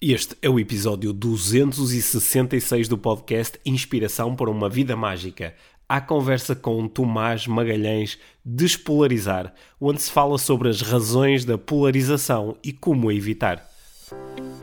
Este 0.00 0.36
é 0.42 0.50
o 0.50 0.58
episódio 0.58 1.12
266 1.12 2.88
do 2.88 2.98
podcast 2.98 3.58
Inspiração 3.64 4.34
para 4.34 4.50
uma 4.50 4.68
Vida 4.68 4.94
Mágica. 4.94 5.54
A 5.88 6.00
conversa 6.00 6.54
com 6.54 6.86
Tomás 6.88 7.46
Magalhães 7.46 8.18
Despolarizar, 8.44 9.54
onde 9.80 10.02
se 10.02 10.10
fala 10.10 10.36
sobre 10.36 10.68
as 10.68 10.82
razões 10.82 11.44
da 11.44 11.56
polarização 11.56 12.56
e 12.62 12.72
como 12.72 13.08
a 13.08 13.14
evitar. 13.14 13.66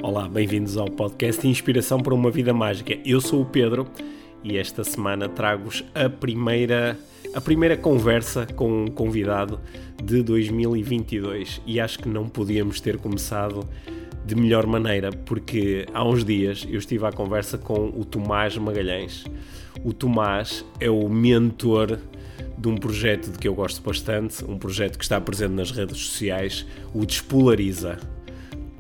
Olá, 0.04 0.28
bem-vindos 0.28 0.78
ao 0.78 0.89
podcast 0.89 1.48
Inspiração 1.48 2.00
para 2.00 2.13
uma 2.13 2.29
Vida 2.29 2.54
Mágica. 2.54 3.00
Eu 3.04 3.20
sou 3.20 3.41
o 3.41 3.45
Pedro 3.45 3.88
e 4.43 4.57
esta 4.57 4.84
semana 4.84 5.27
trago-vos 5.27 5.84
a 5.95 6.09
primeira, 6.09 7.00
a 7.34 7.41
primeira 7.41 7.77
conversa 7.77 8.45
com 8.45 8.84
um 8.84 8.88
convidado 8.88 9.59
de 10.04 10.21
2022 10.21 11.61
e 11.66 11.79
acho 11.79 12.00
que 12.00 12.09
não 12.09 12.29
podíamos 12.29 12.79
ter 12.79 12.98
começado 12.98 13.68
de 14.25 14.35
melhor 14.35 14.67
maneira, 14.67 15.11
porque 15.11 15.85
há 15.93 16.03
uns 16.07 16.23
dias 16.23 16.65
eu 16.70 16.77
estive 16.77 17.05
à 17.05 17.12
conversa 17.12 17.57
com 17.57 17.89
o 17.89 18.05
Tomás 18.05 18.57
Magalhães. 18.57 19.25
O 19.84 19.93
Tomás 19.93 20.63
é 20.79 20.89
o 20.89 21.09
mentor 21.09 21.99
de 22.57 22.67
um 22.67 22.76
projeto 22.76 23.31
de 23.31 23.39
que 23.39 23.48
eu 23.48 23.55
gosto 23.55 23.81
bastante, 23.81 24.45
um 24.45 24.57
projeto 24.57 24.98
que 24.98 25.03
está 25.03 25.20
presente 25.20 25.53
nas 25.53 25.71
redes 25.71 25.98
sociais, 25.98 26.65
o 26.93 27.05
Despolariza. 27.05 27.98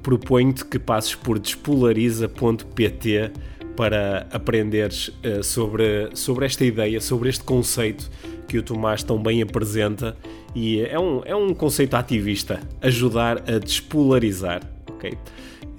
Proponho-te 0.03 0.65
que 0.65 0.77
passes 0.77 1.15
por 1.15 1.39
despolariza.pt 1.39 3.31
para 3.75 4.27
aprenderes 4.31 5.07
uh, 5.07 5.43
sobre, 5.43 6.09
sobre 6.13 6.45
esta 6.45 6.63
ideia, 6.63 6.99
sobre 7.01 7.29
este 7.29 7.43
conceito 7.43 8.09
que 8.47 8.57
o 8.57 8.63
Tomás 8.63 9.01
tão 9.01 9.21
bem 9.21 9.41
apresenta 9.41 10.15
e 10.53 10.81
é 10.81 10.99
um, 10.99 11.21
é 11.23 11.35
um 11.35 11.53
conceito 11.53 11.95
ativista, 11.95 12.59
ajudar 12.81 13.37
a 13.49 13.57
despolarizar 13.57 14.61
ok? 15.01 15.17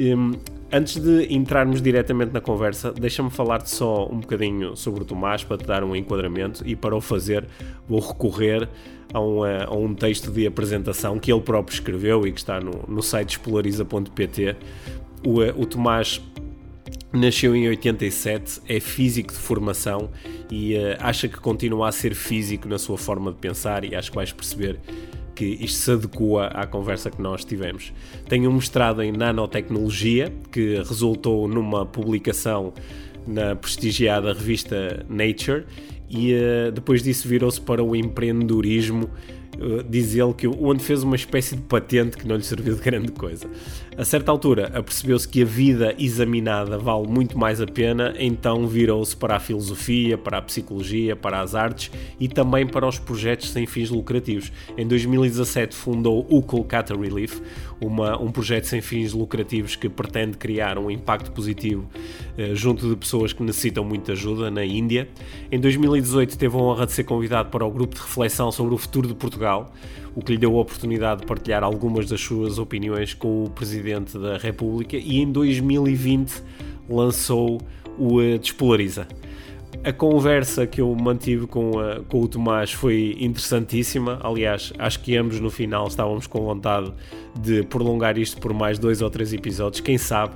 Um, 0.01 0.33
antes 0.73 0.97
de 1.01 1.33
entrarmos 1.33 1.81
diretamente 1.81 2.33
na 2.33 2.41
conversa, 2.41 2.93
deixa-me 2.93 3.31
falar-te 3.31 3.71
só 3.71 4.09
um 4.11 4.19
bocadinho 4.19 4.77
sobre 4.77 5.03
o 5.03 5.05
Tomás 5.05 5.45
para 5.45 5.59
te 5.59 5.67
dar 5.67 5.84
um 5.84 5.95
enquadramento 5.95 6.67
e 6.67 6.75
para 6.75 6.97
o 6.97 7.01
fazer 7.01 7.47
vou 7.89 8.00
recorrer 8.00 8.69
a 9.15 9.20
um, 9.20 9.45
a 9.45 9.75
um 9.75 9.95
texto 9.95 10.31
de 10.31 10.47
apresentação 10.47 11.19
que 11.19 11.33
ele 11.33 11.43
próprio 11.43 11.75
escreveu 11.75 12.27
e 12.27 12.33
que 12.33 12.41
está 12.41 12.61
no, 12.61 12.84
no 12.89 13.03
site 13.03 13.31
espolariza.pt. 13.33 14.56
O, 15.25 15.41
o 15.61 15.67
Tomás 15.67 16.20
Nasceu 17.12 17.55
em 17.55 17.69
87, 17.69 18.62
é 18.67 18.81
físico 18.81 19.34
de 19.34 19.39
formação 19.39 20.09
e 20.50 20.75
uh, 20.75 20.97
acha 20.98 21.28
que 21.28 21.39
continua 21.39 21.89
a 21.91 21.93
ser 21.93 22.15
físico 22.15 22.67
na 22.67 22.78
sua 22.78 22.97
forma 22.97 23.31
de 23.31 23.37
pensar 23.37 23.84
e 23.84 23.95
acho 23.95 24.11
que 24.11 24.17
vais 24.17 24.33
perceber 24.33 24.81
que 25.34 25.44
isto 25.44 25.78
se 25.78 25.91
adequa 25.91 26.47
à 26.48 26.66
conversa 26.66 27.11
que 27.11 27.20
nós 27.20 27.44
tivemos. 27.44 27.92
Tenho 28.28 28.50
um 28.50 28.55
mestrado 28.55 29.02
em 29.02 29.12
nanotecnologia, 29.12 30.33
que 30.50 30.77
resultou 30.77 31.48
numa 31.48 31.86
publicação 31.86 32.72
na 33.27 33.55
prestigiada 33.55 34.33
revista 34.33 35.05
Nature, 35.08 35.64
e 36.10 36.34
uh, 36.34 36.72
depois 36.72 37.03
disso 37.03 37.27
virou-se 37.27 37.60
para 37.60 37.83
o 37.83 37.97
empreendedorismo 37.97 39.08
eh, 39.60 39.84
diz 39.88 40.14
ele 40.14 40.33
que 40.33 40.47
onde 40.48 40.83
fez 40.83 41.03
uma 41.03 41.16
espécie 41.16 41.56
de 41.56 41.62
patente 41.62 42.16
que 42.16 42.27
não 42.27 42.36
lhe 42.36 42.42
serviu 42.42 42.75
de 42.75 42.80
grande 42.80 43.12
coisa. 43.12 43.47
A 43.97 44.05
certa 44.05 44.31
altura 44.31 44.71
apercebeu-se 44.75 45.29
que 45.29 45.43
a 45.43 45.45
vida 45.45 45.95
examinada 45.98 46.79
vale 46.79 47.07
muito 47.07 47.37
mais 47.37 47.61
a 47.61 47.67
pena, 47.67 48.15
então 48.19 48.67
virou-se 48.67 49.15
para 49.15 49.37
a 49.37 49.41
filosofia, 49.41 50.17
para 50.17 50.39
a 50.39 50.43
psicologia, 50.43 51.15
para 51.15 51.41
as 51.41 51.55
artes 51.55 51.91
e 52.19 52.29
também 52.29 52.67
para 52.67 52.87
os 52.87 52.99
projetos 52.99 53.51
sem 53.51 53.67
fins 53.67 53.91
lucrativos. 53.91 54.53
Em 54.79 54.87
2017 54.87 55.77
fundou 55.77 56.27
o 56.31 56.41
Kolkata 56.41 56.97
Relief, 56.97 57.41
uma, 57.81 58.19
um 58.21 58.31
projeto 58.31 58.65
sem 58.65 58.81
fins 58.81 59.12
lucrativos 59.12 59.77
que 59.77 59.89
pretende 59.89 60.39
criar 60.39 60.79
um 60.79 60.91
impacto 60.91 61.31
positivo 61.33 61.89
eh, 62.39 62.55
junto 62.55 62.89
de 62.89 62.97
pessoas 62.97 63.33
que 63.33 63.43
necessitam 63.43 63.84
muita 63.84 64.12
ajuda 64.12 64.51
na 64.51 64.65
Índia. 64.65 65.09
Em 65.51 65.61
2018 65.61 66.39
teve 66.39 66.56
a 66.56 66.59
honra 66.59 66.87
de 66.87 66.93
ser 66.93 67.05
convidado 67.05 67.51
para 67.51 67.65
o 67.65 67.71
grupo 67.71 67.95
de 67.95 68.01
reflexão 68.01 68.50
sobre 68.50 68.75
o 68.75 68.78
futuro 68.78 69.09
de 69.09 69.15
Portugal 69.15 69.33
Portugal, 69.33 69.72
o 70.15 70.23
que 70.23 70.33
lhe 70.33 70.39
deu 70.39 70.56
a 70.56 70.61
oportunidade 70.61 71.23
de 71.23 71.27
partilhar 71.27 71.65
algumas 71.65 72.09
das 72.09 72.21
suas 72.21 72.59
opiniões 72.59 73.15
com 73.15 73.45
o 73.45 73.50
Presidente 73.50 74.19
da 74.19 74.37
República 74.37 74.97
e 74.97 75.19
em 75.19 75.31
2020 75.31 76.43
lançou 76.89 77.61
o 77.99 78.21
eh, 78.21 78.39
Despolariza. 78.39 79.06
A 79.84 79.93
conversa 79.93 80.67
que 80.67 80.81
eu 80.81 80.95
mantive 80.95 81.47
com, 81.47 81.81
a, 81.81 82.01
com 82.01 82.21
o 82.21 82.28
Tomás 82.28 82.72
foi 82.72 83.17
interessantíssima. 83.19 84.21
Aliás, 84.22 84.72
acho 84.78 85.01
que 85.01 85.17
ambos 85.17 85.41
no 85.41 85.51
final 85.51 85.89
estávamos 85.89 86.27
com 86.27 86.43
vontade 86.43 86.93
de 87.41 87.65
prolongar 87.65 88.17
isto 88.17 88.41
por 88.41 88.53
mais 88.53 88.78
dois 88.78 89.03
ou 89.03 89.11
três 89.11 89.33
episódios. 89.33 89.81
Quem 89.81 89.99
sabe, 89.99 90.34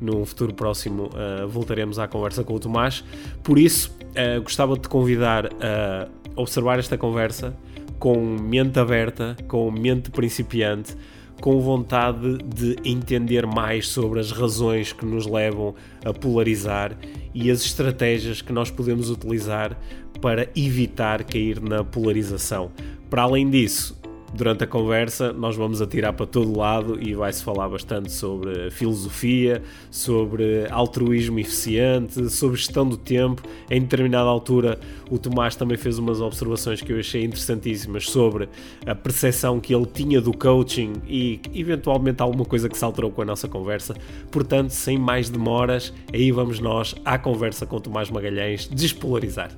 num 0.00 0.24
futuro 0.24 0.54
próximo, 0.54 1.06
uh, 1.06 1.48
voltaremos 1.48 1.98
à 1.98 2.06
conversa 2.06 2.44
com 2.44 2.54
o 2.54 2.60
Tomás. 2.60 3.02
Por 3.42 3.58
isso, 3.58 3.96
uh, 4.10 4.40
gostava 4.42 4.74
de 4.74 4.82
te 4.82 4.88
convidar 4.88 5.46
a 5.46 6.08
observar 6.36 6.78
esta 6.78 6.96
conversa 6.96 7.56
com 8.04 8.18
mente 8.18 8.78
aberta, 8.78 9.34
com 9.48 9.70
mente 9.70 10.10
principiante, 10.10 10.94
com 11.40 11.58
vontade 11.58 12.36
de 12.54 12.76
entender 12.84 13.46
mais 13.46 13.88
sobre 13.88 14.20
as 14.20 14.30
razões 14.30 14.92
que 14.92 15.06
nos 15.06 15.26
levam 15.26 15.74
a 16.04 16.12
polarizar 16.12 16.98
e 17.32 17.50
as 17.50 17.64
estratégias 17.64 18.42
que 18.42 18.52
nós 18.52 18.70
podemos 18.70 19.08
utilizar 19.08 19.74
para 20.20 20.46
evitar 20.54 21.24
cair 21.24 21.62
na 21.62 21.82
polarização. 21.82 22.70
Para 23.08 23.22
além 23.22 23.48
disso, 23.48 23.98
durante 24.34 24.64
a 24.64 24.66
conversa 24.66 25.32
nós 25.32 25.56
vamos 25.56 25.80
atirar 25.80 26.12
para 26.12 26.26
todo 26.26 26.56
lado 26.58 27.00
e 27.00 27.14
vai-se 27.14 27.42
falar 27.42 27.68
bastante 27.68 28.12
sobre 28.12 28.70
filosofia, 28.70 29.62
sobre 29.90 30.66
altruísmo 30.70 31.38
eficiente, 31.38 32.28
sobre 32.30 32.56
gestão 32.56 32.86
do 32.86 32.96
tempo. 32.96 33.42
Em 33.70 33.80
determinada 33.80 34.28
altura, 34.28 34.78
o 35.10 35.18
Tomás 35.18 35.54
também 35.54 35.76
fez 35.76 35.98
umas 35.98 36.20
observações 36.20 36.80
que 36.80 36.92
eu 36.92 36.98
achei 36.98 37.24
interessantíssimas 37.24 38.10
sobre 38.10 38.48
a 38.84 38.94
percepção 38.94 39.60
que 39.60 39.74
ele 39.74 39.86
tinha 39.86 40.20
do 40.20 40.36
coaching 40.36 40.94
e 41.06 41.40
eventualmente 41.54 42.20
alguma 42.20 42.44
coisa 42.44 42.68
que 42.68 42.76
se 42.76 42.84
alterou 42.84 43.10
com 43.10 43.22
a 43.22 43.24
nossa 43.24 43.48
conversa. 43.48 43.94
Portanto, 44.30 44.70
sem 44.70 44.98
mais 44.98 45.30
demoras, 45.30 45.92
aí 46.12 46.32
vamos 46.32 46.58
nós 46.58 46.94
à 47.04 47.16
conversa 47.18 47.66
com 47.66 47.76
o 47.76 47.80
Tomás 47.80 48.10
Magalhães 48.10 48.68
despolarizar. 48.68 49.50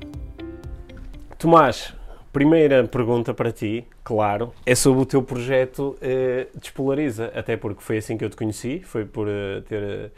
Tomás, 1.38 1.94
Primeira 2.36 2.84
pergunta 2.84 3.32
para 3.32 3.50
ti, 3.50 3.82
claro, 4.04 4.52
é 4.66 4.74
sobre 4.74 5.00
o 5.00 5.06
teu 5.06 5.22
projeto 5.22 5.96
uh, 6.02 6.58
Despolariza, 6.60 7.32
até 7.34 7.56
porque 7.56 7.82
foi 7.82 7.96
assim 7.96 8.18
que 8.18 8.22
eu 8.26 8.28
te 8.28 8.36
conheci, 8.36 8.82
foi 8.84 9.06
por 9.06 9.26
uh, 9.26 9.62
ter... 9.66 10.12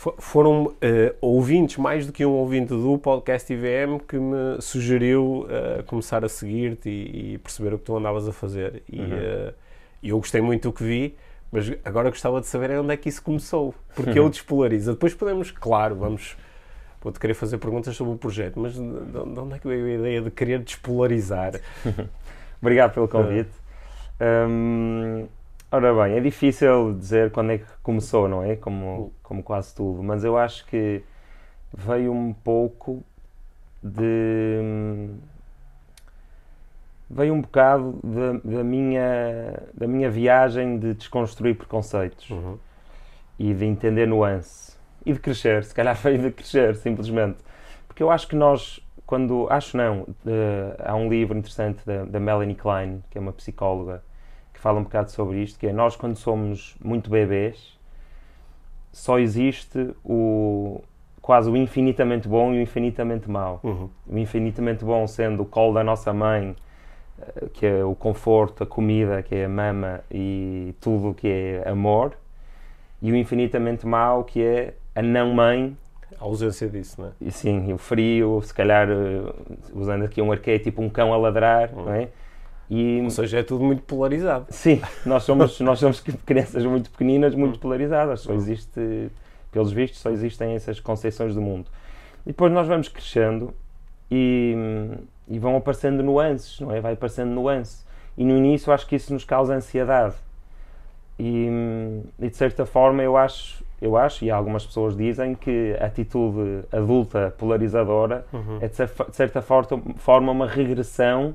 Uh, 0.00 0.14
foram 0.18 0.64
uh, 0.64 0.74
ouvintes, 1.20 1.76
mais 1.76 2.08
do 2.08 2.12
que 2.12 2.26
um 2.26 2.32
ouvinte 2.32 2.70
do 2.70 2.98
podcast 2.98 3.52
IVM, 3.52 4.00
que 4.00 4.16
me 4.16 4.60
sugeriu 4.60 5.46
começar 5.86 6.24
a 6.24 6.28
seguir-te 6.28 6.88
e, 6.88 7.34
e, 7.34 7.38
perceber 7.38 7.72
o 7.72 7.78
que 7.78 7.84
tu 7.84 7.96
andavas 7.96 8.26
a 8.26 8.32
fazer. 8.32 8.82
E 8.92 8.98
uhum. 8.98 9.52
eu 10.02 10.18
gostei 10.18 10.40
muito 10.40 10.68
do 10.68 10.72
que 10.72 10.82
vi, 10.82 11.14
mas 11.52 11.72
agora 11.84 12.10
gostava 12.10 12.40
de 12.40 12.48
saber 12.48 12.72
onde 12.80 12.92
é 12.92 12.96
que 12.96 13.08
isso 13.08 13.22
começou, 13.22 13.72
porque 13.94 14.18
uhum. 14.18 14.26
eu 14.26 14.28
Despolariza. 14.28 14.94
Depois 14.94 15.14
podemos, 15.14 15.52
claro, 15.52 15.94
vamos 15.94 16.36
vou-te 17.04 17.20
querer 17.20 17.34
fazer 17.34 17.58
perguntas 17.58 17.94
sobre 17.94 18.14
o 18.14 18.16
projeto, 18.16 18.58
mas 18.58 18.72
de, 18.72 18.80
de 18.80 19.38
onde 19.38 19.54
é 19.54 19.58
que 19.58 19.68
veio 19.68 19.84
a 19.84 19.90
ideia 19.90 20.22
de 20.22 20.30
querer 20.30 20.60
despolarizar? 20.60 21.52
Obrigado 22.60 22.94
pelo 22.94 23.06
convite. 23.06 23.50
Um, 24.18 25.26
ora 25.70 25.92
bem, 25.92 26.16
é 26.16 26.20
difícil 26.20 26.94
dizer 26.94 27.30
quando 27.30 27.52
é 27.52 27.58
que 27.58 27.66
começou, 27.82 28.26
não 28.26 28.42
é? 28.42 28.56
Como, 28.56 29.12
como 29.22 29.42
quase 29.42 29.74
tudo, 29.74 30.02
mas 30.02 30.24
eu 30.24 30.38
acho 30.38 30.64
que 30.64 31.04
veio 31.76 32.10
um 32.10 32.32
pouco 32.32 33.04
de. 33.82 35.10
veio 37.10 37.34
um 37.34 37.42
bocado 37.42 38.00
da, 38.02 38.56
da 38.56 38.64
minha, 38.64 39.62
da 39.74 39.86
minha 39.86 40.10
viagem 40.10 40.78
de 40.78 40.94
desconstruir 40.94 41.54
preconceitos 41.54 42.30
uhum. 42.30 42.56
e 43.38 43.52
de 43.52 43.66
entender 43.66 44.06
nuance 44.06 44.63
e 45.04 45.12
de 45.12 45.18
crescer, 45.18 45.64
se 45.64 45.74
calhar 45.74 45.94
veio 45.96 46.18
de 46.18 46.30
crescer, 46.30 46.76
simplesmente. 46.76 47.38
Porque 47.86 48.02
eu 48.02 48.10
acho 48.10 48.26
que 48.26 48.34
nós, 48.34 48.80
quando. 49.06 49.46
Acho 49.50 49.76
não, 49.76 50.00
uh, 50.02 50.06
há 50.84 50.94
um 50.94 51.08
livro 51.08 51.36
interessante 51.36 51.84
da, 51.86 52.04
da 52.04 52.18
Melanie 52.18 52.54
Klein, 52.54 53.02
que 53.10 53.18
é 53.18 53.20
uma 53.20 53.32
psicóloga, 53.32 54.02
que 54.52 54.60
fala 54.60 54.80
um 54.80 54.82
bocado 54.82 55.10
sobre 55.10 55.42
isto, 55.42 55.58
que 55.58 55.66
é 55.66 55.72
nós, 55.72 55.94
quando 55.94 56.16
somos 56.16 56.76
muito 56.82 57.10
bebês, 57.10 57.78
só 58.92 59.18
existe 59.18 59.94
o 60.04 60.82
quase 61.24 61.48
o 61.48 61.56
infinitamente 61.56 62.28
bom 62.28 62.52
e 62.52 62.58
o 62.58 62.60
infinitamente 62.60 63.30
mau. 63.30 63.58
Uhum. 63.62 63.88
O 64.06 64.18
infinitamente 64.18 64.84
bom 64.84 65.06
sendo 65.06 65.42
o 65.42 65.46
colo 65.46 65.72
da 65.72 65.82
nossa 65.82 66.12
mãe, 66.12 66.54
eh, 67.18 67.48
que 67.50 67.64
é 67.64 67.82
o 67.82 67.94
conforto, 67.94 68.62
a 68.62 68.66
comida, 68.66 69.22
que 69.22 69.34
é 69.34 69.46
a 69.46 69.48
mama 69.48 70.04
e 70.10 70.74
tudo 70.82 71.14
que 71.14 71.26
é 71.26 71.66
amor, 71.66 72.12
e 73.00 73.10
o 73.10 73.16
infinitamente 73.16 73.86
mau, 73.86 74.22
que 74.22 74.42
é 74.42 74.74
a 74.94 75.02
não-mãe. 75.02 75.76
A 76.18 76.24
ausência 76.24 76.68
disso, 76.68 77.00
não 77.00 77.08
é? 77.08 77.10
E, 77.20 77.30
sim, 77.30 77.72
o 77.72 77.78
frio, 77.78 78.40
se 78.42 78.54
calhar, 78.54 78.88
eh, 78.88 79.32
usando 79.74 80.04
aqui 80.04 80.22
um 80.22 80.30
arquétipo, 80.30 80.80
um 80.80 80.88
cão 80.88 81.12
a 81.12 81.16
ladrar, 81.16 81.70
hum. 81.72 81.84
não 81.84 81.92
é? 81.92 82.08
E, 82.70 83.00
Ou 83.02 83.10
seja, 83.10 83.40
é 83.40 83.42
tudo 83.42 83.64
muito 83.64 83.82
polarizado. 83.82 84.46
Sim, 84.48 84.80
nós 85.04 85.24
somos, 85.24 85.58
nós 85.60 85.78
somos 85.78 86.00
crianças 86.00 86.64
muito 86.64 86.90
pequeninas, 86.90 87.34
muito 87.34 87.56
hum. 87.56 87.60
polarizadas. 87.60 88.20
Só 88.20 88.32
hum. 88.32 88.36
existe 88.36 89.10
Pelos 89.54 89.70
vistos, 89.70 90.00
só 90.00 90.10
existem 90.10 90.56
essas 90.56 90.80
conceituações 90.80 91.32
do 91.32 91.40
mundo. 91.40 91.70
E 92.26 92.30
depois 92.30 92.52
nós 92.52 92.66
vamos 92.66 92.88
crescendo 92.88 93.54
e, 94.10 94.52
e 95.28 95.38
vão 95.38 95.56
aparecendo 95.56 96.02
nuances, 96.02 96.58
não 96.58 96.72
é? 96.72 96.80
Vai 96.80 96.94
aparecendo 96.94 97.30
nuances. 97.30 97.86
E 98.18 98.24
no 98.24 98.36
início 98.36 98.72
acho 98.72 98.84
que 98.84 98.96
isso 98.96 99.12
nos 99.12 99.24
causa 99.24 99.54
ansiedade. 99.54 100.16
E, 101.16 101.46
e, 102.18 102.28
de 102.28 102.36
certa 102.36 102.66
forma 102.66 103.00
eu 103.00 103.16
acho, 103.16 103.64
eu 103.84 103.96
acho, 103.96 104.24
e 104.24 104.30
algumas 104.30 104.64
pessoas 104.64 104.96
dizem, 104.96 105.34
que 105.34 105.76
a 105.80 105.86
atitude 105.86 106.64
adulta 106.72 107.34
polarizadora 107.36 108.26
uhum. 108.32 108.58
é 108.60 108.68
de, 108.68 108.74
certa 109.12 109.42
forma 109.42 110.32
uma 110.32 110.46
regressão 110.46 111.34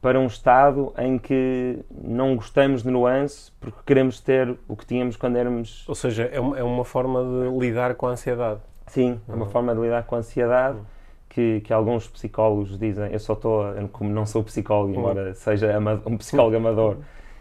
para 0.00 0.18
um 0.18 0.26
estado 0.26 0.92
em 0.98 1.16
que 1.16 1.78
não 1.90 2.34
gostamos 2.34 2.82
de 2.82 2.90
nuance 2.90 3.52
porque 3.60 3.78
queremos 3.86 4.20
ter 4.20 4.56
o 4.66 4.76
que 4.76 4.84
tínhamos 4.84 5.16
quando 5.16 5.36
éramos. 5.36 5.88
Ou 5.88 5.94
seja, 5.94 6.24
é 6.24 6.40
uma, 6.40 6.58
é 6.58 6.62
uma 6.62 6.84
forma 6.84 7.22
de 7.22 7.58
lidar 7.58 7.94
com 7.94 8.06
a 8.06 8.10
ansiedade. 8.10 8.60
Sim, 8.86 9.20
é 9.28 9.32
uma 9.32 9.44
uhum. 9.44 9.50
forma 9.50 9.74
de 9.74 9.80
lidar 9.80 10.02
com 10.04 10.16
a 10.16 10.18
ansiedade. 10.18 10.78
Uhum 10.78 10.84
que, 11.32 11.62
que 11.62 11.72
alguns 11.72 12.06
psicólogos 12.06 12.78
dizem, 12.78 13.10
eu 13.10 13.18
só 13.18 13.32
estou, 13.32 13.64
como 13.90 14.10
não 14.10 14.26
sou 14.26 14.44
psicólogo, 14.44 14.94
embora 14.94 15.34
seja 15.34 15.78
um 16.04 16.18
psicólogo 16.18 16.56
amador, 16.56 16.98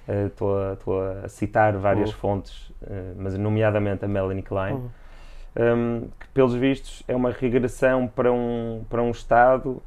eh, 0.07 0.27
estou 0.27 0.53
uh, 0.55 1.21
a, 1.21 1.25
a, 1.25 1.27
citar 1.27 1.75
várias 1.75 2.09
uhum. 2.11 2.15
fontes, 2.15 2.70
uh, 2.83 3.15
mas 3.17 3.37
nomeadamente 3.37 4.05
a 4.05 4.07
Melanie 4.07 4.43
Klein, 4.43 4.73
uhum. 4.73 4.89
um, 5.57 6.07
que 6.19 6.27
pelos 6.33 6.53
vistos 6.53 7.03
é 7.07 7.15
uma 7.15 7.31
regressão 7.31 8.07
para 8.07 8.31
um, 8.31 8.83
para 8.89 9.01
um 9.01 9.11
estado, 9.11 9.81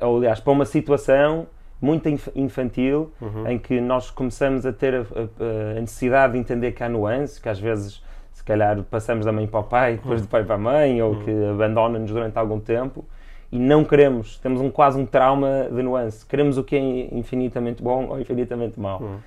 ou 0.00 0.18
aliás, 0.18 0.40
para 0.40 0.52
uma 0.52 0.64
situação 0.64 1.46
muito 1.80 2.08
infantil, 2.34 3.12
uhum. 3.20 3.48
em 3.48 3.58
que 3.58 3.80
nós 3.80 4.10
começamos 4.10 4.64
a 4.64 4.72
ter 4.72 4.94
a, 4.94 5.00
a, 5.00 5.76
a, 5.76 5.80
necessidade 5.80 6.32
de 6.32 6.38
entender 6.38 6.72
que 6.72 6.82
há 6.82 6.88
nuances, 6.88 7.38
que 7.38 7.48
às 7.48 7.60
vezes 7.60 8.02
se 8.32 8.42
calhar 8.42 8.82
passamos 8.84 9.24
da 9.24 9.32
mãe 9.32 9.46
para 9.46 9.60
o 9.60 9.64
pai, 9.64 9.96
depois 9.96 10.22
do 10.22 10.28
pai 10.28 10.44
para 10.44 10.54
a 10.54 10.58
mãe, 10.58 11.00
ou 11.02 11.14
uhum. 11.14 11.24
que 11.24 11.30
abandona-nos 11.30 12.10
durante 12.10 12.38
algum 12.38 12.58
tempo, 12.58 13.04
e 13.52 13.58
não 13.58 13.84
queremos, 13.84 14.38
temos 14.38 14.60
um, 14.60 14.70
quase 14.70 14.98
um 14.98 15.06
trauma 15.06 15.68
de 15.70 15.82
nuance. 15.82 16.26
Queremos 16.26 16.58
o 16.58 16.64
que 16.64 16.74
é 16.76 17.14
infinitamente 17.14 17.82
bom 17.82 18.06
ou 18.08 18.20
infinitamente 18.20 18.78
mau. 18.80 19.00
Uhum. 19.00 19.18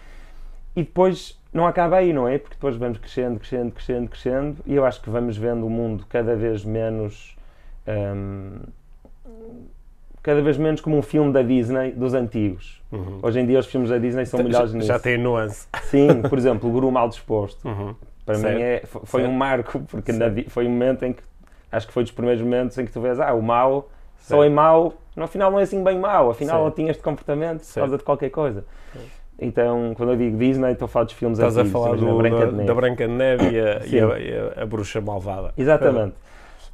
E 0.76 0.84
depois 0.84 1.39
não 1.52 1.66
acaba 1.66 1.98
aí, 1.98 2.14
não 2.14 2.28
é? 2.28 2.38
Porque 2.38 2.56
depois 2.56 2.76
vamos 2.76 2.98
crescendo, 2.98 3.40
crescendo, 3.40 3.72
crescendo, 3.72 4.10
crescendo, 4.10 4.58
e 4.66 4.76
eu 4.76 4.86
acho 4.86 5.02
que 5.02 5.10
vamos 5.10 5.38
vendo 5.38 5.66
o 5.66 5.70
mundo 5.70 6.06
cada 6.08 6.36
vez 6.36 6.64
menos. 6.64 7.36
Um, 7.88 8.60
cada 10.22 10.42
vez 10.42 10.58
menos 10.58 10.82
como 10.82 10.98
um 10.98 11.02
filme 11.02 11.32
da 11.32 11.42
Disney 11.42 11.92
dos 11.92 12.14
antigos. 12.14 12.82
Uhum. 12.92 13.20
Hoje 13.22 13.40
em 13.40 13.46
dia 13.46 13.58
os 13.60 13.66
filmes 13.66 13.90
da 13.90 13.98
Disney 13.98 14.26
são 14.26 14.44
melhores 14.44 14.72
já, 14.72 14.78
nisso. 14.78 14.88
Já 14.88 15.00
tem 15.00 15.18
nuance. 15.18 15.68
Sim, 15.84 16.22
por 16.22 16.38
exemplo, 16.38 16.70
o 16.70 16.72
Guru 16.72 16.92
Mal 16.92 17.10
Disposto. 17.10 17.68
Uhum. 17.68 17.96
Para 18.26 18.36
certo. 18.36 18.56
mim 18.56 18.62
é, 18.62 18.84
foi 18.86 19.22
certo. 19.22 19.34
um 19.34 19.36
marco, 19.36 19.80
porque 19.90 20.12
na, 20.12 20.26
foi 20.50 20.68
um 20.68 20.70
momento 20.70 21.04
em 21.04 21.14
que, 21.14 21.24
acho 21.72 21.88
que 21.88 21.94
foi 21.94 22.04
dos 22.04 22.12
primeiros 22.12 22.44
momentos 22.44 22.78
em 22.78 22.86
que 22.86 22.92
tu 22.92 23.02
vês, 23.02 23.20
ah, 23.20 23.34
o 23.34 23.42
mal 23.42 23.90
só 24.20 24.44
é 24.44 24.50
mau, 24.50 24.94
no 25.16 25.28
final 25.28 25.50
não 25.50 25.60
é 25.60 25.64
assim 25.64 25.84
bem 25.84 25.98
mau, 25.98 26.30
afinal 26.30 26.66
ele 26.66 26.76
tinha 26.76 26.92
este 26.92 27.02
comportamento 27.02 27.66
por 27.66 27.74
causa 27.74 27.98
de 27.98 28.04
qualquer 28.04 28.30
coisa. 28.30 28.64
Então, 29.42 29.94
quando 29.96 30.12
eu 30.12 30.18
digo 30.18 30.38
Disney, 30.38 30.72
estou 30.72 30.86
a 30.86 30.90
falar 30.90 31.06
dos 31.06 31.14
filmes 31.14 31.40
Estás 31.40 31.58
antigos. 31.58 31.80
Estás 31.80 31.94
a 31.94 31.98
falar 31.98 32.12
do, 32.12 32.18
Branca 32.18 32.52
da, 32.52 32.64
da, 32.64 32.74
Branca 32.74 33.08
de 33.08 33.14
Neve 33.14 33.50
e 33.52 33.60
a, 33.60 33.80
e, 33.88 34.00
a, 34.00 34.20
e 34.20 34.62
a, 34.62 34.66
Bruxa 34.66 35.00
Malvada. 35.00 35.54
Exatamente. 35.58 36.16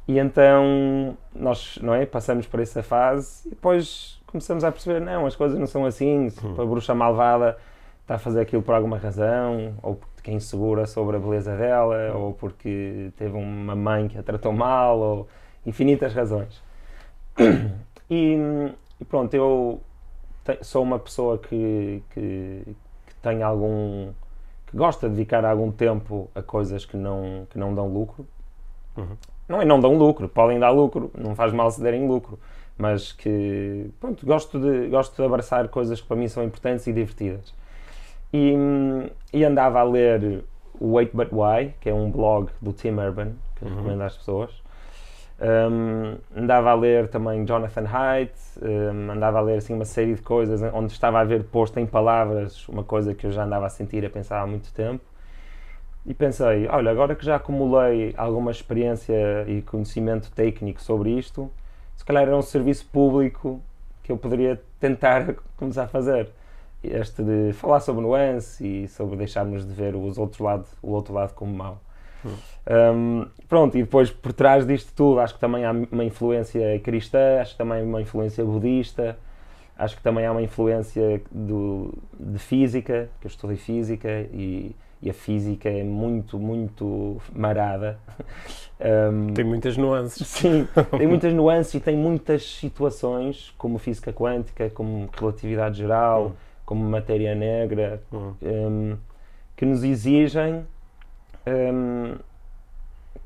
E 0.08 0.18
então, 0.18 1.16
nós 1.34 1.78
não 1.82 1.94
é, 1.94 2.04
passamos 2.06 2.46
por 2.46 2.60
essa 2.60 2.82
fase 2.82 3.46
e 3.46 3.50
depois 3.50 4.20
começamos 4.26 4.64
a 4.64 4.72
perceber, 4.72 5.00
não, 5.00 5.26
as 5.26 5.36
coisas 5.36 5.58
não 5.58 5.66
são 5.66 5.84
assim, 5.84 6.28
hum. 6.44 6.60
a 6.60 6.64
Bruxa 6.64 6.94
Malvada 6.94 7.56
está 8.02 8.16
a 8.16 8.18
fazer 8.18 8.40
aquilo 8.40 8.62
por 8.62 8.74
alguma 8.74 8.98
razão, 8.98 9.74
ou 9.82 9.96
porque 10.14 10.30
é 10.30 10.34
insegura 10.34 10.86
sobre 10.86 11.16
a 11.16 11.18
beleza 11.18 11.56
dela, 11.56 12.12
hum. 12.14 12.20
ou 12.20 12.32
porque 12.34 13.10
teve 13.16 13.36
uma 13.36 13.74
mãe 13.74 14.08
que 14.08 14.18
a 14.18 14.22
tratou 14.22 14.52
mal, 14.52 14.98
ou 14.98 15.28
infinitas 15.64 16.12
razões. 16.12 16.62
E, 18.08 18.38
e 19.00 19.04
pronto, 19.04 19.34
eu 19.34 19.80
te, 20.46 20.64
sou 20.64 20.82
uma 20.82 20.98
pessoa 20.98 21.38
que, 21.38 22.02
que, 22.10 22.62
que, 23.06 23.14
tem 23.22 23.42
algum. 23.42 24.12
que 24.66 24.76
gosta 24.76 25.08
de 25.08 25.16
dedicar 25.16 25.44
algum 25.44 25.72
tempo 25.72 26.30
a 26.34 26.42
coisas 26.42 26.84
que 26.84 26.96
não, 26.96 27.46
que 27.50 27.58
não 27.58 27.74
dão 27.74 27.88
lucro. 27.88 28.24
Uhum. 28.96 29.16
Não 29.48 29.62
é 29.62 29.64
não 29.64 29.80
dão 29.80 29.96
lucro, 29.96 30.28
podem 30.28 30.58
dar 30.58 30.70
lucro, 30.70 31.10
não 31.16 31.34
faz 31.34 31.52
mal 31.52 31.70
se 31.70 31.80
derem 31.80 32.06
lucro, 32.08 32.38
mas 32.76 33.12
que 33.12 33.90
pronto, 34.00 34.26
gosto 34.26 34.58
de, 34.58 34.88
gosto 34.88 35.14
de 35.14 35.22
abraçar 35.22 35.68
coisas 35.68 36.00
que 36.00 36.06
para 36.06 36.16
mim 36.16 36.28
são 36.28 36.42
importantes 36.42 36.86
e 36.86 36.92
divertidas. 36.92 37.54
E, 38.32 38.54
e 39.32 39.44
andava 39.44 39.80
a 39.80 39.84
ler 39.84 40.44
o 40.80 40.94
Wait 40.94 41.10
But 41.14 41.28
Why, 41.32 41.74
que 41.80 41.88
é 41.88 41.94
um 41.94 42.10
blog 42.10 42.50
do 42.60 42.72
Tim 42.72 42.90
Urban, 42.90 43.34
que 43.56 43.64
uhum. 43.64 43.70
recomendo 43.70 44.02
às 44.02 44.16
pessoas. 44.16 44.50
Um, 45.38 46.16
andava 46.34 46.70
a 46.70 46.74
ler 46.74 47.08
também 47.08 47.44
Jonathan 47.44 47.84
Haidt, 47.86 48.32
um, 48.62 49.10
andava 49.10 49.38
a 49.38 49.42
ler 49.42 49.58
assim 49.58 49.74
uma 49.74 49.84
série 49.84 50.14
de 50.14 50.22
coisas 50.22 50.62
onde 50.72 50.92
estava 50.92 51.20
a 51.20 51.24
ver 51.24 51.44
posto 51.44 51.78
em 51.78 51.86
palavras 51.86 52.66
uma 52.68 52.82
coisa 52.82 53.14
que 53.14 53.26
eu 53.26 53.32
já 53.32 53.44
andava 53.44 53.66
a 53.66 53.68
sentir 53.68 54.04
a 54.04 54.10
pensar 54.10 54.40
há 54.40 54.46
muito 54.46 54.72
tempo. 54.72 55.04
E 56.06 56.14
pensei, 56.14 56.68
olha, 56.68 56.90
agora 56.90 57.14
que 57.14 57.24
já 57.24 57.36
acumulei 57.36 58.14
alguma 58.16 58.50
experiência 58.50 59.44
e 59.48 59.60
conhecimento 59.62 60.30
técnico 60.30 60.80
sobre 60.80 61.10
isto, 61.10 61.50
se 61.96 62.04
calhar 62.04 62.22
era 62.22 62.36
um 62.36 62.42
serviço 62.42 62.86
público 62.86 63.60
que 64.02 64.12
eu 64.12 64.16
poderia 64.16 64.60
tentar 64.80 65.34
começar 65.58 65.84
a 65.84 65.88
fazer. 65.88 66.30
Este 66.82 67.22
de 67.22 67.52
falar 67.54 67.80
sobre 67.80 68.02
nuance 68.02 68.64
e 68.64 68.88
sobre 68.88 69.16
deixarmos 69.16 69.66
de 69.66 69.74
ver 69.74 69.96
os 69.96 70.16
outro 70.16 70.44
lado, 70.44 70.66
o 70.80 70.92
outro 70.92 71.12
lado 71.12 71.34
como 71.34 71.52
mau. 71.52 71.80
Um, 72.68 73.26
pronto, 73.48 73.78
e 73.78 73.82
depois 73.82 74.10
por 74.10 74.32
trás 74.32 74.66
disto 74.66 74.92
tudo, 74.94 75.20
acho 75.20 75.34
que 75.34 75.40
também 75.40 75.64
há 75.64 75.72
uma 75.72 76.04
influência 76.04 76.78
cristã, 76.80 77.40
acho 77.40 77.52
que 77.52 77.58
também 77.58 77.80
há 77.80 77.84
uma 77.84 78.02
influência 78.02 78.44
budista, 78.44 79.16
acho 79.78 79.96
que 79.96 80.02
também 80.02 80.26
há 80.26 80.32
uma 80.32 80.42
influência 80.42 81.22
do, 81.30 81.94
de 82.18 82.38
física, 82.38 83.08
que 83.20 83.26
eu 83.26 83.28
estudei 83.28 83.56
física 83.56 84.08
e, 84.32 84.74
e 85.00 85.10
a 85.10 85.14
física 85.14 85.68
é 85.68 85.84
muito, 85.84 86.38
muito 86.38 87.20
marada. 87.34 87.98
Um, 88.78 89.32
tem 89.32 89.42
muitas 89.42 89.74
nuances. 89.78 90.26
Sim, 90.26 90.68
tem 90.98 91.06
muitas 91.06 91.32
nuances 91.32 91.72
e 91.72 91.80
tem 91.80 91.96
muitas 91.96 92.44
situações, 92.44 93.54
como 93.56 93.78
física 93.78 94.12
quântica, 94.12 94.68
como 94.68 95.08
relatividade 95.18 95.78
geral, 95.78 96.26
hum. 96.26 96.32
como 96.66 96.84
matéria 96.84 97.34
negra, 97.34 98.02
hum. 98.12 98.34
um, 98.42 98.96
que 99.56 99.64
nos 99.64 99.82
exigem 99.82 100.66
um, 101.46 102.16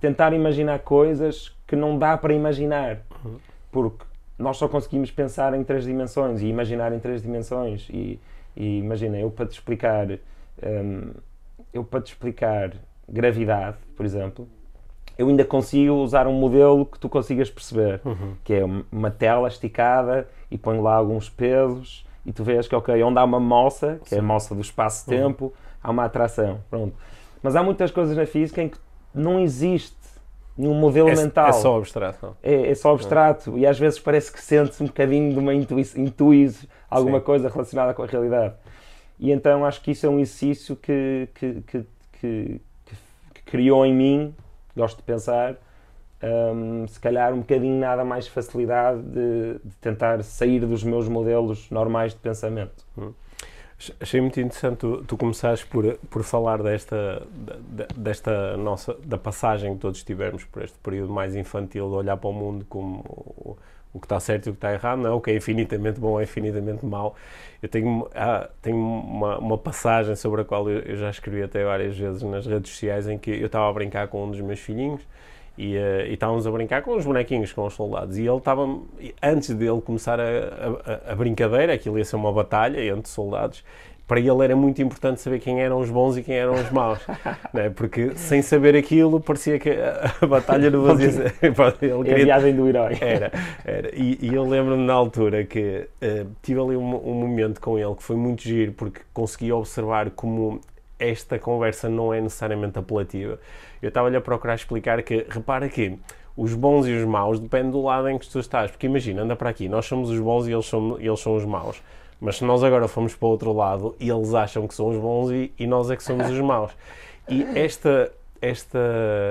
tentar 0.00 0.32
imaginar 0.32 0.80
coisas 0.80 1.54
que 1.66 1.76
não 1.76 1.98
dá 1.98 2.16
para 2.16 2.34
imaginar. 2.34 2.98
Uhum. 3.24 3.36
Porque 3.70 4.04
nós 4.38 4.56
só 4.56 4.68
conseguimos 4.68 5.10
pensar 5.10 5.54
em 5.54 5.62
três 5.62 5.84
dimensões 5.84 6.40
e 6.40 6.46
imaginar 6.46 6.92
em 6.92 6.98
três 6.98 7.22
dimensões. 7.22 7.88
E, 7.90 8.18
e 8.56 8.78
imagina, 8.78 9.18
eu 9.18 9.30
para 9.30 9.46
te 9.46 9.52
explicar. 9.52 10.08
Um, 10.62 11.12
eu 11.72 11.84
para 11.84 12.00
te 12.00 12.12
explicar 12.12 12.72
gravidade, 13.08 13.76
por 13.96 14.04
exemplo, 14.04 14.48
eu 15.16 15.28
ainda 15.28 15.44
consigo 15.44 15.94
usar 15.94 16.26
um 16.26 16.32
modelo 16.32 16.86
que 16.86 16.98
tu 16.98 17.08
consigas 17.08 17.50
perceber, 17.50 18.00
uhum. 18.04 18.34
que 18.42 18.54
é 18.54 18.64
uma 18.90 19.10
tela 19.10 19.48
esticada 19.48 20.26
e 20.50 20.58
põe 20.58 20.80
lá 20.80 20.94
alguns 20.94 21.28
pesos 21.28 22.06
e 22.24 22.32
tu 22.32 22.42
vês 22.42 22.66
que, 22.66 22.74
ok, 22.74 23.02
onde 23.02 23.18
há 23.18 23.24
uma 23.24 23.40
moça, 23.40 24.00
que 24.02 24.10
Sim. 24.10 24.16
é 24.16 24.18
a 24.18 24.22
moça 24.22 24.54
do 24.54 24.60
espaço-tempo, 24.60 25.46
uhum. 25.46 25.52
há 25.82 25.90
uma 25.90 26.04
atração. 26.04 26.60
Pronto. 26.70 26.94
Mas 27.42 27.56
há 27.56 27.62
muitas 27.62 27.90
coisas 27.90 28.16
na 28.16 28.26
física 28.26 28.62
em 28.62 28.68
que 28.68 28.78
não 29.14 29.40
existe 29.40 29.96
nenhum 30.56 30.74
modelo 30.74 31.08
é, 31.08 31.16
mental. 31.16 31.48
É 31.48 31.52
só 31.52 31.78
abstrato. 31.78 32.36
É, 32.42 32.70
é 32.70 32.74
só 32.74 32.92
abstrato. 32.92 33.56
E 33.56 33.66
às 33.66 33.78
vezes 33.78 33.98
parece 33.98 34.32
que 34.32 34.40
sentes 34.40 34.80
um 34.80 34.86
bocadinho 34.86 35.32
de 35.32 35.38
uma 35.38 35.54
intuição, 35.54 36.68
alguma 36.88 37.18
Sim. 37.18 37.24
coisa 37.24 37.48
relacionada 37.48 37.94
com 37.94 38.02
a 38.02 38.06
realidade. 38.06 38.54
E 39.18 39.30
então 39.30 39.64
acho 39.64 39.82
que 39.82 39.90
isso 39.90 40.06
é 40.06 40.08
um 40.08 40.18
exercício 40.18 40.76
que, 40.76 41.28
que, 41.34 41.62
que, 41.62 41.86
que, 42.12 42.60
que 43.34 43.42
criou 43.44 43.84
em 43.84 43.94
mim, 43.94 44.34
gosto 44.76 44.98
de 44.98 45.02
pensar, 45.02 45.56
um, 46.22 46.86
se 46.86 47.00
calhar 47.00 47.32
um 47.32 47.38
bocadinho 47.38 47.78
nada 47.78 48.04
mais 48.04 48.26
facilidade 48.26 49.00
de, 49.02 49.58
de, 49.64 49.76
tentar 49.80 50.22
sair 50.22 50.60
dos 50.60 50.84
meus 50.84 51.08
modelos 51.08 51.70
normais 51.70 52.12
de 52.12 52.18
pensamento. 52.18 52.84
Hum. 52.96 53.12
Achei 53.98 54.20
muito 54.20 54.38
interessante 54.38 54.78
tu, 54.78 55.02
tu 55.04 55.16
começares 55.16 55.64
por, 55.64 55.96
por 56.10 56.22
falar 56.22 56.62
desta, 56.62 57.26
desta 57.96 58.56
nossa, 58.58 58.94
da 59.04 59.16
passagem 59.16 59.74
que 59.74 59.80
todos 59.80 60.02
tivemos 60.02 60.44
por 60.44 60.62
este 60.62 60.78
período 60.78 61.10
mais 61.12 61.34
infantil 61.34 61.88
de 61.88 61.94
olhar 61.94 62.16
para 62.18 62.28
o 62.28 62.32
mundo 62.32 62.66
como 62.68 62.98
o, 62.98 63.56
o 63.94 63.98
que 63.98 64.04
está 64.04 64.20
certo 64.20 64.46
e 64.46 64.50
o 64.50 64.52
que 64.52 64.58
está 64.58 64.72
errado, 64.72 64.98
não, 65.00 65.16
o 65.16 65.20
que 65.20 65.30
é 65.30 65.36
infinitamente 65.36 65.98
bom 65.98 66.20
é 66.20 66.24
infinitamente 66.24 66.84
mau. 66.84 67.16
Eu 67.62 67.70
tenho, 67.70 68.06
ah, 68.14 68.50
tenho 68.60 68.76
uma, 68.76 69.38
uma 69.38 69.58
passagem 69.58 70.14
sobre 70.14 70.42
a 70.42 70.44
qual 70.44 70.68
eu, 70.68 70.80
eu 70.80 70.96
já 70.96 71.08
escrevi 71.08 71.42
até 71.42 71.64
várias 71.64 71.96
vezes 71.96 72.22
nas 72.22 72.46
redes 72.46 72.70
sociais 72.70 73.08
em 73.08 73.18
que 73.18 73.30
eu 73.30 73.46
estava 73.46 73.68
a 73.68 73.72
brincar 73.72 74.08
com 74.08 74.24
um 74.24 74.30
dos 74.30 74.40
meus 74.42 74.60
filhinhos 74.60 75.00
e, 75.56 75.76
uh, 75.76 76.06
e 76.06 76.14
estávamos 76.14 76.46
a 76.46 76.50
brincar 76.50 76.82
com 76.82 76.96
os 76.96 77.04
bonequinhos, 77.04 77.52
com 77.52 77.66
os 77.66 77.74
soldados. 77.74 78.18
E 78.18 78.26
ele 78.26 78.36
estava, 78.36 78.66
antes 79.22 79.50
dele 79.54 79.80
começar 79.80 80.18
a, 80.20 80.24
a, 80.24 81.12
a 81.12 81.14
brincadeira, 81.14 81.74
aquilo 81.74 81.98
ia 81.98 82.04
ser 82.04 82.16
uma 82.16 82.32
batalha 82.32 82.84
entre 82.84 83.08
soldados, 83.08 83.64
para 84.10 84.18
ele 84.18 84.42
era 84.42 84.56
muito 84.56 84.82
importante 84.82 85.20
saber 85.20 85.38
quem 85.38 85.62
eram 85.62 85.78
os 85.78 85.88
bons 85.88 86.16
e 86.16 86.22
quem 86.24 86.34
eram 86.34 86.54
os 86.54 86.68
maus, 86.72 86.98
né? 87.54 87.70
porque 87.70 88.10
sem 88.16 88.42
saber 88.42 88.74
aquilo 88.74 89.20
parecia 89.20 89.56
que 89.56 89.70
a, 89.70 90.26
batalha 90.26 90.68
não 90.68 90.84
fazia 90.84 91.32
ele 91.40 91.52
queria... 92.02 92.10
É 92.10 92.14
a 92.14 92.24
viagem 92.24 92.56
do 92.56 92.66
herói. 92.66 92.98
Era, 93.00 93.30
era. 93.64 93.94
E, 93.94 94.18
e 94.20 94.34
eu 94.34 94.42
lembro-me 94.42 94.84
na 94.84 94.94
altura 94.94 95.44
que 95.44 95.86
uh, 96.02 96.26
tive 96.42 96.60
ali 96.60 96.76
um, 96.76 97.08
um, 97.08 97.14
momento 97.14 97.60
com 97.60 97.78
ele 97.78 97.94
que 97.94 98.02
foi 98.02 98.16
muito 98.16 98.42
giro, 98.42 98.72
porque 98.72 99.00
consegui 99.14 99.52
observar 99.52 100.10
como 100.10 100.60
esta 100.98 101.38
conversa 101.38 101.88
não 101.88 102.12
é 102.12 102.20
necessariamente 102.20 102.80
apelativa. 102.80 103.38
Eu 103.82 103.88
estava-lhe 103.88 104.16
a 104.16 104.20
procurar 104.20 104.54
explicar 104.54 105.02
que, 105.02 105.26
repara 105.28 105.68
que 105.68 105.98
os 106.36 106.54
bons 106.54 106.86
e 106.86 106.92
os 106.92 107.04
maus 107.04 107.38
dependem 107.40 107.70
do 107.70 107.82
lado 107.82 108.08
em 108.08 108.18
que 108.18 108.28
tu 108.28 108.38
estás, 108.38 108.70
porque 108.70 108.86
imagina, 108.86 109.22
anda 109.22 109.36
para 109.36 109.50
aqui, 109.50 109.68
nós 109.68 109.86
somos 109.86 110.10
os 110.10 110.18
bons 110.18 110.46
e 110.46 110.52
eles 110.52 110.66
são, 110.66 110.98
eles 111.00 111.20
são 111.20 111.36
os 111.36 111.44
maus 111.44 111.82
mas 112.20 112.36
se 112.36 112.44
nós 112.44 112.62
agora 112.62 112.86
formos 112.86 113.14
para 113.14 113.26
o 113.26 113.30
outro 113.30 113.52
lado, 113.52 113.96
eles 113.98 114.34
acham 114.34 114.68
que 114.68 114.74
são 114.74 114.88
os 114.88 114.96
bons 114.98 115.30
e, 115.30 115.52
e 115.58 115.66
nós 115.66 115.90
é 115.90 115.96
que 115.96 116.02
somos 116.02 116.28
os 116.28 116.38
maus. 116.38 116.70
E 117.26 117.42
esta, 117.54 118.12
esta, 118.42 118.78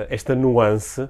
esta 0.09 0.33
nuance 0.33 1.07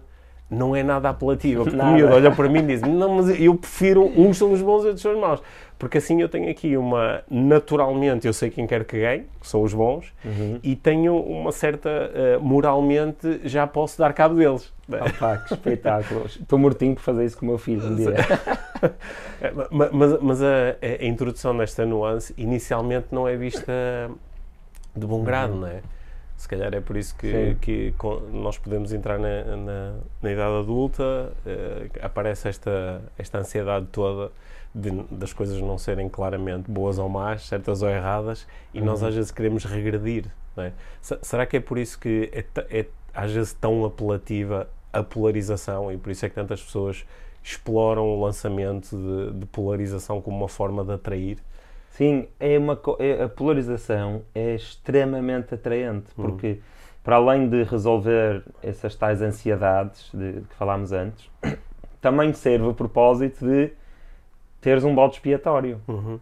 não 0.50 0.75
é 0.75 0.84
nada 0.84 1.10
apelativa. 1.10 1.63
Porque 1.63 1.77
nada. 1.77 1.91
o 1.91 1.93
miúdo 1.93 2.13
olha 2.13 2.31
para 2.31 2.50
mim 2.50 2.60
e 2.60 2.63
diz: 2.63 2.81
Não, 2.81 3.15
mas 3.15 3.39
eu 3.39 3.55
prefiro 3.55 4.03
uns 4.03 4.38
são 4.38 4.51
os 4.51 4.62
bons 4.62 4.84
e 4.84 4.88
outros 4.88 5.01
são 5.01 5.13
os 5.13 5.19
maus. 5.19 5.41
Porque 5.80 5.98
assim 5.98 6.22
eu 6.22 6.28
tenho 6.28 6.52
aqui 6.52 6.76
uma. 6.76 7.24
Naturalmente, 7.32 8.28
eu 8.28 8.34
sei 8.34 8.50
quem 8.50 8.68
quer 8.68 8.84
que 8.84 9.00
ganhe, 9.00 9.24
que 9.40 9.48
são 9.48 9.64
os 9.64 9.74
bons, 9.74 10.14
uhum. 10.26 10.60
e 10.62 10.76
tenho 10.76 11.16
uma 11.16 11.54
certa. 11.54 11.90
Uh, 11.90 12.44
moralmente, 12.44 13.40
já 13.46 13.66
posso 13.66 13.98
dar 13.98 14.12
cabo 14.12 14.36
deles. 14.36 14.74
Opa, 14.90 15.38
que 15.38 15.54
espetáculo! 15.54 16.26
Estou 16.28 16.60
mortinho 16.60 16.96
por 16.96 17.02
fazer 17.02 17.24
isso 17.24 17.38
com 17.38 17.46
o 17.46 17.50
meu 17.50 17.58
filho 17.58 17.88
um 17.88 17.96
dia. 17.96 18.14
mas, 19.72 19.92
mas, 19.92 20.22
mas 20.22 20.44
a, 20.44 20.76
a, 20.82 21.06
introdução 21.06 21.54
nesta 21.54 21.86
nuance, 21.86 22.34
inicialmente, 22.38 23.08
não 23.10 23.26
é 23.26 23.38
vista 23.38 24.12
de 24.94 25.08
bom 25.08 25.24
grado, 25.24 25.54
uhum. 25.54 25.60
não 25.62 25.68
é? 25.68 25.80
Se 26.39 26.48
calhar 26.48 26.74
é 26.74 26.79
por 26.79 26.96
isso 26.96 27.13
que, 27.17 27.58
que 27.60 27.93
nós 28.31 28.58
podemos 28.58 28.93
entrar 28.93 29.19
na, 29.19 29.58
na, 29.58 29.93
na 30.22 30.31
idade 30.31 30.55
adulta, 30.55 31.03
uh, 31.03 32.00
aparece 32.01 32.48
esta, 32.48 33.01
esta 33.17 33.39
ansiedade 33.39 33.88
toda 33.91 34.31
de, 34.74 34.89
das 35.12 35.34
coisas 35.34 35.60
não 35.60 35.77
serem 35.77 36.08
claramente 36.08 36.72
boas 36.72 36.98
ou 36.98 37.10
más, 37.10 37.46
certas 37.46 37.81
ou 37.81 37.89
erradas, 37.89 38.48
e 38.74 38.79
uhum. 38.79 38.86
nós 38.86 39.03
às 39.03 39.13
vezes 39.13 39.31
queremos 39.31 39.65
regredir. 39.65 40.27
É? 40.55 40.72
Será 41.01 41.46
que 41.46 41.58
é 41.58 41.60
por 41.60 41.77
isso 41.77 42.00
que 42.00 42.31
é, 42.31 42.46
é, 42.69 42.86
às 43.13 43.34
vezes 43.34 43.51
tão 43.51 43.84
apelativa 43.84 44.69
a 44.93 45.03
polarização 45.03 45.91
e 45.91 45.98
por 45.98 46.10
isso 46.10 46.25
é 46.25 46.29
que 46.29 46.36
tantas 46.36 46.63
pessoas 46.63 47.05
exploram 47.43 48.08
o 48.08 48.24
lançamento 48.24 48.96
de, 48.96 49.39
de 49.39 49.46
polarização 49.46 50.22
como 50.22 50.38
uma 50.38 50.48
forma 50.48 50.86
de 50.86 50.93
atrair? 50.93 51.38
Sim, 52.00 52.29
é 52.39 52.58
uma, 52.58 52.79
é, 52.98 53.24
a 53.24 53.27
polarização 53.27 54.22
é 54.34 54.56
extremamente 54.56 55.53
atraente, 55.53 56.08
uhum. 56.18 56.24
porque 56.24 56.60
para 57.03 57.18
além 57.18 57.50
de 57.50 57.63
resolver 57.63 58.41
essas 58.63 58.96
tais 58.96 59.22
ansiedades 59.22 60.10
de, 60.13 60.39
que 60.48 60.56
falámos 60.56 60.94
antes, 60.94 61.29
também 62.00 62.32
serve 62.32 62.68
o 62.68 62.74
propósito 62.74 63.46
de 63.46 63.74
teres 64.62 64.86
um 64.86 64.96
bode 64.96 65.15
expiatório. 65.15 65.82
Uhum. 65.89 66.22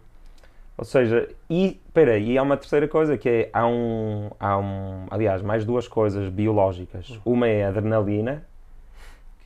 Ou 0.76 0.84
seja, 0.84 1.28
e 1.48 1.80
peraí, 1.94 2.32
e 2.32 2.38
há 2.38 2.42
uma 2.42 2.56
terceira 2.56 2.88
coisa 2.88 3.16
que 3.16 3.28
é 3.28 3.50
há 3.52 3.64
um, 3.64 4.32
há 4.40 4.58
um 4.58 5.06
aliás, 5.12 5.42
mais 5.42 5.64
duas 5.64 5.86
coisas 5.86 6.28
biológicas. 6.28 7.08
Uhum. 7.08 7.34
Uma 7.34 7.46
é 7.46 7.66
a 7.66 7.68
adrenalina, 7.68 8.44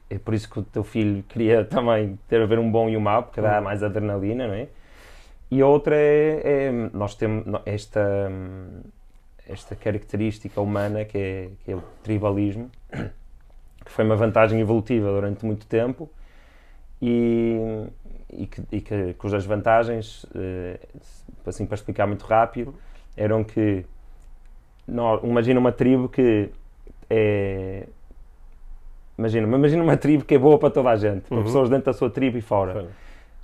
é 0.09 0.19
por 0.19 0.33
isso 0.33 0.49
que 0.49 0.61
o 0.61 0.63
teu 0.63 0.83
filho 0.83 1.23
queria 1.25 1.63
também 1.69 2.19
ter 2.27 2.41
a 2.41 2.47
ver 2.47 2.59
um 2.59 2.73
bom 2.73 2.89
e 2.89 2.97
um 2.97 3.01
mau, 3.01 3.23
porque 3.25 3.43
dá 3.43 3.59
uhum. 3.59 3.65
mais 3.65 3.83
adrenalina, 3.83 4.47
não 4.47 4.55
é? 4.55 4.69
E 5.53 5.61
a 5.61 5.67
outra 5.67 5.95
é, 5.95 6.41
é 6.45 6.73
nós 6.95 7.15
temos 7.15 7.45
esta 7.67 8.33
esta 9.47 9.77
característica 9.77 10.59
humana 10.63 11.05
que 11.05 11.19
é, 11.19 11.51
que 11.63 11.73
é 11.73 11.77
o 11.77 11.83
tribalismo, 12.03 12.71
que 13.85 13.93
foi 13.93 14.03
uma 14.07 14.17
vantagem 14.17 14.61
evolutiva 14.61 15.13
durante 15.13 15.45
muito 15.45 15.67
tempo 15.67 16.09
e 17.03 17.87
e, 18.33 18.47
que, 18.47 18.63
e 18.73 18.81
que, 18.81 19.13
cujas 19.19 19.45
vantagens, 19.45 20.25
eh, 20.35 20.81
assim 21.45 21.67
para 21.67 21.75
explicar 21.75 22.07
muito 22.07 22.25
rápido, 22.25 22.75
eram 23.15 23.45
que 23.45 23.85
imagina 25.23 25.61
uma 25.61 25.71
tribo 25.71 26.09
que 26.09 26.49
é 27.11 27.87
imagina, 29.19 29.47
imagina 29.55 29.83
uma 29.83 29.99
tribo 29.99 30.25
que 30.25 30.35
é 30.35 30.39
boa 30.39 30.59
para 30.59 30.71
toda 30.71 30.89
a 30.89 30.97
gente, 30.97 31.29
para 31.29 31.37
uhum. 31.37 31.45
pessoas 31.45 31.69
dentro 31.69 31.85
da 31.85 31.93
sua 31.93 32.09
tribo 32.09 32.39
e 32.39 32.41
fora. 32.41 32.89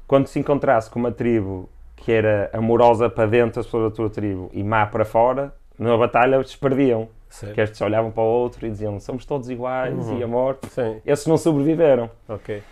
Quando 0.06 0.26
se 0.26 0.38
encontrasse 0.38 0.88
com 0.88 0.98
uma 0.98 1.12
tribo 1.12 1.68
que 2.02 2.12
era 2.12 2.50
amorosa 2.52 3.08
para 3.08 3.26
dentro 3.26 3.56
das 3.56 3.66
pessoas 3.66 3.90
da 3.90 3.96
tua 3.96 4.10
tribo 4.10 4.50
e 4.52 4.62
má 4.62 4.86
para 4.86 5.04
fora, 5.04 5.52
numa 5.78 5.96
batalha 5.96 6.36
eles 6.36 6.54
perdiam. 6.56 7.08
Porque 7.40 7.60
estes 7.60 7.80
olhavam 7.82 8.10
para 8.10 8.22
o 8.22 8.26
outro 8.26 8.66
e 8.66 8.70
diziam 8.70 8.98
somos 8.98 9.26
todos 9.26 9.50
iguais 9.50 10.08
uhum. 10.08 10.18
e 10.18 10.22
a 10.22 10.26
morte. 10.26 10.66
Sim. 10.70 11.00
Esses 11.04 11.26
não 11.26 11.36
sobreviveram. 11.36 12.10
Okay. 12.26 12.62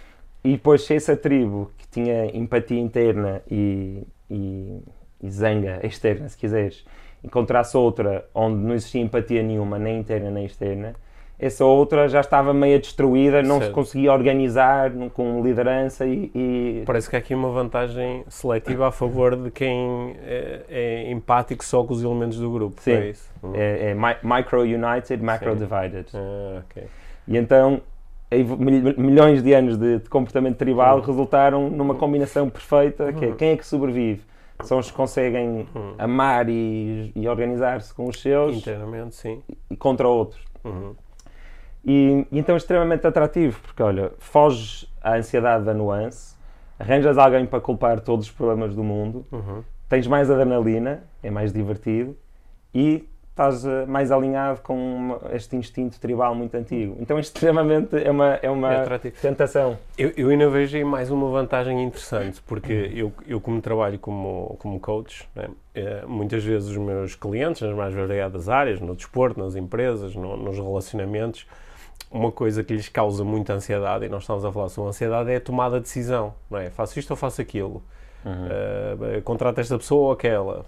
E 0.43 0.53
depois, 0.53 0.83
se 0.83 0.95
essa 0.95 1.17
tribo 1.17 1.71
que 1.77 1.89
tinha 1.89 2.27
empatia 2.35 2.81
interna 2.81 3.43
e, 3.51 4.07
e, 4.31 4.81
e 5.21 5.31
zanga 5.31 5.81
externa, 5.83 6.29
se 6.29 6.39
quiseres, 6.39 6.87
encontrasse 7.23 7.77
outra 7.77 8.25
onde 8.35 8.57
não 8.57 8.75
existia 8.75 9.03
empatia 9.03 9.43
nenhuma, 9.43 9.79
nem 9.79 9.99
interna 9.99 10.31
nem 10.31 10.47
externa, 10.47 10.95
essa 11.39 11.65
outra 11.65 12.09
já 12.09 12.21
estava 12.21 12.55
meio 12.55 12.81
destruída, 12.81 13.43
não 13.43 13.59
certo. 13.59 13.69
se 13.69 13.75
conseguia 13.75 14.13
organizar 14.13 14.91
com 15.13 15.43
liderança 15.43 16.07
e, 16.07 16.31
e, 16.35 16.83
Parece 16.87 17.11
que 17.11 17.17
há 17.17 17.19
aqui 17.19 17.35
uma 17.35 17.51
vantagem 17.51 18.25
seletiva 18.29 18.89
a 18.89 18.93
favor 18.93 19.37
de 19.37 19.51
quem 19.51 20.17
é, 20.25 20.63
é 20.69 21.11
empático 21.11 21.63
só 21.63 21.85
com 21.85 21.93
os 21.93 22.03
elementos 22.03 22.39
do 22.39 22.51
grupo. 22.51 22.81
Sim, 22.81 22.93
é, 22.93 23.11
isso? 23.11 23.31
é, 23.53 23.91
é 23.91 23.95
micro-united, 23.95 25.23
macro-divided. 25.23 26.07
Ah, 26.15 26.63
okay. 26.65 26.85
E 27.29 27.37
então 27.37 27.83
milhões 28.99 29.43
de 29.43 29.53
anos 29.53 29.77
de, 29.77 29.99
de 29.99 30.09
comportamento 30.09 30.57
tribal 30.57 31.01
resultaram 31.01 31.71
numa 31.71 31.95
combinação 31.95 32.51
perfeita 32.51 33.13
que 33.13 33.25
é 33.25 33.33
quem 33.33 33.51
é 33.51 33.57
que 33.57 33.65
sobrevive? 33.65 34.23
São 34.65 34.79
os 34.79 34.91
que 34.91 34.97
conseguem 34.97 35.69
amar 35.99 36.49
e, 36.49 37.13
e 37.15 37.29
organizar-se 37.29 37.93
com 37.93 38.09
os 38.09 38.21
seus 38.21 38.57
internamente, 38.57 39.15
sim. 39.15 39.43
E, 39.71 39.77
contra 39.77 40.09
outros. 40.09 40.43
Uhum. 40.65 40.95
E, 41.87 42.27
e, 42.33 42.39
então 42.41 42.57
é 42.57 42.59
extremamente 42.59 43.07
atrativo, 43.07 43.61
porque 43.63 43.81
olha, 43.81 44.11
foges 44.19 44.93
à 45.01 45.15
ansiedade 45.15 45.65
da 45.65 45.73
nuance, 45.73 46.35
arranjas 46.79 47.17
alguém 47.17 47.47
para 47.47 47.61
culpar 47.61 48.01
todos 48.01 48.27
os 48.27 48.33
problemas 48.33 48.75
do 48.75 48.83
mundo, 48.83 49.25
uhum. 49.31 49.63
tens 49.89 50.07
mais 50.09 50.29
adrenalina, 50.29 51.05
é 51.23 51.31
mais 51.31 51.53
divertido 51.53 52.17
e 52.75 53.09
estás 53.31 53.67
eh, 53.67 53.85
mais 53.87 54.11
alinhado 54.11 54.63
com 54.63 55.19
este 55.31 55.57
instinto 55.57 56.01
tribal 56.01 56.35
muito 56.35 56.57
antigo. 56.57 56.97
Então, 56.99 57.19
isto 57.21 57.37
extremamente 57.37 57.95
é 58.03 58.11
uma, 58.11 58.39
é 58.43 58.51
uma 58.51 58.73
é 58.73 58.99
tentação. 59.21 59.79
Eu, 59.97 60.11
eu 60.17 60.31
ainda 60.31 60.49
vejo 60.49 60.75
aí 60.77 60.85
mais 60.85 61.11
uma 61.11 61.31
vantagem 61.31 61.85
interessante, 61.85 62.43
porque 62.47 62.91
eu, 62.95 63.13
eu 63.29 63.39
como 63.39 63.61
trabalho 63.61 63.99
como, 63.99 64.57
como 64.59 64.81
coach, 64.81 65.29
né, 65.37 65.51
é, 65.75 66.05
muitas 66.07 66.43
vezes 66.43 66.71
os 66.71 66.79
meus 66.79 67.15
clientes, 67.15 67.61
nas 67.61 67.77
mais 67.77 67.95
variadas 67.95 68.49
áreas, 68.49 68.81
no 68.81 68.97
desporto, 68.97 69.39
nas 69.39 69.55
empresas, 69.55 70.17
no, 70.17 70.37
nos 70.37 70.57
relacionamentos, 70.57 71.47
uma 72.11 72.31
coisa 72.33 72.63
que 72.63 72.73
lhes 72.73 72.89
causa 72.89 73.25
muita 73.25 73.53
ansiedade, 73.55 74.07
e 74.07 74.09
nós 74.09 74.23
estamos 74.23 74.45
a 74.45 74.53
falar 74.53 74.69
sobre 74.69 74.91
ansiedade, 74.91 75.31
é 75.31 75.37
a 75.37 75.41
tomada 75.41 75.77
de 75.77 75.83
decisão. 75.83 76.35
Não 76.51 76.59
é? 76.59 76.71
Faço 76.71 76.99
isto 76.99 77.11
ou 77.11 77.17
faço 77.17 77.41
aquilo. 77.41 77.83
Uhum. 78.25 79.19
Uh, 79.19 79.23
contrato 79.23 79.61
esta 79.61 79.79
pessoa 79.79 80.07
ou 80.07 80.13
aquela. 80.13 80.67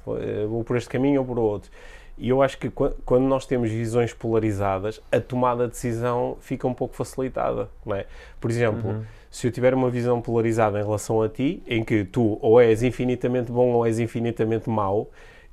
Vou 0.49 0.62
por 0.62 0.76
este 0.76 0.88
caminho 0.88 1.21
ou 1.21 1.26
por 1.26 1.38
outro. 1.38 1.71
E 2.16 2.30
eu 2.30 2.42
acho 2.42 2.59
que 2.59 2.68
quando 2.68 3.25
nós 3.25 3.47
temos 3.47 3.71
visões 3.71 4.12
polarizadas, 4.12 5.00
a 5.11 5.21
tomada 5.21 5.66
de 5.66 5.71
decisão 5.71 6.37
fica 6.40 6.66
um 6.66 6.75
pouco 6.75 6.97
facilitada, 6.97 7.68
não 7.87 7.95
é? 7.95 8.07
Por 8.40 8.50
exemplo, 8.50 8.90
uhum. 8.90 9.04
se 9.30 9.47
eu 9.47 9.52
tiver 9.52 9.73
uma 9.73 9.88
visão 9.88 10.21
polarizada 10.21 10.80
em 10.80 10.83
relação 10.83 11.23
a 11.23 11.28
ti, 11.28 11.62
em 11.64 11.85
que 11.85 12.04
tu 12.04 12.37
ou 12.42 12.61
és 12.61 12.83
infinitamente 12.83 13.52
bom 13.52 13.68
ou 13.68 13.87
és 13.87 14.00
infinitamente 14.00 14.68
mau, 14.68 15.11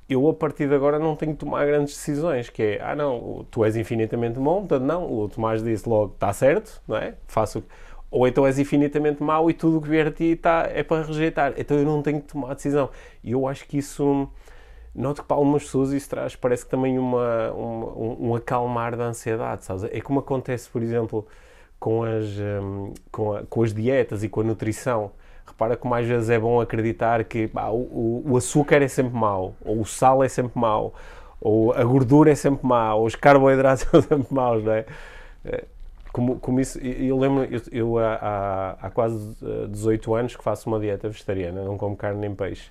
eu 0.08 0.28
a 0.28 0.34
partir 0.34 0.68
de 0.68 0.74
agora 0.74 0.98
não 0.98 1.16
tenho 1.16 1.32
que 1.32 1.38
tomar 1.38 1.66
grandes 1.66 1.94
decisões, 1.94 2.48
que 2.48 2.62
é, 2.62 2.82
ah 2.82 2.94
não, 2.94 3.44
tu 3.50 3.64
és 3.64 3.76
infinitamente 3.76 4.38
bom, 4.38 4.60
portanto 4.60 4.82
não, 4.84 5.12
o 5.12 5.28
Tomás 5.28 5.62
disse 5.62 5.88
logo, 5.88 6.14
está 6.14 6.32
certo, 6.32 6.80
não 6.86 6.96
é? 6.96 7.14
Faço... 7.26 7.64
Ou 8.08 8.26
então 8.26 8.46
és 8.46 8.58
infinitamente 8.58 9.22
mau 9.22 9.50
e 9.50 9.54
tudo 9.54 9.78
o 9.78 9.82
que 9.82 9.88
vier 9.88 10.06
a 10.06 10.12
ti 10.12 10.24
está, 10.26 10.68
é 10.72 10.82
para 10.82 11.02
rejeitar, 11.02 11.54
então 11.56 11.76
eu 11.76 11.84
não 11.84 12.02
tenho 12.02 12.20
que 12.20 12.28
tomar 12.32 12.54
decisão. 12.54 12.88
E 13.22 13.32
eu 13.32 13.48
acho 13.48 13.66
que 13.66 13.78
isso 13.78 14.28
noto 14.96 15.22
que 15.22 15.28
para 15.28 15.36
algumas 15.36 15.64
pessoas 15.64 15.92
isso 15.92 16.08
traz, 16.08 16.34
parece 16.34 16.64
que 16.64 16.70
também 16.70 16.98
uma, 16.98 17.52
um, 17.52 18.28
um 18.28 18.34
acalmar 18.34 18.96
da 18.96 19.04
ansiedade, 19.04 19.64
sabes? 19.64 19.84
É 19.84 20.00
como 20.00 20.20
acontece, 20.20 20.68
por 20.70 20.82
exemplo, 20.82 21.26
com 21.78 22.02
as, 22.02 22.26
um, 22.38 22.94
com, 23.12 23.34
a, 23.34 23.42
com, 23.44 23.62
as 23.62 23.74
dietas 23.74 24.24
e 24.24 24.28
com 24.28 24.40
a 24.40 24.44
nutrição. 24.44 25.12
Repara 25.46 25.76
que 25.76 25.86
mais 25.86 26.06
vezes 26.06 26.28
é 26.28 26.38
bom 26.38 26.60
acreditar 26.60 27.22
que 27.24 27.50
o, 27.54 28.22
o, 28.26 28.36
açúcar 28.36 28.82
é 28.82 28.88
sempre 28.88 29.16
mau, 29.16 29.54
ou 29.64 29.80
o 29.80 29.86
sal 29.86 30.22
é 30.22 30.28
sempre 30.28 30.58
mau, 30.58 30.94
ou 31.40 31.72
a 31.72 31.84
gordura 31.84 32.30
é 32.30 32.34
sempre 32.34 32.66
mau, 32.66 33.00
ou 33.00 33.06
os 33.06 33.14
carboidratos 33.14 33.86
são 33.90 34.02
sempre 34.02 34.34
maus, 34.34 34.64
não 34.64 34.72
é? 34.72 34.84
é 35.44 35.64
como, 36.16 36.38
como 36.38 36.58
isso, 36.60 36.78
eu 36.78 37.18
lembro, 37.18 37.44
eu, 37.44 37.60
eu 37.70 37.98
há, 37.98 38.78
há, 38.80 38.90
quase 38.90 39.36
18 39.68 40.16
eh, 40.16 40.20
anos 40.20 40.34
que 40.34 40.42
faço 40.42 40.66
uma 40.66 40.80
dieta 40.80 41.10
vegetariana, 41.10 41.62
não 41.62 41.76
como 41.76 41.94
carne 41.94 42.20
nem 42.20 42.34
peixe. 42.34 42.70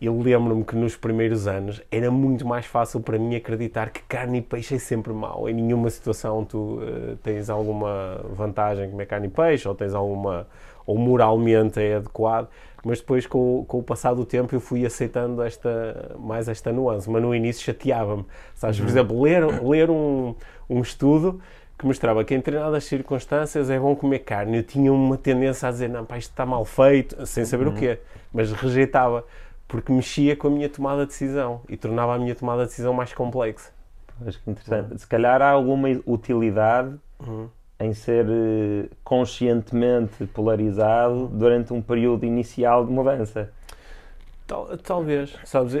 eu 0.00 0.16
lembro-me 0.16 0.62
que 0.64 0.76
nos 0.76 0.96
primeiros 0.96 1.48
anos 1.48 1.82
era 1.90 2.08
muito 2.08 2.46
mais 2.46 2.66
fácil 2.66 3.00
para 3.00 3.18
mim 3.18 3.34
acreditar 3.34 3.90
que 3.90 4.00
carne 4.02 4.38
e 4.38 4.42
peixe 4.42 4.76
é 4.76 4.78
sempre 4.78 5.12
mau. 5.12 5.48
Em 5.48 5.54
nenhuma 5.54 5.90
situação 5.90 6.44
tu 6.44 6.78
uh, 6.78 7.16
tens 7.20 7.50
alguma 7.50 8.20
vantagem 8.30 8.88
comer 8.88 9.06
carne 9.06 9.26
e 9.26 9.30
peixe, 9.30 9.66
ou 9.68 9.74
tens 9.74 9.92
alguma. 9.92 10.46
Ou 10.88 10.96
moralmente 10.96 11.78
é 11.78 11.96
adequado. 11.96 12.48
Mas 12.82 13.00
depois, 13.00 13.26
com, 13.26 13.64
com 13.68 13.78
o 13.78 13.82
passar 13.82 14.14
do 14.14 14.24
tempo, 14.24 14.54
eu 14.54 14.60
fui 14.60 14.86
aceitando 14.86 15.42
esta, 15.42 16.16
mais 16.18 16.48
esta 16.48 16.72
nuance. 16.72 17.10
Mas 17.10 17.20
no 17.20 17.34
início 17.34 17.62
chateava-me. 17.62 18.24
Sabes, 18.54 18.78
por 18.78 18.84
uhum. 18.84 18.88
exemplo, 18.88 19.22
ler, 19.22 19.62
ler 19.62 19.90
um, 19.90 20.34
um 20.70 20.80
estudo 20.80 21.40
que 21.76 21.84
mostrava 21.84 22.24
que 22.24 22.34
em 22.34 22.38
determinadas 22.38 22.84
circunstâncias 22.84 23.68
é 23.68 23.78
bom 23.78 23.94
comer 23.94 24.20
carne. 24.20 24.56
Eu 24.56 24.62
tinha 24.62 24.90
uma 24.90 25.18
tendência 25.18 25.68
a 25.68 25.70
dizer, 25.70 25.90
não, 25.90 26.06
pá, 26.06 26.16
isto 26.16 26.30
está 26.30 26.46
mal 26.46 26.64
feito, 26.64 27.26
sem 27.26 27.44
saber 27.44 27.66
uhum. 27.66 27.74
o 27.74 27.76
quê. 27.76 27.98
Mas 28.32 28.50
rejeitava 28.50 29.24
porque 29.66 29.92
mexia 29.92 30.34
com 30.34 30.48
a 30.48 30.50
minha 30.50 30.70
tomada 30.70 31.02
de 31.02 31.08
decisão 31.08 31.60
e 31.68 31.76
tornava 31.76 32.14
a 32.14 32.18
minha 32.18 32.34
tomada 32.34 32.62
de 32.62 32.70
decisão 32.70 32.94
mais 32.94 33.12
complexa. 33.12 33.70
Acho 34.26 34.42
que 34.42 34.50
interessante. 34.50 34.92
Uhum. 34.92 34.98
Se 34.98 35.06
calhar 35.06 35.42
há 35.42 35.50
alguma 35.50 35.88
utilidade 36.06 36.94
uhum. 37.20 37.48
Em 37.80 37.92
ser 37.92 38.26
eh, 38.28 38.88
conscientemente 39.04 40.26
polarizado 40.26 41.28
durante 41.28 41.72
um 41.72 41.80
período 41.80 42.26
inicial 42.26 42.84
de 42.84 42.92
mudança. 42.92 43.50
Tal, 44.46 44.66
talvez, 44.78 45.36
sabes, 45.44 45.74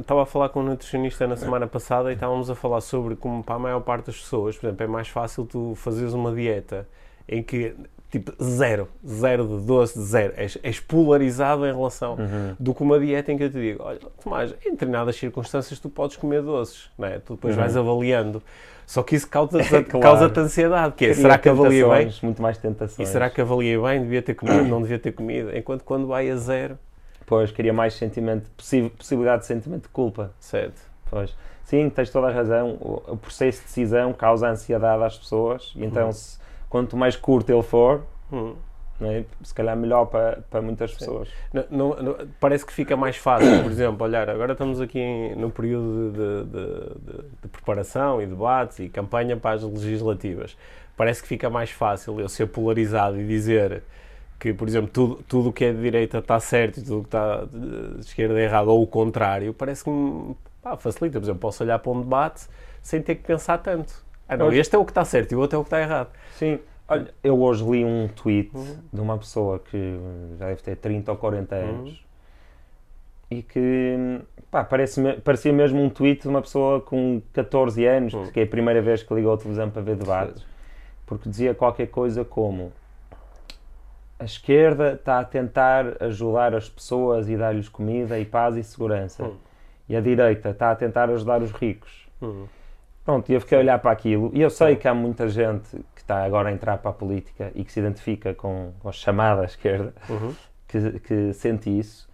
estava 0.00 0.22
a 0.22 0.26
falar 0.26 0.48
com 0.48 0.60
um 0.60 0.64
nutricionista 0.64 1.26
na 1.26 1.36
semana 1.36 1.66
passada 1.66 2.10
e 2.10 2.14
estávamos 2.14 2.48
a 2.48 2.54
falar 2.54 2.80
sobre 2.80 3.14
como 3.14 3.44
para 3.44 3.56
a 3.56 3.58
maior 3.58 3.80
parte 3.80 4.06
das 4.06 4.16
pessoas, 4.16 4.56
por 4.56 4.66
exemplo, 4.66 4.84
é 4.84 4.86
mais 4.86 5.08
fácil 5.08 5.44
tu 5.44 5.74
fazeres 5.76 6.14
uma 6.14 6.34
dieta 6.34 6.88
em 7.28 7.42
que 7.42 7.76
tipo 8.10 8.32
zero, 8.42 8.88
zero 9.04 9.46
de 9.46 9.66
doce, 9.66 10.00
zero. 10.00 10.32
És, 10.36 10.56
és 10.62 10.78
polarizado 10.78 11.66
em 11.66 11.72
relação 11.74 12.14
uhum. 12.14 12.54
do 12.58 12.72
que 12.72 12.82
uma 12.82 12.98
dieta 12.98 13.32
em 13.32 13.36
que 13.36 13.44
eu 13.44 13.50
te 13.50 13.60
digo, 13.60 13.82
olha, 13.82 13.98
Tomás, 14.22 14.54
em 14.64 14.70
determinadas 14.70 15.16
circunstâncias 15.16 15.80
tu 15.80 15.90
podes 15.90 16.16
comer 16.16 16.40
doces, 16.40 16.90
não 16.96 17.08
é? 17.08 17.18
Tu 17.18 17.34
depois 17.34 17.54
uhum. 17.54 17.60
vais 17.60 17.76
avaliando. 17.76 18.42
Só 18.86 19.02
que 19.02 19.16
isso 19.16 19.28
causa, 19.28 19.60
é, 19.62 19.82
claro. 19.82 20.00
causa 20.00 20.40
ansiedade, 20.40 20.94
que 20.94 21.06
é, 21.06 21.14
será 21.14 21.38
que 21.38 21.48
avaliei 21.48 21.84
bem? 21.84 22.14
Muito 22.22 22.42
mais 22.42 22.58
tentações. 22.58 23.08
E 23.08 23.10
será 23.10 23.30
que 23.30 23.40
avaliei 23.40 23.78
bem? 23.78 24.02
Devia 24.02 24.22
ter 24.22 24.34
comido, 24.34 24.64
não 24.64 24.82
devia 24.82 24.98
ter 24.98 25.12
comido? 25.12 25.56
Enquanto 25.56 25.82
quando 25.84 26.06
vai 26.06 26.30
a 26.30 26.36
zero... 26.36 26.78
Pois, 27.26 27.50
queria 27.50 27.72
mais 27.72 27.94
sentimento, 27.94 28.50
possibilidade 28.98 29.42
de 29.42 29.46
sentimento 29.46 29.84
de 29.84 29.88
culpa. 29.88 30.30
Certo. 30.38 30.78
Pois. 31.10 31.34
Sim, 31.64 31.88
tens 31.88 32.10
toda 32.10 32.28
a 32.28 32.30
razão. 32.30 32.76
O, 32.80 33.16
processo 33.16 33.60
de 33.60 33.64
decisão 33.64 34.12
causa 34.12 34.48
ansiedade 34.48 35.02
às 35.02 35.16
pessoas 35.16 35.72
e 35.74 35.84
então 35.84 36.06
uhum. 36.06 36.12
se 36.12 36.38
quanto 36.68 36.96
mais 36.96 37.16
curto 37.16 37.50
ele 37.50 37.62
for, 37.62 38.02
hum. 38.32 38.54
É? 39.10 39.24
se 39.42 39.54
calhar 39.54 39.76
melhor 39.76 40.06
para, 40.06 40.42
para 40.50 40.62
muitas 40.62 40.92
pessoas. 40.92 41.28
Não, 41.52 41.64
não, 41.70 42.02
não, 42.02 42.16
parece 42.40 42.64
que 42.64 42.72
fica 42.72 42.96
mais 42.96 43.16
fácil, 43.16 43.62
por 43.62 43.70
exemplo, 43.70 44.06
olhar, 44.06 44.28
agora 44.28 44.52
estamos 44.52 44.80
aqui 44.80 44.98
em, 44.98 45.34
no 45.34 45.50
período 45.50 46.12
de, 46.12 46.44
de, 46.44 47.12
de, 47.12 47.22
de, 47.42 47.48
preparação 47.48 48.20
e 48.20 48.26
debates 48.26 48.78
e 48.78 48.88
campanha 48.88 49.36
para 49.36 49.56
as 49.56 49.62
legislativas. 49.62 50.56
Parece 50.96 51.22
que 51.22 51.28
fica 51.28 51.50
mais 51.50 51.70
fácil 51.70 52.20
eu 52.20 52.28
ser 52.28 52.46
polarizado 52.46 53.20
e 53.20 53.26
dizer 53.26 53.82
que, 54.38 54.52
por 54.52 54.68
exemplo, 54.68 54.90
tudo, 54.92 55.24
tudo 55.28 55.48
o 55.48 55.52
que 55.52 55.64
é 55.64 55.72
de 55.72 55.80
direita 55.80 56.18
está 56.18 56.38
certo 56.38 56.78
e 56.78 56.82
tudo 56.82 56.98
o 56.98 57.02
que 57.02 57.08
está 57.08 57.44
de 57.44 58.00
esquerda 58.00 58.38
é 58.38 58.44
errado, 58.44 58.68
ou 58.68 58.82
o 58.82 58.86
contrário, 58.86 59.54
parece 59.54 59.82
que 59.84 59.90
me 59.90 60.36
pá, 60.62 60.76
facilita. 60.76 61.18
Por 61.18 61.24
exemplo, 61.24 61.40
posso 61.40 61.62
olhar 61.62 61.78
para 61.78 61.92
um 61.92 62.00
debate 62.00 62.46
sem 62.82 63.00
ter 63.00 63.16
que 63.16 63.22
pensar 63.22 63.58
tanto. 63.58 64.04
Ah, 64.28 64.36
não, 64.36 64.52
este 64.52 64.74
é 64.74 64.78
o 64.78 64.84
que 64.84 64.90
está 64.90 65.04
certo 65.04 65.32
e 65.32 65.34
o 65.34 65.40
outro 65.40 65.56
é 65.56 65.60
o 65.60 65.62
que 65.62 65.68
está 65.68 65.80
errado. 65.80 66.08
Sim. 66.36 66.58
Olha, 66.86 67.14
eu 67.22 67.40
hoje 67.40 67.64
li 67.64 67.84
um 67.84 68.08
tweet 68.08 68.54
uhum. 68.54 68.78
de 68.92 69.00
uma 69.00 69.16
pessoa 69.16 69.58
que 69.58 69.98
já 70.38 70.46
deve 70.48 70.62
ter 70.62 70.76
30 70.76 71.10
ou 71.12 71.16
40 71.16 71.54
uhum. 71.54 71.62
anos 71.62 71.90
uhum. 71.90 71.96
e 73.30 73.42
que 73.42 74.20
pá, 74.50 74.62
parece, 74.64 75.02
parecia 75.24 75.52
mesmo 75.52 75.82
um 75.82 75.88
tweet 75.88 76.22
de 76.22 76.28
uma 76.28 76.42
pessoa 76.42 76.80
com 76.80 77.22
14 77.32 77.84
anos, 77.86 78.12
uhum. 78.12 78.30
que 78.30 78.40
é 78.40 78.42
a 78.42 78.46
primeira 78.46 78.82
vez 78.82 79.02
que 79.02 79.14
ligou 79.14 79.32
a 79.32 79.38
televisão 79.38 79.70
para 79.70 79.80
ver 79.80 79.96
debates, 79.96 80.44
porque 81.06 81.28
dizia 81.28 81.54
qualquer 81.54 81.86
coisa 81.86 82.22
como 82.22 82.70
a 84.18 84.24
esquerda 84.24 84.92
está 84.92 85.20
a 85.20 85.24
tentar 85.24 86.02
ajudar 86.02 86.54
as 86.54 86.68
pessoas 86.68 87.28
e 87.28 87.36
dar-lhes 87.36 87.68
comida 87.68 88.18
e 88.18 88.24
paz 88.24 88.56
e 88.56 88.62
segurança. 88.62 89.24
Uhum. 89.24 89.36
E 89.88 89.96
a 89.96 90.00
direita 90.00 90.50
está 90.50 90.70
a 90.70 90.76
tentar 90.76 91.10
ajudar 91.10 91.42
os 91.42 91.50
ricos. 91.50 92.06
Uhum. 92.20 92.46
Pronto, 93.04 93.30
e 93.30 93.34
eu 93.34 93.40
fiquei 93.40 93.58
a 93.58 93.60
olhar 93.60 93.78
para 93.78 93.90
aquilo 93.90 94.30
e 94.32 94.40
eu 94.40 94.48
sei 94.48 94.76
que 94.76 94.88
há 94.88 94.94
muita 94.94 95.28
gente 95.28 95.68
que 95.94 96.00
está 96.00 96.24
agora 96.24 96.48
a 96.48 96.52
entrar 96.52 96.78
para 96.78 96.90
a 96.90 96.94
política 96.94 97.52
e 97.54 97.62
que 97.62 97.70
se 97.70 97.78
identifica 97.78 98.32
com, 98.32 98.72
com 98.80 98.88
a 98.88 98.92
chamada 98.92 99.44
esquerda, 99.44 99.92
uhum. 100.08 100.34
que, 100.66 101.00
que 101.00 101.32
sente 101.34 101.76
isso, 101.78 102.08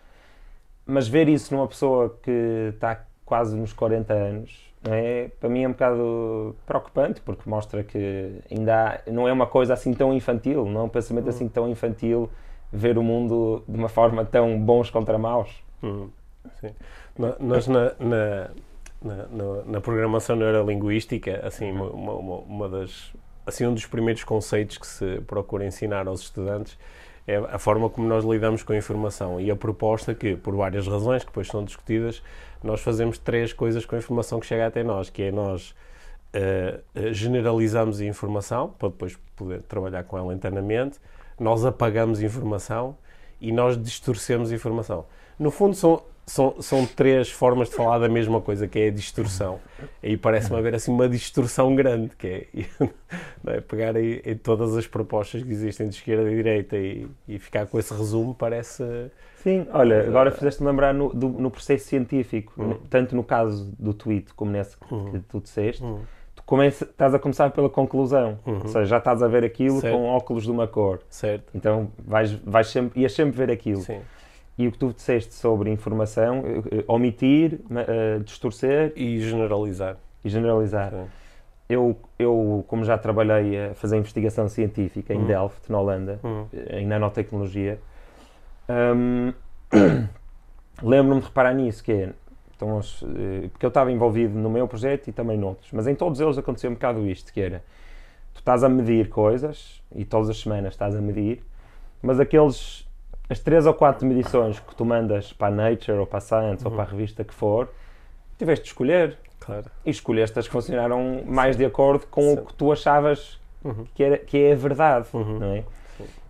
mas 0.85 1.07
ver 1.07 1.29
isso 1.29 1.55
numa 1.55 1.69
pessoa 1.69 2.19
que 2.21 2.71
está 2.75 3.05
quase 3.25 3.57
nos 3.57 3.73
40 3.73 4.13
anos, 4.13 4.75
é? 4.83 5.31
para 5.39 5.49
mim 5.49 5.63
é 5.63 5.69
um 5.69 5.73
bocado 5.73 6.57
preocupante, 6.67 7.21
porque 7.21 7.49
mostra 7.49 7.85
que 7.85 8.41
ainda 8.51 9.01
há, 9.07 9.11
não 9.13 9.29
é 9.29 9.33
uma 9.33 9.47
coisa 9.47 9.75
assim 9.75 9.95
tão 9.95 10.13
infantil, 10.13 10.65
não 10.65 10.81
é 10.81 10.85
um 10.85 10.89
pensamento 10.89 11.25
uhum. 11.25 11.31
assim 11.31 11.49
tão 11.49 11.69
infantil 11.69 12.29
ver 12.73 12.99
o 12.99 13.03
mundo 13.03 13.63
de 13.69 13.77
uma 13.77 13.89
forma 13.89 14.25
tão 14.25 14.59
bons 14.59 14.91
contra 14.91 15.17
maus. 15.17 15.63
Uhum. 15.83 16.11
Sim. 16.61 16.75
Nós 17.39 17.69
na, 17.69 17.93
na 18.01 18.51
na, 19.03 19.27
na, 19.27 19.63
na 19.65 19.81
programação 19.81 20.37
neurolinguística, 20.37 21.41
assim, 21.47 21.71
uma, 21.73 21.87
uma, 21.91 22.37
uma, 22.39 22.69
das, 22.69 23.13
assim, 23.47 23.67
um 23.67 23.75
dos 23.75 23.87
primeiros 23.87 24.25
conceitos 24.25 24.79
que 24.79 24.87
se 24.87 25.21
procura 25.23 25.65
ensinar 25.65 26.07
aos 26.07 26.21
estudantes 26.21 26.79
é 27.27 27.37
a 27.37 27.59
forma 27.59 27.89
como 27.89 28.09
nós 28.09 28.25
lidamos 28.25 28.63
com 28.63 28.73
a 28.73 28.77
informação 28.77 29.41
e 29.41 29.51
a 29.51 29.57
proposta 29.57 30.15
que, 30.15 30.37
por 30.37 30.57
várias 30.57 30.87
razões 30.87 31.23
que 31.23 31.29
depois 31.31 31.47
são 31.47 31.65
discutidas, 31.65 32.23
nós 32.63 32.81
fazemos 32.81 33.19
três 33.19 33.53
coisas 33.53 33.85
com 33.85 33.95
a 33.95 33.99
informação 33.99 34.41
que 34.41 34.47
chega 34.47 34.67
até 34.67 34.83
nós, 34.83 35.11
que 35.11 35.23
é 35.23 35.31
nós 35.31 35.75
uh, 36.35 37.13
generalizamos 37.13 38.01
a 38.01 38.05
informação 38.05 38.75
para 38.79 38.89
depois 38.89 39.17
poder 39.37 39.63
trabalhar 39.63 40.05
com 40.05 40.19
ela 40.19 40.35
internamente, 40.35 40.99
nós 41.39 41.65
apagamos 41.65 42.23
informação 42.23 42.97
e 43.41 43.53
nós 43.53 43.81
distorcemos 43.81 44.51
informação. 44.51 45.07
No 45.39 45.51
fundo, 45.51 45.75
são 45.75 46.03
são, 46.31 46.63
são 46.63 46.87
três 46.87 47.29
formas 47.29 47.69
de 47.69 47.75
falar 47.75 47.99
da 47.99 48.09
mesma 48.09 48.41
coisa, 48.41 48.69
que 48.69 48.79
é 48.79 48.87
a 48.87 48.91
distorção. 48.91 49.59
Aí 50.01 50.17
parece-me 50.17 50.57
haver 50.57 50.77
assim 50.77 50.93
uma 50.93 51.09
distorção 51.09 51.75
grande, 51.75 52.15
que 52.17 52.27
é, 52.55 52.87
é 53.57 53.61
pegar 53.61 53.97
aí, 53.97 54.23
em 54.25 54.37
todas 54.37 54.77
as 54.77 54.87
propostas 54.87 55.43
que 55.43 55.51
existem 55.51 55.89
de 55.89 55.97
esquerda 55.97 56.31
e 56.31 56.37
direita 56.37 56.77
e, 56.77 57.09
e 57.27 57.39
ficar 57.41 57.67
com 57.67 57.81
esse 57.81 57.93
resumo 57.93 58.33
parece... 58.33 59.11
Sim, 59.43 59.67
olha, 59.73 60.07
agora 60.07 60.31
fizeste-me 60.31 60.69
lembrar 60.69 60.95
no, 60.95 61.13
do, 61.13 61.31
no 61.31 61.51
processo 61.51 61.87
científico, 61.87 62.53
uhum. 62.57 62.79
tanto 62.89 63.17
no 63.17 63.25
caso 63.25 63.73
do 63.77 63.93
tweet 63.93 64.33
como 64.35 64.53
nesse 64.53 64.77
que, 64.77 64.95
uhum. 64.95 65.11
que 65.11 65.19
tu 65.21 65.41
disseste, 65.41 65.83
uhum. 65.83 66.01
tu 66.37 66.45
começa, 66.45 66.85
estás 66.85 67.13
a 67.13 67.19
começar 67.19 67.51
pela 67.51 67.69
conclusão, 67.69 68.39
ou 68.47 68.53
uhum. 68.53 68.69
seja, 68.69 68.85
já 68.85 68.99
estás 68.99 69.21
a 69.21 69.27
ver 69.27 69.43
aquilo 69.43 69.81
certo. 69.81 69.97
com 69.97 70.05
óculos 70.05 70.45
de 70.45 70.51
uma 70.51 70.69
cor. 70.69 71.01
Certo. 71.09 71.51
Então 71.55 71.91
vais, 71.99 72.33
vais 72.35 72.69
sempre, 72.69 73.01
ias 73.01 73.13
sempre 73.13 73.37
ver 73.37 73.51
aquilo. 73.51 73.81
Sim. 73.81 74.01
E 74.61 74.69
o 74.69 74.73
que 74.73 74.77
tu 74.77 74.93
disseste 74.93 75.33
sobre 75.33 75.71
informação, 75.71 76.45
eh, 76.71 76.85
omitir, 76.87 77.61
uh, 77.71 78.23
distorcer 78.23 78.93
e 78.95 79.19
generalizar. 79.19 79.97
E 80.23 80.29
generalizar. 80.29 80.93
Eu, 81.67 81.97
eu, 82.19 82.63
como 82.69 82.85
já 82.85 82.99
trabalhei 82.99 83.71
a 83.71 83.75
fazer 83.75 83.97
investigação 83.97 84.51
científica 84.51 85.15
em 85.15 85.21
uhum. 85.21 85.27
Delft, 85.27 85.73
na 85.73 85.81
Holanda, 85.81 86.21
uhum. 86.23 86.47
em 86.73 86.87
nanotecnologia, 86.87 87.81
um, 88.69 89.33
lembro-me 90.87 91.23
de 91.23 91.27
reparar 91.29 91.55
nisso, 91.55 91.83
que 91.83 91.93
é, 91.93 92.11
então, 92.55 92.83
porque 93.53 93.65
eu 93.65 93.69
estava 93.69 93.91
envolvido 93.91 94.39
no 94.39 94.51
meu 94.51 94.69
projeto 94.69 95.09
e 95.09 95.13
também 95.13 95.39
noutros, 95.39 95.73
mas 95.73 95.87
em 95.87 95.95
todos 95.95 96.21
eles 96.21 96.37
aconteceu 96.37 96.71
um 96.71 96.75
bocado 96.75 97.07
isto, 97.07 97.33
que 97.33 97.41
era, 97.41 97.65
tu 98.35 98.41
estás 98.41 98.63
a 98.63 98.69
medir 98.69 99.09
coisas, 99.09 99.83
e 99.95 100.05
todas 100.05 100.29
as 100.29 100.39
semanas 100.39 100.75
estás 100.75 100.95
a 100.95 101.01
medir, 101.01 101.43
mas 102.03 102.21
aqueles 102.21 102.87
as 103.31 103.39
três 103.39 103.65
ou 103.65 103.73
quatro 103.73 104.05
medições 104.05 104.59
que 104.59 104.75
tu 104.75 104.85
mandas 104.85 105.33
para 105.33 105.47
a 105.47 105.51
Nature 105.51 105.99
ou 105.99 106.07
para 106.07 106.19
a 106.19 106.21
Science 106.21 106.65
uhum. 106.65 106.71
ou 106.71 106.77
para 106.77 106.83
a 106.83 106.91
revista 106.91 107.23
que 107.23 107.33
for, 107.33 107.69
tiveste 108.37 108.65
de 108.65 108.71
escolher. 108.71 109.17
Claro. 109.39 109.67
E 109.87 109.91
escolheste 109.91 110.37
as 110.37 110.47
que 110.47 110.53
funcionaram 110.53 111.23
mais 111.25 111.55
Sim. 111.55 111.61
de 111.61 111.65
acordo 111.65 112.07
com 112.09 112.23
Sim. 112.23 112.33
o 112.35 112.45
que 112.45 112.55
tu 112.55 112.73
achavas 112.73 113.41
uhum. 113.65 113.87
que, 113.95 114.03
era, 114.03 114.19
que 114.19 114.37
é 114.37 114.53
a 114.53 114.57
verdade. 114.57 115.07
Uhum. 115.15 115.39
Não 115.39 115.55
é? 115.55 115.65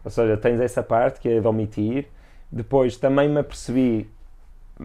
Ou 0.04 0.10
seja, 0.10 0.36
tens 0.36 0.60
essa 0.60 0.82
parte 0.82 1.20
que 1.20 1.28
é 1.28 1.40
de 1.40 1.46
omitir. 1.46 2.06
Depois 2.52 2.98
também 2.98 3.28
me 3.28 3.40
apercebi, 3.40 4.10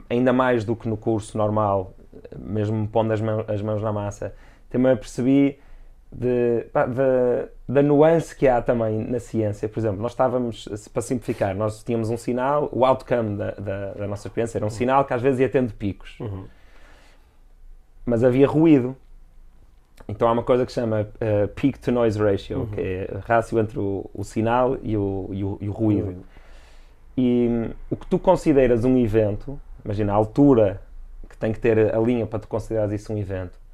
ainda 0.10 0.32
mais 0.32 0.64
do 0.64 0.74
que 0.74 0.88
no 0.88 0.96
curso 0.96 1.38
normal, 1.38 1.94
mesmo 2.38 2.88
pondo 2.88 3.12
as 3.12 3.20
mãos, 3.20 3.44
as 3.50 3.62
mãos 3.62 3.82
na 3.82 3.92
massa, 3.92 4.34
também 4.70 4.88
me 4.88 4.94
apercebi 4.94 5.60
de, 6.18 6.64
de, 6.64 7.50
da 7.68 7.84
nuance 7.84 8.34
que 8.34 8.48
há 8.48 8.62
também 8.62 9.00
na 9.00 9.20
ciência. 9.20 9.68
Por 9.68 9.80
exemplo, 9.80 10.02
nós 10.02 10.14
estávamos, 10.14 10.68
para 10.94 11.02
simplificar, 11.02 11.54
nós 11.54 11.84
tínhamos 11.84 12.10
um 12.10 12.16
sinal, 12.16 12.70
o 12.72 12.86
outcome 12.86 13.38
da, 13.38 13.52
da, 13.52 13.94
da 13.94 14.08
nossa 14.08 14.28
experiência 14.28 14.58
era 14.58 14.66
um 14.66 14.70
uhum. 14.70 14.74
sinal 14.74 15.04
que 15.04 15.14
às 15.14 15.22
vezes 15.22 15.42
ia 15.42 15.50
tendo 15.50 15.74
picos. 15.74 16.18
Uhum. 16.22 16.46
Mas 18.06 18.24
havia 18.24 18.48
ruído. 18.48 18.96
Então 20.08 20.28
há 20.28 20.32
uma 20.32 20.44
coisa 20.44 20.66
que 20.66 20.72
se 20.72 20.80
chama 20.80 21.02
uh, 21.02 21.48
peak 21.50 21.80
to 21.80 21.92
noise 21.92 22.18
ratio, 22.18 22.60
uhum. 22.60 22.68
que 22.68 22.80
é 22.80 23.10
a 23.14 23.20
rácio 23.20 23.60
entre 23.60 23.78
o, 23.78 24.10
o 24.14 24.24
sinal 24.24 24.78
e 24.82 24.96
o, 24.96 25.30
e 25.32 25.44
o, 25.44 25.58
e 25.60 25.68
o 25.68 25.72
ruído. 25.72 26.10
Uhum. 26.10 26.24
E 27.18 27.48
um, 27.50 27.70
o 27.90 27.96
que 27.98 28.08
tu 28.08 28.18
consideras 28.18 28.86
um 28.86 28.98
evento, 28.98 29.60
imagina, 29.84 30.14
a 30.14 30.16
altura 30.16 30.82
que 31.28 31.38
tem 31.38 31.52
que 31.52 31.60
ter 31.60 31.94
a 31.94 32.00
linha 32.00 32.26
para 32.26 32.40
tu 32.40 32.48
considerares 32.48 33.02
isso 33.02 33.12
um 33.12 33.18
evento. 33.18 33.65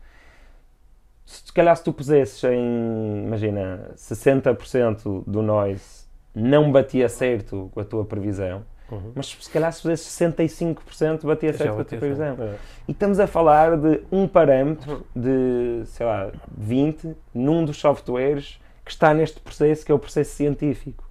Se 1.26 1.54
calhar 1.54 1.76
se 1.76 1.84
tu 1.84 1.94
pusesses 1.94 2.44
em, 2.44 3.24
imagina, 3.26 3.92
60% 3.96 5.24
do 5.26 5.42
noise 5.42 6.06
não 6.34 6.72
batia 6.72 7.08
certo 7.10 7.70
com 7.74 7.80
a 7.80 7.86
tua 7.86 8.06
previsão, 8.06 8.64
uhum. 8.90 9.12
mas 9.16 9.28
se 9.28 9.50
calhar 9.50 9.72
se 9.72 9.82
pusesses 9.82 10.08
65% 10.08 11.26
batia 11.26 11.54
certo 11.54 11.76
com 11.76 11.82
a 11.82 11.86
tua 11.86 11.98
previsão. 11.98 12.38
É. 12.40 12.56
E 12.88 12.92
estamos 12.92 13.20
a 13.20 13.28
falar 13.28 13.78
de 13.78 14.02
um 14.12 14.28
parâmetro 14.28 15.06
uhum. 15.16 15.22
de, 15.22 15.86
sei 15.86 16.06
lá, 16.06 16.32
20 16.58 17.16
num 17.34 17.66
dos 17.66 17.78
softwares 17.78 18.60
que 18.84 18.92
está 18.92 19.14
neste 19.14 19.40
processo 19.40 19.86
que 19.86 19.92
é 19.92 19.96
o 19.96 20.00
processo 20.00 20.32
científico. 20.36 21.10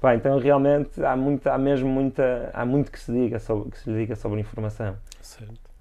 Pá, 0.00 0.14
então 0.14 0.38
realmente 0.38 1.02
há, 1.02 1.16
muita, 1.16 1.54
há 1.54 1.58
mesmo 1.58 1.88
muita, 1.88 2.50
há 2.52 2.64
muito 2.66 2.92
que 2.92 3.00
se 3.00 3.10
diga 3.10 3.38
sobre, 3.38 3.70
que 3.70 3.78
se 3.78 3.90
diga 3.90 4.14
sobre 4.16 4.40
informação. 4.40 4.96
Certo. 5.22 5.73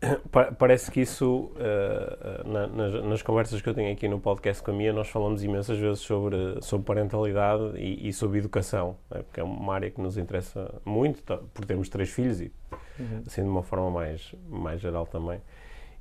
Parece 0.58 0.90
que 0.90 1.00
isso, 1.00 1.52
uh, 1.56 2.48
na, 2.48 2.66
nas, 2.66 3.04
nas, 3.04 3.22
conversas 3.22 3.60
que 3.60 3.68
eu 3.68 3.74
tenho 3.74 3.92
aqui 3.92 4.08
no 4.08 4.18
podcast 4.18 4.62
com 4.62 4.70
a 4.70 4.74
Mia, 4.74 4.92
nós 4.92 5.08
falamos 5.08 5.44
imensas 5.44 5.78
vezes 5.78 6.00
sobre, 6.00 6.58
sobre 6.62 6.86
parentalidade 6.86 7.76
e, 7.76 8.08
e 8.08 8.12
sobre 8.12 8.38
educação, 8.38 8.96
né? 9.10 9.22
porque 9.22 9.40
é 9.40 9.44
uma 9.44 9.74
área 9.74 9.90
que 9.90 10.00
nos 10.00 10.16
interessa 10.16 10.74
muito, 10.84 11.22
tá, 11.22 11.38
porque 11.52 11.66
temos 11.66 11.88
três 11.88 12.10
filhos 12.10 12.40
e, 12.40 12.50
uhum. 12.98 13.22
assim, 13.26 13.42
de 13.42 13.48
uma 13.48 13.62
forma 13.62 13.90
mais, 13.90 14.34
mais 14.48 14.80
geral 14.80 15.06
também. 15.06 15.40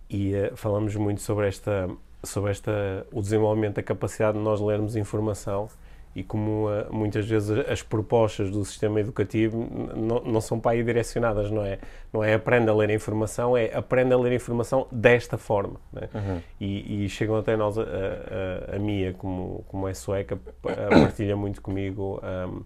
E 0.10 0.34
uh, 0.34 0.56
falamos 0.56 0.96
muito 0.96 1.22
sobre 1.22 1.48
esta, 1.48 1.90
sobre 2.24 2.52
esta, 2.52 3.06
o 3.12 3.22
desenvolvimento 3.22 3.76
da 3.76 3.84
capacidade 3.84 4.38
de 4.38 4.44
nós 4.44 4.62
lermos 4.62 4.96
informação 4.96 5.68
e 6.16 6.24
como 6.24 6.68
uh, 6.68 6.92
muitas 6.92 7.28
vezes 7.28 7.50
as 7.70 7.84
propostas 7.84 8.50
do 8.50 8.66
sistema 8.66 9.00
educativo 9.00 9.68
não, 9.96 10.42
são 10.42 10.60
para 10.60 10.72
aí 10.72 10.84
direcionadas, 10.84 11.52
não 11.52 11.64
é? 11.64 11.80
Não 12.12 12.24
é 12.24 12.34
aprenda 12.34 12.72
a 12.72 12.76
ler 12.76 12.90
a 12.90 12.94
informação, 12.94 13.56
é 13.56 13.72
aprenda 13.74 14.16
a 14.16 14.18
ler 14.18 14.32
a 14.32 14.36
informação 14.36 14.88
desta 14.92 15.38
forma. 15.38 15.80
Né? 15.94 16.10
Uhum. 16.14 16.42
E, 16.60 17.06
e, 17.06 17.10
chegam 17.10 17.38
até 17.38 17.56
nós, 17.56 17.78
a, 17.78 17.84
a, 17.84 18.76
a, 18.76 18.80
Mia, 18.80 19.14
como, 19.14 19.64
como 19.68 19.88
é 19.88 19.94
sueca, 19.94 20.38
partilha 20.62 21.36
muito 21.36 21.62
comigo 21.62 22.20
um, 22.24 22.64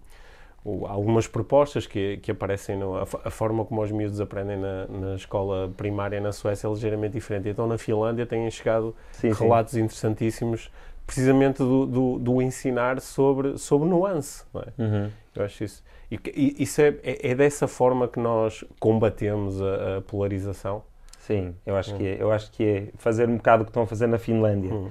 algumas 0.87 1.27
propostas 1.27 1.85
que, 1.85 2.17
que 2.17 2.31
aparecem, 2.31 2.77
no, 2.77 2.95
a, 2.95 3.01
a, 3.01 3.29
forma 3.29 3.65
como 3.65 3.81
os 3.81 3.91
miúdos 3.91 4.21
aprendem 4.21 4.57
na, 4.57 4.87
na, 4.87 5.15
escola 5.15 5.69
primária 5.75 6.21
na 6.21 6.31
Suécia 6.31 6.67
é 6.67 6.69
ligeiramente 6.69 7.13
diferente. 7.13 7.49
Então 7.49 7.67
na 7.67 7.77
Finlândia 7.77 8.25
têm 8.25 8.49
chegado 8.49 8.95
sim, 9.11 9.31
relatos 9.33 9.73
sim. 9.73 9.81
interessantíssimos 9.81 10.71
precisamente 11.05 11.57
do, 11.57 11.85
do, 11.85 12.19
do, 12.19 12.41
ensinar 12.41 12.99
sobre, 13.01 13.57
sobre 13.57 13.87
nuance. 13.89 14.43
É? 14.55 14.81
Uhum. 14.81 15.09
Eu 15.35 15.45
acho 15.45 15.63
isso. 15.63 15.83
E, 16.09 16.19
e 16.35 16.63
isso 16.63 16.81
é, 16.81 16.95
é, 17.03 17.31
é, 17.31 17.35
dessa 17.35 17.67
forma 17.67 18.07
que 18.07 18.19
nós 18.19 18.63
combatemos 18.79 19.61
a, 19.61 19.97
a 19.97 20.01
polarização? 20.01 20.83
Sim, 21.19 21.55
eu 21.65 21.75
acho, 21.75 21.91
uhum. 21.91 21.97
que 21.97 22.07
é, 22.07 22.17
eu 22.21 22.31
acho 22.31 22.51
que 22.51 22.63
é 22.63 22.87
fazer 22.97 23.29
um 23.29 23.37
bocado 23.37 23.63
o 23.63 23.65
que 23.65 23.69
estão 23.69 23.83
a 23.83 23.87
fazer 23.87 24.07
na 24.07 24.17
Finlândia. 24.17 24.73
Uhum. 24.73 24.89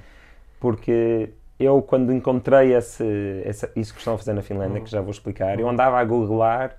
Porque 0.59 1.31
eu, 1.59 1.83
quando 1.83 2.13
encontrei 2.13 2.75
esse, 2.75 3.43
essa, 3.45 3.71
isso 3.77 3.93
que 3.93 3.99
estão 3.99 4.15
a 4.15 4.19
fazer 4.19 4.33
na 4.33 4.43
Finlândia, 4.43 4.79
uhum. 4.79 4.85
que 4.85 4.91
já 4.91 5.01
vou 5.01 5.11
explicar, 5.11 5.59
eu 5.59 5.69
andava 5.69 5.99
a 5.99 6.05
googlar 6.05 6.77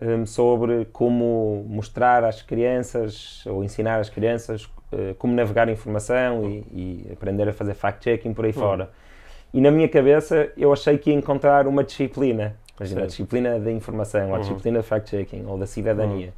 um, 0.00 0.24
sobre 0.24 0.84
como 0.86 1.64
mostrar 1.68 2.24
às 2.24 2.42
crianças 2.42 3.44
ou 3.46 3.64
ensinar 3.64 3.98
às 3.98 4.08
crianças 4.08 4.68
eh, 4.90 5.14
como 5.18 5.34
navegar 5.34 5.68
informação 5.68 6.48
e, 6.48 6.64
e, 6.72 7.12
aprender 7.12 7.48
a 7.48 7.52
fazer 7.52 7.74
fact-checking 7.74 8.32
por 8.32 8.44
aí 8.44 8.52
uhum. 8.52 8.60
fora. 8.60 8.90
E 9.52 9.60
na 9.60 9.70
minha 9.70 9.88
cabeça 9.88 10.50
eu 10.56 10.72
achei 10.72 10.96
que 10.96 11.10
ia 11.10 11.16
encontrar 11.16 11.66
uma 11.66 11.84
disciplina, 11.84 12.56
imagina, 12.78 13.02
a 13.02 13.06
disciplina 13.06 13.58
da 13.58 13.70
informação, 13.70 14.28
ou 14.28 14.34
a 14.34 14.36
uhum. 14.36 14.40
disciplina 14.40 14.80
de 14.80 14.86
fact-checking, 14.86 15.44
ou 15.46 15.58
da 15.58 15.66
cidadania. 15.66 16.28
Uhum. 16.28 16.32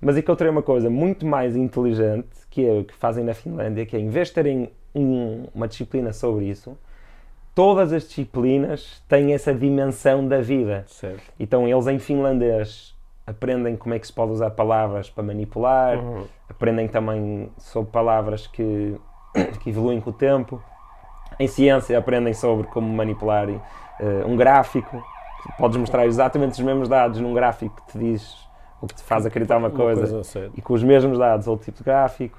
Mas 0.00 0.16
encontrei 0.16 0.50
uma 0.50 0.62
coisa 0.62 0.90
muito 0.90 1.24
mais 1.24 1.54
inteligente, 1.54 2.28
que 2.50 2.66
é 2.66 2.72
o 2.72 2.84
que 2.84 2.94
fazem 2.94 3.24
na 3.24 3.34
Finlândia, 3.34 3.86
que 3.86 3.96
é 3.96 4.00
em 4.00 4.08
vez 4.08 4.28
de 4.28 4.34
terem 4.34 4.70
um, 4.94 5.46
uma 5.54 5.68
disciplina 5.68 6.12
sobre 6.12 6.46
isso, 6.46 6.76
todas 7.54 7.92
as 7.92 8.02
disciplinas 8.08 9.00
têm 9.08 9.32
essa 9.32 9.54
dimensão 9.54 10.26
da 10.26 10.40
vida. 10.40 10.84
Certo. 10.88 11.22
Então 11.38 11.68
eles 11.68 11.86
em 11.86 12.00
finlandês 12.00 12.95
aprendem 13.26 13.76
como 13.76 13.94
é 13.94 13.98
que 13.98 14.06
se 14.06 14.12
pode 14.12 14.32
usar 14.32 14.50
palavras 14.50 15.10
para 15.10 15.24
manipular, 15.24 15.98
uhum. 15.98 16.24
aprendem 16.48 16.86
também 16.86 17.50
sobre 17.58 17.90
palavras 17.90 18.46
que, 18.46 18.96
que 19.60 19.70
evoluem 19.70 20.00
com 20.00 20.10
o 20.10 20.12
tempo. 20.12 20.62
Em 21.38 21.48
ciência 21.48 21.98
aprendem 21.98 22.32
sobre 22.32 22.66
como 22.68 22.88
manipular 22.88 23.48
uh, 23.48 23.60
um 24.26 24.36
gráfico. 24.36 25.02
Podes 25.58 25.76
mostrar 25.76 26.06
exatamente 26.06 26.52
os 26.52 26.60
mesmos 26.60 26.88
dados 26.88 27.20
num 27.20 27.34
gráfico 27.34 27.74
que 27.76 27.92
te 27.92 27.98
diz 27.98 28.46
ou 28.80 28.88
que 28.88 28.94
te 28.94 29.02
faz 29.02 29.26
acreditar 29.26 29.56
uma, 29.56 29.68
uma 29.68 29.76
coisa, 29.76 30.06
coisa 30.06 30.50
e 30.54 30.62
com 30.62 30.74
os 30.74 30.82
mesmos 30.82 31.18
dados 31.18 31.48
outro 31.48 31.64
tipo 31.64 31.78
de 31.78 31.84
gráfico. 31.84 32.38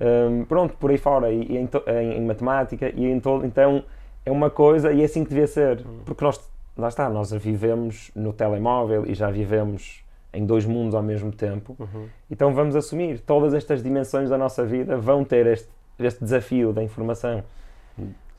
Um, 0.00 0.44
pronto, 0.44 0.74
por 0.74 0.90
aí 0.90 0.98
fora, 0.98 1.30
e, 1.30 1.40
e 1.40 1.56
em, 1.56 1.68
em, 1.86 2.12
em, 2.18 2.26
matemática, 2.26 2.92
e 2.94 3.06
em 3.06 3.18
todo, 3.18 3.46
então 3.46 3.82
é 4.26 4.30
uma 4.30 4.50
coisa 4.50 4.92
e 4.92 5.00
é 5.00 5.04
assim 5.06 5.24
que 5.24 5.30
devia 5.30 5.46
ser, 5.46 5.78
uhum. 5.78 6.00
porque 6.04 6.22
nós, 6.22 6.38
lá 6.76 6.88
está, 6.88 7.08
nós 7.08 7.32
vivemos 7.32 8.10
no 8.14 8.30
telemóvel 8.30 9.06
e 9.06 9.14
já 9.14 9.30
vivemos 9.30 10.04
em 10.36 10.44
dois 10.44 10.64
mundos 10.66 10.94
ao 10.94 11.02
mesmo 11.02 11.32
tempo. 11.32 11.76
Uhum. 11.78 12.08
Então 12.30 12.52
vamos 12.52 12.76
assumir, 12.76 13.20
todas 13.20 13.54
estas 13.54 13.82
dimensões 13.82 14.28
da 14.28 14.36
nossa 14.36 14.64
vida 14.64 14.96
vão 14.96 15.24
ter 15.24 15.46
este, 15.46 15.68
este 15.98 16.22
desafio 16.22 16.72
da 16.72 16.82
informação. 16.82 17.42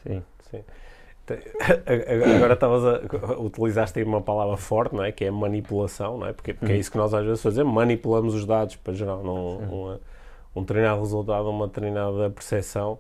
Sim. 0.04 0.24
Sim. 0.50 0.64
Agora 2.38 2.54
estavas 2.54 2.86
a 2.86 3.40
utilizaste 3.40 4.00
aí 4.00 4.06
uma 4.06 4.22
palavra 4.22 4.56
forte, 4.56 4.96
não 4.96 5.04
é? 5.04 5.12
Que 5.12 5.26
é 5.26 5.32
manipulação, 5.32 6.18
não 6.20 6.28
é? 6.28 6.34
Porque, 6.34 6.54
porque 6.54 6.72
é 6.72 6.76
uhum. 6.76 6.80
isso 6.80 6.92
que 6.92 6.98
nós 6.98 7.14
às 7.14 7.26
vezes 7.26 7.42
fazemos, 7.42 7.74
manipulamos 7.74 8.34
os 8.34 8.46
dados 8.46 8.78
para 8.78 8.94
gerar 8.94 9.18
um, 9.18 9.30
um, 9.30 10.00
um 10.56 10.62
determinado 10.62 11.02
resultado, 11.02 11.50
uma 11.50 11.68
determinada 11.68 12.30
percepção. 12.30 13.00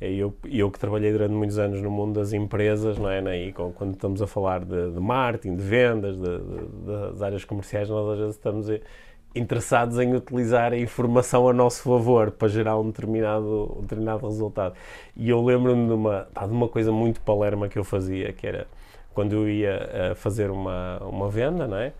E 0.00 0.18
eu, 0.18 0.34
eu 0.44 0.70
que 0.70 0.78
trabalhei 0.78 1.10
durante 1.10 1.32
muitos 1.32 1.58
anos 1.58 1.80
no 1.80 1.90
mundo 1.90 2.18
das 2.20 2.32
empresas, 2.32 2.98
não 2.98 3.08
é? 3.08 3.46
E 3.46 3.52
quando 3.52 3.94
estamos 3.94 4.20
a 4.20 4.26
falar 4.26 4.64
de, 4.64 4.92
de 4.92 5.00
marketing, 5.00 5.56
de 5.56 5.62
vendas, 5.62 6.16
de, 6.16 6.38
de, 6.38 6.86
das 6.86 7.22
áreas 7.22 7.44
comerciais, 7.44 7.88
nós 7.88 8.06
às 8.10 8.18
vezes 8.18 8.36
estamos 8.36 8.68
interessados 9.34 9.98
em 9.98 10.14
utilizar 10.14 10.72
a 10.72 10.78
informação 10.78 11.48
a 11.48 11.52
nosso 11.52 11.82
favor 11.82 12.30
para 12.30 12.48
gerar 12.48 12.78
um 12.78 12.86
determinado, 12.86 13.76
um 13.78 13.82
determinado 13.82 14.26
resultado. 14.26 14.74
E 15.14 15.28
eu 15.28 15.42
lembro-me 15.44 15.86
de 15.86 15.92
uma, 15.92 16.26
de 16.46 16.52
uma 16.52 16.68
coisa 16.68 16.90
muito 16.90 17.20
palerma 17.20 17.68
que 17.68 17.78
eu 17.78 17.84
fazia, 17.84 18.32
que 18.32 18.46
era 18.46 18.66
quando 19.14 19.32
eu 19.32 19.48
ia 19.48 19.88
eh, 19.92 20.14
fazer 20.14 20.50
uma, 20.50 20.98
uma 21.02 21.28
venda, 21.30 21.66
não 21.66 21.76
é? 21.78 21.92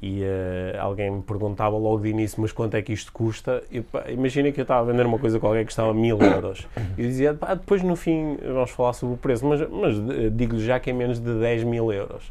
E 0.00 0.22
uh, 0.22 0.80
alguém 0.80 1.10
me 1.10 1.22
perguntava 1.22 1.76
logo 1.76 2.02
de 2.02 2.10
início, 2.10 2.40
mas 2.40 2.52
quanto 2.52 2.74
é 2.74 2.82
que 2.82 2.92
isto 2.92 3.10
custa? 3.12 3.62
imagina 4.08 4.52
que 4.52 4.60
eu 4.60 4.62
estava 4.62 4.80
a 4.88 4.92
vender 4.92 5.06
uma 5.06 5.18
coisa 5.18 5.40
qualquer 5.40 5.60
que 5.60 5.66
custava 5.66 5.94
mil 5.94 6.20
euros. 6.20 6.68
E 6.98 7.02
eu 7.02 7.08
dizia, 7.08 7.34
pá, 7.34 7.54
depois 7.54 7.82
no 7.82 7.96
fim 7.96 8.36
vamos 8.42 8.70
falar 8.70 8.92
sobre 8.92 9.14
o 9.14 9.18
preço, 9.18 9.46
mas, 9.46 9.60
mas 9.70 9.96
uh, 9.96 10.30
digo-lhe 10.30 10.64
já 10.64 10.78
que 10.78 10.90
é 10.90 10.92
menos 10.92 11.18
de 11.18 11.32
10 11.40 11.64
mil 11.64 11.90
euros. 11.90 12.30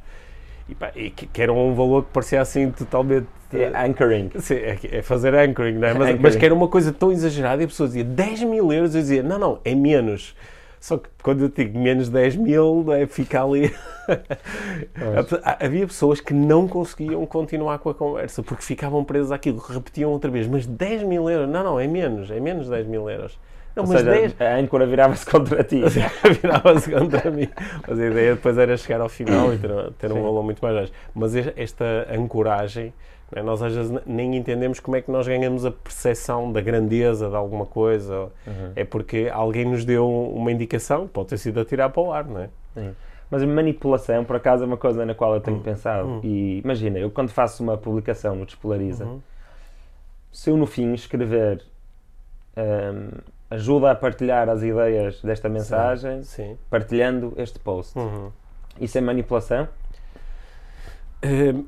E, 0.70 0.76
pá, 0.76 0.92
e 0.96 1.10
que, 1.10 1.26
que, 1.26 1.42
era 1.42 1.52
um 1.52 1.74
valor 1.74 2.04
que 2.04 2.12
parecia 2.12 2.42
assim 2.42 2.70
totalmente. 2.70 3.28
É 3.52 3.68
anchoring. 3.68 4.32
Sim, 4.40 4.56
é, 4.56 4.78
é 4.92 5.02
fazer 5.02 5.34
anchoring, 5.34 5.74
não 5.74 5.88
é? 5.88 5.94
Mas, 5.94 6.02
anchoring. 6.02 6.20
mas 6.22 6.36
que 6.36 6.46
era 6.46 6.54
uma 6.54 6.68
coisa 6.68 6.92
tão 6.92 7.12
exagerada 7.12 7.64
e 7.64 7.66
a 7.66 7.68
pessoa 7.68 7.88
dizia 7.88 8.04
10 8.04 8.44
mil 8.44 8.72
euros, 8.72 8.94
eu 8.94 9.02
dizia, 9.02 9.24
não, 9.24 9.40
não, 9.40 9.60
é 9.66 9.74
menos. 9.74 10.36
Só 10.80 10.98
que 10.98 11.10
quando 11.24 11.42
eu 11.42 11.50
digo 11.50 11.78
menos 11.80 12.10
10 12.10 12.36
mil, 12.36 12.86
é, 12.94 13.08
fica 13.08 13.44
ali. 13.44 13.74
Havia 15.60 15.88
pessoas 15.88 16.22
que 16.22 16.34
não 16.34 16.68
conseguiam 16.68 17.26
continuar 17.26 17.80
com 17.80 17.90
a 17.90 17.94
conversa 17.94 18.44
porque 18.44 18.64
ficavam 18.64 19.04
presas 19.04 19.32
àquilo, 19.32 19.58
repetiam 19.58 20.12
outra 20.12 20.30
vez, 20.30 20.48
mas 20.48 20.66
10 20.66 21.04
mil 21.04 21.30
euros? 21.30 21.50
Não, 21.50 21.64
não, 21.64 21.80
é 21.80 21.88
menos, 21.88 22.30
é 22.30 22.40
menos 22.40 22.70
10 22.70 22.88
mil 22.88 23.10
euros. 23.10 23.40
Não, 23.76 23.84
Ou 23.84 23.90
mas 23.90 24.00
seja, 24.00 24.12
10... 24.12 24.42
a 24.42 24.56
âncora 24.56 24.86
virava-se 24.86 25.26
contra 25.26 25.64
ti. 25.64 25.82
virava-se 26.42 26.90
contra 26.90 27.30
mim. 27.30 27.50
Mas 27.86 28.00
a 28.00 28.06
ideia 28.06 28.36
depois 28.36 28.58
era 28.58 28.78
chegar 28.78 29.02
ao 29.02 29.10
final 29.10 29.54
e 29.54 29.58
ter, 29.58 29.70
ter 30.00 30.12
um 30.14 30.24
valor 30.24 30.44
muito 30.44 30.60
mais 30.62 30.76
baixo. 30.76 30.94
Mas 31.14 31.36
esta 31.36 32.08
ancoragem 32.10 32.94
é? 33.32 33.42
Nós 33.42 33.62
às 33.62 33.76
vezes 33.76 34.02
nem 34.06 34.36
entendemos 34.36 34.80
como 34.80 34.96
é 34.96 35.02
que 35.02 35.10
nós 35.10 35.28
ganhamos 35.28 35.66
a 35.66 35.72
percepção 35.72 36.52
da 36.52 36.62
grandeza 36.62 37.30
de 37.30 37.36
alguma 37.36 37.66
coisa. 37.66 38.30
Uhum. 38.46 38.72
É 38.76 38.84
porque 38.84 39.30
alguém 39.34 39.66
nos 39.66 39.84
deu 39.84 40.10
uma 40.10 40.52
indicação, 40.52 41.08
pode 41.08 41.30
ter 41.30 41.38
sido 41.38 41.60
a 41.60 41.66
tirar 41.66 41.90
para 41.90 42.02
o 42.02 42.12
ar, 42.12 42.26
não 42.26 42.42
é? 42.42 42.50
Sim. 42.74 42.96
Mas 43.30 43.42
a 43.42 43.48
manipulação, 43.48 44.24
por 44.24 44.36
acaso, 44.36 44.64
é 44.64 44.68
uma 44.68 44.78
coisa 44.78 45.06
na 45.06 45.16
qual 45.16 45.34
eu 45.34 45.42
tenho 45.42 45.58
uhum. 45.58 45.64
pensado. 45.64 46.08
Uhum. 46.08 46.22
E 46.24 46.60
imagina, 46.60 47.00
eu 47.00 47.10
quando 47.10 47.30
faço 47.30 47.64
uma 47.64 47.78
publicação 47.78 48.36
no 48.36 48.46
Despolariza, 48.46 49.06
uhum. 49.06 49.22
se 50.32 50.50
eu 50.50 50.58
no 50.58 50.68
fim 50.68 50.94
escrever 50.94 51.64
um, 52.56 53.10
ajuda 53.50 53.92
a 53.92 53.96
partilhar 53.96 54.48
as 54.50 54.62
ideias 54.62 55.22
desta 55.22 55.50
mensagem, 55.50 56.24
sim, 56.24 56.44
sim. 56.52 56.58
partilhando 56.70 57.34
este 57.38 57.58
post, 57.58 57.98
uhum. 57.98 58.32
isso 58.80 58.98
é 58.98 59.02
manipulação? 59.02 59.68
Uh, 61.24 61.66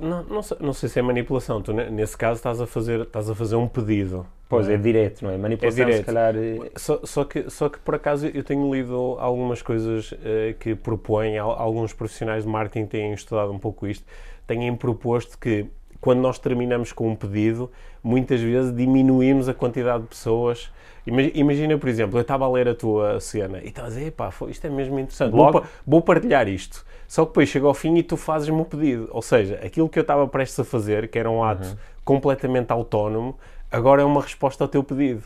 não, 0.00 0.22
não, 0.24 0.42
sei, 0.42 0.56
não, 0.60 0.72
sei, 0.72 0.88
se 0.88 0.98
é 0.98 1.02
manipulação. 1.02 1.62
Tu, 1.62 1.72
nesse 1.72 2.16
caso, 2.16 2.38
estás 2.38 2.60
a 2.60 2.66
fazer, 2.66 3.00
estás 3.00 3.28
a 3.30 3.34
fazer 3.34 3.56
um 3.56 3.68
pedido. 3.68 4.26
Pois, 4.48 4.68
é? 4.68 4.74
é 4.74 4.76
direto, 4.76 5.22
não 5.22 5.30
é? 5.30 5.36
Manipulação, 5.36 5.82
é 5.82 5.84
direto. 5.84 5.98
se 5.98 6.04
calhar... 6.04 6.34
Eh, 6.36 6.70
só, 6.76 7.00
só, 7.04 7.24
que, 7.24 7.50
só 7.50 7.68
que, 7.68 7.78
por 7.78 7.94
acaso, 7.94 8.26
eu 8.26 8.42
tenho 8.42 8.72
lido 8.72 9.16
algumas 9.18 9.62
coisas 9.62 10.12
uh, 10.12 10.16
que 10.58 10.74
propõem, 10.74 11.38
alguns 11.38 11.92
profissionais 11.92 12.44
de 12.44 12.50
marketing 12.50 12.86
têm 12.86 13.12
estudado 13.12 13.52
um 13.52 13.58
pouco 13.58 13.86
isto, 13.86 14.04
têm 14.46 14.74
proposto 14.74 15.38
que 15.38 15.66
quando 16.00 16.20
nós 16.20 16.38
terminamos 16.38 16.92
com 16.92 17.08
um 17.08 17.16
pedido, 17.16 17.70
muitas 18.02 18.40
vezes 18.40 18.74
diminuímos 18.74 19.48
a 19.48 19.54
quantidade 19.54 20.04
de 20.04 20.08
pessoas. 20.08 20.70
Imagina, 21.06 21.76
por 21.78 21.88
exemplo, 21.88 22.18
eu 22.18 22.22
estava 22.22 22.44
a 22.44 22.50
ler 22.50 22.68
a 22.68 22.74
tua 22.74 23.18
cena 23.18 23.60
e 23.62 23.68
estava 23.68 23.88
a 23.88 23.90
dizer, 23.90 24.12
pá, 24.12 24.30
isto 24.48 24.66
é 24.66 24.70
mesmo 24.70 24.98
interessante, 24.98 25.32
vou, 25.32 25.64
vou, 25.86 26.02
partilhar 26.02 26.46
isto. 26.48 26.84
Só 27.08 27.24
que 27.24 27.30
depois 27.30 27.48
chega 27.48 27.66
ao 27.66 27.72
fim 27.72 27.96
e 27.96 28.02
tu 28.02 28.18
fazes-me 28.18 28.60
o 28.60 28.64
pedido. 28.66 29.08
Ou 29.10 29.22
seja, 29.22 29.58
aquilo 29.64 29.88
que 29.88 29.98
eu 29.98 30.02
estava 30.02 30.28
prestes 30.28 30.60
a 30.60 30.64
fazer, 30.64 31.08
que 31.08 31.18
era 31.18 31.30
um 31.30 31.42
ato 31.42 31.66
uhum. 31.66 31.76
completamente 32.04 32.70
autónomo, 32.70 33.36
agora 33.72 34.02
é 34.02 34.04
uma 34.04 34.20
resposta 34.20 34.62
ao 34.62 34.68
teu 34.68 34.84
pedido. 34.84 35.22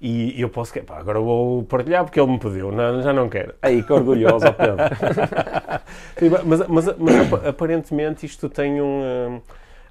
E 0.00 0.40
eu 0.40 0.48
posso, 0.50 0.78
pá, 0.82 0.98
agora 0.98 1.18
vou 1.18 1.64
partilhar 1.64 2.04
porque 2.04 2.20
ele 2.20 2.30
me 2.30 2.38
pediu, 2.38 2.70
não, 2.70 3.02
já 3.02 3.12
não 3.12 3.28
quero. 3.28 3.54
Aí, 3.62 3.82
que 3.82 3.92
orgulhoso, 3.92 4.44
Pedro. 4.52 4.76
mas, 6.44 6.68
mas, 6.68 6.98
mas, 6.98 7.46
aparentemente 7.46 8.26
isto 8.26 8.48
tem 8.48 8.80
um. 8.80 9.00
Hum, 9.02 9.40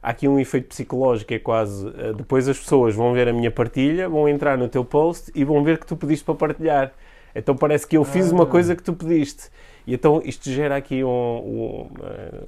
há 0.01 0.11
aqui 0.11 0.27
um 0.27 0.39
efeito 0.39 0.67
psicológico, 0.67 1.33
é 1.33 1.39
quase. 1.39 1.87
Eh, 1.97 2.13
depois 2.13 2.47
as 2.47 2.57
pessoas 2.59 2.93
vão 2.93 3.13
ver 3.13 3.27
a 3.27 3.33
minha 3.33 3.49
partilha, 3.49 4.07
vão 4.07 4.29
entrar 4.29 4.59
no 4.59 4.69
teu 4.69 4.85
post 4.85 5.31
e 5.33 5.43
vão 5.43 5.63
ver 5.63 5.79
que 5.79 5.87
tu 5.87 5.97
pediste 5.97 6.23
para 6.23 6.35
partilhar. 6.35 6.93
Então 7.33 7.55
parece 7.55 7.87
que 7.87 7.97
eu 7.97 8.05
fiz 8.05 8.31
ah. 8.31 8.35
uma 8.35 8.45
coisa 8.45 8.75
que 8.75 8.83
tu 8.83 8.93
pediste. 8.93 9.49
E 9.85 9.93
então 9.93 10.21
isto 10.23 10.49
gera 10.49 10.75
aqui 10.75 11.03
um. 11.03 11.07
um 11.09 11.89
uh, 11.99 12.47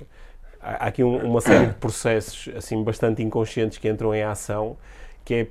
há 0.60 0.88
aqui 0.88 1.04
um, 1.04 1.18
uma 1.18 1.42
série 1.42 1.68
de 1.68 1.74
processos 1.76 2.50
assim 2.56 2.84
bastante 2.84 3.22
inconscientes 3.22 3.78
que 3.78 3.88
entram 3.88 4.14
em 4.14 4.24
ação, 4.24 4.78
que 5.24 5.34
é 5.34 5.48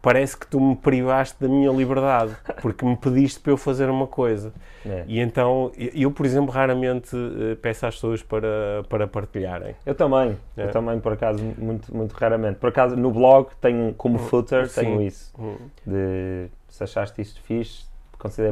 parece 0.00 0.36
que 0.36 0.46
tu 0.46 0.60
me 0.60 0.76
privaste 0.76 1.36
da 1.40 1.48
minha 1.48 1.70
liberdade, 1.70 2.36
porque 2.62 2.84
me 2.84 2.96
pediste 2.96 3.40
para 3.40 3.52
eu 3.52 3.56
fazer 3.56 3.88
uma 3.90 4.06
coisa. 4.06 4.52
É. 4.84 5.04
E 5.06 5.20
então, 5.20 5.72
eu, 5.76 6.10
por 6.10 6.24
exemplo, 6.24 6.52
raramente 6.52 7.14
uh, 7.16 7.56
peço 7.60 7.86
às 7.86 7.94
pessoas 7.94 8.22
para, 8.22 8.84
para 8.88 9.06
partilharem. 9.06 9.74
Eu 9.84 9.94
também, 9.94 10.36
é. 10.56 10.64
eu 10.64 10.70
também, 10.70 10.98
por 11.00 11.12
acaso, 11.12 11.42
muito, 11.42 11.94
muito 11.94 12.12
raramente. 12.12 12.58
Por 12.58 12.68
acaso, 12.68 12.96
no 12.96 13.10
blog, 13.10 13.48
tenho 13.60 13.94
como 13.94 14.16
hum, 14.16 14.18
footer, 14.18 14.68
Sim. 14.68 14.80
tenho 14.80 15.02
isso, 15.02 15.32
hum. 15.38 15.56
de 15.86 16.48
se 16.68 16.84
achaste 16.84 17.22
isto 17.22 17.40
fixe, 17.42 17.85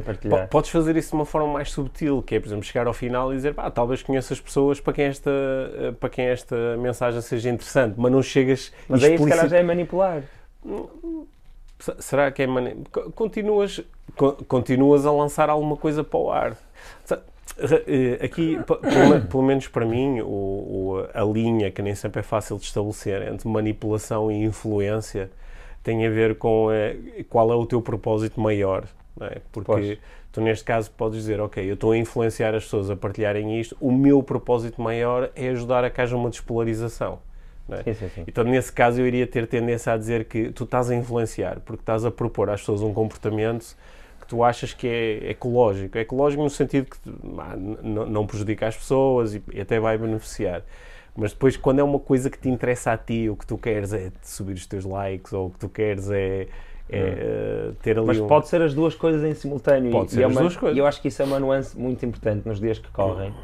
partilhar. 0.00 0.48
Podes 0.48 0.70
fazer 0.70 0.96
isso 0.96 1.11
de 1.11 1.14
uma 1.14 1.24
forma 1.24 1.53
mais 1.53 1.70
subtil, 1.70 2.22
que 2.22 2.35
é, 2.35 2.40
por 2.40 2.48
exemplo, 2.48 2.64
chegar 2.64 2.87
ao 2.87 2.92
final 2.92 3.33
e 3.33 3.37
dizer, 3.37 3.55
pá, 3.55 3.70
talvez 3.70 4.03
conheças 4.03 4.40
pessoas 4.40 4.81
para 4.81 4.92
quem 4.92 5.05
esta, 5.07 5.31
eh, 5.31 5.92
para 5.98 6.09
quem 6.09 6.27
esta 6.27 6.77
mensagem 6.77 7.20
seja 7.20 7.50
interessante, 7.50 7.94
mas 7.96 8.12
não 8.12 8.22
chegas 8.22 8.72
Mas 8.88 9.03
aí, 9.03 9.18
se 9.18 9.29
calhar, 9.29 9.48
já 9.48 9.59
é 9.59 9.62
manipular. 9.62 10.22
Será 11.98 12.31
que 12.31 12.42
é 12.42 12.46
maneiro? 12.46 12.83
Continuas, 13.14 13.81
continuas 14.48 15.05
a 15.05 15.12
lançar 15.12 15.50
alguma 15.50 15.77
coisa 15.77 16.03
para 16.03 16.18
o 16.18 16.31
ar. 16.31 16.57
Eh, 17.59 18.24
aqui, 18.24 18.59
pelo 19.31 19.42
menos 19.42 19.68
para 19.68 19.87
mim, 19.87 20.20
o, 20.20 20.27
o, 20.27 21.09
a 21.14 21.22
linha 21.22 21.70
que 21.70 21.83
nem 21.83 21.94
sempre 21.94 22.20
é 22.20 22.22
fácil 22.22 22.57
de 22.59 22.64
estabelecer 22.64 23.22
entre 23.22 23.48
manipulação 23.48 24.31
e 24.31 24.44
influência 24.44 25.31
tem 25.83 26.07
a 26.07 26.11
ver 26.11 26.37
com 26.37 26.72
é, 26.72 26.96
qual 27.29 27.53
é 27.53 27.55
o 27.55 27.66
teu 27.66 27.81
propósito 27.81 28.40
maior. 28.40 28.85
É? 29.20 29.40
Porque 29.53 29.66
pois. 29.66 29.98
tu, 30.33 30.40
neste 30.40 30.64
caso, 30.64 30.90
podes 30.90 31.18
dizer: 31.18 31.40
Ok, 31.40 31.64
eu 31.64 31.74
estou 31.74 31.92
a 31.92 31.96
influenciar 31.96 32.55
as 32.55 32.64
pessoas 32.64 32.90
a 32.90 32.96
partilharem 32.96 33.61
isto, 33.61 33.77
o 33.81 33.92
meu 33.92 34.22
propósito 34.22 34.83
maior 34.83 35.31
é 35.37 35.50
ajudar 35.50 35.85
a 35.85 35.90
que 35.90 36.00
haja 36.00 36.16
uma 36.16 36.31
despolarização. 36.31 37.20
É? 37.68 37.83
Sim, 37.83 37.94
sim, 37.94 38.09
sim. 38.14 38.24
Então, 38.27 38.44
nesse 38.44 38.72
caso, 38.72 39.00
eu 39.00 39.07
iria 39.07 39.27
ter 39.27 39.46
tendência 39.46 39.92
a 39.92 39.96
dizer 39.96 40.24
que 40.24 40.50
tu 40.50 40.64
estás 40.64 40.90
a 40.90 40.94
influenciar, 40.94 41.61
porque 41.61 41.83
estás 41.83 42.05
a 42.05 42.11
propor 42.11 42.50
às 42.50 42.61
pessoas 42.61 42.83
um 42.83 42.92
comportamento 42.92 43.77
que 44.20 44.27
tu 44.27 44.42
achas 44.42 44.74
que 44.74 44.87
é 44.87 45.31
ecológico. 45.31 45.96
É 45.96 46.00
ecológico 46.00 46.42
no 46.42 46.50
sentido 46.50 46.87
que 46.90 46.98
ah, 47.38 47.57
não 47.57 48.27
prejudica 48.27 48.66
as 48.66 48.77
pessoas 48.77 49.35
e, 49.35 49.42
e 49.53 49.61
até 49.61 49.79
vai 49.79 49.96
beneficiar. 49.96 50.62
Mas 51.16 51.33
depois, 51.33 51.57
quando 51.57 51.79
é 51.79 51.83
uma 51.83 52.00
coisa 52.00 52.29
que 52.29 52.38
te 52.38 52.48
interessa 52.48 52.92
a 52.92 52.98
ti, 52.98 53.29
o 53.29 53.37
que 53.37 53.46
tu 53.46 53.57
queres 53.57 53.92
é 53.92 54.11
subir 54.22 54.55
os 54.55 54.66
teus 54.66 54.85
likes, 54.85 55.33
ou 55.33 55.46
o 55.46 55.50
que 55.50 55.59
tu 55.59 55.68
queres 55.68 56.11
é, 56.11 56.48
é 56.88 57.68
hum. 57.70 57.75
ter 57.83 57.99
ali. 57.99 58.07
Mas 58.07 58.20
um... 58.20 58.27
pode 58.27 58.49
ser 58.49 58.62
as 58.62 58.75
duas 58.75 58.94
coisas 58.94 59.23
em 59.25 59.35
simultâneo. 59.35 59.90
Pode 59.90 60.11
e, 60.11 60.14
ser 60.14 60.20
e 60.20 60.23
é 60.23 60.27
as 60.27 60.33
uma, 60.33 60.40
duas 60.40 60.57
coisas. 60.57 60.77
E 60.77 60.81
eu 60.81 60.87
acho 60.87 61.01
que 61.01 61.09
isso 61.09 61.23
é 61.23 61.25
uma 61.25 61.40
nuance 61.40 61.79
muito 61.79 62.05
importante 62.05 62.47
nos 62.47 62.61
dias 62.61 62.79
que 62.79 62.90
correm, 62.90 63.35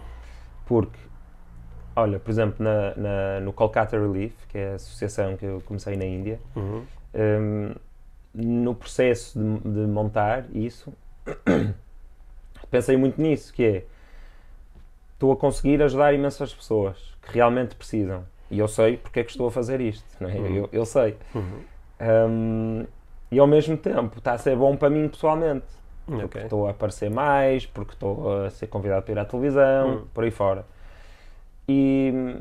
porque 0.66 0.98
Olha, 2.00 2.18
por 2.18 2.30
exemplo, 2.30 2.64
na, 2.64 2.94
na, 2.94 3.40
no 3.40 3.52
Kolkata 3.52 3.98
Relief, 3.98 4.34
que 4.48 4.58
é 4.58 4.72
a 4.72 4.74
associação 4.76 5.36
que 5.36 5.44
eu 5.44 5.60
comecei 5.66 5.96
na 5.96 6.04
Índia, 6.04 6.40
uhum. 6.54 6.84
um, 7.14 7.74
no 8.32 8.74
processo 8.74 9.38
de, 9.38 9.58
de, 9.58 9.86
montar 9.86 10.44
isso, 10.54 10.92
pensei 12.70 12.96
muito 12.96 13.20
nisso, 13.20 13.52
que 13.52 13.64
é 13.64 13.84
estou 15.12 15.32
a 15.32 15.36
conseguir 15.36 15.82
ajudar 15.82 16.14
imensas 16.14 16.54
pessoas 16.54 16.96
que 17.22 17.34
realmente 17.34 17.74
precisam. 17.74 18.24
E 18.50 18.58
eu 18.58 18.68
sei 18.68 18.96
porque 18.96 19.20
é 19.20 19.24
que 19.24 19.30
estou 19.30 19.48
a 19.48 19.50
fazer 19.50 19.80
isto, 19.80 20.06
não 20.20 20.30
é? 20.30 20.34
Uhum. 20.34 20.56
eu, 20.56 20.68
eu, 20.72 20.86
sei. 20.86 21.16
Uhum. 21.34 21.60
Um, 22.00 22.86
e 23.30 23.38
ao 23.38 23.46
mesmo 23.46 23.76
tempo 23.76 24.18
está 24.18 24.32
a 24.32 24.38
ser 24.38 24.56
bom 24.56 24.76
para 24.76 24.90
mim 24.90 25.08
pessoalmente. 25.08 25.66
Porque 26.06 26.24
okay. 26.24 26.42
estou 26.42 26.66
a 26.66 26.70
aparecer 26.70 27.10
mais, 27.10 27.66
porque 27.66 27.92
estou 27.92 28.44
a 28.44 28.50
ser 28.50 28.66
convidado 28.66 29.02
para 29.02 29.12
ir 29.12 29.18
à 29.18 29.24
televisão, 29.24 29.88
uhum. 29.88 30.06
por 30.12 30.24
aí 30.24 30.30
fora. 30.30 30.64
E, 31.68 32.36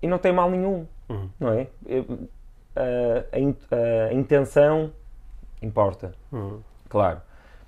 e 0.00 0.06
não 0.06 0.18
tem 0.18 0.32
mal 0.32 0.48
nenhum, 0.48 0.86
uhum. 1.08 1.28
não 1.40 1.52
é? 1.52 1.66
A, 2.76 2.80
a, 2.80 4.08
a, 4.08 4.14
intenção 4.14 4.92
importa, 5.60 6.14
uhum. 6.30 6.60
claro. 6.88 7.20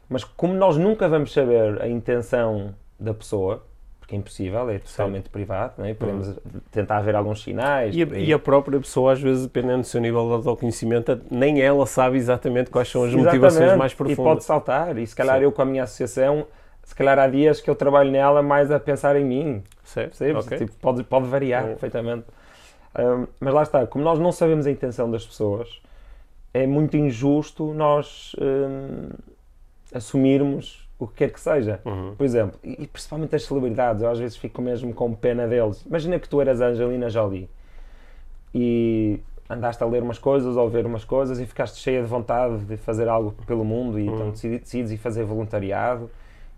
Mas 0.09 0.23
como 0.23 0.55
nós 0.55 0.77
nunca 0.77 1.09
vamos 1.09 1.33
saber 1.33 1.81
a 1.83 1.89
intenção 1.89 2.75
da 3.01 3.13
pessoa, 3.13 3.65
porque 4.03 4.17
é 4.17 4.19
impossível, 4.19 4.69
é 4.69 4.81
totalmente 4.81 5.27
Sim. 5.27 5.31
privado, 5.31 5.75
não 5.79 5.85
é? 5.85 5.95
podemos 5.95 6.27
uhum. 6.27 6.35
tentar 6.73 7.01
ver 7.03 7.15
alguns 7.15 7.41
sinais. 7.41 7.95
E 7.95 8.03
a, 8.03 8.07
e 8.19 8.33
a, 8.33 8.39
própria 8.39 8.81
pessoa, 8.81 9.13
às 9.13 9.21
vezes, 9.21 9.45
dependendo 9.45 9.83
do 9.83 9.87
seu 9.87 10.01
nível 10.01 10.27
de 10.41 10.49
autoconhecimento, 10.49 11.21
nem 11.31 11.63
ela 11.63 11.87
sabe 11.87 12.17
exatamente 12.17 12.69
quais 12.69 12.89
são 12.89 13.03
as 13.03 13.11
exatamente. 13.11 13.27
motivações 13.27 13.79
mais 13.79 13.95
profundas. 13.95 14.19
E 14.19 14.29
pode 14.29 14.45
saltar, 14.45 14.99
e 14.99 15.07
se 15.07 15.15
calhar 15.15 15.39
Sim. 15.39 15.45
eu 15.45 15.53
com 15.53 15.63
a 15.63 15.65
minha 15.65 15.85
associação 15.85 16.47
se 16.83 16.97
calhar 16.97 17.17
há 17.17 17.29
dias 17.29 17.61
que 17.61 17.71
eu 17.71 17.77
trabalho 17.77 18.11
nela 18.11 18.43
mais 18.43 18.73
a 18.73 18.81
pensar 18.81 19.15
em 19.15 19.25
mim. 19.25 19.63
Certo. 19.85 20.17
Okay. 20.41 20.59
Tipo, 20.59 20.73
pode, 20.81 21.05
pode 21.05 21.29
variar 21.29 21.65
perfeitamente. 21.65 22.25
Um, 22.99 23.27
mas 23.39 23.55
lá 23.55 23.63
está, 23.63 23.87
como 23.87 24.03
nós 24.03 24.19
não 24.19 24.33
sabemos 24.33 24.67
a 24.67 24.71
intenção 24.71 25.09
das 25.09 25.25
pessoas, 25.25 25.81
é 26.53 26.67
muito 26.67 26.97
injusto 26.97 27.73
nós 27.73 28.35
um, 28.41 29.11
assumirmos 29.95 30.82
o 31.03 31.07
que 31.09 31.15
quer 31.15 31.31
que 31.31 31.41
seja. 31.41 31.81
Uhum. 31.85 32.15
Por 32.17 32.25
exemplo, 32.25 32.59
e, 32.63 32.87
principalmente 32.87 33.35
as 33.35 33.45
celebridades, 33.45 34.03
eu 34.03 34.11
às 34.11 34.19
vezes 34.19 34.37
fico 34.37 34.63
mesmo 34.63 34.95
com 34.95 35.13
pena 35.13 35.47
deles. 35.47 35.85
Imagina 35.85 36.19
que 36.19 36.29
tu 36.29 36.41
eras 36.41 36.61
a 36.61 36.67
Angelina 36.67 37.11
Jolie 37.11 37.49
e 38.55 39.21
andaste 39.51 39.83
a 39.83 39.87
ler 39.87 40.03
umas 40.03 40.19
coisas 40.19 40.57
ou 40.57 40.67
a 40.67 40.71
ver 40.71 40.87
umas 40.87 41.05
coisas 41.05 41.41
e 41.41 41.47
ficaste 41.47 41.79
cheia 41.79 42.03
de 42.03 42.07
vontade 42.07 42.59
de 42.59 42.77
fazer 42.77 43.09
algo 43.09 43.35
pelo 43.47 43.65
mundo 43.65 43.99
e 43.99 44.09
uhum. 44.09 44.15
então 44.15 44.31
decides 44.31 44.93
ir 44.93 44.99
fazer 44.99 45.25
voluntariado 45.25 46.11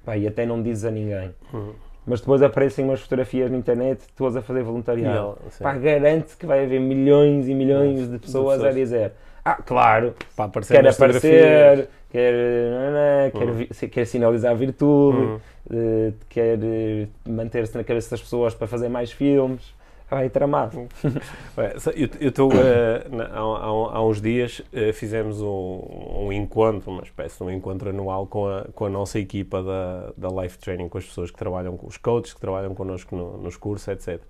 Pá, 0.04 0.16
e 0.18 0.26
até 0.26 0.44
não 0.44 0.62
dizes 0.62 0.84
a 0.84 0.90
ninguém. 0.90 1.34
Uhum. 1.52 1.72
Mas 2.06 2.20
depois 2.20 2.42
aparecem 2.42 2.84
umas 2.84 3.00
fotografias 3.00 3.50
na 3.50 3.56
internet 3.56 4.04
tu 4.14 4.26
a 4.26 4.42
fazer 4.42 4.62
voluntariado. 4.62 5.38
Pá, 5.58 5.72
garante 5.72 6.36
que 6.36 6.44
vai 6.44 6.64
haver 6.64 6.78
milhões 6.78 7.48
e 7.48 7.54
milhões 7.54 8.10
de 8.10 8.18
pessoas, 8.18 8.58
de 8.58 8.64
pessoas. 8.64 8.64
a 8.64 8.70
dizer 8.72 9.12
ah, 9.44 9.56
claro, 9.56 10.14
Para 10.34 10.46
aparecer 10.46 10.74
quer 10.74 10.88
aparecer, 10.88 11.88
quer, 12.14 12.32
não, 12.70 12.92
não, 12.92 13.30
quer, 13.32 13.48
uhum. 13.48 13.88
quer 13.90 14.06
sinalizar 14.06 14.54
virtude, 14.54 15.18
uhum. 15.18 15.40
uh, 15.66 16.14
quer 16.28 16.58
uh, 16.58 17.08
manter-se 17.28 17.76
na 17.76 17.82
cabeça 17.82 18.10
das 18.10 18.22
pessoas 18.22 18.54
para 18.54 18.68
fazer 18.68 18.88
mais 18.88 19.10
filmes. 19.10 19.74
Vai 20.08 20.30
tramado. 20.30 20.86
eu 22.20 22.28
estou. 22.28 22.52
Uh, 22.52 23.20
há, 23.20 23.38
há, 23.40 23.96
há, 23.96 24.06
uns 24.06 24.20
dias 24.20 24.60
uh, 24.60 24.92
fizemos 24.92 25.40
um, 25.40 26.26
um, 26.26 26.32
encontro, 26.32 26.92
uma 26.92 27.02
espécie 27.02 27.38
de 27.38 27.42
um 27.42 27.50
encontro 27.50 27.90
anual 27.90 28.28
com 28.28 28.46
a, 28.46 28.64
com 28.72 28.84
a 28.84 28.90
nossa 28.90 29.18
equipa 29.18 29.60
da, 29.60 30.12
da 30.16 30.42
Life 30.42 30.58
Training, 30.58 30.88
com 30.88 30.98
as 30.98 31.06
pessoas 31.06 31.32
que 31.32 31.36
trabalham, 31.36 31.76
com 31.76 31.88
os 31.88 31.96
coaches 31.96 32.32
que 32.32 32.40
trabalham 32.40 32.76
connosco 32.76 33.16
no, 33.16 33.38
nos 33.38 33.56
cursos, 33.56 33.88
etc. 33.88 34.20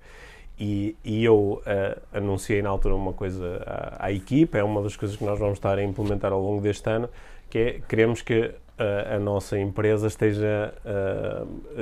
E, 0.58 0.96
e 1.04 1.24
eu 1.24 1.60
uh, 1.66 2.00
anunciei 2.16 2.62
na 2.62 2.70
altura 2.70 2.94
uma 2.94 3.12
coisa 3.12 3.62
à, 3.66 4.06
à, 4.06 4.12
equipa, 4.12 4.56
é 4.56 4.62
uma 4.62 4.80
das 4.80 4.96
coisas 4.96 5.16
que 5.16 5.24
nós 5.24 5.38
vamos 5.38 5.58
estar 5.58 5.76
a 5.76 5.82
implementar 5.82 6.32
ao 6.32 6.40
longo 6.40 6.62
deste 6.62 6.88
ano, 6.88 7.10
que 7.54 7.58
é 7.58 7.80
queremos 7.88 8.20
que 8.20 8.50
a, 8.76 9.14
a 9.14 9.18
nossa 9.20 9.56
empresa 9.56 10.08
esteja 10.08 10.74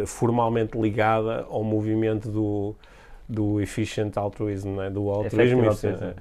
formalmente 0.07 0.79
ligada 0.79 1.47
ao 1.49 1.65
movimento 1.65 2.31
do 2.31 2.77
do 3.27 3.61
efficient 3.63 4.15
altruism, 4.19 4.79
é? 4.83 4.91
do 4.91 5.09
altruísmo. 5.09 5.63
É. 5.65 6.15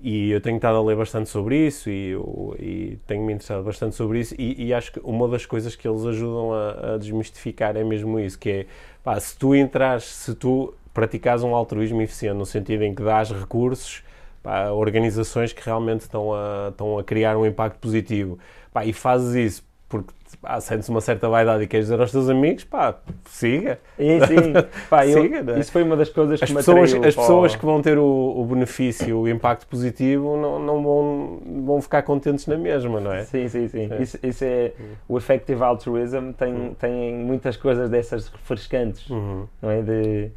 E 0.00 0.30
eu 0.30 0.40
tenho 0.40 0.56
estado 0.56 0.78
a 0.78 0.82
ler 0.82 0.96
bastante 0.96 1.28
sobre 1.28 1.66
isso 1.66 1.90
e, 1.90 2.14
e 2.58 2.98
tenho-me 3.06 3.34
interessado 3.34 3.62
bastante 3.62 3.94
sobre 3.94 4.20
isso 4.20 4.34
e, 4.38 4.66
e, 4.66 4.74
acho 4.74 4.92
que 4.92 5.00
uma 5.02 5.26
das 5.28 5.44
coisas 5.44 5.74
que 5.74 5.86
eles 5.86 6.04
ajudam 6.04 6.52
a, 6.52 6.94
a 6.94 6.98
desmistificar 6.98 7.76
é 7.76 7.84
mesmo 7.84 8.18
isso, 8.18 8.38
que 8.38 8.50
é, 8.50 8.66
pá, 9.02 9.18
se 9.18 9.36
tu 9.36 9.54
entras, 9.54 10.04
se 10.04 10.34
tu 10.34 10.74
praticares 10.92 11.42
um 11.42 11.54
altruísmo 11.54 12.00
eficiente 12.02 12.36
no 12.36 12.46
sentido 12.46 12.84
em 12.84 12.94
que 12.94 13.02
dás 13.02 13.30
recursos 13.30 14.02
a 14.44 14.72
organizações 14.72 15.52
que 15.52 15.64
realmente 15.64 16.02
estão 16.02 16.32
a, 16.32 16.68
estão 16.70 16.98
a 16.98 17.04
criar 17.04 17.36
um 17.36 17.44
impacto 17.44 17.78
positivo 17.78 18.38
pá, 18.76 18.84
e 18.84 18.92
fazes 18.92 19.34
isso 19.34 19.66
porque 19.88 20.12
ah, 20.42 20.60
sentes 20.60 20.88
uma 20.90 21.00
certa 21.00 21.28
vaidade 21.30 21.62
e 21.62 21.66
queres 21.66 21.86
dizer 21.86 21.98
aos 21.98 22.12
teus 22.12 22.28
amigos, 22.28 22.64
pá, 22.64 22.94
siga. 23.24 23.78
E, 23.98 24.20
sim, 24.26 24.52
pá, 24.90 25.06
eu, 25.06 25.22
siga, 25.22 25.52
é? 25.52 25.58
isso 25.58 25.72
foi 25.72 25.82
uma 25.82 25.96
das 25.96 26.10
coisas 26.10 26.42
as 26.42 26.46
que 26.46 26.54
pessoas, 26.54 26.92
me 26.92 27.06
As 27.06 27.14
pessoas 27.14 27.56
que 27.56 27.64
vão 27.64 27.80
ter 27.80 27.96
o, 27.96 28.04
o, 28.04 28.44
benefício, 28.44 29.16
o 29.16 29.28
impacto 29.28 29.66
positivo, 29.66 30.36
não, 30.36 30.58
não 30.58 30.82
vão, 30.82 31.42
vão 31.64 31.80
ficar 31.80 32.02
contentes 32.02 32.46
na 32.46 32.58
mesma, 32.58 33.00
não 33.00 33.12
é? 33.12 33.24
Sim, 33.24 33.48
sim, 33.48 33.66
sim. 33.68 33.88
É. 33.90 34.02
Isso, 34.02 34.18
isso, 34.22 34.44
é, 34.44 34.72
o 35.08 35.16
effective 35.16 35.62
altruism 35.62 36.32
tem, 36.32 36.52
uhum. 36.52 36.74
tem 36.74 37.14
muitas 37.14 37.56
coisas 37.56 37.88
dessas 37.88 38.28
refrescantes, 38.28 39.08
uhum. 39.08 39.46
não 39.62 39.70
é? 39.70 39.80
De, 39.80 40.30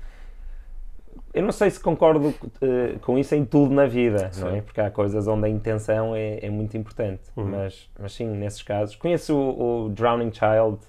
eu 1.33 1.43
não 1.43 1.51
sei 1.51 1.69
se 1.69 1.79
concordo 1.79 2.29
uh, 2.29 2.99
com 3.01 3.17
isso 3.17 3.35
em 3.35 3.45
tudo 3.45 3.73
na 3.73 3.85
vida, 3.85 4.31
sim. 4.31 4.41
não 4.41 4.55
é? 4.55 4.61
Porque 4.61 4.81
há 4.81 4.89
coisas 4.89 5.27
onde 5.27 5.45
a 5.45 5.49
intenção 5.49 6.15
é, 6.15 6.39
é 6.43 6.49
muito 6.49 6.75
importante. 6.75 7.21
Uhum. 7.35 7.45
Mas, 7.45 7.89
mas 7.99 8.13
sim, 8.13 8.27
nesses 8.27 8.63
casos. 8.63 8.95
Conheço 8.95 9.35
o, 9.35 9.85
o 9.85 9.89
Drowning 9.89 10.31
Child 10.33 10.79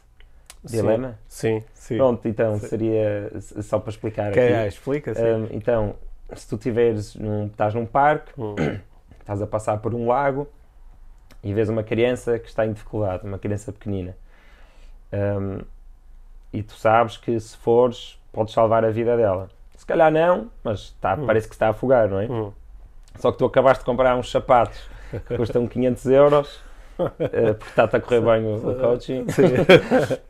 Dilema? 0.64 1.18
Sim, 1.28 1.62
sim. 1.74 1.96
Pronto, 1.98 2.26
então 2.26 2.58
sim. 2.58 2.66
seria 2.68 3.30
só 3.38 3.78
para 3.78 3.90
explicar 3.90 4.32
que 4.32 4.40
aqui. 4.40 4.52
É, 4.52 4.66
explica, 4.66 5.14
sim. 5.14 5.22
Um, 5.22 5.48
então, 5.50 5.94
se 6.32 6.48
tu 6.48 6.56
tiveres 6.56 7.14
num, 7.16 7.46
estás 7.46 7.74
num 7.74 7.84
parque, 7.84 8.32
uhum. 8.40 8.54
estás 9.20 9.42
a 9.42 9.46
passar 9.46 9.78
por 9.78 9.94
um 9.94 10.06
lago 10.06 10.48
e 11.44 11.52
vês 11.52 11.68
uma 11.68 11.82
criança 11.82 12.38
que 12.38 12.48
está 12.48 12.64
em 12.64 12.72
dificuldade, 12.72 13.26
uma 13.26 13.38
criança 13.38 13.72
pequenina. 13.72 14.16
Um, 15.12 15.60
e 16.52 16.62
tu 16.62 16.72
sabes 16.74 17.18
que 17.18 17.38
se 17.38 17.56
fores, 17.58 18.18
podes 18.32 18.54
salvar 18.54 18.84
a 18.84 18.90
vida 18.90 19.16
dela 19.16 19.48
se 19.80 19.86
calhar 19.86 20.12
não, 20.12 20.50
mas 20.62 20.80
está, 20.80 21.14
hum. 21.14 21.24
parece 21.24 21.48
que 21.48 21.54
está 21.54 21.68
a 21.68 21.70
afogar, 21.70 22.06
não 22.06 22.20
é? 22.20 22.26
Hum. 22.26 22.52
Só 23.18 23.32
que 23.32 23.38
tu 23.38 23.46
acabaste 23.46 23.82
de 23.82 23.86
comprar 23.86 24.14
uns 24.14 24.30
sapatos 24.30 24.78
que 25.26 25.38
custam 25.38 25.66
500 25.66 26.06
euros 26.06 26.56
uh, 26.98 27.08
porque 27.56 27.64
está-te 27.70 27.96
a 27.96 28.00
correr 28.00 28.20
bem 28.20 28.54
o, 28.54 28.74
coaching 28.74 29.24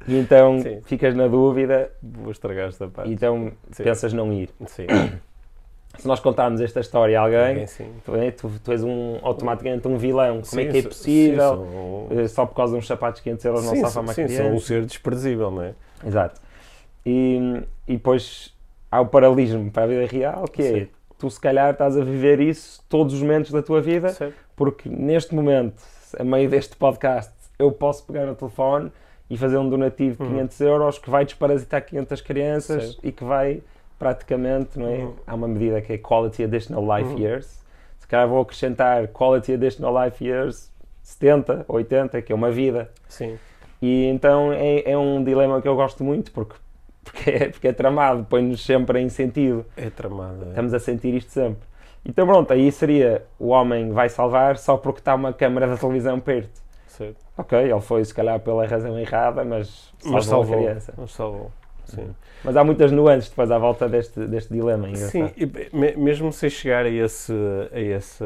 e 0.07 0.21
então 0.21 0.61
Sim. 0.63 0.81
ficas 0.83 1.17
na 1.17 1.27
dúvida. 1.27 1.91
Vou 2.01 2.31
estragar 2.31 2.69
os 2.69 2.77
sapatos. 2.77 3.11
Então 3.11 3.51
Sim. 3.73 3.83
pensas 3.83 4.13
não 4.13 4.33
ir. 4.33 4.51
Sim. 4.67 4.87
Se 5.99 6.07
nós 6.07 6.21
contarmos 6.21 6.61
esta 6.61 6.79
história 6.79 7.19
a 7.19 7.25
alguém, 7.25 7.67
tu, 8.05 8.15
é, 8.15 8.31
tu, 8.31 8.53
tu, 8.63 8.71
és 8.71 8.85
um, 8.85 9.19
automaticamente 9.21 9.89
um 9.89 9.97
vilão. 9.97 10.43
Como 10.49 10.61
é 10.61 10.67
que 10.67 10.79
é 10.79 10.83
possível? 10.83 11.57
Sou... 11.57 12.09
Eh, 12.13 12.29
só 12.29 12.47
por 12.47 12.55
causa 12.55 12.75
de 12.75 12.79
uns 12.79 12.87
sapatos 12.87 13.19
de 13.19 13.25
500 13.25 13.45
euros 13.47 13.65
não 13.65 13.75
salva 13.75 14.01
uma 14.01 14.15
criança? 14.15 14.35
Sim, 14.37 14.43
sou 14.43 14.53
um 14.53 14.61
ser 14.61 14.87
desprezível, 14.87 15.51
não 15.51 15.63
é? 15.65 15.75
Exato. 16.07 16.41
E, 17.05 17.65
e 17.89 17.95
depois 17.95 18.55
há 18.91 19.01
o 19.01 19.07
paralelismo 19.07 19.71
para 19.71 19.85
a 19.85 19.87
vida 19.87 20.07
real, 20.07 20.45
que 20.45 20.63
é 20.63 20.89
tu 21.19 21.31
se 21.31 21.39
calhar 21.39 21.71
estás 21.71 21.97
a 21.97 22.03
viver 22.03 22.41
isso 22.41 22.83
todos 22.89 23.15
os 23.15 23.23
momentos 23.23 23.51
da 23.53 23.63
tua 23.63 23.81
vida, 23.81 24.09
Sim. 24.09 24.33
porque 24.57 24.89
neste 24.89 25.35
momento, 25.35 25.83
a 26.19 26.25
meio 26.25 26.49
deste 26.49 26.75
podcast, 26.77 27.33
eu 27.59 27.71
posso 27.71 28.05
pegar 28.07 28.25
no 28.25 28.35
telefone 28.35 28.91
e 29.29 29.37
fazer 29.37 29.59
um 29.59 29.69
donativo 29.69 30.25
de 30.25 30.31
500 30.31 30.61
uhum. 30.61 30.67
euros 30.67 30.99
que 30.99 31.11
vai 31.11 31.25
desparasitar 31.25 31.85
500 31.85 32.21
crianças 32.23 32.93
Sim. 32.93 32.99
e 33.05 33.13
que 33.13 33.23
vai 33.23 33.63
praticamente, 33.99 34.79
não 34.79 34.89
é? 34.89 34.97
Uhum. 34.97 35.15
Há 35.27 35.35
uma 35.35 35.47
medida 35.47 35.81
que 35.83 35.93
é 35.93 35.99
Quality 35.99 36.45
Additional 36.45 36.83
Life 36.97 37.13
uhum. 37.13 37.19
Years. 37.19 37.61
Se 37.99 38.09
calhar 38.09 38.27
vou 38.27 38.41
acrescentar 38.41 39.07
Quality 39.09 39.53
Additional 39.53 40.05
Life 40.05 40.25
Years 40.25 40.73
70, 41.03 41.67
80, 41.69 42.23
que 42.23 42.33
é 42.33 42.35
uma 42.35 42.51
vida. 42.51 42.91
Sim. 43.09 43.39
E 43.83 44.07
então 44.07 44.53
é, 44.53 44.91
é 44.91 44.97
um 44.97 45.23
dilema 45.23 45.61
que 45.61 45.69
eu 45.69 45.77
gosto 45.77 46.03
muito, 46.03 46.33
porque 46.33 46.55
porque 47.05 47.31
é, 47.31 47.49
porque 47.49 47.69
é 47.69 47.73
tramado, 47.73 48.25
põe-nos 48.29 48.65
sempre 48.65 49.01
em 49.01 49.09
sentido. 49.09 49.65
É 49.77 49.91
tramado. 49.91 50.45
É. 50.45 50.49
Estamos 50.49 50.75
a 50.75 50.79
sentir 50.79 51.15
isto 51.15 51.31
sempre. 51.31 51.69
Então 52.05 52.27
pronto, 52.27 52.53
aí 52.53 52.71
seria 52.73 53.25
o 53.39 53.49
homem 53.49 53.93
vai 53.93 54.09
salvar 54.09 54.57
só 54.57 54.77
porque 54.77 55.01
está 55.01 55.15
uma 55.15 55.33
câmara 55.33 55.67
da 55.67 55.77
televisão 55.77 56.19
perto. 56.19 56.61
Certo. 56.87 57.17
Ok, 57.37 57.59
ele 57.59 57.81
foi 57.81 58.05
se 58.05 58.15
calhar 58.15 58.41
pela 58.41 58.67
razão 58.67 58.99
errada, 58.99 59.45
mas 59.45 59.93
salvou, 59.99 60.13
mas 60.13 60.27
salvou 60.27 60.55
a 60.55 60.63
criança. 60.63 60.95
Mas 60.97 61.13
salvou. 61.13 61.51
Sim. 61.85 62.15
Mas 62.45 62.57
há 62.57 62.65
muitas 62.65 62.93
nuances 62.93 63.29
depois 63.29 63.51
à 63.51 63.59
volta 63.59 63.89
deste, 63.89 64.21
deste 64.27 64.53
dilema. 64.53 64.95
Sim, 64.95 65.31
e, 65.37 65.47
mesmo 65.97 66.33
sem 66.33 66.49
chegar 66.49 66.87
a 66.87 66.89
esse, 66.89 67.33
a 67.73 67.81
esse 67.81 68.25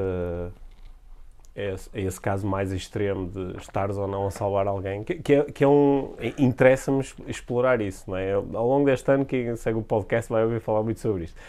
é 1.54 1.74
é 1.92 2.00
esse 2.00 2.20
caso 2.20 2.46
mais 2.46 2.72
extremo 2.72 3.28
de 3.28 3.56
estares 3.58 3.96
ou 3.96 4.08
não 4.08 4.26
a 4.26 4.30
salvar 4.30 4.66
alguém, 4.66 5.04
que, 5.04 5.14
que 5.16 5.34
é, 5.34 5.42
que 5.44 5.64
é 5.64 5.68
um. 5.68 6.14
Interessa-me 6.38 7.04
explorar 7.28 7.80
isso, 7.80 8.10
não 8.10 8.16
é? 8.16 8.32
ao 8.32 8.68
longo 8.68 8.86
deste 8.86 9.10
ano, 9.10 9.24
quem 9.24 9.54
segue 9.56 9.78
o 9.78 9.82
podcast 9.82 10.30
vai 10.32 10.42
ouvir 10.42 10.60
falar 10.60 10.82
muito 10.82 11.00
sobre 11.00 11.24
isto. 11.24 11.40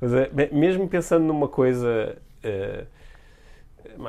Mas 0.00 0.12
é, 0.12 0.30
mesmo 0.52 0.88
pensando 0.88 1.24
numa 1.24 1.48
coisa. 1.48 2.16
Uh, 2.44 2.86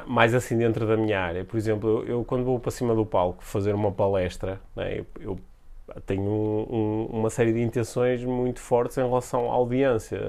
mais 0.08 0.34
assim 0.34 0.58
dentro 0.58 0.88
da 0.88 0.98
minha 0.98 1.20
área, 1.20 1.46
por 1.46 1.58
exemplo, 1.58 2.04
eu, 2.08 2.08
eu 2.08 2.26
quando 2.26 2.44
vou 2.44 2.60
para 2.60 2.72
cima 2.72 2.96
do 2.96 3.06
palco 3.06 3.44
fazer 3.44 3.76
uma 3.76 3.92
palestra, 3.92 4.60
é? 4.78 5.00
eu, 5.00 5.06
eu, 5.20 5.40
tenho 6.06 6.24
um, 6.24 6.68
um, 6.70 7.06
uma 7.20 7.30
série 7.30 7.54
de 7.54 7.62
intenções 7.62 8.24
muito 8.24 8.60
fortes 8.60 8.98
em 8.98 9.02
relação 9.02 9.52
à 9.52 9.54
audiência, 9.54 10.20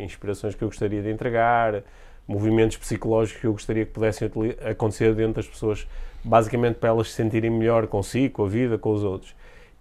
inspirações 0.00 0.54
que 0.54 0.64
eu 0.64 0.68
gostaria 0.68 1.00
de 1.00 1.10
entregar, 1.10 1.84
movimentos 2.26 2.76
psicológicos 2.76 3.40
que 3.40 3.46
eu 3.46 3.52
gostaria 3.52 3.84
que 3.84 3.92
pudessem 3.92 4.30
acontecer 4.68 5.14
dentro 5.14 5.34
das 5.34 5.46
pessoas, 5.46 5.86
basicamente 6.24 6.76
para 6.76 6.90
elas 6.90 7.10
se 7.10 7.14
sentirem 7.14 7.50
melhor 7.50 7.86
consigo, 7.86 8.34
com 8.34 8.44
a 8.44 8.48
vida, 8.48 8.78
com 8.78 8.92
os 8.92 9.02
outros. 9.02 9.34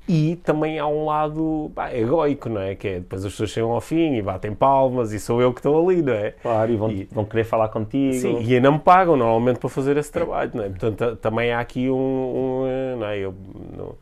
E 0.08 0.36
também 0.38 0.80
há 0.80 0.88
um 0.88 1.06
lado 1.06 1.72
pá, 1.76 1.94
egoico, 1.94 2.50
não 2.50 2.60
é? 2.60 2.76
Que 2.76 2.88
é 2.88 2.94
depois 2.96 3.24
as 3.24 3.32
pessoas 3.32 3.52
chegam 3.52 3.72
ao 3.72 3.80
fim 3.80 4.16
e 4.16 4.22
batem 4.22 4.54
palmas 4.54 5.14
e 5.14 5.20
sou 5.20 5.42
eu 5.42 5.54
que 5.54 5.60
estou 5.60 5.88
ali, 5.88 6.02
não 6.02 6.14
é? 6.14 6.32
Claro, 6.32 6.72
e 6.72 6.76
vão, 6.76 6.92
e, 6.92 7.08
vão 7.12 7.24
querer 7.24 7.44
falar 7.44 7.70
contigo. 7.70 8.14
Sim, 8.14 8.42
e 8.42 8.56
ainda 8.56 8.72
me 8.72 8.80
pagam 8.80 9.16
normalmente 9.16 9.60
para 9.60 9.70
fazer 9.70 9.98
esse 9.98 10.12
trabalho, 10.12 10.52
não 10.56 10.64
é? 10.64 10.70
Portanto, 10.70 11.16
também 11.18 11.52
há 11.52 11.60
aqui 11.60 11.90
um. 11.90 11.96
um 11.96 12.68
eh, 12.68 12.96
não 12.98 13.08
é? 13.08 13.20
Eu, 13.20 13.36
não, 13.78 13.96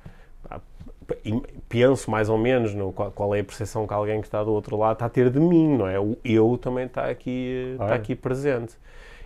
penso 1.68 2.10
mais 2.10 2.30
ou 2.30 2.38
menos 2.38 2.74
no 2.74 2.92
qual, 2.92 3.12
qual, 3.12 3.36
é 3.36 3.40
a 3.40 3.44
percepção 3.44 3.88
que 3.88 3.94
alguém 3.94 4.22
que 4.22 4.28
está 4.28 4.44
do 4.44 4.52
outro 4.52 4.78
lado 4.78 4.94
está 4.94 5.06
a 5.06 5.10
ter 5.10 5.30
de 5.30 5.40
mim, 5.40 5.78
não 5.78 5.88
é? 5.88 6.00
O 6.00 6.18
eu 6.24 6.58
também 6.62 6.86
está 6.86 7.10
aqui, 7.10 7.72
está 7.74 7.94
aqui 7.94 8.16
presente. 8.16 8.76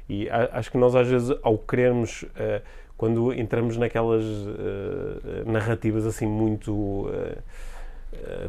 E 0.10 0.30
acho 0.30 0.72
que 0.72 0.78
nós 0.78 0.96
às 0.96 1.08
vezes, 1.08 1.36
ao 1.42 1.58
querermos, 1.58 2.24
uh, 2.24 2.62
quando 2.98 3.34
entramos 3.34 3.78
naquelas 3.78 4.24
uh, 4.24 5.44
narrativas 5.46 6.06
assim 6.06 6.26
muito 6.26 6.74
uh, 6.74 7.38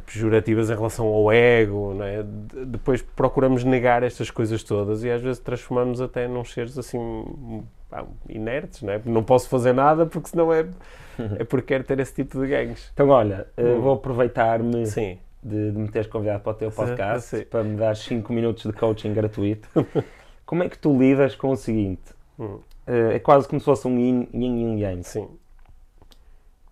pejorativas 0.06 0.70
em 0.70 0.74
relação 0.74 1.06
ao 1.06 1.32
ego, 1.32 1.96
é? 2.02 2.22
De, 2.22 2.64
depois 2.66 3.02
procuramos 3.02 3.64
negar 3.64 4.02
estas 4.02 4.30
coisas 4.30 4.62
todas 4.62 5.04
e 5.04 5.10
às 5.10 5.20
vezes 5.20 5.38
transformamos 5.38 6.00
até 6.00 6.28
num 6.28 6.44
seres 6.44 6.78
assim 6.78 7.64
pá, 7.88 8.04
inertes, 8.28 8.82
não 8.82 8.92
é? 8.92 9.00
Não 9.04 9.22
posso 9.22 9.48
fazer 9.48 9.72
nada 9.72 10.06
porque 10.06 10.28
senão 10.28 10.52
é 10.52 10.66
é 11.38 11.44
porque 11.44 11.68
quero 11.68 11.84
ter 11.84 11.98
esse 12.00 12.14
tipo 12.14 12.40
de 12.40 12.48
gangues. 12.48 12.90
Então, 12.92 13.08
olha, 13.08 13.46
hum. 13.56 13.80
vou 13.80 13.94
aproveitar-me 13.94 14.84
de, 14.84 15.18
de, 15.42 15.56
me 15.78 15.88
teres 15.88 16.08
convidado 16.08 16.42
para 16.42 16.52
o 16.52 16.54
teu 16.54 16.70
podcast 16.70 17.36
sim. 17.36 17.44
para 17.44 17.62
me 17.62 17.76
dar 17.76 17.96
5 17.96 18.32
minutos 18.32 18.64
de 18.64 18.72
coaching 18.72 19.12
gratuito. 19.12 19.68
Como 20.46 20.62
é 20.62 20.68
que 20.68 20.78
tu 20.78 20.96
lidas 20.96 21.34
com 21.34 21.50
o 21.50 21.56
seguinte? 21.56 22.02
Hum. 22.38 22.58
Eh, 22.86 23.16
é 23.16 23.18
quase 23.18 23.48
como 23.48 23.58
se 23.60 23.64
fosse 23.64 23.88
um 23.88 23.98
yin, 23.98 24.28
yin 24.34 24.76
e 24.76 24.82
yang. 24.82 25.02
Sim. 25.02 25.28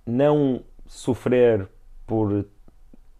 Não 0.06 0.62
sofrer 0.86 1.66
por, 2.06 2.44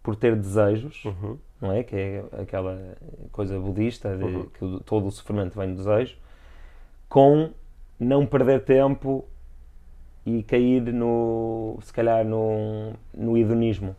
por 0.02 0.16
ter 0.16 0.34
desejos, 0.34 1.04
uhum. 1.04 1.38
não 1.60 1.72
é? 1.72 1.82
Que 1.82 1.96
é 1.96 2.24
aquela 2.40 2.96
coisa 3.30 3.58
budista 3.58 4.16
de 4.16 4.24
uhum. 4.24 4.46
que 4.46 4.84
todo 4.84 5.06
o 5.06 5.10
sofrimento 5.10 5.58
vem 5.58 5.70
do 5.70 5.76
desejo, 5.76 6.16
com 7.08 7.50
não 7.98 8.26
perder 8.26 8.64
tempo 8.64 9.24
e 10.26 10.42
cair 10.42 10.92
no, 10.92 11.78
se 11.82 11.92
calhar, 11.92 12.24
no, 12.24 12.92
no 13.14 13.36
hedonismo. 13.36 13.94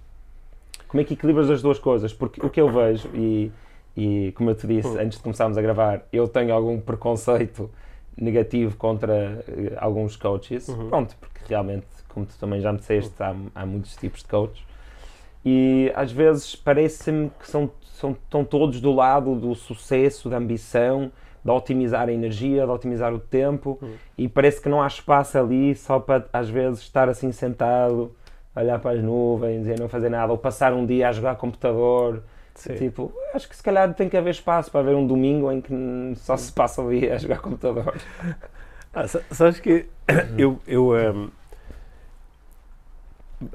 Como 0.88 1.02
é 1.02 1.04
que 1.04 1.13
equilibras 1.13 1.50
as 1.50 1.62
duas 1.62 1.80
coisas? 1.80 2.13
Porque 2.13 2.46
o 2.46 2.50
que 2.50 2.62
eu 2.62 2.70
vejo, 2.70 3.10
e, 3.13 3.52
e 3.96 4.32
como 4.34 4.50
eu 4.50 4.56
te 4.56 4.68
disse 4.68 4.89
hum. 4.89 5.00
antes 5.00 5.18
de 5.18 5.24
começarmos 5.24 5.58
a 5.58 5.62
gravar, 5.62 6.04
eu 6.12 6.28
tenho 6.28 6.54
algum 6.54 6.80
preconceito 6.80 7.70
negativo 8.16 8.78
contra 8.78 9.44
uh, 9.48 9.78
alguns 9.78 10.16
coaches, 10.16 10.68
uhum. 10.68 10.89
pronto, 10.89 11.16
porque 11.20 11.39
realmente, 11.48 11.88
como 12.10 12.26
tu 12.26 12.38
também 12.38 12.62
já 12.62 12.72
me 12.72 12.80
disseste, 12.80 13.16
há, 13.22 13.36
há 13.56 13.66
muitos 13.66 13.96
tipos 13.96 14.22
de 14.22 14.28
coaches, 14.28 14.63
e 15.46 15.92
às 15.96 16.12
vezes 16.12 16.56
parece-me 16.56 17.32
que 17.40 17.50
são, 17.50 17.70
são, 17.82 18.12
estão 18.12 18.44
todos 18.46 18.80
do 18.80 18.94
lado 18.94 19.36
do 19.36 19.54
sucesso, 19.56 20.30
da 20.30 20.38
ambição, 20.38 21.12
de 21.44 21.52
otimizar 21.52 22.08
a 22.08 22.12
energia, 22.12 22.66
de 22.66 22.72
otimizar 22.72 23.14
o 23.14 23.20
tempo 23.20 23.78
uhum. 23.82 23.94
e 24.18 24.30
parece 24.30 24.62
que 24.62 24.70
não 24.70 24.82
há 24.82 24.88
espaço 24.88 25.38
ali 25.38 25.76
só 25.76 26.00
para 26.00 26.26
às 26.32 26.50
vezes 26.50 26.80
estar 26.80 27.10
assim 27.10 27.32
sentado, 27.32 28.16
olhar 28.56 28.80
para 28.80 28.98
as 28.98 29.04
nuvens 29.04 29.68
e 29.68 29.76
não 29.80 29.89
fazer 29.89 30.10
nada, 30.10 30.32
ou 30.32 30.38
passar 30.38 30.74
um 30.74 30.86
dia 30.86 31.10
a 31.10 31.12
jogar 31.12 31.36
computador. 31.36 32.24
Sim. 32.56 32.76
Tipo, 32.76 33.12
acho 33.34 33.50
que 33.50 33.56
se 33.56 33.64
calhar 33.64 33.91
tem 33.96 34.08
que 34.08 34.16
haver 34.16 34.30
espaço 34.30 34.72
para 34.72 34.82
haver 34.82 34.96
um 34.96 35.08
domingo 35.08 35.52
em 35.52 35.60
que 35.60 35.74
só 36.18 36.38
se 36.38 36.52
passa 36.52 36.82
o 36.82 36.89
dia 36.89 37.16
a 37.16 37.18
jogar 37.18 37.39
computador. 37.39 37.96
Ah, 38.94 39.08
sabes 39.08 39.60
que 39.60 39.88
eu, 40.38 40.60
eu 40.68 40.91
um, 40.91 41.32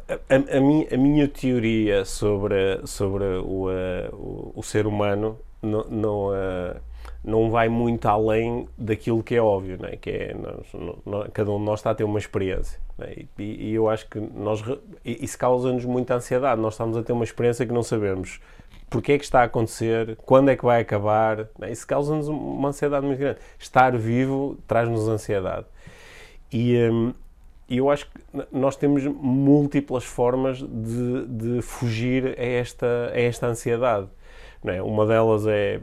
a, 0.09 0.57
a, 0.57 0.61
minha, 0.61 0.86
a 0.93 0.97
minha 0.97 1.28
teoria 1.28 2.05
sobre, 2.05 2.80
sobre 2.86 3.24
o, 3.24 3.68
o, 4.12 4.53
o 4.57 4.62
ser 4.62 4.86
humano 4.86 5.39
não, 5.62 5.84
não 5.84 6.32
não 7.24 7.51
vai 7.51 7.68
muito 7.68 8.07
além 8.07 8.68
daquilo 8.76 9.22
que 9.22 9.34
é 9.34 9.43
óbvio, 9.43 9.76
né? 9.80 9.97
que 10.01 10.11
é 10.11 10.34
nós, 10.34 11.01
nós, 11.05 11.28
cada 11.32 11.51
um 11.51 11.59
de 11.59 11.64
nós 11.64 11.80
está 11.80 11.91
a 11.91 11.95
ter 11.95 12.05
uma 12.05 12.18
experiência. 12.18 12.80
Né? 12.97 13.24
E, 13.39 13.68
e, 13.68 13.74
eu 13.74 13.89
acho 13.89 14.09
que 14.09 14.18
nós, 14.18 14.62
isso 15.05 15.36
causa-nos 15.36 15.84
muita 15.84 16.14
ansiedade. 16.14 16.61
Nós 16.61 16.74
estamos 16.74 16.97
a 16.97 17.03
ter 17.03 17.12
uma 17.12 17.24
experiência 17.24 17.66
que 17.66 17.72
não 17.72 17.82
sabemos 17.82 18.41
porque 18.91 19.12
é 19.12 19.18
que 19.18 19.24
está 19.24 19.43
a 19.43 19.45
acontecer, 19.45 20.16
quando 20.24 20.49
é 20.49 20.57
que 20.57 20.64
vai 20.64 20.80
acabar. 20.80 21.49
Né? 21.59 21.70
Isso 21.70 21.86
causa-nos 21.86 22.28
uma 22.28 22.68
ansiedade 22.68 23.05
muito 23.05 23.18
grande. 23.18 23.39
Estar 23.59 23.97
vivo 23.97 24.57
traz-nos 24.66 25.09
ansiedade. 25.09 25.66
E, 26.51 26.78
hum, 26.89 27.12
eu 27.76 27.90
acho 27.90 28.06
que 28.06 28.46
nós 28.50 28.76
temos 28.76 29.04
múltiplas 29.04 30.04
formas 30.04 30.58
de, 30.58 31.26
de 31.26 31.62
fugir 31.62 32.34
a 32.38 32.42
esta, 32.42 33.10
a 33.12 33.20
esta 33.20 33.46
ansiedade. 33.46 34.08
É? 34.64 34.82
Uma 34.82 35.06
delas 35.06 35.46
é 35.46 35.80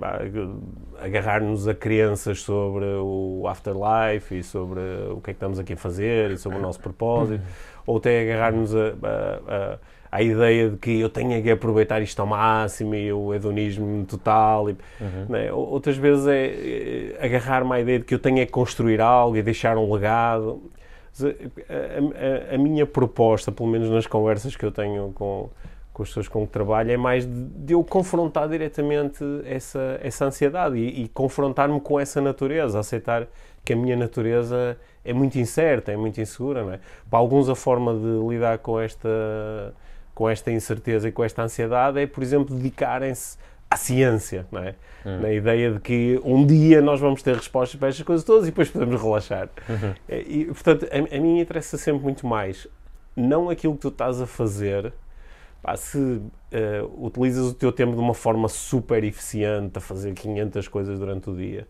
agarrar-nos 0.99 1.67
a 1.67 1.73
crenças 1.73 2.41
sobre 2.41 2.85
o 2.85 3.47
afterlife 3.47 4.37
e 4.37 4.43
sobre 4.43 4.81
o 5.11 5.21
que 5.21 5.29
é 5.29 5.33
que 5.33 5.37
estamos 5.37 5.59
aqui 5.59 5.73
a 5.73 5.77
fazer 5.77 6.31
e 6.31 6.37
sobre 6.37 6.57
o 6.57 6.61
nosso 6.61 6.81
propósito, 6.81 7.41
ou 7.85 7.97
até 7.97 8.21
agarrar-nos 8.21 8.75
a, 8.75 8.89
a, 9.47 9.79
a, 10.11 10.21
ideia 10.21 10.71
de 10.71 10.77
que 10.77 10.99
eu 10.99 11.09
tenho 11.09 11.41
que 11.41 11.49
aproveitar 11.49 12.01
isto 12.01 12.19
ao 12.19 12.27
máximo 12.27 12.95
e 12.95 13.13
o 13.13 13.33
hedonismo 13.33 14.05
total. 14.05 14.69
E, 14.69 14.77
uhum. 14.99 15.35
é? 15.35 15.53
Outras 15.53 15.95
vezes 15.95 16.27
é, 16.27 17.15
é 17.17 17.25
agarrar-me 17.25 17.73
à 17.73 17.79
ideia 17.79 17.99
de 17.99 18.05
que 18.05 18.13
eu 18.13 18.19
tenho 18.19 18.45
que 18.45 18.51
construir 18.51 18.99
algo 18.99 19.37
e 19.37 19.41
deixar 19.41 19.77
um 19.77 19.93
legado. 19.93 20.61
A, 21.23 22.55
a, 22.55 22.57
minha 22.57 22.85
proposta, 22.85 23.51
pelo 23.51 23.69
menos 23.69 23.89
nas 23.89 24.05
conversas 24.05 24.55
que 24.55 24.65
eu 24.65 24.71
tenho 24.71 25.11
com 25.13 25.49
com 25.95 26.03
as 26.03 26.09
pessoas 26.09 26.27
com 26.27 26.45
que 26.45 26.51
trabalho 26.51 26.91
é 26.91 26.97
mais 26.97 27.25
de, 27.25 27.31
de 27.31 27.73
eu 27.73 27.81
confrontar 27.81 28.49
diretamente 28.49 29.23
essa, 29.45 29.97
essa 30.03 30.25
ansiedade 30.25 30.75
e, 30.75 31.03
e 31.03 31.07
confrontar-me 31.07 31.79
com 31.79 31.97
essa 31.97 32.19
natureza, 32.19 32.77
aceitar 32.77 33.25
que 33.63 33.71
a 33.71 33.77
minha 33.77 33.95
natureza 33.95 34.77
é 35.05 35.13
muito 35.13 35.39
incerta, 35.39 35.93
é 35.93 35.95
muito 35.95 36.19
insegura. 36.19 36.63
Não 36.65 36.73
é? 36.73 36.79
Para 37.09 37.17
alguns, 37.17 37.47
a 37.47 37.55
forma 37.55 37.93
de 37.93 38.27
lidar 38.27 38.57
com 38.57 38.77
esta, 38.77 39.73
com 40.13 40.29
esta 40.29 40.51
incerteza 40.51 41.07
e 41.07 41.13
com 41.13 41.23
esta 41.23 41.43
ansiedade 41.43 41.97
é, 41.97 42.05
por 42.05 42.21
exemplo, 42.21 42.53
dedicarem-se 42.53 43.37
à 43.75 43.77
ciência, 43.77 44.47
não 44.51 44.63
é? 44.63 44.75
Hum. 45.05 45.19
Na 45.21 45.31
ideia 45.31 45.71
de 45.71 45.79
que 45.79 46.19
um 46.23 46.45
dia 46.45 46.81
nós 46.81 46.99
vamos 46.99 47.21
ter 47.21 47.35
respostas 47.35 47.79
para 47.79 47.89
estas 47.89 48.05
coisas 48.05 48.25
todas 48.25 48.43
e 48.43 48.47
depois 48.47 48.69
podemos 48.69 49.01
relaxar. 49.01 49.49
Uhum. 49.69 49.93
E, 50.09 50.45
portanto, 50.45 50.87
a, 50.91 51.15
a 51.15 51.19
mim 51.19 51.39
interessa 51.39 51.77
sempre 51.77 52.03
muito 52.03 52.25
mais 52.25 52.67
não 53.15 53.49
aquilo 53.49 53.75
que 53.75 53.81
tu 53.81 53.87
estás 53.89 54.21
a 54.21 54.25
fazer, 54.25 54.93
Pá, 55.61 55.75
se 55.75 55.97
uh, 55.97 56.21
utilizas 57.03 57.47
o 57.47 57.53
teu 57.53 57.71
tempo 57.71 57.93
de 57.93 57.99
uma 57.99 58.13
forma 58.13 58.47
super 58.47 59.03
eficiente 59.03 59.79
a 59.79 59.81
fazer 59.81 60.13
500 60.13 60.67
coisas 60.67 60.99
durante 60.99 61.27
o 61.29 61.35
dia, 61.35 61.67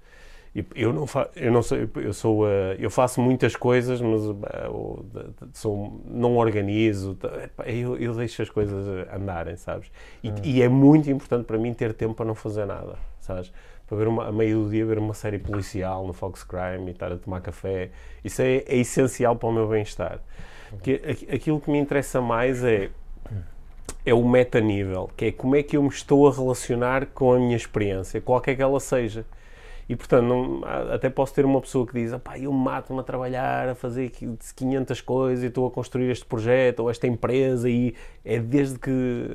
eu 0.73 0.93
não, 0.93 1.05
fa 1.05 1.29
eu 1.35 1.51
não 1.51 1.61
sei, 1.61 1.89
eu 1.95 2.13
sou, 2.13 2.45
uh, 2.45 2.73
eu 2.79 2.89
faço 2.89 3.19
muitas 3.19 3.55
coisas, 3.55 3.99
mas 3.99 4.21
uh, 4.21 5.05
sou, 5.51 6.01
não 6.05 6.37
organizo, 6.37 7.17
eu, 7.65 7.97
eu, 7.97 8.13
deixo 8.13 8.41
as 8.41 8.49
coisas 8.49 8.87
andarem, 9.13 9.57
sabes? 9.57 9.91
E, 10.23 10.29
hum. 10.29 10.35
e, 10.43 10.61
é 10.61 10.69
muito 10.69 11.11
importante 11.11 11.45
para 11.45 11.57
mim 11.57 11.73
ter 11.73 11.93
tempo 11.93 12.13
para 12.13 12.25
não 12.25 12.35
fazer 12.35 12.65
nada, 12.65 12.95
sabes? 13.19 13.51
Para 13.85 13.97
ver 13.97 14.07
uma, 14.07 14.27
a 14.27 14.31
meio 14.31 14.63
do 14.63 14.69
dia 14.69 14.85
ver 14.85 14.97
uma 14.97 15.13
série 15.13 15.39
policial 15.39 16.07
no 16.07 16.13
Fox 16.13 16.43
Crime 16.43 16.87
e 16.87 16.91
estar 16.91 17.11
a 17.11 17.17
tomar 17.17 17.41
café, 17.41 17.89
isso 18.23 18.41
é, 18.41 18.63
é 18.65 18.77
essencial 18.77 19.35
para 19.35 19.49
o 19.49 19.51
meu 19.51 19.67
bem-estar. 19.67 20.19
Aquilo 21.33 21.59
que 21.59 21.69
me 21.69 21.77
interessa 21.77 22.21
mais 22.21 22.63
é 22.63 22.89
é 24.05 24.13
o 24.13 24.23
metanível, 24.23 25.09
que 25.17 25.25
é 25.25 25.31
como 25.31 25.55
é 25.55 25.63
que 25.63 25.75
eu 25.75 25.81
me 25.81 25.89
estou 25.89 26.27
a 26.27 26.31
relacionar 26.31 27.07
com 27.07 27.33
a 27.33 27.39
minha 27.39 27.55
experiência, 27.57 28.21
qualquer 28.21 28.55
que 28.55 28.61
ela 28.61 28.79
seja. 28.79 29.25
E, 29.87 29.95
portanto, 29.95 30.25
não, 30.25 30.61
até 30.91 31.09
posso 31.09 31.33
ter 31.33 31.45
uma 31.45 31.61
pessoa 31.61 31.85
que 31.85 31.93
diz 31.93 32.15
pá, 32.17 32.39
eu 32.39 32.51
mato-me 32.51 32.99
a 32.99 33.03
trabalhar, 33.03 33.69
a 33.69 33.75
fazer 33.75 34.11
500 34.55 35.01
coisas 35.01 35.43
e 35.43 35.47
estou 35.47 35.67
a 35.67 35.71
construir 35.71 36.09
este 36.09 36.25
projeto 36.25 36.79
ou 36.79 36.89
esta 36.89 37.05
empresa 37.05 37.69
e 37.69 37.93
é 38.23 38.39
desde 38.39 38.79
que, 38.79 39.29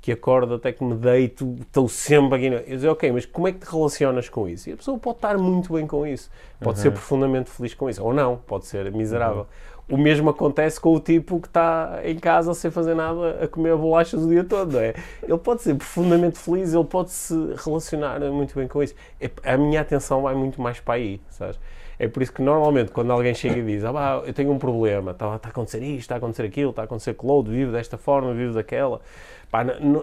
que 0.00 0.10
acordo 0.10 0.54
até 0.54 0.72
que 0.72 0.82
me 0.82 0.94
deito, 0.94 1.56
estou 1.60 1.86
sempre 1.86 2.36
aqui. 2.36 2.70
Eu 2.70 2.78
digo, 2.78 2.92
ok, 2.92 3.12
mas 3.12 3.26
como 3.26 3.46
é 3.46 3.52
que 3.52 3.58
te 3.58 3.70
relacionas 3.70 4.28
com 4.28 4.48
isso? 4.48 4.70
E 4.70 4.72
a 4.72 4.76
pessoa 4.76 4.98
pode 4.98 5.18
estar 5.18 5.36
muito 5.36 5.74
bem 5.74 5.86
com 5.86 6.06
isso, 6.06 6.30
pode 6.60 6.78
uhum. 6.78 6.82
ser 6.82 6.90
profundamente 6.90 7.50
feliz 7.50 7.74
com 7.74 7.90
isso, 7.90 8.02
ou 8.02 8.14
não, 8.14 8.38
pode 8.38 8.64
ser 8.64 8.90
miserável. 8.90 9.42
Uhum. 9.42 9.77
O 9.88 9.96
mesmo 9.96 10.28
acontece 10.28 10.78
com 10.78 10.94
o 10.94 11.00
tipo 11.00 11.40
que 11.40 11.46
está 11.46 12.00
em 12.04 12.18
casa 12.18 12.52
sem 12.52 12.70
fazer 12.70 12.94
nada 12.94 13.42
a 13.42 13.48
comer 13.48 13.74
bolachas 13.74 14.22
o 14.22 14.28
dia 14.28 14.44
todo, 14.44 14.78
é? 14.78 14.94
Ele 15.22 15.38
pode 15.38 15.62
ser 15.62 15.74
profundamente 15.74 16.38
feliz, 16.38 16.74
ele 16.74 16.84
pode 16.84 17.10
se 17.10 17.34
relacionar 17.64 18.20
muito 18.30 18.54
bem 18.54 18.68
com 18.68 18.82
isso. 18.82 18.94
É, 19.18 19.30
a 19.44 19.56
minha 19.56 19.80
atenção 19.80 20.22
vai 20.22 20.34
muito 20.34 20.60
mais 20.60 20.78
para 20.78 20.94
aí, 20.94 21.20
sabes? 21.30 21.58
É 21.98 22.06
por 22.06 22.22
isso 22.22 22.32
que 22.32 22.42
normalmente 22.42 22.92
quando 22.92 23.10
alguém 23.10 23.34
chega 23.34 23.58
e 23.58 23.64
diz 23.64 23.84
ah, 23.84 23.92
bah, 23.92 24.22
eu 24.24 24.32
tenho 24.32 24.52
um 24.52 24.58
problema, 24.58 25.10
está, 25.10 25.34
está 25.34 25.48
a 25.48 25.50
acontecer 25.50 25.82
isto, 25.82 26.00
está 26.00 26.14
a 26.14 26.18
acontecer 26.18 26.44
aquilo, 26.44 26.70
está 26.70 26.82
a 26.82 26.84
acontecer 26.84 27.10
aquilo 27.10 27.42
vivo 27.42 27.72
desta 27.72 27.98
forma, 27.98 28.32
vivo 28.34 28.52
daquela, 28.52 29.00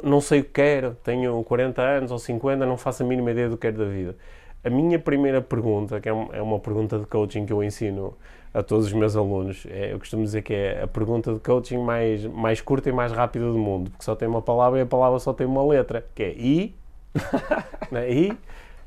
não 0.04 0.20
sei 0.20 0.42
o 0.42 0.44
que 0.44 0.50
quero, 0.50 0.98
tenho 1.04 1.42
40 1.44 1.82
anos 1.82 2.12
ou 2.12 2.20
50, 2.20 2.66
não 2.66 2.76
faço 2.76 3.04
a 3.04 3.06
mínima 3.06 3.32
ideia 3.32 3.48
do 3.48 3.56
que 3.56 3.62
quero 3.62 3.78
da 3.78 3.86
vida. 3.86 4.16
A 4.64 4.70
minha 4.70 4.98
primeira 4.98 5.42
pergunta, 5.42 6.02
que 6.02 6.10
é 6.10 6.14
uma 6.14 6.56
é 6.56 6.60
pergunta 6.60 6.98
de 6.98 7.06
coaching 7.06 7.46
que 7.46 7.54
eu 7.54 7.64
ensino 7.64 8.18
a 8.56 8.64
todos 8.64 8.86
os 8.86 8.94
meus 8.94 9.18
alunos. 9.18 9.68
É, 9.70 9.92
eu 9.92 10.00
costumo 10.00 10.24
dizer 10.24 10.42
que 10.42 10.54
é 10.54 10.84
a 10.84 10.88
pergunta 10.88 11.34
de 11.34 11.40
coaching 11.42 11.78
mais, 11.78 12.26
mais 12.26 12.62
curta 12.62 12.88
e 12.88 12.92
mais 12.94 13.12
rápida 13.12 13.46
do 13.46 13.58
mundo, 13.58 13.92
porque 13.92 14.06
só 14.06 14.16
tem 14.16 14.28
uma 14.28 14.42
palavra 14.42 14.80
e 14.80 14.82
a 14.84 14.86
palavra 14.86 15.20
só 15.20 15.34
tem 15.34 15.46
uma 15.46 15.64
letra, 15.66 16.06
que 16.16 16.24
é 16.24 16.32
I. 16.32 16.76
é? 17.92 18.14
I. 18.14 18.38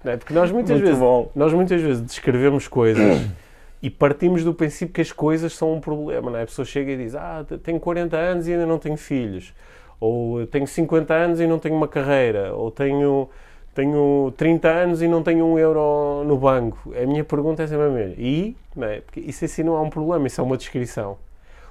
Não 0.03 0.13
é? 0.13 0.17
Porque 0.17 0.33
nós 0.33 0.51
muitas, 0.51 0.81
vezes, 0.81 0.99
nós 1.35 1.53
muitas 1.53 1.83
vezes 1.83 2.01
descrevemos 2.01 2.67
coisas 2.67 3.21
e 3.83 3.91
partimos 3.91 4.43
do 4.43 4.55
princípio 4.55 4.95
que 4.95 5.03
as 5.03 5.13
coisas 5.13 5.53
são 5.53 5.75
um 5.75 5.81
problema. 5.81 6.31
Não 6.31 6.39
é? 6.39 6.45
A 6.45 6.47
pessoa 6.47 6.65
chega 6.65 6.93
e 6.93 6.97
diz: 6.97 7.15
Ah, 7.15 7.45
tenho 7.63 7.79
40 7.79 8.17
anos 8.17 8.49
e 8.49 8.53
ainda 8.53 8.65
não 8.65 8.79
tenho 8.79 8.97
filhos. 8.97 9.53
Ou 10.01 10.47
tenho 10.47 10.67
50 10.67 11.13
anos 11.13 11.41
e 11.41 11.47
não 11.47 11.59
tenho 11.59 11.75
uma 11.75 11.89
carreira. 11.89 12.55
Ou 12.55 12.71
tenho 12.71 13.29
tenho 13.75 14.33
30 14.37 14.69
anos 14.69 15.03
e 15.03 15.09
não 15.09 15.23
tenho 15.23 15.47
um 15.47 15.59
euro 15.59 16.25
no 16.25 16.37
banco. 16.37 16.93
A 17.01 17.07
minha 17.07 17.25
pergunta 17.25 17.63
é 17.63 17.67
sempre 17.67 17.87
a 17.87 17.91
mesma. 17.91 18.15
E? 18.19 18.57
Não 18.75 18.87
é? 18.87 19.01
Porque 19.01 19.21
isso 19.21 19.45
assim 19.45 19.63
não 19.63 19.77
há 19.77 19.83
um 19.83 19.91
problema, 19.91 20.27
isso 20.27 20.41
é 20.41 20.45
uma 20.45 20.57
descrição. 20.57 21.19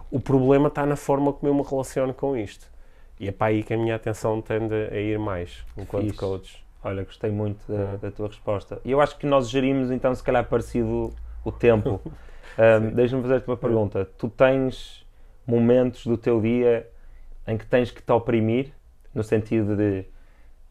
O 0.10 0.20
problema 0.20 0.70
está 0.70 0.86
na 0.86 0.95
forma 0.95 1.34
como 1.34 1.52
eu 1.52 1.56
me 1.56 1.64
relaciono 1.68 2.14
com 2.14 2.36
isto. 2.38 2.66
E 3.20 3.28
é 3.28 3.32
para 3.32 3.48
aí 3.48 3.64
que 3.64 3.74
a 3.74 3.78
minha 3.78 3.95
atenção 3.95 4.41
tende 4.41 4.74
a 4.74 5.00
ir 5.00 5.18
mais, 5.18 5.66
enquanto 5.78 6.06
Fixe. 6.06 6.18
coach. 6.18 6.66
Olha, 6.84 7.04
gostei 7.04 7.32
muito 7.32 7.60
da, 7.68 7.74
uhum. 7.74 7.98
da, 7.98 8.12
tua 8.12 8.28
resposta. 8.28 8.80
E 8.86 8.91
eu 8.91 9.02
acho 9.02 9.18
que 9.18 9.26
nós 9.26 9.50
gerimos, 9.50 9.91
então, 9.91 10.14
se 10.14 10.24
calhar 10.24 10.45
parecido 10.45 11.12
o 11.43 11.52
tempo. 11.52 12.00
um, 12.58 12.89
Deixa-me 12.91 13.22
fazer-te 13.24 13.48
uma 13.48 13.58
pergunta. 13.58 14.08
Tu 14.18 14.30
tens 14.30 15.06
momentos 15.45 16.06
do 16.06 16.18
teu 16.18 16.39
dia 16.39 16.88
em 17.48 17.58
que 17.58 17.66
tens 17.66 17.89
que 17.89 18.02
te 18.02 18.12
oprimir, 18.12 18.72
no 19.14 19.24
sentido 19.24 19.76
de 19.76 20.06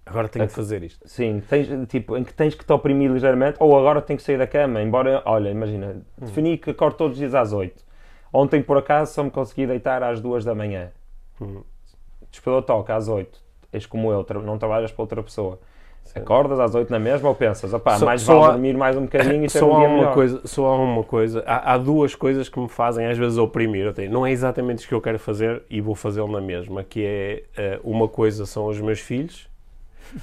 Agora 0.06 0.28
tenho 0.28 0.46
que 0.46 0.52
fazer 0.54 0.84
isto. 0.84 1.06
Sim, 1.08 1.42
tens, 1.48 1.68
tipo, 1.88 2.16
em 2.16 2.22
que 2.22 2.32
tens 2.32 2.54
que 2.54 2.64
te 2.64 2.72
oprimir 2.72 3.10
ligeiramente, 3.10 3.56
ou 3.58 3.76
agora 3.76 4.00
tenho 4.00 4.16
que 4.16 4.22
sair 4.22 4.38
da 4.38 4.46
cama, 4.46 4.80
embora, 4.80 5.20
olha, 5.26 5.50
imagina, 5.50 5.96
hum. 6.20 6.26
defini 6.26 6.56
que 6.56 6.70
acordo 6.70 6.96
todos 6.96 7.14
os 7.14 7.18
dias 7.18 7.34
às 7.34 7.52
8. 7.52 7.84
Ontem, 8.32 8.62
por 8.62 8.78
acaso, 8.78 9.12
só 9.12 9.24
me 9.24 9.30
consegui 9.30 9.66
deitar 9.66 10.04
às 10.04 10.20
2 10.20 10.44
da 10.44 10.54
manhã. 10.54 10.90
Hum. 11.40 11.62
Despertou 12.30 12.62
toca 12.62 12.94
às 12.94 13.08
8. 13.08 13.44
És 13.72 13.84
como 13.84 14.12
eu, 14.12 14.24
não 14.44 14.56
trabalhas 14.58 14.92
para 14.92 15.02
outra 15.02 15.22
pessoa. 15.22 15.58
Sim. 16.04 16.20
Acordas 16.20 16.60
às 16.60 16.72
8 16.72 16.88
na 16.88 17.00
mesma 17.00 17.28
ou 17.28 17.34
pensas, 17.34 17.74
opá, 17.74 17.98
mais 17.98 18.22
vale 18.22 18.44
há, 18.44 18.50
dormir 18.52 18.76
mais 18.76 18.96
um 18.96 19.02
bocadinho 19.02 19.44
e 19.44 19.48
ter 19.50 19.64
um 19.64 19.76
dia 19.76 19.88
uma 19.88 19.96
melhor. 19.96 20.14
coisa 20.14 20.40
Só 20.44 20.66
há 20.66 20.76
uma 20.76 21.02
coisa, 21.02 21.42
há, 21.44 21.72
há, 21.72 21.78
duas 21.78 22.14
coisas 22.14 22.48
que 22.48 22.60
me 22.60 22.68
fazem 22.68 23.06
às 23.08 23.18
vezes 23.18 23.36
oprimir. 23.38 23.92
Tenho, 23.92 24.12
não 24.12 24.24
é 24.24 24.30
exatamente 24.30 24.78
isso 24.78 24.88
que 24.88 24.94
eu 24.94 25.00
quero 25.00 25.18
fazer 25.18 25.64
e 25.68 25.80
vou 25.80 25.96
fazê-lo 25.96 26.30
na 26.30 26.40
mesma, 26.40 26.84
que 26.84 27.04
é, 27.04 27.80
uh, 27.82 27.90
uma 27.90 28.06
coisa 28.06 28.46
são 28.46 28.66
os 28.66 28.80
meus 28.80 29.00
filhos 29.00 29.48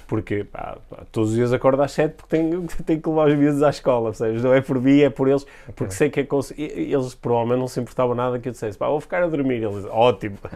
porque 0.08 0.44
pá, 0.44 0.78
todos 1.12 1.32
os 1.32 1.36
dias 1.36 1.54
acordo 1.54 1.82
às 1.82 1.92
7 1.92 2.16
porque 2.16 2.38
tenho, 2.38 2.66
tenho 2.86 3.02
que 3.02 3.10
levar 3.10 3.28
os 3.28 3.36
miúdos 3.36 3.64
à 3.64 3.70
escola, 3.70 4.10
percebes? 4.10 4.44
Não 4.44 4.54
é 4.54 4.62
por 4.62 4.80
mim, 4.82 5.02
é 5.02 5.10
por 5.10 5.28
eles, 5.28 5.46
porque 5.68 5.84
okay. 5.86 5.98
sei 5.98 6.10
que 6.10 6.20
é 6.22 6.24
cons... 6.24 6.54
eles 6.58 7.16
provavelmente 7.16 7.60
não 7.60 7.68
se 7.68 7.80
importavam 7.80 8.16
nada 8.16 8.40
que 8.40 8.48
eu 8.48 8.52
dissesse, 8.52 8.78
pá, 8.78 8.88
vou 8.88 9.00
ficar 9.00 9.24
a 9.24 9.28
dormir. 9.28 9.64
Eles, 9.64 9.86
ótimo. 9.86 10.38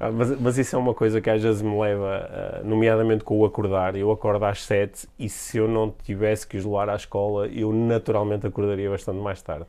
Ah, 0.00 0.10
mas, 0.10 0.38
mas 0.38 0.58
isso 0.58 0.74
é 0.74 0.78
uma 0.78 0.92
coisa 0.92 1.20
que 1.20 1.30
às 1.30 1.40
vezes 1.40 1.62
me 1.62 1.80
leva, 1.80 2.28
ah, 2.28 2.60
nomeadamente 2.64 3.24
com 3.24 3.38
o 3.38 3.44
acordar. 3.44 3.96
Eu 3.96 4.10
acordo 4.10 4.44
às 4.44 4.62
7 4.64 5.08
e 5.18 5.28
se 5.28 5.56
eu 5.56 5.68
não 5.68 5.94
tivesse 6.02 6.46
que 6.46 6.56
os 6.56 6.64
levar 6.64 6.90
à 6.90 6.96
escola, 6.96 7.46
eu 7.46 7.72
naturalmente 7.72 8.46
acordaria 8.46 8.90
bastante 8.90 9.18
mais 9.18 9.40
tarde. 9.40 9.66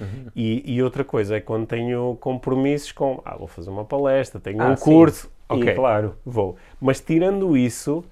Uhum. 0.00 0.26
E, 0.34 0.74
e, 0.74 0.82
outra 0.82 1.04
coisa 1.04 1.36
é 1.36 1.40
quando 1.40 1.66
tenho 1.66 2.16
compromissos 2.20 2.92
com, 2.92 3.20
ah, 3.24 3.36
vou 3.36 3.48
fazer 3.48 3.70
uma 3.70 3.84
palestra, 3.84 4.40
tenho 4.40 4.62
ah, 4.62 4.68
um 4.68 4.76
curso, 4.76 5.30
ok, 5.48 5.74
claro, 5.74 6.14
vou. 6.24 6.56
Mas 6.80 7.00
tirando 7.00 7.56
isso, 7.56 8.04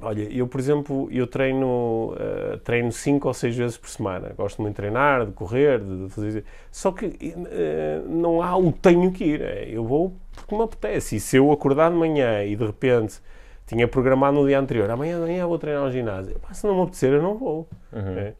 Olha, 0.00 0.22
eu, 0.32 0.48
por 0.48 0.58
exemplo, 0.58 1.08
eu 1.10 1.26
treino, 1.26 2.14
uh, 2.14 2.58
treino 2.64 2.90
cinco 2.90 3.28
ou 3.28 3.34
seis 3.34 3.54
vezes 3.54 3.76
por 3.76 3.88
semana. 3.88 4.32
Gosto 4.36 4.62
muito 4.62 4.74
de 4.74 4.76
treinar, 4.76 5.26
de 5.26 5.32
correr, 5.32 5.78
de 5.80 6.08
fazer... 6.08 6.44
Só 6.70 6.90
que 6.90 7.06
uh, 7.06 8.08
não 8.08 8.42
há 8.42 8.56
o 8.56 8.72
tenho 8.72 9.12
que 9.12 9.24
ir. 9.24 9.42
É, 9.42 9.68
eu 9.70 9.84
vou 9.84 10.16
porque 10.34 10.56
me 10.56 10.62
apetece. 10.62 11.16
E 11.16 11.20
se 11.20 11.36
eu 11.36 11.52
acordar 11.52 11.90
de 11.90 11.96
manhã 11.96 12.42
e, 12.44 12.56
de 12.56 12.64
repente, 12.64 13.20
tinha 13.66 13.86
programado 13.86 14.40
no 14.40 14.46
dia 14.46 14.58
anterior, 14.58 14.90
amanhã, 14.90 15.18
amanhã 15.18 15.46
vou 15.46 15.58
treinar 15.58 15.84
ao 15.84 15.90
ginásio. 15.90 16.38
Pá, 16.40 16.54
se 16.54 16.66
não 16.66 16.74
me 16.74 16.82
apetecer, 16.82 17.12
eu 17.12 17.22
não 17.22 17.36
vou. 17.36 17.68
Uhum. 17.92 18.18
É. 18.18 18.34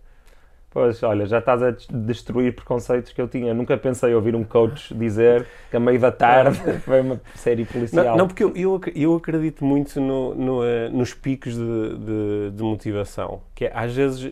Pois, 0.71 1.03
olha, 1.03 1.25
já 1.27 1.39
estás 1.39 1.62
a 1.62 1.71
des- 1.71 1.87
destruir 1.91 2.55
preconceitos 2.55 3.12
que 3.12 3.21
eu 3.21 3.27
tinha. 3.27 3.55
Nunca 3.55 3.77
pensei 3.79 4.14
ouvir 4.14 4.35
um 4.37 4.45
coach 4.45 4.95
dizer 4.95 5.47
que 5.71 5.77
a 5.77 5.81
meio 5.81 5.99
da 5.99 6.12
tarde 6.12 6.61
vai 6.87 7.01
uma 7.01 7.21
série 7.35 7.64
policial. 7.64 8.05
Não, 8.05 8.16
não, 8.19 8.27
porque 8.29 8.45
eu, 8.45 8.53
eu, 8.55 8.81
eu 8.95 9.14
acredito 9.16 9.64
muito 9.64 9.99
no- 10.01 10.35
no, 10.35 10.64
eh, 10.64 10.91
nos 10.91 11.14
picos 11.14 11.55
de, 11.55 11.61
de- 11.99 12.51
de 12.53 12.62
motivação. 12.62 13.41
Que 13.55 13.64
é, 13.64 13.73
às 13.75 13.95
vezes, 13.95 14.31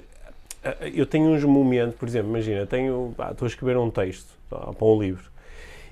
eh, 0.62 0.92
eu 0.94 1.06
tenho 1.06 1.30
uns 1.30 1.42
momentos, 1.42 1.96
por 1.96 2.06
exemplo, 2.06 2.28
imagina, 2.28 2.66
tenho, 2.66 3.14
pá, 3.16 3.30
estou 3.32 3.46
a 3.46 3.48
escrever 3.48 3.78
um 3.78 3.90
texto 3.90 4.28
para 4.50 4.84
um 4.86 5.00
livro 5.00 5.24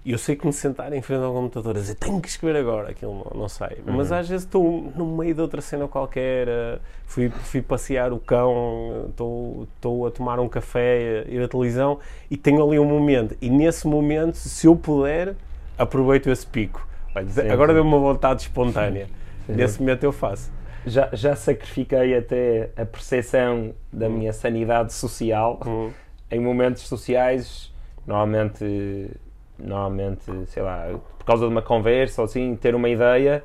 e 0.04 0.12
eu 0.12 0.18
sei 0.18 0.36
que 0.36 0.46
me 0.46 0.52
sentar 0.52 0.92
em 0.92 1.00
frente 1.00 1.22
ao 1.22 1.32
computador 1.32 1.76
a 1.76 1.80
dizer 1.80 1.94
tenho 1.94 2.20
que 2.20 2.28
escrever 2.28 2.58
agora, 2.58 2.90
aquilo 2.90 3.24
não, 3.32 3.40
não 3.40 3.48
sai. 3.48 3.78
Mas 3.86 4.12
às 4.12 4.28
vezes 4.28 4.44
estou 4.44 4.92
no 4.94 5.06
meio 5.16 5.34
de 5.34 5.40
outra 5.40 5.62
cena 5.62 5.88
qualquer, 5.88 6.46
eh, 6.46 6.78
fui, 7.06 7.30
fui 7.30 7.62
passear 7.62 8.12
o 8.12 8.18
cão, 8.18 9.04
eh, 9.06 9.08
estou, 9.08 9.66
estou 9.74 10.06
a 10.06 10.10
tomar 10.10 10.38
um 10.38 10.48
café, 10.48 11.24
a 11.26 11.30
ir 11.30 11.42
à 11.42 11.48
televisão 11.48 11.98
e 12.30 12.36
tenho 12.36 12.62
ali 12.62 12.78
um 12.78 12.84
momento. 12.84 13.34
E 13.40 13.48
nesse 13.48 13.86
momento, 13.86 14.34
se 14.34 14.66
eu 14.66 14.76
puder, 14.76 15.34
aproveito 15.78 16.28
esse 16.28 16.46
pico. 16.46 16.86
Sim, 17.28 17.48
agora 17.48 17.72
deu 17.72 17.82
uma 17.82 17.98
vontade 17.98 18.42
espontânea. 18.42 19.06
Sim. 19.46 19.52
Nesse 19.54 19.80
momento 19.80 20.04
eu 20.04 20.12
faço. 20.12 20.50
Já, 20.86 21.08
já 21.14 21.34
sacrifiquei 21.34 22.14
até 22.14 22.68
a 22.76 22.84
percepção 22.84 23.72
da 23.90 24.08
minha 24.08 24.34
sanidade 24.34 24.92
social 24.92 25.58
Hum. 25.66 25.90
em 26.30 26.38
momentos 26.38 26.82
sociais, 26.82 27.72
normalmente, 28.06 29.10
normalmente, 29.58 30.24
sei 30.46 30.62
lá, 30.62 30.88
por 31.18 31.24
causa 31.24 31.46
de 31.46 31.50
uma 31.52 31.62
conversa 31.62 32.22
ou 32.22 32.26
assim, 32.26 32.56
ter 32.56 32.74
uma 32.74 32.88
ideia 32.88 33.42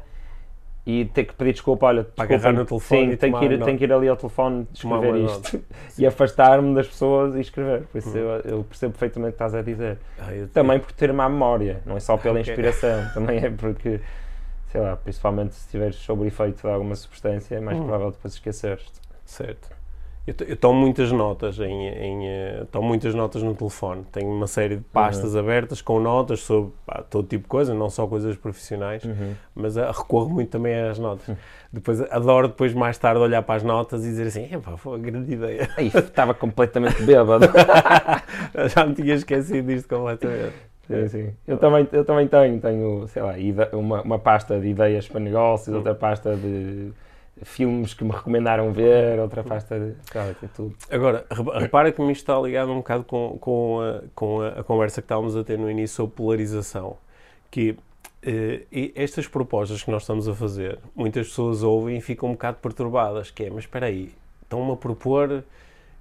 e 0.85 1.05
ter 1.05 1.25
que 1.25 1.33
pedir 1.33 1.53
desculpa, 1.53 1.85
olha, 1.87 2.03
desculpa, 2.15 2.51
no 2.51 2.65
telefone 2.65 3.11
sim, 3.11 3.17
tenho 3.17 3.37
que, 3.37 3.45
ir, 3.45 3.63
tenho 3.63 3.77
que 3.77 3.83
ir 3.83 3.93
ali 3.93 4.07
ao 4.09 4.15
telefone 4.17 4.67
escrever 4.73 5.15
isto 5.17 5.61
e 5.97 6.05
afastar-me 6.07 6.73
das 6.73 6.87
pessoas 6.87 7.35
e 7.35 7.41
escrever. 7.41 7.83
Por 7.83 7.97
isso 7.99 8.09
Uhum. 8.09 8.23
eu, 8.23 8.29
eu 8.57 8.63
percebo 8.63 8.93
perfeitamente 8.93 9.29
o 9.29 9.37
que 9.37 9.43
estás 9.43 9.53
a 9.55 9.61
dizer. 9.61 9.97
Ah, 10.17 10.31
Também 10.53 10.79
por 10.79 10.91
ter 10.93 11.13
má 11.13 11.29
memória, 11.29 11.81
não 11.85 11.95
é 11.95 11.99
só 11.99 12.17
pela 12.17 12.39
Ok. 12.39 12.41
inspiração, 12.53 13.07
também 13.13 13.37
é 13.37 13.49
porque, 13.51 13.99
sei 14.71 14.81
lá, 14.81 14.95
principalmente 14.95 15.53
se 15.53 15.65
estiveres 15.65 15.95
sob 15.97 16.25
efeito 16.25 16.61
de 16.61 16.67
alguma 16.73 16.95
substância, 16.95 17.55
é 17.55 17.59
mais 17.59 17.77
Hum. 17.77 17.83
provável 17.83 18.11
depois 18.11 18.33
esqueceres-te. 18.33 18.99
Certo. 19.25 19.78
Eu, 20.29 20.33
to- 20.35 20.43
eu 20.43 20.55
tomo 20.57 20.79
muitas 20.79 21.11
notas 21.11 21.59
em, 21.59 21.87
em, 21.87 22.27
eh, 22.27 22.63
tomo 22.71 22.87
muitas 22.87 23.15
notas 23.15 23.41
no 23.41 23.55
telefone. 23.55 24.03
Tenho 24.11 24.29
uma 24.29 24.45
série 24.45 24.75
de 24.77 24.83
pastas 24.83 25.35
abertas 25.35 25.81
com 25.81 25.99
notas 25.99 26.41
sobre 26.41 26.71
pá, 26.85 27.03
todo 27.09 27.27
tipo 27.27 27.43
de 27.43 27.49
coisa, 27.49 27.73
não 27.73 27.89
só 27.89 28.05
coisas 28.05 28.35
profissionais, 28.37 29.01
mas 29.55 29.75
ah, 29.77 29.91
recorro 29.91 30.29
muito 30.29 30.49
também 30.49 30.75
às 30.79 30.99
notas. 30.99 31.35
Depois 31.73 31.99
adoro 32.11 32.47
depois 32.49 32.73
mais 32.75 32.97
tarde 32.97 33.19
olhar 33.21 33.41
para 33.41 33.55
as 33.55 33.63
notas 33.63 34.05
e 34.05 34.09
dizer 34.09 34.27
assim, 34.27 34.53
epá, 34.53 34.77
foi 34.77 34.93
uma 34.93 34.99
grande 34.99 35.33
ideia. 35.33 35.67
Aí 35.75 35.87
estava 35.87 36.33
completamente 36.35 37.01
bêbado. 37.01 37.45
Já 38.75 38.85
me 38.85 38.93
tinha 38.93 39.15
esquecido 39.15 39.67
disto 39.67 39.89
completamente. 39.89 40.53
Sim, 40.87 41.07
sim. 41.07 41.33
Eu 41.47 41.57
também, 41.57 41.87
eu 41.91 42.03
também 42.05 42.27
tenho, 42.27 42.59
tenho, 42.59 43.07
sei 43.07 43.21
lá, 43.21 43.33
uma, 43.73 44.01
uma 44.01 44.19
pasta 44.19 44.59
de 44.59 44.67
ideias 44.69 45.07
para 45.07 45.19
negócios, 45.19 45.75
outra 45.75 45.93
pasta 45.95 46.35
de 46.35 46.91
filmes 47.43 47.93
que 47.93 48.03
me 48.03 48.11
recomendaram 48.11 48.71
ver, 48.71 49.19
outra 49.19 49.43
pasta 49.43 49.79
de. 49.79 49.93
Tem 50.39 50.49
tudo. 50.55 50.75
Agora, 50.89 51.25
repa- 51.29 51.59
repara 51.59 51.91
que 51.91 52.01
me 52.01 52.11
está 52.11 52.39
ligado 52.39 52.71
um 52.71 52.77
bocado 52.77 53.03
com, 53.03 53.37
com, 53.39 53.79
a, 53.81 54.01
com 54.15 54.41
a, 54.41 54.47
a 54.59 54.63
conversa 54.63 55.01
que 55.01 55.05
estávamos 55.05 55.35
a 55.35 55.43
ter 55.43 55.57
no 55.57 55.69
início 55.69 55.95
sobre 55.97 56.15
polarização. 56.15 56.97
Que 57.51 57.75
eh, 58.21 58.63
estas 58.95 59.27
propostas 59.27 59.81
que 59.83 59.89
nós 59.91 60.03
estamos 60.03 60.27
a 60.27 60.35
fazer, 60.35 60.79
muitas 60.95 61.27
pessoas 61.29 61.63
ouvem 61.63 61.97
e 61.97 62.01
ficam 62.01 62.29
um 62.29 62.33
bocado 62.33 62.57
perturbadas, 62.61 63.31
que 63.31 63.43
é, 63.45 63.49
mas 63.49 63.59
espera 63.63 63.87
aí, 63.87 64.11
estão-me 64.43 64.71
a 64.71 64.75
propor 64.75 65.43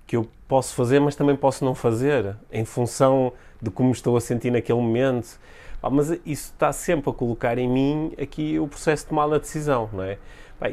que 0.06 0.16
eu 0.16 0.26
posso 0.46 0.74
fazer, 0.74 1.00
mas 1.00 1.14
também 1.14 1.36
posso 1.36 1.64
não 1.64 1.74
fazer, 1.74 2.34
em 2.50 2.64
função 2.64 3.32
de 3.60 3.70
como 3.70 3.92
estou 3.92 4.16
a 4.16 4.20
sentir 4.20 4.50
naquele 4.50 4.80
momento. 4.80 5.38
Ah, 5.82 5.90
mas 5.90 6.10
isso 6.10 6.52
está 6.52 6.72
sempre 6.72 7.10
a 7.10 7.12
colocar 7.12 7.56
em 7.56 7.68
mim 7.68 8.12
aqui 8.20 8.58
o 8.58 8.66
processo 8.66 9.04
de 9.04 9.10
tomada 9.10 9.36
de 9.36 9.42
decisão, 9.42 9.88
não 9.92 10.02
é? 10.02 10.18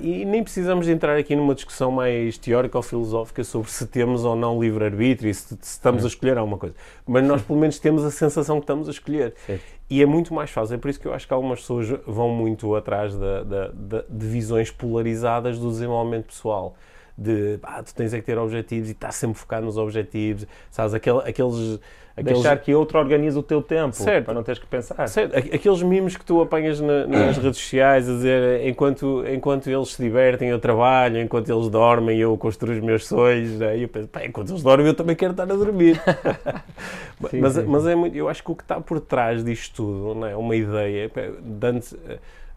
E 0.01 0.25
nem 0.25 0.43
precisamos 0.43 0.87
entrar 0.87 1.15
aqui 1.15 1.35
numa 1.35 1.53
discussão 1.53 1.91
mais 1.91 2.37
teórica 2.39 2.77
ou 2.77 2.81
filosófica 2.81 3.43
sobre 3.43 3.69
se 3.69 3.85
temos 3.85 4.25
ou 4.25 4.35
não 4.35 4.59
livre-arbítrio 4.59 5.29
e 5.29 5.33
se, 5.33 5.49
se 5.49 5.57
estamos 5.61 6.03
a 6.03 6.07
escolher 6.07 6.37
alguma 6.39 6.57
coisa. 6.57 6.73
Mas 7.05 7.23
nós, 7.23 7.41
pelo 7.43 7.59
menos, 7.59 7.77
temos 7.77 8.03
a 8.03 8.09
sensação 8.09 8.55
que 8.57 8.63
estamos 8.63 8.87
a 8.87 8.91
escolher. 8.91 9.35
Certo. 9.45 9.61
E 9.87 10.01
é 10.01 10.05
muito 10.07 10.33
mais 10.33 10.49
fácil. 10.49 10.73
É 10.73 10.77
por 10.79 10.89
isso 10.89 10.99
que 10.99 11.07
eu 11.07 11.13
acho 11.13 11.27
que 11.27 11.33
algumas 11.33 11.59
pessoas 11.59 11.87
vão 12.07 12.29
muito 12.29 12.73
atrás 12.75 13.15
da- 13.15 13.43
da- 13.43 13.67
da- 13.67 14.05
de 14.09 14.25
visões 14.25 14.71
polarizadas 14.71 15.59
do 15.59 15.69
desenvolvimento 15.69 16.25
pessoal. 16.25 16.75
De, 17.17 17.57
ah, 17.63 17.81
tu 17.81 17.95
tens 17.95 18.13
é 18.13 18.19
que 18.19 18.25
ter 18.25 18.37
objetivos 18.37 18.89
e 18.89 18.91
estás 18.91 19.15
sempre 19.15 19.39
focado 19.39 19.65
nos 19.65 19.77
objetivos. 19.77 20.45
Sabes, 20.69 20.93
aquele, 20.93 21.19
aqueles... 21.19 21.79
aqueles 22.17 22.39
Deixar 22.41 22.57
que 22.57 22.75
outro 22.75 22.99
organize 22.99 23.37
o 23.39 23.43
teu 23.43 23.61
tempo, 23.61 23.95
Certo. 23.95 24.25
para 24.25 24.33
não 24.33 24.43
teres 24.43 24.59
que 24.59 24.65
pensar. 24.67 25.07
Certo, 25.07 25.33
aqu- 25.37 25.55
aqueles 25.55 25.81
mimos 25.81 26.17
que 26.17 26.25
tu 26.25 26.41
apanhas 26.41 26.81
na- 26.81 27.07
nas 27.07 27.37
redes 27.37 27.57
sociais 27.57 28.09
a 28.09 28.11
dizer 28.13 28.67
enquanto, 28.67 29.23
enquanto 29.33 29.69
eles 29.69 29.93
se 29.93 30.03
divertem 30.03 30.49
eu 30.49 30.59
trabalho, 30.59 31.21
enquanto 31.21 31.49
eles 31.49 31.69
dormem 31.69 32.19
eu 32.19 32.35
construo 32.37 32.73
os 32.73 32.81
meus 32.81 33.07
sonhos, 33.07 33.61
aí 33.61 33.83
eu 33.83 33.87
penso, 33.87 34.09
pá, 34.09 34.25
enquanto 34.25 34.49
eles 34.49 34.61
dormem 34.61 34.87
eu 34.87 34.93
também 34.93 35.15
quero 35.15 35.31
estar 35.31 35.43
a 35.43 35.45
dormir. 35.45 36.01
Sim, 37.31 37.39
mas, 37.39 37.53
sim. 37.53 37.63
mas 37.65 37.87
é 37.87 37.95
muito, 37.95 38.15
eu 38.15 38.27
acho 38.27 38.43
que 38.43 38.51
o 38.51 38.55
que 38.55 38.63
está 38.63 38.79
por 38.81 38.99
trás 38.99 39.41
disto 39.43 39.75
tudo 39.77 40.15
não 40.19 40.27
é 40.27 40.35
uma 40.35 40.53
ideia. 40.55 41.09
pá, 41.09 41.21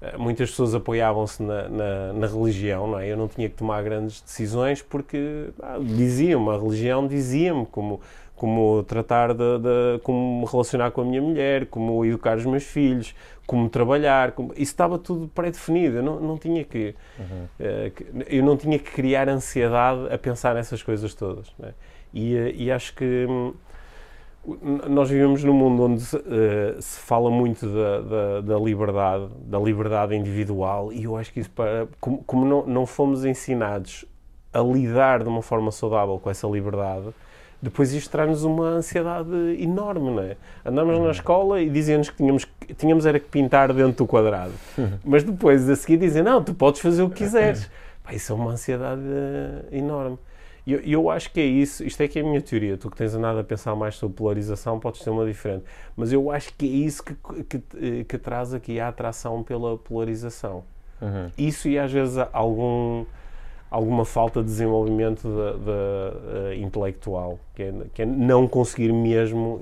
eh, 0.01 0.17
muitas 0.17 0.51
pessoas 0.51 0.75
apoiavam-se 0.75 1.43
na, 1.43 1.69
na, 1.69 2.13
na 2.13 2.27
religião, 2.27 2.87
não 2.87 2.99
é? 2.99 3.09
Eu 3.09 3.17
não 3.17 3.29
tinha 3.29 3.49
que 3.49 3.55
tomar 3.57 3.83
grandes 3.83 4.21
decisões 4.21 4.83
porque 4.83 5.49
ah, 5.63 5.79
diziam-me, 5.81 6.51
a 6.51 6.59
religião 6.59 7.07
dizia-me 7.07 7.67
como, 7.67 8.01
como 8.37 8.83
tratar 8.85 9.35
de, 9.35 9.59
de- 9.59 9.99
como 10.03 10.41
me 10.43 10.47
relacionar 10.51 10.91
com 10.93 11.01
a 11.01 11.05
minha 11.05 11.21
mulher, 11.23 11.67
como 11.67 12.05
educar 12.05 12.37
os 12.37 12.47
meus 12.47 12.65
filhos, 12.65 13.15
como 13.47 13.69
trabalhar, 13.69 14.33
como- 14.33 14.53
isso 14.53 14.63
estava 14.73 14.99
tudo 14.99 15.27
pré-definido. 15.29 15.97
Eu 15.97 16.03
não, 16.03 16.21
não 16.21 16.39
tinha 16.39 16.63
que, 16.65 16.95
eh, 17.59 17.91
que- 17.95 18.07
eu 18.29 18.45
não 18.45 18.57
tinha 18.57 18.79
que 18.79 18.91
criar 18.93 19.29
ansiedade 19.29 20.13
a 20.13 20.19
pensar 20.19 20.55
nessas 20.55 20.83
coisas 20.83 21.15
todas. 21.15 21.53
é? 21.63 21.73
E, 22.15 22.37
eh, 22.37 22.53
e 22.57 22.71
acho 22.71 22.95
que 22.95 23.27
hum, 23.29 23.53
Nós 24.89 25.11
vivemos 25.11 25.45
num 25.45 25.53
mundo 25.53 25.82
onde 25.82 26.01
se, 26.01 26.16
eh, 26.16 26.76
se 26.80 26.99
fala 27.01 27.30
muito 27.30 27.66
da, 27.66 28.01
da, 28.01 28.41
da 28.41 28.59
liberdade, 28.59 29.26
da 29.43 29.59
liberdade 29.59 30.14
individual, 30.16 30.91
e 30.93 31.05
eu 31.05 31.16
acho 31.16 31.32
que 31.32 31.41
isso, 31.41 31.51
para, 31.51 31.86
como, 32.01 32.22
como 32.24 32.45
não, 32.47 32.66
não 32.66 32.86
fomos 32.86 33.24
ensinados 33.26 34.07
a 34.53 34.61
lidar 34.61 35.22
de 35.22 35.28
uma 35.28 35.43
forma 35.43 35.70
saudável 35.70 36.18
com 36.18 36.30
essa 36.30 36.47
liberdade, 36.47 37.09
depois 37.61 37.93
isto 37.93 38.11
traz-nos 38.11 38.43
uma 38.45 38.64
ansiedade 38.68 39.28
enorme, 39.59 40.11
não 40.12 40.22
é? 40.22 40.36
Andamos 40.64 40.99
na 40.99 41.11
escola 41.11 41.61
e 41.61 41.68
diziam-nos 41.68 42.09
que 42.09 42.16
tínhamos, 42.16 42.45
que- 42.47 42.72
tínhamos 42.72 43.05
era 43.05 43.20
que 43.20 43.28
pintar 43.28 43.70
dentro 43.74 44.05
do 44.05 44.07
quadrado, 44.07 44.53
mas 45.05 45.24
depois 45.24 45.68
a 45.68 45.76
seguir 45.76 45.99
dizem, 45.99 46.22
não, 46.22 46.43
tu 46.43 46.55
podes 46.55 46.80
fazer 46.80 47.03
o 47.03 47.11
que 47.11 47.16
quiseres. 47.24 47.68
Pá, 48.03 48.14
isso 48.14 48.32
é 48.32 48.34
uma 48.34 48.53
ansiedade 48.53 49.03
eh, 49.05 49.76
enorme. 49.76 50.18
E 50.69 50.73
eu, 50.75 50.81
eu 50.81 51.11
acho 51.11 51.33
que 51.33 51.41
é 51.41 51.47
isso, 51.47 51.83
isto 51.83 52.03
é 52.03 52.07
que 52.07 52.19
é 52.19 52.23
a 52.23 52.25
minha 52.27 52.43
teoria. 52.43 52.77
Tu 52.77 52.91
que 52.91 52.97
tens 52.99 53.14
andado 53.14 53.39
a 53.39 53.45
pensar 53.45 53.75
mais 53.75 53.95
sobre 53.95 54.14
polarização, 54.14 54.79
podes 54.79 55.01
ter 55.01 55.09
uma 55.09 55.25
diferente. 55.25 55.64
Mas 55.97 56.12
eu 56.12 56.31
acho 56.31 56.53
que 56.53 56.66
é 56.66 56.69
isso 56.69 57.03
que, 57.03 57.14
que, 57.45 58.05
que 58.05 58.19
traz 58.19 58.53
aqui 58.53 58.79
a 58.79 58.89
atração 58.89 59.43
pela 59.43 59.79
polarização. 59.79 60.62
Uhum. 61.01 61.31
Isso 61.39 61.69
e 61.69 61.79
às 61.79 61.91
vezes 61.91 62.19
algum, 62.35 63.07
alguma 63.71 64.05
falta 64.05 64.41
de 64.41 64.47
desenvolvimento 64.47 65.27
da, 65.27 65.53
da, 65.53 66.51
eh, 66.51 66.57
intelectual, 66.57 67.39
que 67.55 67.62
é, 67.62 67.73
que 67.95 68.03
é 68.03 68.07
não 68.07 68.47
conseguir 68.47 68.93
mesmo, 68.93 69.59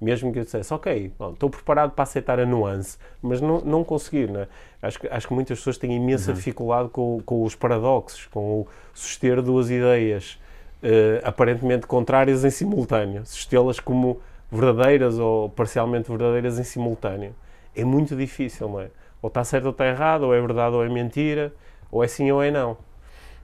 mesmo 0.00 0.32
que 0.32 0.38
eu 0.38 0.44
dissesse, 0.44 0.72
ok, 0.72 1.12
bom, 1.18 1.32
estou 1.32 1.50
preparado 1.50 1.90
para 1.92 2.02
aceitar 2.04 2.40
a 2.40 2.46
nuance, 2.46 2.96
mas 3.20 3.40
não, 3.40 3.60
não 3.60 3.84
conseguir, 3.84 4.30
né? 4.30 4.48
Acho 4.82 4.98
que, 5.00 5.06
acho 5.08 5.28
que 5.28 5.34
muitas 5.34 5.58
pessoas 5.58 5.76
têm 5.78 5.94
imensa 5.94 6.32
dificuldade 6.32 6.88
com, 6.88 7.20
com 7.24 7.42
os 7.44 7.54
paradoxos, 7.54 8.26
com 8.26 8.60
o 8.62 8.68
suster 8.94 9.42
duas 9.42 9.70
ideias 9.70 10.38
eh, 10.82 11.20
aparentemente 11.22 11.86
contrárias 11.86 12.44
em 12.44 12.50
simultâneo, 12.50 13.24
sustê-las 13.26 13.78
como 13.78 14.20
verdadeiras 14.50 15.18
ou 15.18 15.48
parcialmente 15.50 16.08
verdadeiras 16.08 16.58
em 16.58 16.64
simultâneo. 16.64 17.34
É 17.76 17.84
muito 17.84 18.16
difícil, 18.16 18.68
não 18.68 18.80
é? 18.80 18.90
Ou 19.22 19.28
está 19.28 19.44
certo 19.44 19.66
ou 19.66 19.70
está 19.70 19.86
errado, 19.86 20.22
ou 20.22 20.34
é 20.34 20.40
verdade 20.40 20.74
ou 20.74 20.84
é 20.84 20.88
mentira, 20.88 21.52
ou 21.90 22.02
é 22.02 22.08
sim 22.08 22.30
ou 22.30 22.42
é 22.42 22.50
não. 22.50 22.76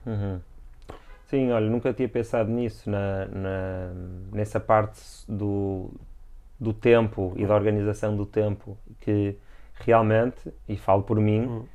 Uhum. 0.05 0.39
Sim, 1.29 1.51
olha, 1.51 1.69
nunca 1.69 1.93
tinha 1.93 2.07
pensado 2.07 2.49
nisso, 2.49 2.89
na, 2.89 3.25
na- 3.25 3.91
nessa 4.31 4.59
parte 4.59 4.99
do, 5.27 5.91
do 6.59 6.73
tempo 6.73 7.33
e 7.35 7.45
da 7.45 7.53
organização 7.55 8.15
do 8.15 8.25
tempo, 8.25 8.77
que 8.99 9.37
realmente, 9.75 10.51
e 10.67 10.75
falo 10.75 11.03
por 11.03 11.19
mim, 11.19 11.41
Hum. 11.45 11.65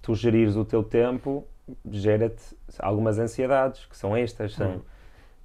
tu 0.00 0.14
gerires 0.14 0.56
o 0.56 0.64
teu 0.64 0.82
tempo 0.82 1.46
gera-te 1.90 2.42
algumas 2.78 3.18
ansiedades, 3.18 3.84
que 3.86 3.96
são 3.96 4.16
estas, 4.16 4.54
são 4.54 4.76
Hum. 4.76 4.80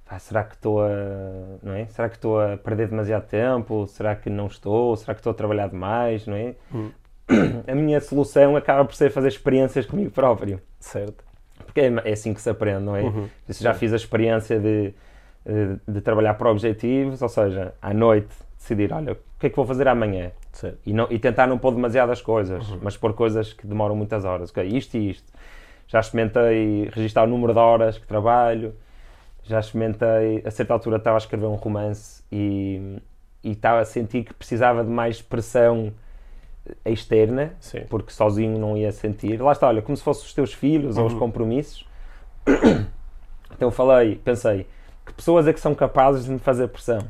"Pá, 0.08 0.18
será 0.18 0.42
que 0.44 0.54
estou 0.54 0.82
a, 0.82 0.88
não 1.62 1.74
é? 1.74 1.86
Será 1.86 2.08
que 2.08 2.16
estou 2.16 2.40
a 2.40 2.56
perder 2.56 2.88
demasiado 2.88 3.26
tempo? 3.28 3.86
Será 3.86 4.16
que 4.16 4.28
não 4.30 4.46
estou? 4.46 4.96
Será 4.96 5.14
que 5.14 5.20
estou 5.20 5.30
a 5.30 5.34
trabalhar 5.34 5.68
demais, 5.68 6.26
não 6.26 6.34
é? 6.34 6.54
Hum. 6.74 6.90
a 7.68 7.74
minha 7.74 8.00
solução 8.00 8.56
acaba 8.56 8.84
por 8.84 8.94
ser 8.94 9.10
fazer 9.10 9.28
experiências 9.28 9.84
comigo 9.84 10.10
próprio. 10.10 10.60
Certo. 10.80 11.22
Porque 11.66 11.80
é, 11.82 11.92
é 12.04 12.12
assim 12.12 12.32
que 12.32 12.40
se 12.40 12.48
aprende, 12.48 12.80
não 12.84 12.96
é? 12.96 13.02
Uhum. 13.02 13.28
Já 13.50 13.74
fiz 13.74 13.92
a 13.92 13.96
experiência 13.96 14.58
de, 14.58 14.94
de 15.86 16.00
trabalhar 16.00 16.34
por 16.34 16.46
objetivos, 16.48 17.22
ou 17.22 17.28
seja, 17.28 17.74
à 17.80 17.94
noite 17.94 18.28
decidir, 18.58 18.92
olha, 18.92 19.12
o 19.12 19.16
que 19.38 19.46
é 19.46 19.50
que 19.50 19.56
vou 19.56 19.64
fazer 19.64 19.88
amanhã? 19.88 20.30
certo. 20.52 20.78
E, 20.84 20.92
não, 20.92 21.06
e 21.10 21.18
tentar 21.18 21.46
não 21.46 21.56
pôr 21.58 21.72
demasiadas 21.74 22.20
coisas, 22.20 22.68
mas 22.82 22.96
pôr 22.96 23.12
coisas 23.14 23.52
que 23.52 23.66
demoram 23.66 23.94
muitas 23.96 24.24
horas. 24.24 24.50
Ok, 24.50 24.62
isto 24.64 24.96
e 24.96 25.10
isto. 25.10 25.32
Já 25.86 26.00
experimentei 26.00 26.90
registrar 26.92 27.24
o 27.24 27.26
número 27.26 27.52
de 27.52 27.58
horas 27.58 27.96
que 27.96 28.06
trabalho, 28.06 28.74
já 29.44 29.60
experimentei, 29.60 30.42
a 30.44 30.50
certa 30.50 30.74
altura 30.74 30.96
estava 30.98 31.16
a 31.16 31.18
escrever 31.18 31.46
um 31.46 31.54
romance 31.54 32.22
e, 32.30 32.98
e 33.42 33.52
estava 33.52 33.80
a 33.80 33.84
sentir 33.84 34.24
que 34.24 34.34
precisava 34.34 34.84
de 34.84 34.90
mais 34.90 35.22
pressão 35.22 35.92
externa, 36.84 37.54
Sim. 37.60 37.84
porque 37.88 38.12
sozinho 38.12 38.58
não 38.58 38.76
ia 38.76 38.92
sentir. 38.92 39.40
Lá 39.40 39.52
está, 39.52 39.68
olha, 39.68 39.80
como 39.80 39.96
se 39.96 40.02
fossem 40.02 40.24
os 40.26 40.34
teus 40.34 40.52
filhos 40.52 40.98
ou 40.98 41.06
os 41.06 41.12
Uhum. 41.14 41.18
compromissos. 41.18 41.86
Então 43.54 43.70
falei, 43.72 44.16
pensei, 44.16 44.66
que 45.08 45.12
pessoas 45.14 45.46
é 45.48 45.52
que 45.52 45.60
são 45.60 45.74
capazes 45.74 46.24
de 46.24 46.30
me 46.30 46.38
fazer 46.38 46.68
pressão? 46.68 47.00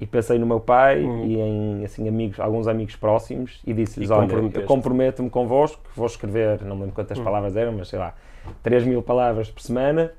E 0.00 0.06
pensei 0.06 0.38
no 0.38 0.46
meu 0.46 0.60
pai 0.60 1.02
Uhum. 1.02 1.24
e 1.24 1.40
em 1.40 1.84
assim, 1.84 2.06
amigos, 2.08 2.38
alguns 2.38 2.68
amigos 2.68 2.94
próximos 2.96 3.60
e 3.66 3.72
disse-lhes, 3.72 4.10
olha, 4.10 4.32
eu 4.54 4.62
comprometo-me 4.62 5.28
convosco, 5.30 5.80
vou 5.96 6.06
escrever, 6.06 6.62
não 6.62 6.74
me 6.76 6.82
lembro 6.82 6.94
quantas 6.94 7.18
palavras 7.18 7.56
eram, 7.56 7.72
mas 7.72 7.88
sei 7.88 7.98
lá, 7.98 8.14
3 8.62 8.84
mil 8.84 9.02
palavras 9.02 9.50
por 9.50 9.60
semana, 9.60 10.12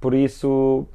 por 0.00 0.14
isso 0.14 0.86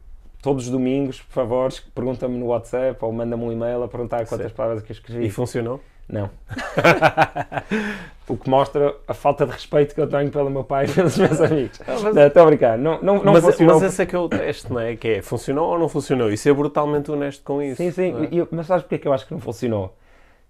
todos 0.42 0.66
os 0.66 0.70
domingos, 0.72 1.22
por 1.22 1.32
favor, 1.34 1.70
pergunta-me 1.96 2.38
no 2.38 2.48
WhatsApp 2.48 2.98
ou 3.00 3.12
manda-me 3.14 3.42
um 3.44 3.52
e-mail 3.54 3.82
a 3.84 3.88
perguntar 3.88 4.18
quantas 4.26 4.38
Certo. 4.48 4.56
palavras 4.56 4.84
é 4.84 4.86
que 4.86 4.92
eu 4.92 4.96
escrevi. 4.96 5.26
E 5.26 5.30
funcionou? 5.30 5.80
Não. 6.10 6.30
o 8.28 8.38
que 8.38 8.50
mostra 8.50 8.96
a 9.08 9.14
falta 9.14 9.46
de 9.46 9.52
respeito 9.52 9.94
que 9.94 10.00
eu 10.02 10.08
tenho 10.08 10.32
pelo 10.32 10.50
meu 10.50 10.64
pai 10.64 10.86
e 10.86 10.92
pelos 10.92 11.18
meus 11.18 11.40
amigos. 11.42 11.80
Estou 11.80 12.44
a 12.44 12.46
brincar. 12.46 12.78
Não, 12.78 13.02
não, 13.02 13.24
não 13.24 13.34
mas, 13.34 13.44
funcionou. 13.44 13.76
mas 13.76 13.84
esse 13.84 14.02
é 14.02 14.06
que 14.06 14.16
é 14.16 14.20
o 14.20 14.30
teste, 14.30 14.72
não 14.72 14.80
é? 14.80 14.96
Que 14.96 15.08
é, 15.10 15.22
funcionou 15.22 15.72
ou 15.72 15.80
não 15.80 15.90
funcionou? 15.90 16.32
E 16.32 16.38
ser 16.38 16.54
brutalmente 16.54 17.12
honesto 17.12 17.44
com 17.44 17.62
isso. 17.62 17.78
Sim, 17.78 17.92
sim. 17.92 18.14
é? 18.26 18.30
eu- 18.32 18.48
mas 18.52 18.68
sabes 18.68 18.84
porque 18.84 18.96
é 18.96 18.98
que 18.98 19.08
eu 19.08 19.14
acho 19.14 19.28
que 19.28 19.34
não 19.34 19.42
funcionou? 19.42 19.94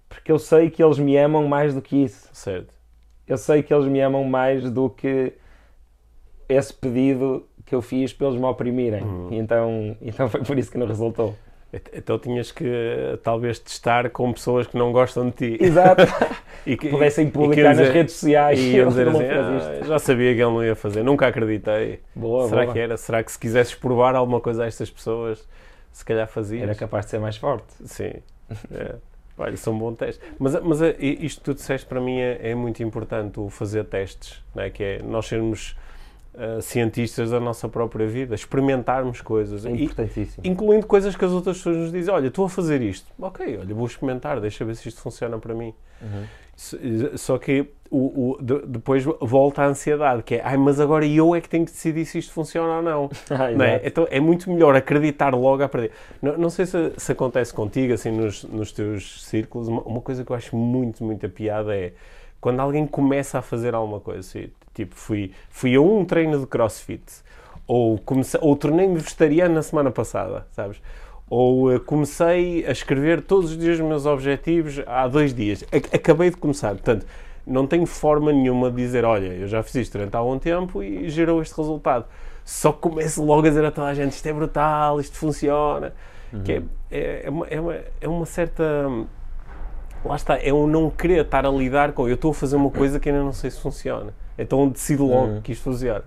Porque 0.07 0.32
eu 0.32 0.38
sei 0.38 0.69
que 0.69 0.84
eles 0.84 0.99
me 0.99 1.17
amam 1.17 1.47
mais 1.47 1.74
do 1.74 1.82
que 1.82 2.03
isso. 2.03 2.30
Certo. 2.32 2.74
Eu 3.28 3.38
sei 3.38 3.63
que 3.63 3.74
eles 3.74 3.88
me 3.88 3.99
amam 4.01 4.24
mais 4.24 4.69
do 4.69 4.89
que 4.89 5.34
esse 6.47 6.74
pedido 6.74 7.47
que 7.65 7.74
eu 7.74 7.82
fiz 7.82 8.13
para 8.13 8.28
eles 8.28 8.39
me 8.39 8.45
oprimirem. 8.45 9.01
Uhum. 9.01 9.30
E 9.32 9.38
então, 9.38 9.97
então 10.01 10.30
foi 10.30 10.43
por 10.43 10.57
isso 10.59 10.71
que 10.71 10.78
não 10.78 10.86
resultou. 10.86 11.36
Então 11.93 12.19
tinhas 12.19 12.51
que 12.51 12.65
eh, 12.65 13.17
talvez 13.24 13.57
testar 13.59 14.09
com 14.11 14.32
pessoas 14.32 14.67
que 14.67 14.78
não 14.78 14.91
gostam 14.91 15.30
de 15.30 15.57
ti. 15.57 15.57
Exato. 15.63 16.03
E 16.65 16.78
que 16.78 16.88
Pudessem 16.88 17.30
publicar 17.30 17.61
iam 17.61 17.69
nas 17.71 17.78
dizer- 17.80 17.91
redes 17.91 18.13
sociais. 18.13 18.57
E 18.57 18.71
iam 18.78 18.88
dizer 18.88 19.07
assim, 19.09 19.24
"Ah, 19.26 19.74
isto." 19.80 19.86
já 19.86 19.99
sabia 19.99 20.34
que 20.34 20.39
ele 20.41 20.49
não 20.49 20.63
ia 20.63 20.76
fazer, 20.78 21.03
nunca 21.03 21.28
acreditei. 21.28 21.99
Boa, 22.15 22.47
Será 22.47 22.61
boa. 22.61 22.74
que 22.74 22.80
era? 22.80 22.95
Será 22.95 23.21
que 23.21 23.30
se 23.34 23.38
quisesses 23.38 23.76
provar 23.76 24.15
alguma 24.15 24.39
coisa 24.39 24.63
a 24.63 24.67
estas 24.67 24.89
pessoas, 24.89 25.45
se 25.91 26.05
calhar 26.05 26.26
fazias? 26.26 26.63
Era 26.63 26.74
capaz 26.74 27.03
de 27.03 27.11
ser 27.11 27.19
mais 27.19 27.36
forte. 27.36 27.65
Sim. 27.84 28.13
É. 28.74 28.95
Olha, 29.38 29.57
são 29.57 29.74
um 29.74 29.78
bom 29.78 29.93
teste. 29.93 30.21
Mas, 30.39 30.57
mas 30.63 30.82
eh, 30.82 30.95
isto 30.99 31.39
que 31.39 31.45
tu 31.45 31.53
disseste 31.53 31.86
para 31.86 31.99
mim 31.99 32.17
é, 32.19 32.51
é 32.51 32.55
muito 32.55 32.82
importante, 32.82 33.41
o 33.41 33.49
fazer 33.49 33.84
testes, 33.84 34.41
não 34.55 34.63
é? 34.63 34.69
que 34.69 34.82
é 34.84 35.01
nós 35.03 35.26
sermos 35.26 35.76
eh, 36.36 36.59
cientistas 36.61 37.29
da 37.31 37.39
nossa 37.39 37.67
própria 37.69 38.07
vida, 38.07 38.34
experimentarmos 38.36 39.21
coisas, 39.21 39.65
É 39.65 39.71
e- 39.71 39.84
importantíssimo. 39.86 40.45
incluindo 40.45 40.86
coisas 40.88 41.15
que 41.15 41.23
as 41.25 41.31
outras 41.31 41.57
pessoas 41.57 41.77
nos 41.77 41.91
dizem, 41.91 42.13
olha, 42.13 42.27
estou 42.27 42.45
a 42.45 42.49
fazer 42.49 42.81
isto, 42.81 43.07
ok, 43.19 43.57
olha, 43.59 43.75
vou 43.75 43.86
experimentar, 43.86 44.39
deixa 44.41 44.63
ver 44.65 44.75
se 44.75 44.88
isto 44.89 45.01
funciona 45.01 45.38
para 45.38 45.53
mim. 45.53 45.73
Uhum. 46.01 46.23
Só 47.17 47.38
que 47.39 47.65
o, 47.89 48.31
o- 48.34 48.38
de- 48.41 48.65
depois 48.67 49.03
volta 49.21 49.63
a 49.63 49.65
ansiedade, 49.67 50.21
que 50.23 50.36
é, 50.36 50.41
ai, 50.43 50.55
mas 50.57 50.79
agora 50.79 51.05
eu 51.05 51.34
é 51.36 51.41
que 51.41 51.49
tenho 51.49 51.65
que 51.65 51.71
decidir 51.71 52.05
se 52.05 52.19
isto 52.19 52.31
funciona 52.34 52.77
ou 52.77 52.81
não. 52.81 53.09
Ah, 53.29 53.49
Não 53.51 53.65
é? 53.65 53.81
Então 53.84 54.07
é 54.09 54.19
muito 54.19 54.49
melhor 54.51 54.75
acreditar 54.75 55.34
logo 55.34 55.63
a 55.63 55.67
perder. 55.69 55.91
Não, 56.21 56.38
não 56.38 56.49
sei 56.49 56.65
se, 56.65 56.91
se 56.97 57.11
acontece 57.11 57.53
contigo, 57.53 57.93
assim, 57.93 58.11
nos, 58.11 58.43
nos 58.43 58.71
teus 58.71 59.23
círculos, 59.25 59.67
uma, 59.67 59.81
uma 59.81 60.01
coisa 60.01 60.23
que 60.23 60.31
eu 60.31 60.36
acho 60.36 60.55
muito, 60.55 61.03
muito 61.03 61.25
a 61.25 61.29
piada 61.29 61.75
é 61.75 61.93
quando 62.43 62.59
alguém 62.59 62.85
começa 62.85 63.39
a 63.39 63.41
fazer 63.41 63.73
alguma 63.73 64.01
coisa, 64.01 64.37
tipo, 64.73 64.93
fui, 64.95 65.31
fui 65.49 65.75
a 65.75 65.79
um 65.81 66.03
treino 66.03 66.37
de 66.37 66.45
crossfit, 66.45 67.01
ou, 67.65 67.97
comecei, 67.99 68.37
ou 68.43 68.53
tornei-me 68.57 68.95
vegetariano 68.99 69.55
na 69.55 69.61
semana 69.61 69.89
passada, 69.91 70.45
sabes? 70.51 70.81
Ou 71.29 71.71
eh, 71.73 71.79
comecei 71.79 72.65
a 72.67 72.71
escrever 72.71 73.21
todos 73.21 73.51
os 73.51 73.57
dias 73.57 73.79
os 73.79 73.85
meus 73.85 74.05
objetivos 74.05 74.81
há 74.85 75.07
dois 75.07 75.33
dias. 75.33 75.63
A- 75.71 75.95
acabei 75.95 76.29
de 76.31 76.35
começar, 76.35 76.71
portanto, 76.71 77.05
não 77.47 77.65
tenho 77.65 77.85
forma 77.85 78.33
nenhuma 78.33 78.69
de 78.69 78.75
dizer, 78.75 79.05
olha, 79.05 79.27
eu 79.27 79.47
já 79.47 79.63
fiz 79.63 79.75
isto 79.75 79.93
durante 79.97 80.13
algum 80.17 80.37
tempo 80.37 80.83
e 80.83 81.09
gerou 81.09 81.41
este 81.41 81.55
resultado. 81.55 82.03
Só 82.43 82.73
começo 82.73 83.23
logo 83.23 83.47
a 83.47 83.49
dizer 83.49 83.63
a 83.63 83.71
toda 83.71 83.87
a 83.87 83.93
gente, 83.93 84.11
isto 84.11 84.27
é 84.27 84.33
brutal, 84.33 84.99
isto 84.99 85.15
funciona. 85.15 85.93
Que 86.43 86.51
é, 86.51 86.61
é, 86.91 87.21
é 87.25 87.29
uma, 87.29 87.47
é, 87.47 87.59
uma, 87.61 87.75
é 88.01 88.07
uma 88.09 88.25
certa... 88.25 88.63
Lá 90.06 90.16
está, 90.16 90.38
é 90.38 90.51
um 90.54 90.68
não 90.68 90.89
querer 90.89 91.24
estar 91.24 91.45
a 91.45 91.49
lidar 91.49 91.93
com, 91.93 92.08
eu 92.08 92.16
estou 92.16 92.32
a 92.32 92.34
fazer 92.34 92.56
uma 92.58 92.70
coisa 92.70 92.99
que 92.99 93.10
ainda 93.10 93.24
não 93.24 93.32
sei 93.34 93.49
se 93.51 93.60
funciona. 93.62 94.14
Então 94.38 94.68
decido 94.68 95.06
logo 95.06 95.28
Uhum. 95.34 95.41
que 95.41 95.51
isto 95.54 95.64
funciona. 95.64 96.04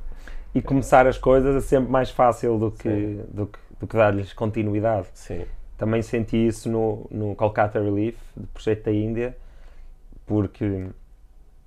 E 0.55 0.61
começar 0.61 1.07
as 1.07 1.17
coisas 1.19 1.57
é 1.57 1.61
sempre 1.61 1.91
mais 1.91 2.11
fácil 2.11 2.59
do 2.59 2.71
que, 2.71 2.89
Sim. 2.89 3.25
do 3.29 3.47
que, 3.47 3.59
do 3.81 3.87
que 3.87 3.97
dar-lhes 3.97 4.33
continuidade. 4.33 5.07
Sim. 5.15 5.45
Também 5.79 6.03
senti 6.03 6.47
isso 6.47 6.71
no, 6.71 7.07
no 7.11 7.35
Kolkata 7.35 7.81
Relief, 7.81 8.17
do 8.35 8.47
projeto 8.49 8.85
da 8.85 8.93
Índia, 8.93 9.37
porque, 10.27 10.87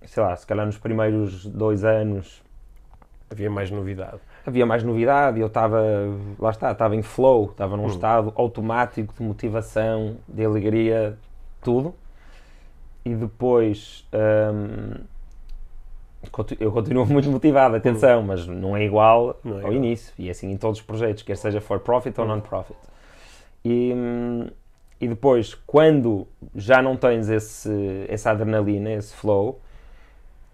sei 0.05 0.23
lá, 0.23 0.35
se 0.35 0.45
calhar 0.45 0.65
nos 0.65 0.77
primeiros 0.77 1.45
dois 1.45 1.83
anos 1.83 2.41
Havia 3.31 3.49
mais 3.49 3.69
novidade. 3.69 4.17
havia 4.43 4.65
mais 4.65 4.83
novidade 4.83 5.37
e 5.37 5.41
eu 5.41 5.47
estava, 5.47 5.79
lá 6.39 6.49
está, 6.49 6.71
estava 6.71 6.95
em 6.95 7.03
flow, 7.03 7.45
estava 7.51 7.77
num 7.77 7.83
Hum. 7.83 7.87
estado 7.87 8.33
automático 8.35 9.13
de 9.15 9.21
motivação, 9.21 10.17
de 10.27 10.43
alegria, 10.43 11.15
tudo. 11.61 11.93
E 13.05 13.15
depois 13.15 14.05
conti- 16.31 16.57
eu 16.59 16.71
continuo 16.71 17.05
muito 17.07 17.29
motivado, 17.29 17.75
atenção, 17.75 18.21
mas 18.23 18.45
não 18.47 18.75
é 18.75 18.83
igual 18.83 19.39
Não 19.43 19.53
é 19.53 19.55
ao 19.55 19.59
igual. 19.59 19.73
início. 19.73 20.13
E 20.17 20.27
é 20.27 20.31
assim 20.31 20.51
em 20.51 20.57
todos 20.57 20.79
os 20.79 20.85
projetos, 20.85 21.23
quer 21.23 21.37
seja 21.37 21.61
for 21.61 21.79
profit 21.79 22.19
ou 22.19 22.25
Hum. 22.25 22.29
non-profit. 22.29 22.77
E, 23.63 23.93
hum, 23.95 24.47
e 25.01 25.07
depois, 25.07 25.53
quando 25.65 26.27
já 26.55 26.81
não 26.81 26.95
tens 26.95 27.29
esse, 27.29 28.05
essa 28.07 28.31
adrenalina, 28.31 28.91
esse 28.91 29.13
flow, 29.15 29.59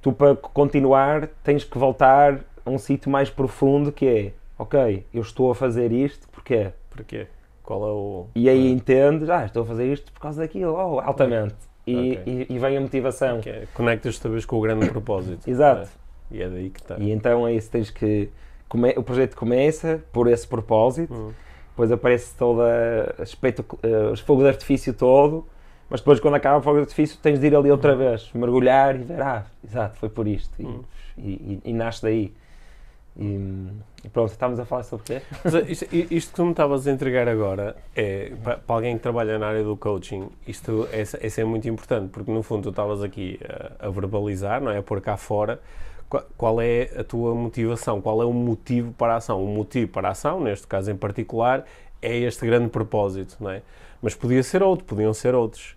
tu 0.02 0.12
para 0.12 0.36
continuar 0.36 1.28
tens 1.43 1.64
que 1.64 1.78
voltar 1.78 2.39
a 2.66 2.70
um 2.70 2.78
sítio 2.78 3.10
mais 3.12 3.30
profundo 3.30 3.91
que 3.91 4.06
é, 4.08 4.34
ok, 4.58 5.06
eu 5.14 5.22
estou 5.22 5.52
a 5.52 5.56
fazer 5.56 5.91
isto, 5.91 6.28
porquê? 6.30 6.72
Porquê? 6.89 7.28
Qual 7.64 7.82
é 7.84 7.91
o... 7.91 8.28
E 8.36 8.48
aí 8.48 8.72
entendes, 8.72 9.30
ah, 9.30 9.46
estou 9.46 9.64
a 9.64 9.66
fazer 9.66 9.91
isto 9.91 10.12
por 10.12 10.20
causa 10.20 10.41
daquilo, 10.41 10.74
oh, 10.74 11.00
altamente. 11.00 11.56
E, 11.88 11.96
Ok. 11.96 12.24
e, 12.26 12.54
e 12.56 12.60
vem 12.60 12.78
a 12.78 12.82
motivação. 12.82 13.42
Que 13.42 13.50
é, 13.50 13.68
Conectas-te 13.74 14.22
talvez 14.22 14.46
com 14.46 14.58
o 14.58 14.62
grande 14.62 14.88
propósito. 14.90 15.48
Exato. 15.50 15.88
é? 16.32 16.36
E 16.36 16.42
é 16.42 16.50
daí 16.50 16.70
que 16.70 16.80
está. 16.80 16.98
E 16.98 17.12
então 17.12 17.48
é 17.48 17.54
isso, 17.54 17.70
tens 17.70 17.90
que. 17.92 18.30
come- 18.68 18.94
o 18.98 19.04
projeto 19.04 19.36
começa 19.36 20.02
por 20.12 20.28
esse 20.28 20.48
propósito, 20.48 21.14
Hum. 21.14 21.32
depois 21.70 21.92
aparece 21.92 22.34
toda 22.36 22.64
eh, 23.84 24.10
os 24.12 24.20
fogos 24.22 24.44
de 24.44 24.50
artifício 24.50 24.92
todo, 24.94 25.46
mas 25.90 26.00
depois 26.00 26.20
quando 26.20 26.34
acaba 26.36 26.58
o 26.58 26.62
fogo 26.62 26.78
de 26.78 26.82
artifício 26.84 27.20
tens 27.22 27.40
de 27.40 27.46
ir 27.48 27.56
ali 27.56 27.70
outra 27.70 27.96
vez, 27.96 28.32
mergulhar 28.34 28.96
e 28.96 29.04
ver, 29.04 29.22
ah, 29.22 29.46
exato, 29.64 29.98
foi 30.00 30.10
por 30.10 30.28
isto. 30.28 30.60
E, 30.60 30.66
Hum. 30.66 30.82
e, 31.18 31.22
e- 31.32 31.62
e 31.66 31.74
nasce 31.74 32.02
daí. 32.02 32.34
E, 33.18 33.68
e 34.03 34.09
pronto, 34.09 34.32
estávamos 34.32 34.59
a 34.59 34.66
falar 34.66 34.84
sobre 34.84 35.05
quê? 35.05 35.22
Mas 35.43 35.53
isto, 35.70 35.88
isto 35.91 36.30
que 36.32 36.36
tu 36.36 36.43
me 36.43 36.51
estavas 36.51 36.86
a 36.86 36.91
entregar 36.91 37.28
agora, 37.30 37.76
é, 37.95 38.34
para, 38.43 38.57
para 38.57 38.76
alguém 38.76 38.97
que 38.97 39.03
trabalha 39.03 39.39
na 39.39 39.47
área 39.47 39.63
do 39.63 39.78
coaching, 39.78 40.30
isto 40.45 40.88
é, 40.91 41.01
é, 41.01 41.41
é 41.41 41.43
muito 41.45 41.68
importante, 41.70 42.09
porque 42.09 42.32
no 42.32 42.43
fundo 42.43 42.63
tu 42.63 42.70
estavas 42.70 43.01
aqui 43.01 43.39
a, 43.80 43.88
a 43.88 43.89
verbalizar, 43.89 44.61
não 44.61 44.72
é? 44.72 44.80
A 44.80 44.84
pôr 44.84 44.99
cá 44.99 45.16
fora 45.16 45.61
qual, 46.09 46.24
qual 46.38 46.61
é 46.61 46.89
a 46.97 47.03
tua 47.03 47.34
motivação, 47.34 48.01
qual 48.01 48.22
é 48.22 48.26
o 48.26 48.34
motivo 48.34 48.91
para 48.93 49.13
a 49.13 49.18
ação. 49.18 49.43
O 49.43 49.47
motivo 49.47 49.91
para 49.91 50.09
a 50.09 50.11
ação, 50.11 50.41
neste 50.41 50.68
caso 50.68 50.91
em 50.91 50.95
particular, 50.95 51.66
é 52.01 52.18
este 52.18 52.45
grande 52.45 52.70
propósito, 52.70 53.38
não 53.39 53.49
é? 53.49 53.61
Mas 54.01 54.13
podia 54.13 54.43
ser 54.43 54.61
outro, 54.61 54.86
podiam 54.86 55.13
ser 55.13 55.34
outros. 55.34 55.76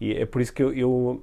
E 0.00 0.14
é 0.14 0.26
por 0.26 0.42
isso 0.42 0.52
que 0.52 0.62
eu, 0.62 0.72
eu 0.74 1.22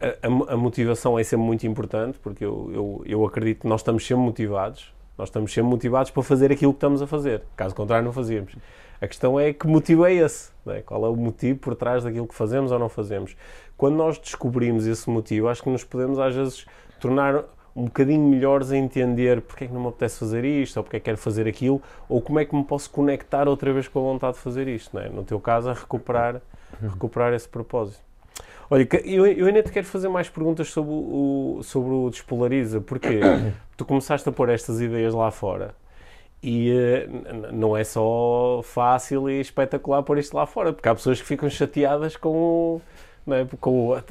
a, 0.00 0.52
a- 0.54 0.56
motivação 0.56 1.18
é 1.18 1.24
sempre 1.24 1.44
muito 1.46 1.66
importante, 1.66 2.18
porque 2.18 2.44
eu, 2.44 2.70
eu, 2.72 3.02
eu 3.06 3.24
acredito 3.26 3.60
que 3.62 3.66
nós 3.68 3.80
estamos 3.80 4.06
sempre 4.06 4.24
motivados, 4.24 4.92
nós 5.16 5.28
estamos 5.28 5.52
sempre 5.52 5.70
motivados 5.70 6.10
para 6.10 6.22
fazer 6.22 6.52
aquilo 6.52 6.72
que 6.72 6.76
estamos 6.76 7.02
a 7.02 7.06
fazer, 7.06 7.42
caso 7.56 7.74
contrário 7.74 8.04
não 8.04 8.12
fazíamos. 8.12 8.54
A 9.00 9.06
questão 9.06 9.38
é 9.38 9.52
que 9.52 9.66
motivo 9.66 10.04
é 10.04 10.12
esse, 10.14 10.50
é? 10.66 10.80
qual 10.80 11.04
é 11.04 11.08
o 11.08 11.14
motivo 11.16 11.58
por 11.60 11.74
trás 11.76 12.02
daquilo 12.04 12.26
que 12.26 12.34
fazemos 12.34 12.72
ou 12.72 12.78
não 12.78 12.88
fazemos. 12.88 13.36
Quando 13.76 13.94
nós 13.96 14.18
descobrimos 14.18 14.86
esse 14.86 15.08
motivo, 15.08 15.48
acho 15.48 15.62
que 15.62 15.70
nos 15.70 15.84
podemos 15.84 16.18
às 16.18 16.34
vezes 16.34 16.66
tornar 17.00 17.44
um 17.76 17.84
bocadinho 17.84 18.26
melhores 18.28 18.72
a 18.72 18.76
entender 18.76 19.40
porque 19.40 19.62
é 19.64 19.66
que 19.68 19.72
não 19.72 19.80
me 19.82 19.86
apetece 19.88 20.18
fazer 20.18 20.44
isto, 20.44 20.76
ou 20.78 20.82
porque 20.82 20.96
é 20.96 20.98
que 21.00 21.04
quero 21.04 21.16
fazer 21.18 21.46
aquilo, 21.46 21.80
ou 22.08 22.20
como 22.20 22.40
é 22.40 22.44
que 22.44 22.56
me 22.56 22.64
posso 22.64 22.90
conectar 22.90 23.46
outra 23.46 23.72
vez 23.72 23.86
com 23.86 24.00
a 24.00 24.02
vontade 24.02 24.32
de 24.34 24.40
fazer 24.40 24.66
isto, 24.66 24.96
não 24.96 25.00
é? 25.02 25.08
No 25.08 25.22
teu 25.22 25.38
caso, 25.38 25.70
a 25.70 25.74
recuperar, 25.74 26.40
recuperar 26.82 27.32
esse 27.34 27.48
propósito. 27.48 28.00
Olha, 28.70 28.86
eu, 29.04 29.26
eu 29.26 29.46
ainda 29.46 29.62
te 29.62 29.72
quero 29.72 29.86
fazer 29.86 30.08
mais 30.08 30.28
perguntas 30.28 30.68
sobre 30.68 30.92
o, 30.92 31.60
sobre 31.62 31.90
o 31.90 32.10
Despolariza, 32.10 32.80
porque 32.80 33.20
tu 33.76 33.84
começaste 33.84 34.28
a 34.28 34.32
pôr 34.32 34.50
estas 34.50 34.80
ideias 34.80 35.14
lá 35.14 35.30
fora 35.30 35.74
e 36.42 36.70
uh, 36.72 37.52
não 37.52 37.76
é 37.76 37.82
só 37.82 38.60
fácil 38.62 39.28
e 39.28 39.40
espetacular 39.40 40.02
pôr 40.02 40.18
isto 40.18 40.36
lá 40.36 40.46
fora, 40.46 40.72
porque 40.72 40.88
há 40.88 40.94
pessoas 40.94 41.20
que 41.20 41.26
ficam 41.26 41.48
chateadas 41.50 42.16
com 42.16 42.30
o. 42.30 42.82
É? 43.30 43.46
Com 43.60 43.90
o 43.90 44.02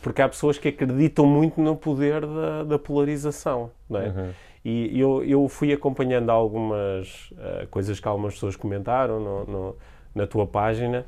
porque 0.00 0.22
há 0.22 0.28
pessoas 0.28 0.56
que 0.56 0.68
acreditam 0.68 1.26
muito 1.26 1.60
no 1.60 1.76
poder 1.76 2.24
da, 2.24 2.64
da 2.64 2.78
polarização. 2.78 3.70
É? 3.90 3.94
Uhum. 3.94 4.30
E 4.64 5.00
eu, 5.00 5.24
eu 5.24 5.48
fui 5.48 5.72
acompanhando 5.72 6.30
algumas 6.30 7.30
uh, 7.32 7.66
coisas 7.68 7.98
que 7.98 8.06
algumas 8.06 8.34
pessoas 8.34 8.54
comentaram 8.54 9.18
no, 9.18 9.44
no, 9.44 9.76
na 10.14 10.26
tua 10.26 10.46
página 10.46 11.04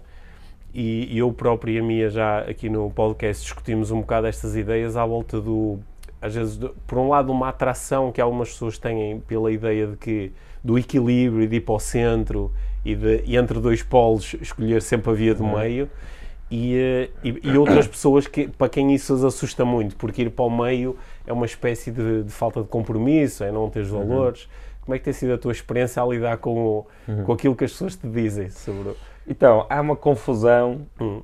e 0.74 1.18
eu 1.18 1.32
próprio 1.32 1.74
e 1.74 1.78
a 1.78 1.82
Mia 1.82 2.10
já 2.10 2.40
aqui 2.40 2.68
no 2.68 2.90
podcast 2.90 3.42
discutimos 3.44 3.90
um 3.90 4.00
bocado 4.00 4.26
estas 4.26 4.56
ideias 4.56 4.96
à 4.96 5.06
volta 5.06 5.40
do 5.40 5.78
às 6.24 6.34
vezes, 6.34 6.58
por 6.86 6.96
um 6.96 7.10
lado, 7.10 7.30
uma 7.30 7.50
atração 7.50 8.10
que 8.10 8.18
algumas 8.18 8.48
pessoas 8.48 8.78
têm 8.78 9.20
pela 9.20 9.52
ideia 9.52 9.88
de 9.88 9.96
que 9.98 10.32
do 10.64 10.78
equilíbrio 10.78 11.46
de 11.46 11.56
ir 11.56 11.60
para 11.60 11.74
o 11.74 11.78
centro 11.78 12.50
e, 12.82 12.94
de, 12.94 13.22
e 13.26 13.36
entre 13.36 13.60
dois 13.60 13.82
polos 13.82 14.34
escolher 14.40 14.80
sempre 14.80 15.10
a 15.10 15.14
via 15.14 15.34
do 15.34 15.44
uhum. 15.44 15.58
meio 15.58 15.90
e, 16.50 16.76
eh, 16.76 17.10
e, 17.22 17.40
e, 17.42 17.58
outras 17.58 17.86
pessoas 17.86 18.26
que, 18.26 18.48
para 18.48 18.70
quem 18.70 18.94
isso 18.94 19.12
os 19.12 19.22
assusta 19.22 19.64
muito, 19.66 19.96
porque 19.96 20.22
ir 20.22 20.30
para 20.30 20.44
o 20.46 20.50
meio 20.50 20.96
é 21.26 21.32
uma 21.32 21.44
espécie 21.44 21.90
de, 21.90 22.22
de 22.22 22.32
falta 22.32 22.62
de 22.62 22.68
compromisso, 22.68 23.44
é 23.44 23.52
não 23.52 23.68
ter 23.68 23.80
os 23.80 23.90
uhum. 23.90 24.06
valores. 24.06 24.44
Uhum. 24.44 24.50
Como 24.82 24.94
é 24.94 24.98
que 24.98 25.04
tem 25.04 25.12
sido 25.12 25.34
a 25.34 25.38
tua 25.38 25.52
experiência 25.52 26.02
a 26.02 26.06
lidar 26.06 26.38
com, 26.38 26.56
o, 26.56 26.86
uhum. 27.06 27.24
com 27.24 27.32
aquilo 27.32 27.54
que 27.54 27.64
as 27.64 27.72
pessoas 27.72 27.96
te 27.96 28.06
dizem 28.06 28.48
sobre... 28.48 28.94
Então, 29.26 29.66
há 29.68 29.80
uma 29.80 29.96
confusão 29.96 30.86
uhum 31.00 31.22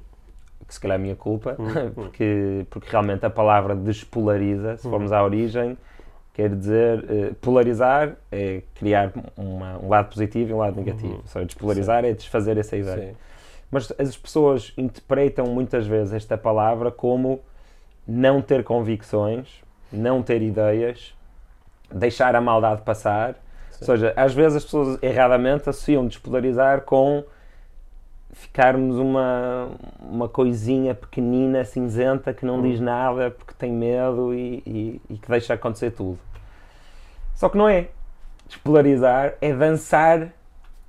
que 0.70 0.74
se 0.74 0.80
calhar 0.80 0.98
é 0.98 1.03
minha 1.03 1.16
culpa, 1.16 1.57
uhum. 1.59 1.90
porque, 1.92 2.64
porque 2.70 2.88
realmente 2.88 3.26
a 3.26 3.30
palavra 3.30 3.74
despolariza, 3.74 4.76
se 4.76 4.88
formos 4.88 5.11
à 5.11 5.22
origem, 5.22 5.76
quer 6.32 6.55
dizer, 6.55 7.01
uh, 7.01 7.34
polarizar 7.40 8.16
é 8.30 8.62
criar 8.76 9.12
uma, 9.36 9.78
um 9.78 9.88
lado 9.88 10.11
positivo 10.11 10.51
e 10.51 10.55
um 10.55 10.59
lado 10.59 10.76
negativo. 10.76 11.14
Uhum. 11.14 11.22
Seja, 11.26 11.44
despolarizar 11.44 12.05
Sim. 12.05 12.11
é 12.11 12.12
desfazer 12.12 12.57
essa 12.57 12.76
ideia. 12.76 13.11
Sim. 13.11 13.16
Mas 13.68 13.92
as 13.98 14.16
pessoas 14.16 14.72
interpretam 14.78 15.46
muitas 15.46 15.86
vezes 15.88 16.14
esta 16.14 16.38
palavra 16.38 16.90
como 16.92 17.40
não 18.07 18.40
ter 18.40 18.62
convicções, 18.62 19.62
não 19.92 20.22
ter 20.22 20.40
ideias, 20.40 21.14
deixar 21.92 22.36
a 22.36 22.40
maldade 22.40 22.82
passar. 22.82 23.34
Sim. 23.70 23.78
Ou 23.80 23.86
seja, 23.86 24.12
às 24.16 24.32
vezes 24.32 24.59
as 24.59 24.64
pessoas 24.64 25.03
erradamente 25.03 25.68
associam 25.68 26.07
despolarizar 26.07 26.82
com 26.82 27.24
ficarmos 28.33 28.97
uma, 28.97 29.70
uma 30.01 30.28
coisinha 30.28 30.95
pequenina, 30.95 31.64
cinzenta, 31.64 32.33
que 32.33 32.45
não 32.45 32.59
hum. 32.59 32.62
diz 32.62 32.81
nada 32.81 33.31
porque 33.31 33.55
tem 33.55 33.72
medo 33.72 34.35
e, 34.35 34.62
e, 34.66 35.03
e, 35.11 35.18
que 35.18 35.28
deixa 35.28 35.55
acontecer 35.55 35.91
tudo. 35.91 36.18
Só 37.35 37.49
que 37.49 37.57
não 37.57 37.68
é. 37.68 37.89
Despolarizar 38.47 39.35
é 39.41 39.53
dançar 39.53 40.33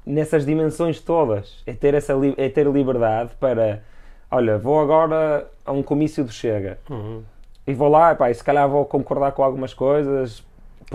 nessas 0.05 0.45
dimensões 0.45 0.99
todas. 0.99 1.61
É 1.65 1.73
ter, 1.73 1.93
essa, 1.93 2.13
é 2.37 2.49
ter 2.49 2.67
liberdade 2.67 3.31
para. 3.39 3.83
Olha, 4.29 4.57
vou 4.57 4.79
agora 4.79 5.47
a 5.65 5.71
um 5.71 5.83
comício 5.83 6.23
do 6.23 6.31
Chega. 6.31 6.79
Uhum. 6.89 7.23
E 7.67 7.73
vou 7.73 7.87
lá, 7.87 8.15
pá, 8.15 8.31
e 8.31 8.33
se 8.33 8.43
calhar 8.43 8.67
vou 8.67 8.85
concordar 8.85 9.31
com 9.33 9.43
algumas 9.43 9.73
coisas, 9.73 10.43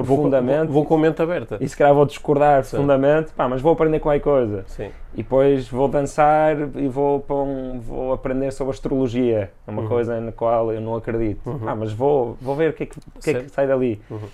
profundamente. 0.04 0.66
Vou, 0.66 0.82
vou, 0.82 0.84
com 0.84 0.98
mente 0.98 1.20
aberta. 1.22 1.56
E 1.60 1.68
se 1.68 1.76
calhar 1.76 1.94
vou 1.94 2.04
discordar 2.04 2.62
Sim. 2.62 2.70
profundamente, 2.72 3.32
pá, 3.32 3.48
mas 3.48 3.62
vou 3.62 3.72
aprender 3.72 3.98
qualquer 3.98 4.20
coisa. 4.20 4.64
Sim. 4.66 4.90
E 5.14 5.22
depois 5.22 5.66
vou 5.68 5.88
dançar 5.88 6.56
e 6.76 6.86
vou, 6.86 7.24
um, 7.30 7.80
vou 7.80 8.12
aprender 8.12 8.52
sobre 8.52 8.74
astrologia, 8.74 9.50
é 9.66 9.70
uma 9.70 9.82
uhum. 9.82 9.88
coisa 9.88 10.20
na 10.20 10.30
qual 10.30 10.70
eu 10.72 10.80
não 10.80 10.94
acredito. 10.94 11.40
Uhum. 11.48 11.68
Ah, 11.68 11.74
mas 11.74 11.92
vou, 11.92 12.36
vou 12.40 12.54
ver 12.54 12.70
o 12.70 12.72
que 12.74 12.82
é 12.82 12.86
que, 12.86 13.00
que, 13.22 13.30
é 13.30 13.42
que 13.42 13.48
sai 13.48 13.66
dali. 13.66 14.00
Uhum. 14.10 14.28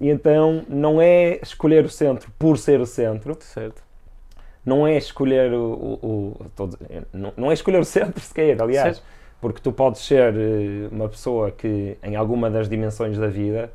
E 0.00 0.08
então 0.08 0.64
não 0.68 1.00
é 1.00 1.38
escolher 1.42 1.84
o 1.84 1.90
centro 1.90 2.30
por 2.38 2.56
ser 2.56 2.80
o 2.80 2.86
centro. 2.86 3.36
Certo. 3.40 3.82
Não 4.64 4.86
é 4.86 4.96
escolher 4.96 5.52
o. 5.52 5.98
o, 6.02 6.36
o 6.40 6.46
todo, 6.56 6.78
não, 7.12 7.32
não 7.36 7.50
é 7.50 7.54
escolher 7.54 7.78
o 7.78 7.84
centro 7.84 8.20
sequer, 8.20 8.60
aliás. 8.62 8.96
Certo. 8.96 9.22
Porque 9.40 9.60
tu 9.60 9.72
podes 9.72 10.00
ser 10.02 10.34
eh, 10.36 10.88
uma 10.92 11.08
pessoa 11.08 11.50
que, 11.50 11.98
em 12.00 12.14
alguma 12.14 12.48
das 12.48 12.68
dimensões 12.68 13.18
da 13.18 13.26
vida, 13.26 13.72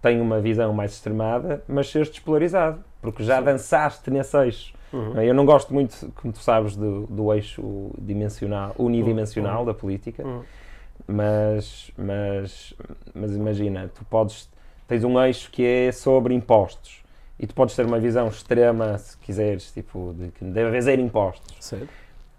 tem 0.00 0.20
uma 0.20 0.40
visão 0.40 0.72
mais 0.72 0.92
extremada, 0.92 1.62
mas 1.68 1.90
seres 1.90 2.08
despolarizado, 2.08 2.82
porque 3.02 3.22
já 3.24 3.38
Sim. 3.38 3.44
dançaste 3.44 4.10
nesse 4.10 4.36
eixo. 4.36 4.74
Uhum. 4.92 5.20
Eu 5.20 5.34
não 5.34 5.44
gosto 5.44 5.72
muito, 5.74 6.10
como 6.14 6.32
tu 6.32 6.38
sabes, 6.38 6.76
do, 6.76 7.06
do 7.06 7.32
eixo 7.32 7.90
dimensional, 7.98 8.74
unidimensional 8.78 9.60
uhum. 9.60 9.66
da 9.66 9.74
política, 9.74 10.24
uhum. 10.24 10.42
mas, 11.06 11.90
mas, 11.96 12.74
mas 13.14 13.34
imagina, 13.34 13.90
tu 13.94 14.04
podes, 14.04 14.48
tens 14.86 15.04
um 15.04 15.20
eixo 15.20 15.50
que 15.50 15.64
é 15.64 15.92
sobre 15.92 16.34
impostos 16.34 17.02
e 17.38 17.46
tu 17.46 17.54
podes 17.54 17.76
ter 17.76 17.84
uma 17.84 18.00
visão 18.00 18.28
extrema, 18.28 18.98
se 18.98 19.16
quiseres, 19.18 19.70
tipo, 19.72 20.14
de 20.18 20.28
que 20.30 20.44
deve 20.44 20.76
haver 20.76 20.98
impostos. 20.98 21.54
Certo. 21.60 21.88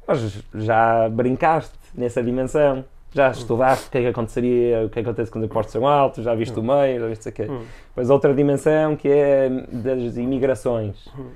Mas 0.07 0.43
já 0.55 1.07
brincaste 1.07 1.78
nessa 1.93 2.22
dimensão 2.22 2.84
já 3.12 3.32
estudaste 3.32 3.88
o 3.88 3.91
que 3.91 3.97
é 3.97 4.01
que 4.01 4.07
aconteceria, 4.07 4.86
o 4.86 4.89
que, 4.89 4.99
é 4.99 5.03
que 5.03 5.10
acontece 5.10 5.32
quando 5.32 5.43
os 5.43 5.49
impostos 5.49 5.74
são 5.74 5.88
altos, 5.88 6.24
já 6.24 6.36
viste 6.36 6.57
o 6.60 6.64
meio, 6.64 6.99
já 6.99 7.07
viste 7.07 7.30
o 7.30 7.32
quê. 7.32 7.47
Hum. 7.49 7.64
Depois 7.89 8.10
outra 8.10 8.34
dimensão 8.34 8.95
que 8.95 9.07
é 9.07 9.49
das 9.72 10.18
imigrações. 10.18 11.07
Hum. 11.18 11.30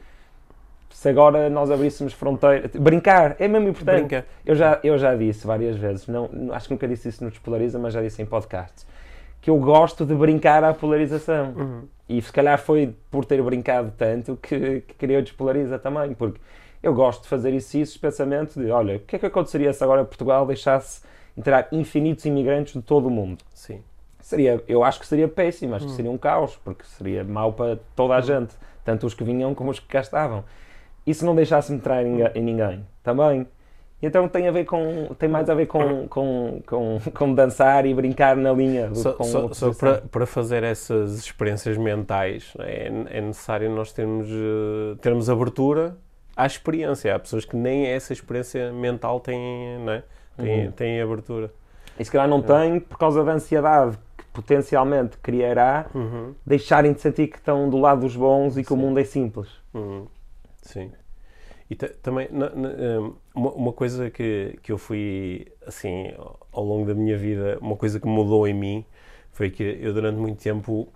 Se 0.89 1.09
agora 1.09 1.49
nós 1.49 1.71
abríssemos 1.71 2.13
fronteiras. 2.13 2.71
Brincar, 2.75 3.35
é 3.39 3.47
mesmo 3.47 3.69
importante. 3.69 3.99
Brincar. 4.01 4.25
Eu 4.45 4.55
já, 4.55 4.79
eu 4.83 4.97
já 4.97 5.15
disse 5.15 5.45
várias 5.45 5.75
vezes, 5.75 6.07
não, 6.07 6.29
acho 6.51 6.67
que 6.67 6.73
nunca 6.73 6.87
disse 6.87 7.09
isso 7.09 7.23
no 7.23 7.29
Despolariza, 7.29 7.79
mas 7.79 7.93
já 7.93 8.01
disse 8.01 8.21
em 8.21 8.25
podcasts, 8.25 8.85
que 9.41 9.49
eu 9.49 9.57
gosto 9.57 10.05
de 10.05 10.13
brincar 10.13 10.63
à 10.63 10.73
polarização. 10.73 11.53
Uhum. 11.57 11.81
E 12.07 12.21
se 12.21 12.31
calhar 12.31 12.59
foi 12.59 12.93
por 13.09 13.25
ter 13.25 13.41
brincado 13.41 13.91
tanto 13.97 14.37
que, 14.41 14.81
que 14.81 14.93
queria 14.93 15.19
o 15.19 15.21
Despolariza 15.21 15.79
também, 15.79 16.13
porque 16.13 16.39
eu 16.81 16.93
gosto 16.93 17.23
de 17.23 17.29
fazer 17.29 17.53
isso, 17.53 17.77
isso, 17.77 17.99
pensamento 17.99 18.59
de, 18.59 18.69
olha, 18.69 18.97
o 18.97 18.99
que 18.99 19.15
é 19.15 19.19
que 19.19 19.25
aconteceria 19.25 19.73
se 19.73 19.83
agora 19.83 20.05
Portugal 20.05 20.45
deixasse 20.45 21.01
entrar 21.37 21.67
infinitos 21.71 22.25
imigrantes 22.25 22.73
de 22.73 22.81
todo 22.81 23.07
o 23.07 23.11
mundo. 23.11 23.43
Sim. 23.53 23.81
Seria, 24.19 24.63
eu 24.67 24.83
acho 24.83 24.99
que 24.99 25.07
seria 25.07 25.27
péssimo, 25.27 25.75
acho 25.75 25.85
hum. 25.85 25.89
que 25.89 25.95
seria 25.95 26.11
um 26.11 26.17
caos, 26.17 26.57
porque 26.63 26.83
seria 26.85 27.23
mau 27.23 27.53
para 27.53 27.79
toda 27.95 28.15
a 28.15 28.19
hum. 28.19 28.21
gente, 28.21 28.55
tanto 28.85 29.05
os 29.05 29.13
que 29.13 29.23
vinham 29.23 29.53
como 29.53 29.71
os 29.71 29.79
que 29.79 29.87
cá 29.87 29.99
estavam. 29.99 30.43
E 31.05 31.13
se 31.13 31.25
não 31.25 31.35
deixasse 31.35 31.73
entrar 31.73 32.05
em, 32.05 32.21
em 32.33 32.41
ninguém? 32.41 32.85
Também. 33.03 33.45
Então 34.01 34.27
tem 34.27 34.49
a 34.49 34.51
ver 34.51 34.65
com 34.65 35.15
tem 35.17 35.29
mais 35.29 35.49
a 35.49 35.55
ver 35.55 35.65
com, 35.65 36.07
com, 36.09 36.61
com, 36.65 36.99
com 37.13 37.33
dançar 37.33 37.85
e 37.85 37.93
brincar 37.93 38.35
na 38.35 38.51
linha 38.51 38.89
do 38.89 38.97
só, 38.97 39.15
só, 39.23 39.53
só 39.53 39.73
para, 39.73 40.01
para 40.01 40.25
fazer 40.25 40.61
essas 40.61 41.17
experiências 41.19 41.77
mentais 41.77 42.53
é, 42.59 42.87
é 42.87 43.21
necessário 43.21 43.73
nós 43.73 43.93
termos 43.93 44.27
eh, 44.27 44.97
termos 45.01 45.29
abertura 45.29 45.95
à 46.35 46.45
experiência 46.45 47.15
há 47.15 47.19
pessoas 47.19 47.45
que 47.45 47.55
nem 47.55 47.85
essa 47.85 48.11
experiência 48.11 48.73
mental 48.73 49.21
têm 49.21 49.79
não 49.79 49.93
é? 49.93 50.03
Tem, 50.37 50.65
uhum. 50.65 50.71
tem 50.71 51.01
abertura. 51.01 51.51
E 51.99 52.03
se 52.03 52.11
calhar 52.11 52.27
não 52.27 52.41
tem 52.41 52.79
por 52.79 52.97
causa 52.97 53.23
da 53.23 53.33
ansiedade 53.33 53.97
que 54.17 54.25
potencialmente 54.33 55.17
criará 55.17 55.87
uhum. 55.93 56.33
deixarem 56.45 56.93
de 56.93 57.01
sentir 57.01 57.27
que 57.27 57.37
estão 57.37 57.69
do 57.69 57.77
lado 57.77 58.01
dos 58.01 58.15
bons 58.15 58.57
e 58.57 58.63
que 58.63 58.69
Sim. 58.69 58.73
o 58.73 58.77
mundo 58.77 58.99
é 58.99 59.03
simples. 59.03 59.49
Uhum. 59.73 60.07
Sim. 60.61 60.91
E 61.69 61.75
também, 61.75 62.27
na, 62.31 62.49
na, 62.49 62.69
hum, 62.69 63.15
uma, 63.33 63.51
uma, 63.51 63.73
coisa 63.73 64.11
que, 64.11 64.59
que 64.61 64.71
eu 64.71 64.77
fui, 64.77 65.47
assim, 65.65 66.13
ao 66.51 66.63
longo 66.63 66.85
da 66.85 66.93
minha 66.93 67.17
vida, 67.17 67.57
uma 67.61 67.75
coisa 67.75 67.99
que 67.99 68.07
mudou 68.07 68.47
em 68.47 68.53
mim 68.53 68.85
foi 69.31 69.49
que 69.49 69.63
eu, 69.81 69.93
durante 69.93 70.17
muito 70.17 70.41
tempo, 70.41 70.87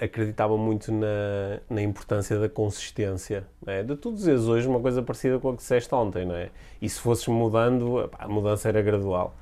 acreditava 0.00 0.56
muito 0.56 0.92
na, 0.92 1.60
na 1.68 1.82
importância 1.82 2.38
da 2.38 2.48
consistência. 2.48 3.46
É? 3.66 3.82
De 3.82 3.96
tu 3.96 4.12
dizes 4.12 4.46
hoje 4.46 4.66
uma 4.66 4.80
coisa 4.80 5.02
parecida 5.02 5.38
com 5.38 5.50
a 5.50 5.52
que 5.52 5.58
disseste 5.58 5.94
ontem, 5.94 6.24
não 6.24 6.34
é? 6.34 6.50
E 6.80 6.88
se 6.88 7.00
fosses 7.00 7.26
mudando, 7.28 8.10
a 8.18 8.28
mudança 8.28 8.68
era 8.68 8.82
gradual. 8.82 9.36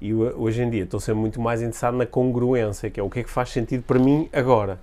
E 0.00 0.12
hoje 0.12 0.62
em 0.62 0.70
dia 0.70 0.84
estou 0.84 1.00
sempre 1.00 1.20
muito 1.20 1.40
mais 1.40 1.62
interessado 1.62 1.96
na 1.96 2.06
congruência, 2.06 2.90
que 2.90 3.00
é 3.00 3.02
o 3.02 3.08
que 3.08 3.20
é 3.20 3.22
que 3.22 3.30
faz 3.30 3.50
sentido 3.50 3.82
para 3.84 3.98
mim 3.98 4.28
agora. 4.32 4.78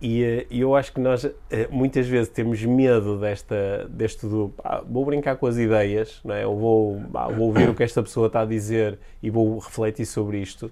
E, 0.00 0.22
eh, 0.22 0.46
eu 0.50 0.74
acho 0.74 0.92
que 0.92 1.00
nós 1.00 1.24
eh, 1.24 1.68
muitas 1.70 2.06
vezes 2.06 2.28
temos 2.28 2.62
medo 2.62 3.18
desta, 3.18 3.88
deste 3.88 4.26
do 4.26 4.52
ah, 4.62 4.82
vou 4.86 5.04
brincar 5.04 5.36
com 5.36 5.46
as 5.46 5.56
ideias, 5.56 6.20
não 6.24 6.34
é? 6.34 6.46
ou 6.46 6.58
vou, 6.58 7.02
ah, 7.14 7.28
vou 7.28 7.46
ouvir 7.46 7.70
o 7.70 7.74
que 7.74 7.82
esta 7.82 8.02
pessoa 8.02 8.26
está 8.26 8.42
a 8.42 8.44
dizer 8.44 8.98
e 9.22 9.30
vou 9.30 9.58
refletir 9.58 10.04
sobre 10.04 10.38
isto, 10.38 10.70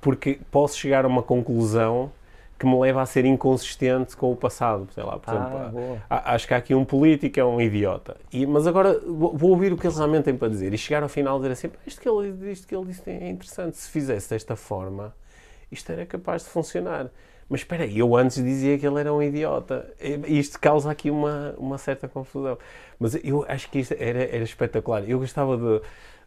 porque 0.00 0.38
posso 0.52 0.78
chegar 0.78 1.04
a 1.04 1.08
uma 1.08 1.22
conclusão 1.22 2.12
que 2.60 2.66
me 2.66 2.78
leva 2.78 3.00
a 3.00 3.06
ser 3.06 3.24
inconsistente 3.24 4.14
com 4.14 4.30
o 4.30 4.36
passado. 4.36 4.86
Sei 4.92 5.02
lá, 5.02 5.18
por 5.18 5.32
exemplo, 5.32 5.98
ah, 6.10 6.34
acho 6.34 6.46
que 6.46 6.52
há 6.52 6.58
aqui 6.58 6.74
um 6.74 6.84
político 6.84 7.40
é 7.40 7.44
um 7.44 7.58
idiota. 7.58 8.18
E, 8.30 8.44
mas 8.44 8.66
agora 8.66 9.00
vou, 9.00 9.34
vou, 9.34 9.50
ouvir 9.52 9.72
o 9.72 9.78
que 9.78 9.86
ele 9.86 9.96
realmente 9.96 10.24
tem 10.24 10.36
para 10.36 10.48
dizer 10.48 10.74
e 10.74 10.76
chegar 10.76 11.02
ao 11.02 11.08
final 11.08 11.38
e 11.38 11.40
dizer 11.40 11.52
assim: 11.52 11.70
isto 11.86 11.98
que 12.02 12.06
ele, 12.06 12.52
isto 12.52 12.68
que 12.68 12.76
ele 12.76 12.84
disse 12.84 13.08
é 13.08 13.30
interessante. 13.30 13.78
Se 13.78 13.90
fizesse 13.90 14.28
desta 14.28 14.56
forma, 14.56 15.14
isto 15.72 15.90
era 15.90 16.04
capaz 16.04 16.42
de 16.42 16.50
funcionar. 16.50 17.08
Mas 17.48 17.60
espera 17.62 17.84
aí, 17.84 17.98
eu 17.98 18.14
antes 18.14 18.36
dizia 18.44 18.78
que 18.78 18.86
ele 18.86 19.00
era 19.00 19.10
um 19.10 19.22
idiota. 19.22 19.90
E 19.98 20.38
isto 20.38 20.60
causa 20.60 20.90
aqui 20.90 21.10
uma, 21.10 21.54
uma 21.56 21.78
certa 21.78 22.06
confusão. 22.06 22.58
Mas 22.98 23.14
eu 23.24 23.42
acho 23.48 23.70
que 23.70 23.78
isto 23.78 23.96
era, 23.98 24.22
era 24.22 24.44
espetacular. 24.44 25.08
Eu 25.08 25.18
gostava 25.18 25.56
de 25.56 25.80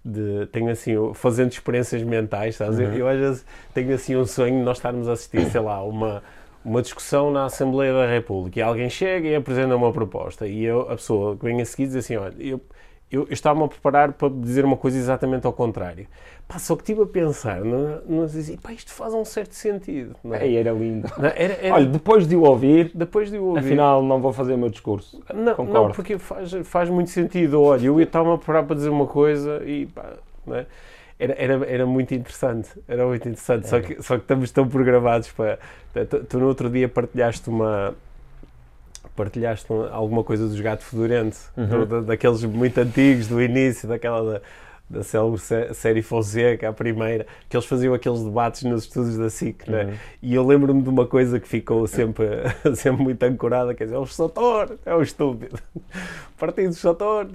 de, 0.03 0.47
tenho 0.51 0.69
assim, 0.69 0.93
fazendo 1.13 1.51
experiências 1.51 2.03
mentais, 2.03 2.55
sabes? 2.55 2.77
Uhum. 2.77 2.85
Eu, 2.85 2.97
eu 2.97 3.07
às 3.07 3.19
vezes 3.19 3.45
tenho 3.73 3.93
assim 3.93 4.15
um 4.15 4.25
sonho 4.25 4.57
de 4.57 4.63
nós 4.63 4.77
estarmos 4.77 5.07
a 5.07 5.13
assistir, 5.13 5.45
sei 5.49 5.61
lá, 5.61 5.81
uma, 5.83 6.21
uma 6.63 6.81
discussão 6.81 7.31
na 7.31 7.45
Assembleia 7.45 7.93
da 7.93 8.07
República 8.07 8.59
e 8.59 8.61
alguém 8.61 8.89
chega 8.89 9.27
e 9.27 9.35
apresenta 9.35 9.75
uma 9.75 9.91
proposta 9.91 10.47
e 10.47 10.63
eu, 10.63 10.81
a 10.81 10.95
pessoa 10.95 11.37
que 11.37 11.45
vem 11.45 11.61
a 11.61 11.65
seguir 11.65 11.87
diz 11.87 11.95
assim, 11.95 12.15
olha, 12.17 12.35
eu, 12.39 12.59
eu, 13.13 13.21
eu 13.23 13.33
estava-me 13.33 13.65
a 13.65 13.67
preparar 13.67 14.13
para 14.13 14.29
dizer 14.29 14.65
uma 14.65 14.75
coisa 14.75 14.97
exatamente 14.97 15.45
ao 15.45 15.53
contrário. 15.53 16.07
Pá, 16.47 16.59
só 16.59 16.75
que 16.75 16.81
estive 16.81 17.03
a 17.03 17.05
pensar, 17.05 17.61
não, 17.63 18.01
não 18.07 18.25
dizia, 18.25 18.57
pá, 18.61 18.73
isto 18.73 18.91
faz 18.91 19.13
um 19.13 19.23
certo 19.23 19.53
sentido. 19.53 20.15
Não 20.23 20.35
é? 20.35 20.45
Ei, 20.45 20.57
era 20.57 20.71
lindo. 20.71 21.09
Não, 21.17 21.25
era, 21.27 21.53
era- 21.53 21.75
Olha, 21.75 21.85
depois 21.85 22.27
de 22.27 22.35
o 22.35 22.41
ouvir, 22.41 22.91
depois 22.93 23.29
de 23.29 23.37
eu 23.37 23.45
ouvir, 23.45 23.59
afinal 23.59 24.01
não 24.03 24.19
vou 24.19 24.33
fazer 24.33 24.53
o 24.53 24.57
meu 24.57 24.69
discurso. 24.69 25.21
não, 25.33 25.55
concordo. 25.55 25.73
não, 25.87 25.91
porque 25.91 26.17
faz, 26.17 26.51
faz 26.65 26.89
muito 26.89 27.09
sentido. 27.11 27.61
Olha, 27.61 27.85
eu 27.85 27.99
estava 28.01 28.33
a 28.33 28.37
preparar 28.37 28.63
para 28.65 28.75
dizer 28.75 28.89
uma 28.89 29.07
coisa 29.07 29.61
e 29.65 29.85
pá, 29.85 30.13
não 30.45 30.55
é? 30.57 30.65
era, 31.19 31.33
era, 31.37 31.65
era 31.65 31.85
muito 31.85 32.13
interessante. 32.13 32.69
Era 32.87 33.05
muito 33.05 33.21
interessante. 33.29 33.69
Só, 33.69 33.77
É. 33.77 33.81
que, 33.81 34.01
só 34.03 34.15
que 34.17 34.23
estamos 34.23 34.51
tão 34.51 34.67
programados 34.67 35.31
para. 35.31 35.59
Tu, 36.09 36.23
tu 36.25 36.39
no 36.39 36.47
outro 36.47 36.69
dia 36.69 36.89
partilhaste 36.89 37.49
uma. 37.49 37.95
Partilhaste 39.15 39.71
um- 39.71 39.83
alguma 39.93 40.23
coisa 40.23 40.47
dos 40.47 40.59
gato 40.59 40.83
fedorento, 40.83 41.37
Uhum. 41.55 41.85
da- 41.85 42.01
daqueles 42.01 42.43
muito 42.43 42.77
antigos, 42.79 43.27
do 43.27 43.41
início, 43.41 43.87
daquela 43.87 44.33
da, 44.33 44.41
da 44.89 45.03
célebre 45.03 45.39
sé- 45.39 45.73
série 45.73 46.01
Fonseca, 46.01 46.69
a 46.69 46.73
primeira, 46.73 47.25
que 47.49 47.55
eles 47.55 47.65
faziam 47.65 47.93
aqueles 47.93 48.23
debates 48.23 48.63
nos 48.63 48.83
estúdios 48.83 49.17
da 49.17 49.29
SIC, 49.29 49.69
não 49.69 49.77
é? 49.77 49.85
Uhum. 49.85 49.93
E 50.21 50.33
eu 50.35 50.45
lembro-me 50.45 50.81
de 50.81 50.89
uma 50.89 51.05
coisa 51.07 51.39
que 51.39 51.47
ficou 51.47 51.85
sempre, 51.87 52.25
sempre 52.75 53.03
muito 53.03 53.21
ancorada, 53.23 53.73
quer 53.73 53.85
dizer, 53.85 53.95
é 53.95 53.99
o 53.99 54.05
Sotor, 54.05 54.77
é 54.85 54.93
o 54.95 55.01
estúpido. 55.01 55.57
Partido 56.37 56.73
Sotor. 56.73 57.27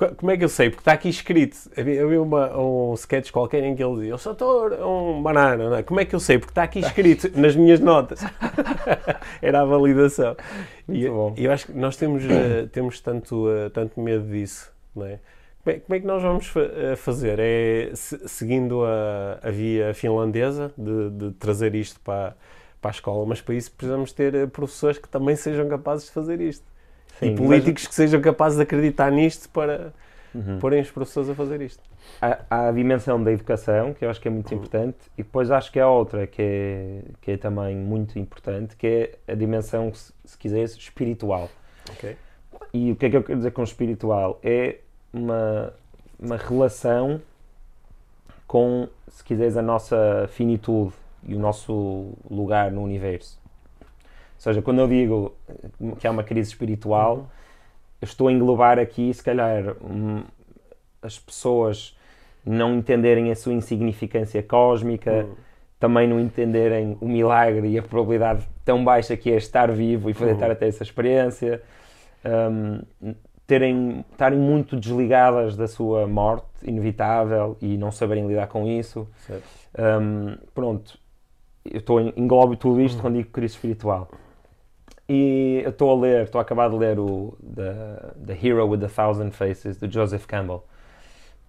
Co- 0.00 0.14
Como 0.16 0.30
é 0.32 0.36
que 0.38 0.44
eu 0.44 0.48
sei? 0.48 0.70
Porque 0.70 0.80
está 0.80 0.92
aqui 0.92 1.10
escrito. 1.10 1.56
Havia, 1.76 2.22
uma, 2.22 2.56
um 2.58 2.94
sketch 2.94 3.30
qualquer 3.30 3.62
em 3.64 3.76
que 3.76 3.84
ele 3.84 3.94
dizia: 3.96 4.14
O 4.14 4.18
Sotor 4.18 4.72
é 4.72 4.82
um 4.84 5.22
banana. 5.22 5.68
Não 5.68 5.76
é? 5.76 5.82
Como 5.82 6.00
é 6.00 6.04
que 6.06 6.14
eu 6.14 6.20
sei? 6.20 6.38
Porque 6.38 6.52
está 6.52 6.62
aqui 6.62 6.78
escrito 6.80 7.30
nas 7.38 7.54
minhas 7.54 7.80
notas. 7.80 8.20
Era 9.42 9.60
a 9.60 9.64
validação. 9.64 10.34
E 10.88 10.92
Muito 10.92 11.12
bom. 11.12 11.34
e 11.36 11.44
eu 11.44 11.52
acho 11.52 11.66
que 11.66 11.72
nós 11.72 11.96
temos, 11.96 12.24
eh, 12.24 12.66
temos 12.72 12.98
tanto, 13.00 13.48
eh, 13.50 13.68
tanto 13.68 14.00
medo 14.00 14.24
disso. 14.26 14.72
Não 14.96 15.04
é? 15.06 15.18
Como, 15.62 15.76
é, 15.76 15.80
como 15.80 15.94
é 15.96 16.00
que 16.00 16.06
nós 16.06 16.22
vamos 16.22 16.46
fa- 16.46 16.60
eh, 16.60 16.96
fazer? 16.96 17.38
É 17.38 17.90
se- 17.94 18.26
seguindo 18.26 18.82
a, 18.84 19.38
a 19.46 19.50
via 19.50 19.92
finlandesa 19.92 20.72
de, 20.78 21.10
de 21.10 21.30
trazer 21.32 21.74
isto 21.74 22.00
para, 22.00 22.34
para 22.80 22.90
a 22.90 22.92
escola, 22.92 23.26
mas 23.26 23.42
para 23.42 23.54
isso 23.54 23.70
precisamos 23.72 24.12
ter 24.12 24.48
professores 24.48 24.96
que 24.98 25.08
também 25.08 25.36
sejam 25.36 25.68
capazes 25.68 26.06
de 26.06 26.12
fazer 26.12 26.40
isto. 26.40 26.64
Sim, 27.20 27.32
e 27.32 27.36
políticos 27.36 27.86
que 27.86 27.94
sejam 27.94 28.20
capazes 28.20 28.56
de 28.56 28.64
acreditar 28.64 29.10
nisto 29.12 29.48
para 29.50 29.92
Uhum. 30.34 30.58
porem 30.60 30.80
os 30.80 30.90
professores 30.90 31.28
a 31.28 31.34
fazer 31.34 31.60
isto. 31.60 31.82
Há, 32.22 32.38
há 32.48 32.68
a 32.68 32.72
dimensão 32.72 33.22
da 33.22 33.32
educação, 33.32 33.92
que 33.92 34.04
eu 34.04 34.10
acho 34.10 34.20
que 34.20 34.28
é 34.28 34.30
muito 34.30 34.54
importante, 34.54 34.96
e 35.18 35.22
depois 35.22 35.50
acho 35.50 35.72
que 35.72 35.80
há 35.80 35.88
outra 35.88 36.26
que 36.26 36.40
é, 36.40 37.02
que 37.20 37.32
é 37.32 37.36
também 37.36 37.76
muito 37.76 38.18
importante, 38.18 38.76
que 38.76 38.86
é 39.26 39.32
a 39.32 39.34
dimensão, 39.34 39.92
se, 39.92 40.12
se 40.24 40.38
quiseres, 40.38 40.76
espiritual. 40.76 41.50
Ok. 41.90 42.16
E 42.72 42.92
o 42.92 42.96
que 42.96 43.06
é 43.06 43.10
que 43.10 43.16
eu 43.16 43.22
quero 43.24 43.38
dizer 43.38 43.50
com 43.50 43.64
espiritual? 43.64 44.38
É 44.42 44.78
uma, 45.12 45.72
uma 46.18 46.36
relação 46.36 47.20
com, 48.46 48.88
se 49.08 49.24
quiseres, 49.24 49.56
a 49.56 49.62
nossa 49.62 50.28
finitude 50.32 50.92
e 51.24 51.34
o 51.34 51.38
nosso 51.40 52.12
lugar 52.30 52.70
no 52.70 52.82
universo. 52.82 53.39
Ou 54.40 54.42
seja, 54.42 54.62
quando 54.62 54.78
eu 54.80 54.88
digo 54.88 55.34
que 55.98 56.06
há 56.06 56.10
uma 56.10 56.24
crise 56.24 56.48
espiritual, 56.48 57.28
eu 58.00 58.06
estou 58.06 58.28
a 58.28 58.32
englobar 58.32 58.78
aqui, 58.78 59.12
se 59.12 59.22
calhar, 59.22 59.76
um, 59.84 60.22
as 61.02 61.18
pessoas 61.18 61.94
não 62.44 62.74
entenderem 62.76 63.30
a 63.30 63.36
sua 63.36 63.52
insignificância 63.52 64.42
cósmica, 64.42 65.26
Hum. 65.28 65.34
também 65.78 66.08
não 66.08 66.18
entenderem 66.18 66.96
o 67.02 67.06
milagre 67.06 67.68
e 67.68 67.78
a 67.78 67.82
probabilidade 67.82 68.48
tão 68.64 68.82
baixa 68.82 69.14
que 69.14 69.30
é 69.30 69.36
estar 69.36 69.70
vivo 69.70 70.08
e 70.08 70.14
poder 70.14 70.30
Uhum. 70.30 70.34
estar 70.36 70.50
a 70.50 70.54
ter 70.54 70.68
essa 70.68 70.82
experiência, 70.82 71.62
um, 72.24 72.80
terem, 73.46 74.02
estarem 74.10 74.38
muito 74.38 74.74
desligadas 74.74 75.54
da 75.54 75.68
sua 75.68 76.06
morte 76.06 76.46
inevitável 76.62 77.58
e 77.60 77.76
não 77.76 77.92
saberem 77.92 78.26
lidar 78.26 78.46
com 78.46 78.66
isso. 78.66 79.06
Um, 79.78 80.36
pronto, 80.54 80.98
eu 81.70 81.78
estou 81.80 82.00
englobo 82.00 82.56
tudo 82.56 82.80
isto 82.80 83.02
quando 83.02 83.16
digo 83.16 83.28
crise 83.28 83.52
espiritual. 83.54 84.08
E 85.12 85.62
eu 85.64 85.70
estou 85.70 85.90
a 85.90 86.00
ler, 86.00 86.22
estou 86.22 86.38
a 86.38 86.42
acabar 86.42 86.70
de 86.70 86.76
ler 86.76 86.96
o 87.00 87.36
The, 87.56 88.12
the 88.28 88.46
Hero 88.46 88.64
with 88.68 88.84
a 88.84 88.88
Thousand 88.88 89.32
Faces, 89.32 89.76
de 89.76 89.90
Joseph 89.92 90.24
Campbell. 90.24 90.62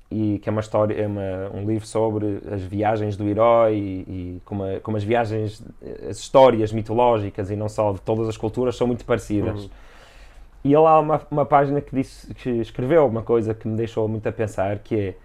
E 0.09 0.39
que 0.39 0.49
é 0.49 0.51
uma 0.51 0.62
história, 0.62 0.95
é 0.99 1.05
uma, 1.05 1.51
um 1.53 1.64
livro 1.68 1.86
sobre 1.86 2.41
as 2.51 2.64
viagens 2.64 3.16
do 3.16 3.28
herói 3.30 3.76
e, 3.76 3.80
e 4.09 4.41
como, 4.45 4.64
a- 4.64 4.80
como 4.80 4.97
as 4.97 5.03
viagens, 5.03 5.64
as 6.09 6.18
histórias 6.18 6.74
mitológicas 6.74 7.51
e 7.51 7.55
não 7.55 7.70
só 7.70 7.93
de 7.93 8.01
todas 8.01 8.28
as 8.28 8.36
culturas 8.36 8.76
são 8.76 8.88
muito 8.88 9.05
parecidas. 9.05 9.66
Uhum. 9.66 9.70
E 10.64 10.74
ele 10.74 10.86
há 10.88 10.99
uma, 10.99 11.22
uma 11.30 11.45
página 11.45 11.82
que, 11.82 11.95
disse, 11.95 12.34
que 12.34 12.49
escreveu 12.49 13.05
uma 13.05 13.22
coisa 13.22 13.53
que 13.53 13.68
me 13.68 13.78
deixou 13.78 14.07
muito 14.07 14.28
a 14.28 14.32
pensar, 14.32 14.80
que 14.80 14.95
é 14.95 15.16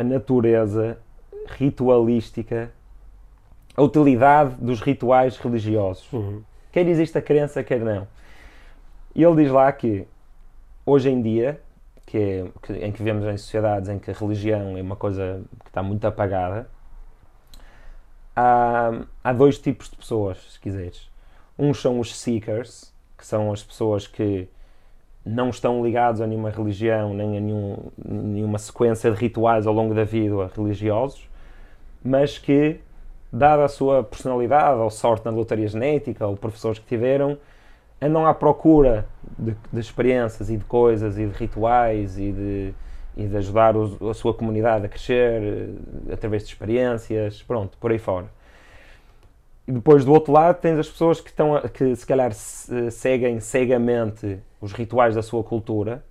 a 0.00 0.02
natureza 0.02 0.96
ritualística, 1.58 2.70
a 3.76 3.82
utilidade 3.82 4.54
dos 4.58 4.80
rituais 4.80 5.36
religiosos. 5.36 6.10
Uhum. 6.12 6.42
Quer 6.72 6.88
existe 6.88 7.16
a 7.18 7.22
crença, 7.22 7.62
quer 7.62 7.80
não. 7.80 8.08
E 9.14 9.22
ele 9.22 9.42
diz 9.44 9.52
lá 9.52 9.70
que 9.72 10.06
hoje 10.86 11.10
em 11.10 11.20
dia, 11.22 11.60
que 12.06 12.18
é, 12.18 12.46
que- 12.62 12.72
em 12.84 12.92
que 12.92 12.98
vivemos 12.98 13.24
em 13.26 13.36
sociedades 13.36 13.88
em 13.88 13.98
que 13.98 14.10
a 14.10 14.14
religião 14.14 14.76
é 14.76 14.82
uma 14.82 14.96
coisa 14.96 15.42
que 15.62 15.68
está 15.70 15.82
muito 15.82 16.04
apagada, 16.06 16.68
há, 18.34 18.90
há 19.22 19.32
dois 19.32 19.58
tipos 19.58 19.90
de 19.90 19.96
pessoas, 19.96 20.38
se 20.52 20.60
quiseres. 20.60 21.08
Uns 21.58 21.80
são 21.80 22.00
os 22.00 22.14
seekers, 22.16 22.92
que 23.16 23.26
são 23.26 23.52
as 23.52 23.62
pessoas 23.62 24.06
que 24.06 24.48
não 25.24 25.50
estão 25.50 25.84
ligados 25.84 26.20
a 26.20 26.26
nenhuma 26.26 26.50
religião, 26.50 27.14
nem 27.14 27.36
a 27.36 27.40
nenhum, 27.40 27.76
nenhuma 28.04 28.58
sequência 28.58 29.10
de 29.10 29.16
rituais 29.16 29.66
ao 29.66 29.74
longo 29.74 29.94
da 29.94 30.04
vida 30.04 30.50
religiosos, 30.56 31.28
mas 32.02 32.38
que, 32.38 32.80
dada 33.32 33.64
a 33.64 33.68
sua 33.68 34.02
personalidade, 34.04 34.78
ou 34.80 34.90
sorte 34.90 35.24
na 35.24 35.30
lotaria 35.30 35.66
genética, 35.68 36.26
ou 36.26 36.36
professores 36.36 36.78
que 36.78 36.86
tiveram, 36.86 37.38
andam 38.00 38.26
à 38.26 38.34
procura 38.34 39.06
de, 39.38 39.56
de 39.72 39.80
experiências 39.80 40.50
e 40.50 40.56
de 40.56 40.64
coisas 40.64 41.18
e 41.18 41.26
de 41.26 41.32
rituais 41.32 42.18
e 42.18 42.32
de, 42.32 42.74
e 43.16 43.26
de 43.26 43.36
ajudar 43.36 43.76
os- 43.76 44.00
a 44.02 44.14
sua 44.14 44.34
comunidade 44.34 44.86
a 44.86 44.88
crescer 44.88 45.42
eh, 46.08 46.12
através 46.12 46.42
de 46.44 46.50
experiências, 46.50 47.42
pronto, 47.42 47.78
por 47.78 47.90
aí 47.92 47.98
fora. 47.98 48.26
E 49.66 49.72
depois 49.72 50.04
do 50.04 50.12
outro 50.12 50.32
lado 50.32 50.60
tens 50.60 50.78
as 50.78 50.88
pessoas 50.88 51.20
que, 51.20 51.30
estão 51.30 51.54
a- 51.56 51.68
que 51.68 51.94
se 51.94 52.06
calhar 52.06 52.32
se- 52.32 52.90
seguem 52.90 53.38
cegamente 53.40 54.38
os 54.60 54.72
rituais 54.72 55.14
da 55.14 55.22
sua 55.22 55.42
cultura, 55.44 56.04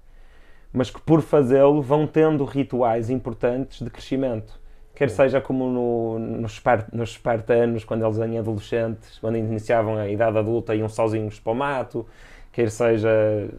mas 0.73 0.89
que 0.91 1.01
por 1.01 1.21
fazê-lo 1.21 1.81
vão 1.81 2.07
tendo 2.07 2.45
rituais 2.45 3.09
importantes 3.09 3.81
de 3.81 3.89
crescimento. 3.91 4.60
Quer 5.01 5.09
seja 5.09 5.41
como 5.41 5.67
no- 5.67 6.19
nos, 6.19 6.61
nos 6.93 7.09
espartanos, 7.09 7.83
quando 7.83 8.05
eles 8.05 8.19
eram 8.19 8.37
adolescentes, 8.37 9.17
quando 9.17 9.35
iniciavam 9.35 9.97
a 9.97 10.07
idade 10.07 10.37
adulta, 10.37 10.75
iam 10.75 10.87
sozinhos 10.87 11.39
para 11.39 11.51
o 11.53 11.55
mato, 11.55 12.05
quer 12.51 12.69
seja, 12.69 13.09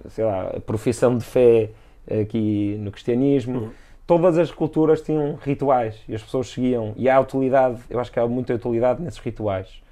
sei 0.09 0.25
lá, 0.25 0.53
a 0.57 0.61
profissão 0.61 1.19
de 1.19 1.25
fé 1.25 1.71
aqui 2.09 2.77
no 2.79 2.93
cristianismo. 2.93 3.59
Uhum. 3.59 3.71
Todas 4.07 4.39
as 4.39 4.53
culturas 4.53 5.03
tinham 5.03 5.35
rituais 5.35 5.97
e 6.09 6.15
as 6.15 6.23
pessoas 6.23 6.49
seguiam. 6.49 6.93
E 6.97 7.11
há 7.11 7.19
utilidade, 7.19 7.81
eu 7.91 7.99
acho 7.99 8.13
que 8.13 8.21
há 8.21 8.27
muita 8.29 8.55
utilidade 8.55 9.03
nesses 9.03 9.19
rituais. 9.19 9.83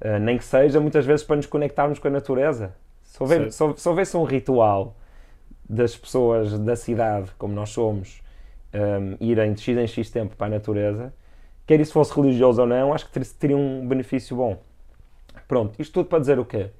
Uh, 0.00 0.18
nem 0.18 0.38
que 0.38 0.44
seja 0.44 0.80
muitas 0.80 1.04
vezes 1.04 1.26
para 1.26 1.36
nos 1.36 1.44
conectarmos 1.44 1.98
com 1.98 2.08
a 2.08 2.10
natureza. 2.10 2.72
Se, 3.02 3.22
houver, 3.22 3.52
se, 3.52 3.62
se 3.76 3.86
houvesse 3.86 4.16
um 4.16 4.24
ritual 4.24 4.96
das 5.68 5.94
pessoas 5.94 6.58
da 6.58 6.74
cidade, 6.74 7.30
como 7.36 7.52
nós 7.52 7.68
somos, 7.68 8.22
um, 8.74 9.16
irem 9.20 9.52
de 9.54 9.60
X 9.62 9.76
em 9.78 9.86
X 9.86 10.10
tempo 10.10 10.36
para 10.36 10.46
a 10.46 10.50
natureza, 10.50 11.12
quer 11.66 11.80
isso 11.80 11.92
fosse 11.92 12.14
religioso 12.14 12.62
ou 12.62 12.66
não, 12.68 12.92
acho 12.94 13.06
que 13.06 13.12
ter- 13.12 13.26
teria 13.38 13.56
um 13.56 13.86
benefício 13.86 14.36
bom. 14.36 14.58
Pronto, 15.48 15.80
isto 15.80 15.94
tudo 15.94 16.08
para 16.08 16.20
dizer 16.20 16.38
o 16.38 16.44
quê? 16.44 16.70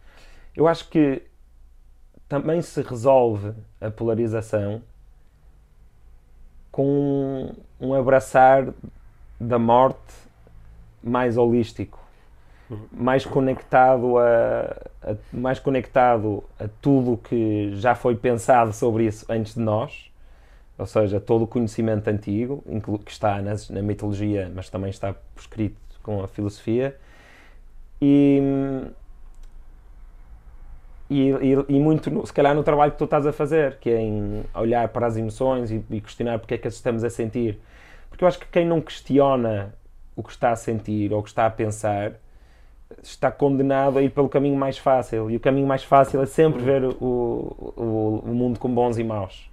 Eu 0.56 0.68
acho 0.68 0.88
que 0.90 1.22
também 2.28 2.62
se 2.62 2.80
resolve 2.82 3.52
a 3.80 3.90
polarização 3.90 4.82
com 6.70 7.54
um, 7.80 7.88
um 7.88 7.94
abraçar 7.94 8.72
da 9.40 9.58
morte 9.58 10.14
mais 11.02 11.36
holístico, 11.36 11.98
mais 12.92 13.26
conectado 13.26 14.18
a, 14.18 14.62
a- 15.02 15.16
mais 15.32 15.58
conectado 15.60 16.44
a 16.58 16.68
tudo 16.82 17.18
que 17.18 17.72
já 17.76 17.94
foi 17.94 18.16
pensado 18.16 18.72
sobre 18.72 19.06
isso 19.06 19.26
antes 19.30 19.54
de 19.54 19.60
nós, 19.60 20.09
ou 20.80 20.86
seja, 20.86 21.20
todo 21.20 21.44
o 21.44 21.46
conhecimento 21.46 22.08
antigo, 22.08 22.64
que 23.04 23.10
está 23.12 23.40
nas- 23.42 23.70
na 23.70 23.82
mitologia, 23.82 24.50
mas 24.54 24.68
também 24.70 24.90
está 24.90 25.12
por 25.12 25.40
escrito 25.40 25.76
com 26.02 26.22
a 26.22 26.28
filosofia, 26.28 26.96
e, 28.02 28.40
e, 31.08 31.28
e, 31.30 31.76
e 31.76 31.80
muito, 31.80 32.26
se 32.26 32.32
calhar, 32.32 32.54
no 32.54 32.62
trabalho 32.62 32.92
que 32.92 32.98
tu 32.98 33.04
estás 33.04 33.26
a 33.26 33.32
fazer, 33.32 33.76
que 33.78 33.90
é 33.90 34.00
em 34.00 34.42
olhar 34.54 34.88
para 34.88 35.06
as 35.06 35.16
emoções 35.16 35.70
e, 35.70 35.84
e 35.90 36.00
questionar 36.00 36.38
porque 36.38 36.54
é 36.54 36.58
que 36.58 36.68
as 36.68 36.74
estamos 36.74 37.04
a 37.04 37.10
sentir. 37.10 37.58
Porque 38.08 38.24
eu 38.24 38.28
acho 38.28 38.38
que 38.38 38.46
quem 38.46 38.66
não 38.66 38.80
questiona 38.80 39.74
o 40.16 40.22
que 40.22 40.30
está 40.30 40.50
a 40.52 40.56
sentir 40.56 41.12
ou 41.12 41.20
o 41.20 41.22
que 41.22 41.28
está 41.28 41.46
a 41.46 41.50
pensar 41.50 42.12
está 43.02 43.30
condenado 43.30 43.98
a 43.98 44.02
ir 44.02 44.10
pelo 44.10 44.28
caminho 44.28 44.56
mais 44.56 44.78
fácil. 44.78 45.30
E 45.30 45.36
o 45.36 45.40
caminho 45.40 45.66
mais 45.66 45.82
fácil 45.84 46.22
é 46.22 46.26
sempre 46.26 46.62
ver 46.62 46.84
o, 46.84 46.94
o, 47.00 48.22
o 48.26 48.34
mundo 48.34 48.58
com 48.58 48.72
bons 48.72 48.98
e 48.98 49.04
maus. 49.04 49.49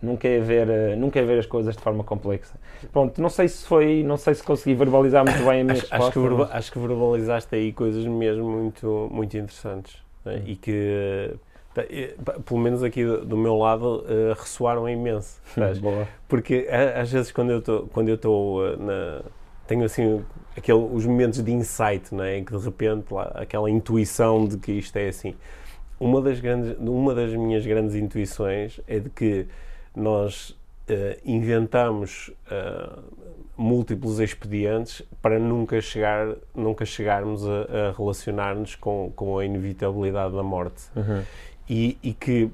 Nunca 0.00 0.28
é, 0.28 0.38
ver, 0.40 0.68
eh, 0.68 0.94
nunca 0.96 1.18
é 1.18 1.24
ver 1.24 1.38
as 1.38 1.46
coisas 1.46 1.74
de 1.74 1.82
forma 1.82 2.04
complexa. 2.04 2.54
Pronto, 2.92 3.20
não 3.20 3.30
sei 3.30 3.48
se 3.48 3.66
foi, 3.66 4.02
não 4.02 4.16
sei 4.18 4.34
se 4.34 4.42
consegui 4.42 4.74
verbalizar 4.74 5.24
muito 5.24 5.38
bem 5.38 5.62
a 5.62 5.64
minha 5.64 5.72
Acho, 5.72 5.80
resposta. 5.90 6.04
acho, 6.04 6.12
que, 6.12 6.34
mas- 6.34 6.50
acho 6.50 6.72
que 6.72 6.78
verbalizaste 6.78 7.54
aí 7.54 7.72
coisas 7.72 8.04
mesmo 8.04 8.44
muito, 8.44 9.08
muito 9.10 9.36
interessantes 9.36 9.96
né? 10.24 10.42
e 10.46 10.54
que, 10.54 11.32
eh, 11.76 12.14
pelo 12.44 12.60
menos 12.60 12.82
aqui 12.82 13.04
do, 13.04 13.36
meu 13.36 13.56
lado, 13.56 14.04
eh, 14.08 14.34
ressoaram 14.38 14.88
imenso. 14.88 15.40
Porque 16.28 16.68
às 16.70 17.10
vezes 17.10 17.32
quando 17.32 17.50
eu 17.52 17.58
estou 17.58 17.88
quando 17.88 18.08
eu 18.08 18.14
estou 18.16 18.76
na 18.76 19.22
tenho 19.66 19.84
assim 19.84 20.22
aquele, 20.56 20.78
os 20.78 21.04
momentos 21.04 21.42
de 21.42 21.52
insight, 21.52 22.14
não 22.14 22.22
é? 22.22 22.38
em 22.38 22.44
que 22.44 22.56
de 22.56 22.64
repente 22.64 23.12
lá, 23.12 23.32
aquela 23.34 23.68
intuição 23.70 24.46
de 24.46 24.56
que 24.58 24.72
isto 24.72 24.96
é 24.96 25.08
assim. 25.08 25.34
Uma 25.98 26.20
das 26.20 26.38
grandes 26.40 26.76
uma 26.78 27.14
das 27.14 27.32
minhas 27.32 27.66
grandes 27.66 27.94
intuições 27.94 28.80
é 28.86 28.98
de 29.00 29.10
que 29.10 29.46
nós 29.96 30.56
eh, 30.88 31.18
inventamos 31.24 32.30
eh, 32.50 32.90
múltiplos 33.56 34.20
expedientes 34.20 35.02
para 35.22 35.38
nunca 35.38 35.80
chegar 35.80 36.36
nunca 36.54 36.84
chegarmos 36.84 37.42
a, 37.48 37.88
a 37.88 37.92
relacionar-nos 37.96 38.74
com, 38.76 39.10
com 39.16 39.38
a 39.38 39.44
inevitabilidade 39.44 40.36
da 40.36 40.42
morte 40.42 40.84
Uhum. 40.94 41.22
e, 41.68 41.96
e 42.02 42.12
que 42.12 42.50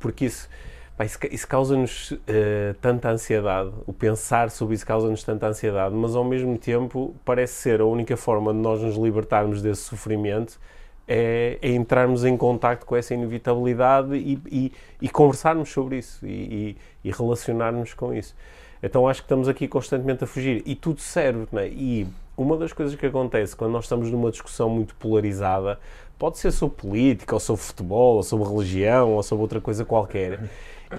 porque 0.00 0.24
isso 0.24 0.48
pá, 0.96 1.04
isso, 1.04 1.18
isso 1.30 1.46
causa-nos 1.46 2.12
eh, 2.26 2.74
tanta 2.80 3.08
ansiedade 3.10 3.70
o 3.86 3.92
pensar 3.92 4.50
sobre 4.50 4.74
isso 4.74 4.84
causa-nos 4.84 5.22
tanta 5.22 5.46
ansiedade 5.46 5.94
mas 5.94 6.16
ao 6.16 6.24
mesmo 6.24 6.58
tempo 6.58 7.14
parece 7.24 7.54
ser 7.54 7.80
a 7.80 7.86
única 7.86 8.16
forma 8.16 8.52
de 8.52 8.58
nós 8.58 8.82
nos 8.82 8.96
libertarmos 8.96 9.62
desse 9.62 9.82
sofrimento 9.82 10.58
é, 11.06 11.58
é 11.60 11.70
entrarmos 11.72 12.24
em 12.24 12.36
contacto 12.36 12.86
com 12.86 12.96
essa 12.96 13.14
inevitabilidade 13.14 14.16
e, 14.16 14.38
e, 14.50 14.72
e 15.00 15.08
conversarmos 15.08 15.70
sobre 15.70 15.98
isso 15.98 16.26
e, 16.26 16.76
e, 17.04 17.10
relacionarmos 17.10 17.92
com 17.94 18.14
isso 18.14 18.34
então 18.82 19.06
acho 19.06 19.20
que 19.20 19.26
estamos 19.26 19.48
aqui 19.48 19.68
constantemente 19.68 20.24
a 20.24 20.26
fugir 20.26 20.62
e 20.66 20.74
tudo 20.74 21.00
serve, 21.00 21.46
não 21.52 21.60
é? 21.60 21.68
E 21.68 22.06
uma 22.36 22.56
das 22.56 22.72
coisas 22.72 22.96
que 22.96 23.06
acontece 23.06 23.54
quando 23.54 23.70
nós 23.70 23.84
estamos 23.84 24.10
numa 24.10 24.30
discussão 24.30 24.68
muito 24.68 24.94
polarizada, 24.96 25.78
pode 26.18 26.38
ser 26.38 26.50
sobre 26.50 26.76
política, 26.76 27.34
ou 27.34 27.40
sobre 27.40 27.62
futebol, 27.62 28.16
ou 28.16 28.22
sobre 28.22 28.48
religião, 28.48 29.12
ou 29.12 29.22
sobre 29.22 29.42
outra 29.42 29.60
coisa 29.60 29.84
qualquer, 29.84 30.40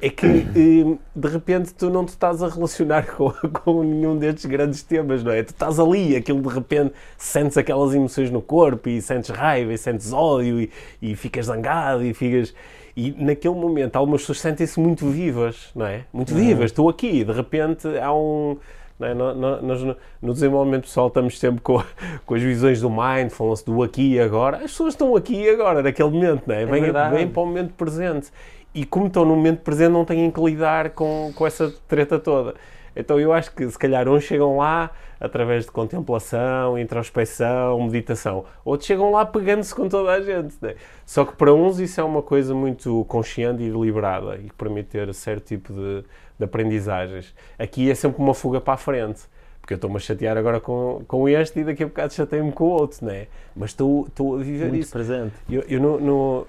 é 0.01 0.09
que 0.09 0.25
eh, 0.25 0.97
de 1.15 1.27
repente 1.27 1.73
tu 1.73 1.89
não 1.89 2.05
te 2.05 2.09
estás 2.09 2.41
a 2.41 2.47
relacionar 2.49 3.05
com, 3.15 3.31
com 3.31 3.83
nenhum 3.83 4.17
destes 4.17 4.45
grandes 4.45 4.83
temas, 4.83 5.23
não 5.23 5.31
é? 5.31 5.43
Tu 5.43 5.49
estás 5.51 5.79
ali, 5.79 6.15
aquilo 6.15 6.41
de 6.41 6.49
repente 6.53 6.93
sentes 7.17 7.57
aquelas 7.57 7.93
emoções 7.93 8.29
no 8.29 8.41
corpo 8.41 8.89
e 8.89 9.01
sentes 9.01 9.29
raiva 9.29 9.73
e 9.73 9.77
sentes 9.77 10.11
ódio 10.13 10.61
e, 10.61 10.69
e 11.01 11.15
ficas 11.15 11.45
zangado 11.47 12.03
e 12.03 12.13
ficas. 12.13 12.53
E 12.95 13.11
naquele 13.17 13.55
momento 13.55 13.95
algumas 13.95 14.21
pessoas 14.21 14.39
sentem-se 14.39 14.79
muito 14.79 15.07
vivas, 15.07 15.71
não 15.75 15.85
é? 15.85 16.05
Muito 16.13 16.33
vivas, 16.33 16.65
estou 16.65 16.87
aqui, 16.89 17.23
de 17.23 17.31
repente 17.31 17.87
há 17.97 18.13
um. 18.13 18.55
não 18.99 19.07
é? 19.07 19.13
Nós 19.15 19.81
no- 20.21 20.33
desenvolvimento 20.33 20.83
pessoal 20.83 21.07
estamos 21.07 21.39
sempre 21.39 21.59
com, 21.61 21.81
com 22.23 22.35
as 22.35 22.41
visões 22.41 22.81
do 22.81 22.89
mindfulness, 22.91 23.63
do 23.63 23.81
aqui 23.81 24.13
e 24.13 24.19
agora. 24.19 24.57
As 24.57 24.63
pessoas 24.71 24.93
estão 24.93 25.15
aqui 25.15 25.35
e 25.35 25.49
agora, 25.49 25.81
naquele 25.81 26.09
momento, 26.09 26.43
não 26.45 26.53
é? 26.53 26.65
Vêm, 26.67 26.81
verdade. 26.81 27.15
vêm 27.15 27.27
para 27.27 27.41
o 27.41 27.45
momento 27.47 27.73
presente. 27.73 28.31
E 28.73 28.85
como 28.85 29.07
estão 29.07 29.23
no 29.23 29.35
momento 29.35 29.61
presente, 29.61 29.91
não 29.91 30.05
têm 30.05 30.29
que 30.31 30.41
lidar 30.41 30.91
com, 30.91 31.31
com 31.35 31.45
essa 31.45 31.71
treta 31.87 32.17
toda. 32.17 32.55
Então 32.95 33.19
eu 33.19 33.33
acho 33.33 33.51
que 33.53 33.67
se 33.69 33.77
calhar 33.77 34.07
uns 34.07 34.23
chegam 34.23 34.57
lá 34.57 34.91
através 35.19 35.65
de 35.65 35.71
contemplação, 35.71 36.77
introspecção, 36.77 37.81
meditação. 37.83 38.45
Outros 38.63 38.85
chegam 38.87 39.11
lá 39.11 39.25
pegando-se 39.25 39.73
com 39.73 39.87
toda 39.87 40.11
a 40.11 40.21
gente. 40.21 40.55
né? 40.61 40.75
Só 41.05 41.25
que 41.25 41.35
para 41.35 41.53
uns 41.53 41.79
isso 41.79 41.99
é 42.01 42.03
uma 42.03 42.21
coisa 42.21 42.53
muito 42.53 43.05
consciente 43.05 43.63
e 43.63 43.71
deliberada 43.71 44.35
e 44.35 44.49
que 44.49 44.53
permite 44.53 44.89
ter 44.89 45.13
certo 45.13 45.45
tipo 45.45 45.73
de, 45.73 46.03
de 46.37 46.45
aprendizagens. 46.45 47.33
Aqui 47.57 47.89
é 47.89 47.95
sempre 47.95 48.21
uma 48.21 48.33
fuga 48.33 48.59
para 48.61 48.73
a 48.73 48.77
frente. 48.77 49.21
Porque 49.61 49.75
eu 49.75 49.77
estou-me 49.77 49.95
a 49.95 49.99
chatear 49.99 50.37
agora 50.37 50.59
com, 50.59 51.03
com 51.07 51.29
este 51.29 51.61
e 51.61 51.63
daqui 51.63 51.83
a 51.83 51.87
bocado 51.87 52.13
chateio-me 52.13 52.51
com 52.51 52.65
o 52.65 52.67
outro, 52.67 53.05
né? 53.05 53.27
Mas 53.55 53.69
estou, 53.69 54.07
estou 54.07 54.35
a 54.35 54.39
viver 54.39 54.67
Muito 54.67 54.81
isso. 54.81 54.91
presente. 54.91 55.31
Eu, 55.49 55.63
eu 55.69 55.79
no, 55.79 55.99
no, 56.01 56.47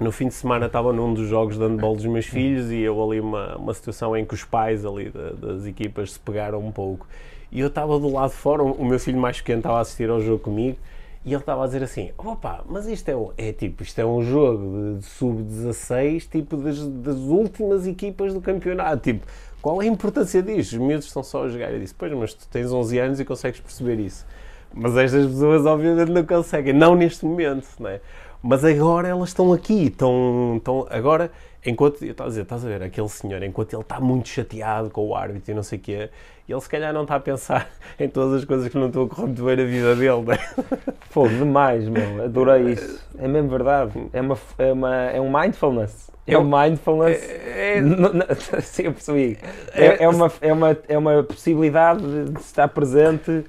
no 0.00 0.12
fim 0.12 0.28
de 0.28 0.34
semana 0.34 0.66
estava 0.66 0.92
num 0.92 1.12
dos 1.12 1.28
jogos 1.28 1.56
de 1.58 1.62
handball 1.64 1.96
dos 1.96 2.06
meus 2.06 2.26
filhos 2.26 2.70
e 2.70 2.78
eu 2.80 3.02
ali 3.02 3.20
uma, 3.20 3.56
uma 3.56 3.74
situação 3.74 4.16
em 4.16 4.24
que 4.24 4.34
os 4.34 4.44
pais 4.44 4.84
ali 4.84 5.10
da- 5.10 5.30
das 5.30 5.66
equipas 5.66 6.12
se 6.12 6.20
pegaram 6.20 6.60
um 6.64 6.70
pouco. 6.70 7.06
E 7.50 7.60
eu 7.60 7.68
estava 7.68 7.98
do 7.98 8.12
lado 8.12 8.30
de 8.30 8.36
fora, 8.36 8.62
o 8.62 8.84
meu 8.84 8.98
filho 9.00 9.18
mais 9.18 9.38
pequeno 9.38 9.58
estava 9.60 9.78
a 9.78 9.80
assistir 9.80 10.08
ao 10.10 10.20
jogo 10.20 10.38
comigo 10.40 10.76
e 11.24 11.32
ele 11.32 11.40
estava 11.40 11.64
a 11.64 11.66
dizer 11.66 11.82
assim, 11.82 12.10
opa, 12.16 12.62
mas 12.68 12.86
isto 12.86 13.08
é, 13.08 13.16
um, 13.16 13.30
é 13.36 13.52
tipo, 13.52 13.82
isto 13.82 13.98
é 13.98 14.04
um 14.06 14.22
jogo 14.22 14.92
de, 14.94 14.98
de 15.00 15.04
sub-16, 15.06 16.28
tipo 16.30 16.56
das, 16.56 16.78
das 16.86 17.16
últimas 17.16 17.86
equipas 17.86 18.32
do 18.34 18.40
campeonato, 18.40 19.02
tipo, 19.02 19.26
qual 19.60 19.82
é 19.82 19.86
a 19.86 19.88
importância 19.88 20.42
disto? 20.42 20.72
Os 20.74 20.78
miúdos 20.78 21.06
estão 21.06 21.22
só 21.22 21.44
a 21.44 21.48
jogar. 21.48 21.72
Eu 21.72 21.80
disse, 21.80 21.94
pois, 21.94 22.12
mas 22.12 22.32
tu 22.34 22.46
tens 22.48 22.70
11 22.70 22.98
anos 22.98 23.20
e 23.20 23.24
consegues 23.24 23.60
perceber 23.60 23.98
isso. 23.98 24.24
Mas 24.72 24.96
estas 24.96 25.26
pessoas 25.26 25.66
obviamente 25.66 26.10
não 26.10 26.24
conseguem, 26.24 26.72
não 26.72 26.94
neste 26.94 27.24
momento, 27.24 27.66
não 27.80 27.90
é? 27.90 28.00
Mas 28.42 28.64
agora 28.64 29.08
elas 29.08 29.30
estão 29.30 29.52
aqui, 29.52 29.86
estão, 29.86 30.54
estão 30.58 30.86
agora, 30.90 31.30
enquanto, 31.66 32.04
eu 32.04 32.14
a 32.18 32.26
dizer, 32.28 32.42
estás 32.42 32.64
a 32.64 32.68
ver, 32.68 32.82
aquele 32.82 33.08
senhor, 33.08 33.42
enquanto 33.42 33.72
ele 33.74 33.82
está 33.82 34.00
muito 34.00 34.28
chateado 34.28 34.90
com 34.90 35.06
o 35.08 35.14
árbitro 35.14 35.50
e 35.50 35.54
não 35.54 35.62
sei 35.62 35.78
o 35.78 35.82
quê, 35.82 36.10
ele 36.48 36.60
se 36.60 36.68
calhar 36.68 36.92
não 36.94 37.02
está 37.02 37.16
a 37.16 37.20
pensar 37.20 37.68
em 37.98 38.08
todas 38.08 38.34
as 38.40 38.44
coisas 38.44 38.68
que 38.68 38.78
não 38.78 38.86
estão 38.86 39.02
a 39.02 39.08
correr 39.08 39.26
muito 39.26 39.44
bem 39.44 39.56
na 39.56 39.64
vida 39.64 39.96
dele, 39.96 40.22
não 40.22 40.32
é? 40.32 40.38
Pô, 41.12 41.28
demais, 41.28 41.88
meu. 41.88 42.24
Adorei 42.24 42.72
isso. 42.72 43.04
É 43.18 43.26
mesmo 43.26 43.48
verdade. 43.50 43.92
É, 44.12 44.20
uma, 44.20 44.38
é, 44.56 44.72
uma, 44.72 44.94
é 44.96 45.20
um 45.20 45.30
mindfulness. 45.30 46.10
É 46.26 46.34
Eu- 46.34 46.40
um 46.42 46.44
mindfulness. 46.44 47.22
É- 47.22 47.78
N- 47.78 47.96
n- 47.96 48.24
Sim, 48.62 48.84
eu 48.84 48.92
percebi. 48.92 49.36
É, 49.74 50.04
é, 50.04 50.08
uma, 50.08 50.32
é, 50.40 50.52
uma, 50.52 50.78
é 50.88 50.96
uma 50.98 51.22
possibilidade 51.22 52.02
de, 52.02 52.32
de 52.32 52.40
estar 52.40 52.68
presente, 52.68 53.44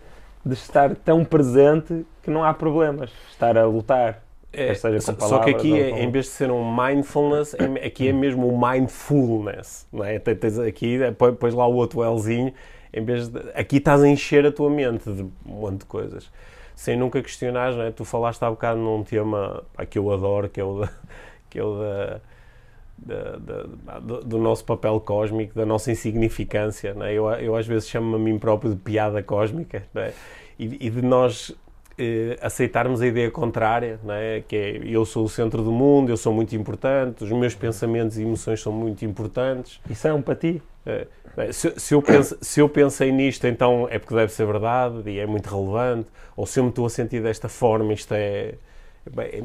de 0.45 0.53
estar 0.53 0.95
tão 0.95 1.23
presente 1.23 2.05
que 2.23 2.31
não 2.31 2.43
há 2.43 2.53
problemas. 2.53 3.11
Estar 3.31 3.57
a 3.57 3.65
lutar. 3.65 4.23
É, 4.51 4.73
seja 4.73 4.99
só- 4.99 5.13
só 5.19 5.39
que 5.39 5.51
aqui, 5.51 5.79
é, 5.79 6.03
em 6.03 6.09
vez 6.11 6.25
de 6.25 6.31
ser 6.31 6.49
um 6.51 6.75
mindfulness, 6.75 7.53
é- 7.53 7.85
aqui 7.85 8.07
é 8.07 8.13
mesmo 8.13 8.47
um 8.51 8.57
mindfulness. 8.59 9.87
Não 9.93 10.03
é? 10.03 10.17
Tens- 10.19 10.39
tens 10.39 10.59
aqui, 10.59 11.01
é, 11.01 11.11
põe- 11.11 11.33
pões 11.33 11.53
lá 11.53 11.67
o 11.67 11.75
outro 11.75 12.01
Lzinho, 12.15 12.51
em 12.91 13.03
vez 13.05 13.27
de, 13.29 13.39
aqui 13.53 13.77
estás 13.77 14.01
a 14.01 14.07
encher 14.07 14.45
a 14.47 14.51
tua 14.51 14.69
mente 14.69 15.11
de 15.11 15.21
um 15.23 15.31
monte 15.45 15.79
de 15.79 15.85
coisas. 15.85 16.31
Sem 16.75 16.97
nunca 16.97 17.21
questionar, 17.21 17.73
não 17.73 17.83
é? 17.83 17.91
Tu 17.91 18.03
falaste 18.05 18.41
há 18.41 18.49
bocado 18.49 18.79
num 18.79 19.03
tema 19.03 19.63
pá, 19.73 19.85
que 19.85 19.99
eu 19.99 20.11
adoro, 20.11 20.49
que 20.49 20.59
é 20.59 20.63
o 20.63 20.79
da, 20.79 20.89
que 21.49 21.59
é 21.59 21.63
o 21.63 21.75
da, 21.77 22.19
da- 22.97 23.37
da- 23.37 23.99
do, 23.99 24.23
do 24.23 24.37
nosso 24.39 24.65
papel 24.65 24.99
cósmico, 24.99 25.53
da 25.53 25.65
nossa 25.65 25.91
insignificância. 25.91 26.93
Não 26.93 27.05
é? 27.05 27.13
eu, 27.13 27.29
eu 27.31 27.55
às 27.55 27.67
vezes 27.67 27.87
chamo-me 27.87 28.15
a 28.15 28.19
mim 28.33 28.39
próprio 28.39 28.71
de 28.71 28.77
piada 28.79 29.21
cósmica 29.21 29.83
não 29.93 30.01
é? 30.01 30.13
e, 30.57 30.87
e 30.87 30.89
de 30.89 31.01
nós 31.01 31.55
eh, 31.99 32.39
aceitarmos 32.41 33.01
a 33.01 33.07
ideia 33.07 33.29
contrária, 33.29 33.99
não 34.03 34.13
é? 34.13 34.41
que 34.47 34.55
é 34.55 34.81
eu 34.85 35.05
sou 35.05 35.25
o 35.25 35.29
centro 35.29 35.61
do 35.61 35.71
mundo, 35.71 36.09
eu 36.09 36.17
sou 36.17 36.33
muito 36.33 36.55
importante, 36.55 37.23
os 37.23 37.31
meus 37.31 37.53
pensamentos 37.53 38.17
e 38.17 38.23
emoções 38.23 38.61
são 38.61 38.71
muito 38.71 39.03
importantes. 39.05 39.79
É 40.03 40.13
um 40.13 40.21
para 40.21 40.35
ti. 40.35 40.61
Eh, 40.85 41.07
Se, 41.53 41.73
se 41.79 41.93
eu 41.93 42.01
penso- 42.01 42.37
se 42.41 42.59
eu 42.59 42.67
pensei 42.67 43.11
nisto, 43.11 43.45
então 43.47 43.87
é 43.89 43.97
porque 43.99 44.13
deve 44.15 44.31
ser 44.33 44.45
verdade 44.45 45.09
e 45.09 45.19
é 45.19 45.25
muito 45.25 45.47
relevante. 45.47 46.09
Ou 46.35 46.45
se 46.45 46.59
eu 46.59 46.63
me 46.63 46.69
estou 46.69 46.85
a 46.85 46.89
sentir 46.89 47.21
desta 47.21 47.47
forma, 47.47 47.93
isto 47.93 48.13
é. 48.13 48.55
bem, 49.09 49.27
é- 49.27 49.41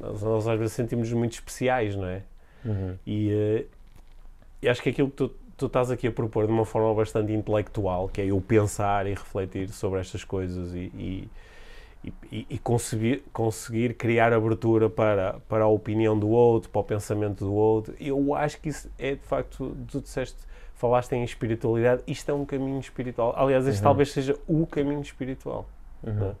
nós, 0.00 0.22
nós 0.22 0.48
às 0.48 0.58
vezes 0.58 0.74
sentimos 0.74 1.12
muito 1.12 1.32
especiais, 1.34 1.94
não 1.96 2.06
é? 2.06 2.22
E, 3.06 3.30
eh, 3.30 3.64
e 4.62 4.68
acho 4.68 4.82
que 4.82 4.88
aquilo 4.90 5.08
que 5.10 5.16
tu, 5.16 5.30
tu 5.56 5.66
estás 5.66 5.90
aqui 5.90 6.06
a 6.06 6.12
propor 6.12 6.46
de 6.46 6.52
uma 6.52 6.64
forma 6.64 6.92
bastante 6.94 7.32
intelectual, 7.32 8.08
que 8.08 8.20
é 8.20 8.26
eu 8.26 8.40
pensar 8.40 9.06
e 9.06 9.10
refletir 9.10 9.68
sobre 9.70 10.00
estas 10.00 10.22
coisas 10.24 10.74
e, 10.74 10.90
e, 10.94 11.30
e- 12.30 12.46
e- 12.50 12.58
conseguir, 12.58 13.22
conseguir 13.32 13.94
criar 13.94 14.32
abertura 14.32 14.88
para, 14.90 15.40
para 15.48 15.64
a 15.64 15.68
opinião 15.68 16.18
do 16.18 16.28
outro, 16.28 16.70
para 16.70 16.80
o 16.80 16.84
pensamento 16.84 17.44
do 17.44 17.54
outro, 17.54 17.94
eu 17.98 18.34
acho 18.34 18.60
que 18.60 18.68
isso 18.68 18.90
é 18.98 19.14
de 19.14 19.22
facto, 19.22 19.76
tu 19.88 20.00
disseste, 20.00 20.38
falaste 20.74 21.12
em 21.12 21.24
espiritualidade, 21.24 22.02
isto 22.06 22.30
é 22.30 22.34
um 22.34 22.44
caminho 22.44 22.78
espiritual. 22.78 23.34
Aliás, 23.36 23.66
este 23.66 23.78
Uhum. 23.80 23.84
talvez 23.84 24.12
seja 24.12 24.38
o 24.46 24.66
caminho 24.66 25.00
espiritual. 25.00 25.66
não 26.02 26.28
é? 26.30 26.34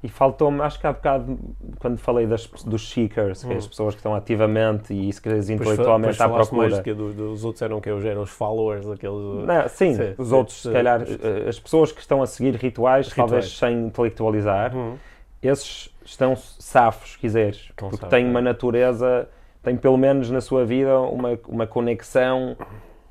E 0.00 0.08
faltou-me, 0.08 0.60
acho 0.62 0.78
que 0.78 0.86
há 0.86 0.92
bocado, 0.92 1.36
quando 1.80 1.98
falei 1.98 2.24
das, 2.24 2.46
dos 2.46 2.88
seekers, 2.88 3.42
que 3.42 3.52
é 3.52 3.56
as 3.56 3.64
Hum. 3.66 3.68
pessoas 3.68 3.94
que 3.94 3.98
estão 3.98 4.14
ativamente 4.14 4.94
e 4.94 5.12
se 5.12 5.20
fa- 5.48 5.54
intelectualmente 5.54 6.12
depois 6.12 6.20
à 6.20 6.28
falaste 6.28 6.52
mais 6.54 6.74
procura. 6.74 6.82
que 6.84 6.94
do- 6.94 7.12
dos 7.12 7.44
outros 7.44 7.62
eram 7.62 7.80
que 7.80 7.90
eram 7.90 8.22
os 8.22 8.30
followers, 8.30 8.88
aqueles. 8.88 9.44
Não, 9.44 9.68
sim, 9.68 9.94
Sim, 9.94 10.14
os 10.16 10.30
outros, 10.30 10.62
sim. 10.62 10.68
se 10.68 10.72
calhar, 10.72 11.02
eh, 11.02 11.48
as 11.48 11.58
pessoas 11.58 11.90
que 11.90 12.00
estão 12.00 12.22
a 12.22 12.26
seguir 12.26 12.54
rituais, 12.54 13.08
Rituais. 13.08 13.16
talvez 13.30 13.58
sem 13.58 13.86
intelectualizar, 13.86 14.72
Uhum. 14.76 14.94
esses 15.42 15.92
estão 16.04 16.36
safos, 16.36 17.12
se 17.14 17.18
quiseres, 17.18 17.72
porque 17.76 17.96
safos, 17.96 18.08
têm 18.08 18.24
é. 18.24 18.28
uma 18.30 18.40
natureza, 18.40 19.28
têm 19.64 19.76
pelo 19.76 19.96
menos 19.96 20.30
na 20.30 20.40
sua 20.40 20.64
vida 20.64 20.96
uma, 21.00 21.36
uma 21.48 21.66
conexão 21.66 22.56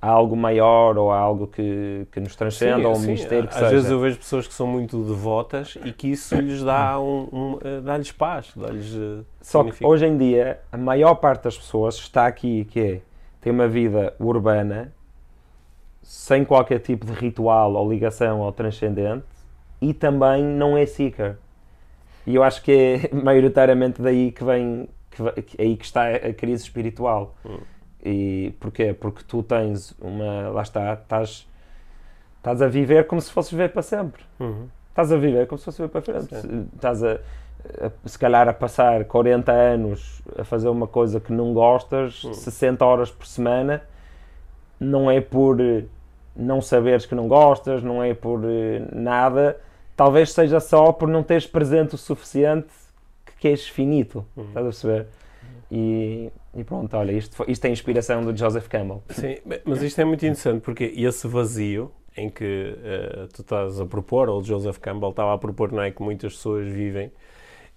a 0.02 0.08
algo 0.10 0.36
maior 0.36 0.98
ou 0.98 1.12
a 1.12 1.18
algo 1.18 1.48
que, 1.48 2.06
que 2.12 2.20
nos 2.20 2.36
transcende 2.36 2.86
ou 2.86 2.94
um 2.94 2.96
sim. 2.96 3.12
mistério 3.12 3.48
que 3.48 3.54
Às 3.56 3.60
seja. 3.62 3.72
vezes 3.72 3.90
eu 3.92 4.00
vejo 4.00 4.18
pessoas 4.18 4.48
que 4.48 4.54
são 4.54 4.68
muito 4.68 5.04
devotas 5.04 5.78
e 5.84 5.92
que 5.92 6.12
isso 6.12 6.36
lhes 6.36 6.64
dá 6.64 7.00
um, 7.00 7.28
um, 7.32 7.60
eh, 7.64 7.82
dá-lhes 7.82 8.12
paz, 8.12 8.52
dá-lhes 8.56 8.94
eh, 8.96 9.24
Só 9.42 9.64
que 9.64 9.84
hoje 9.86 10.06
em 10.06 10.16
dia 10.18 10.60
a 10.72 10.78
maior 10.78 11.16
parte 11.16 11.46
das 11.46 11.58
pessoas 11.58 11.96
está 11.96 12.28
aqui, 12.28 12.66
que 12.66 12.80
é, 12.80 13.02
tem 13.42 13.52
uma 13.52 13.68
vida 13.68 14.14
urbana, 14.20 14.94
sem 16.04 16.46
qualquer 16.46 16.80
tipo 16.80 17.06
de 17.06 17.14
ritual 17.14 17.74
ou 17.74 17.90
ligação 17.92 18.42
ao 18.44 18.52
transcendente 18.52 19.26
e 19.82 19.94
também 19.94 20.44
não 20.44 20.78
é 20.78 20.86
seeker. 20.86 21.38
E 22.26 22.36
eu 22.36 22.44
acho 22.44 22.62
que 22.62 22.72
é 22.72 23.10
maioritariamente 23.16 24.02
daí 24.02 24.32
que 24.32 24.44
vem, 24.44 24.88
que, 25.10 25.24
ve- 25.24 25.42
que 25.42 25.62
é 25.62 25.66
aí 25.66 25.76
que 25.76 25.86
está 25.86 26.08
a 26.08 26.34
crise 26.34 26.64
espiritual. 26.64 27.36
Hum. 27.46 27.58
E 28.04 28.54
porquê? 28.60 28.94
Porque 28.94 29.24
tu 29.28 29.42
tens 29.44 29.96
uma, 30.00 30.50
lá 30.50 30.62
está, 30.62 30.94
estás, 30.94 31.48
estás 32.38 32.62
a 32.62 32.68
viver 32.68 33.08
como 33.08 33.20
se 33.22 33.32
fosses 33.32 33.52
viver 33.52 33.70
para 33.74 33.82
sempre. 33.82 34.24
Uhum. 34.40 34.68
Estás 34.90 35.12
a 35.12 35.18
viver 35.18 35.48
como 35.48 35.60
se 35.60 35.66
fosse 35.66 35.88
para 35.88 36.02
frente. 36.02 36.36
Sim. 36.36 36.68
Estás 36.76 37.04
a, 37.04 37.14
a- 37.14 37.92
se 38.06 38.18
calhar 38.18 38.48
a 38.48 38.54
passar 38.54 39.04
40 39.06 39.52
anos 39.52 40.22
a 40.38 40.44
fazer 40.44 40.70
uma 40.70 40.88
coisa 40.88 41.20
que 41.20 41.32
não 41.34 41.54
gostas, 41.54 42.24
Hum. 42.24 42.34
60 42.34 42.86
horas 42.86 43.12
por 43.12 43.26
semana, 43.28 43.82
não 44.80 45.10
é 45.10 45.20
por 45.20 45.60
eh, 45.60 45.84
não 46.36 46.62
saberes 46.62 47.06
que 47.06 47.16
não 47.16 47.28
gostas, 47.28 47.82
não 47.84 48.02
é 48.04 48.14
por 48.14 48.42
eh, 48.46 48.84
nada, 48.94 49.60
talvez 49.96 50.32
seja 50.32 50.60
só 50.60 50.92
por 50.92 51.08
não 51.08 51.24
teres 51.24 51.48
presente 51.48 51.96
o 51.96 51.98
suficiente 51.98 52.68
que 53.26 53.34
queres 53.40 53.68
finito. 53.68 54.24
Hum. 54.38 54.44
Estás 54.50 54.58
a 54.66 54.70
perceber? 54.70 55.08
E, 55.70 56.32
e 56.56 56.64
pronto, 56.64 56.96
olha, 56.96 57.12
isto, 57.12 57.36
foi- 57.36 57.48
isto 57.52 57.66
é 57.66 57.68
a 57.68 57.72
inspiração 57.72 58.24
do 58.24 58.36
Joseph 58.36 58.68
Campbell. 58.68 59.04
Sim, 59.10 59.36
mas 59.66 59.82
isto 59.82 60.00
é 60.00 60.06
muito 60.06 60.26
interessante 60.26 60.62
porque 60.62 60.86
esse 60.96 61.28
vazio 61.28 61.92
em 62.16 62.30
que 62.30 62.76
eh, 62.84 63.28
tu 63.34 63.42
estás 63.42 63.80
a 63.80 63.86
propor, 63.86 64.30
ou 64.30 64.40
o 64.40 64.44
Joseph 64.44 64.78
Campbell 64.80 65.10
estava 65.12 65.34
a 65.34 65.38
propor, 65.38 65.72
não 65.72 65.84
é? 65.84 65.92
Que 65.92 66.02
muitas 66.02 66.34
pessoas 66.34 66.68
vivem, 66.68 67.12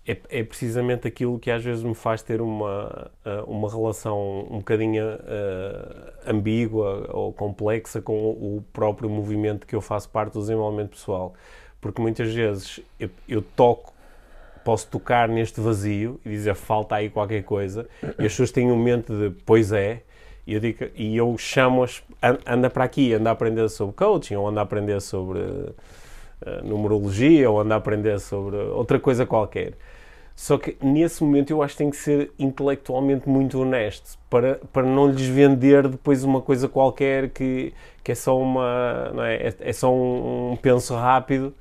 é, 0.07 0.17
é 0.31 0.43
precisamente 0.45 1.07
aquilo 1.07 1.39
que 1.39 1.51
às 1.51 1.63
vezes 1.63 1.83
me 1.83 1.95
faz 1.95 2.23
ter 2.23 2.41
uma, 2.41 3.11
eh, 3.25 3.43
uma 3.47 3.69
relação 3.71 4.47
um 4.51 4.59
bocadinho 4.59 5.05
eh, 5.05 6.13
ambígua 6.27 7.09
ou 7.13 7.33
complexa 7.33 8.01
com 8.01 8.15
o 8.31 8.65
próprio 8.73 9.11
movimento 9.11 9.67
que 9.67 9.75
eu 9.77 9.81
faço 9.81 10.09
parte 10.11 10.35
do 10.35 10.41
desenvolvimento 10.41 10.91
pessoal. 10.91 11.35
Porque 11.81 12.01
muitas 12.01 12.33
vezes 12.33 12.81
eu, 12.99 13.11
eu 13.29 13.43
toco 13.43 13.93
posso 14.65 14.87
tocar 14.89 15.29
neste 15.29 15.61
vazio 15.61 16.21
e 16.25 16.31
dizer 16.31 16.55
falta 16.55 16.97
aí 16.97 17.09
qualquer 17.11 17.43
coisa. 17.43 17.87
E 18.03 18.27
as 18.27 18.33
pessoas 18.33 18.51
têm 18.51 18.71
um 18.71 18.77
momento 18.77 19.13
de 19.13 19.31
pois 19.45 19.73
é 19.73 20.03
e 20.47 20.55
eu, 20.55 20.61
digo, 20.61 20.85
e 20.95 21.17
eu 21.17 21.37
chamo-as 21.39 22.03
an- 22.23 22.39
anda 22.47 22.69
para 22.71 22.85
aqui, 22.85 23.13
anda 23.13 23.31
a 23.31 23.33
aprender 23.33 23.69
sobre 23.69 23.95
coaching 23.95 24.35
ou 24.37 24.49
anda 24.49 24.61
a 24.61 24.63
aprender 24.65 25.01
sobre 25.01 25.41
eh, 25.41 26.61
numerologia 26.65 27.51
ou 27.51 27.61
anda 27.61 27.75
a 27.75 27.79
aprender 27.79 28.19
sobre 28.19 28.57
outra 28.57 28.99
coisa 28.99 29.27
qualquer 29.27 29.75
só 30.41 30.57
que 30.57 30.75
nesse 30.83 31.23
momento 31.23 31.51
eu 31.51 31.63
acho 31.63 31.75
que 31.75 31.79
tem 31.79 31.91
que 31.91 31.99
ser 31.99 32.33
intelectualmente 32.39 33.29
muito 33.29 33.61
honesto 33.61 34.19
para, 34.31 34.59
para 34.73 34.85
não 34.87 35.07
lhes 35.07 35.27
vender 35.27 35.87
depois 35.87 36.25
uma 36.25 36.41
coisa 36.41 36.67
qualquer 36.67 37.29
que, 37.29 37.75
que 38.03 38.13
é 38.13 38.15
só 38.15 38.41
uma 38.41 39.13
é? 39.19 39.49
É, 39.49 39.69
é 39.69 39.73
só 39.75 39.95
um, 39.95 40.53
um 40.53 40.57
penso 40.57 40.95
rápido 40.95 41.55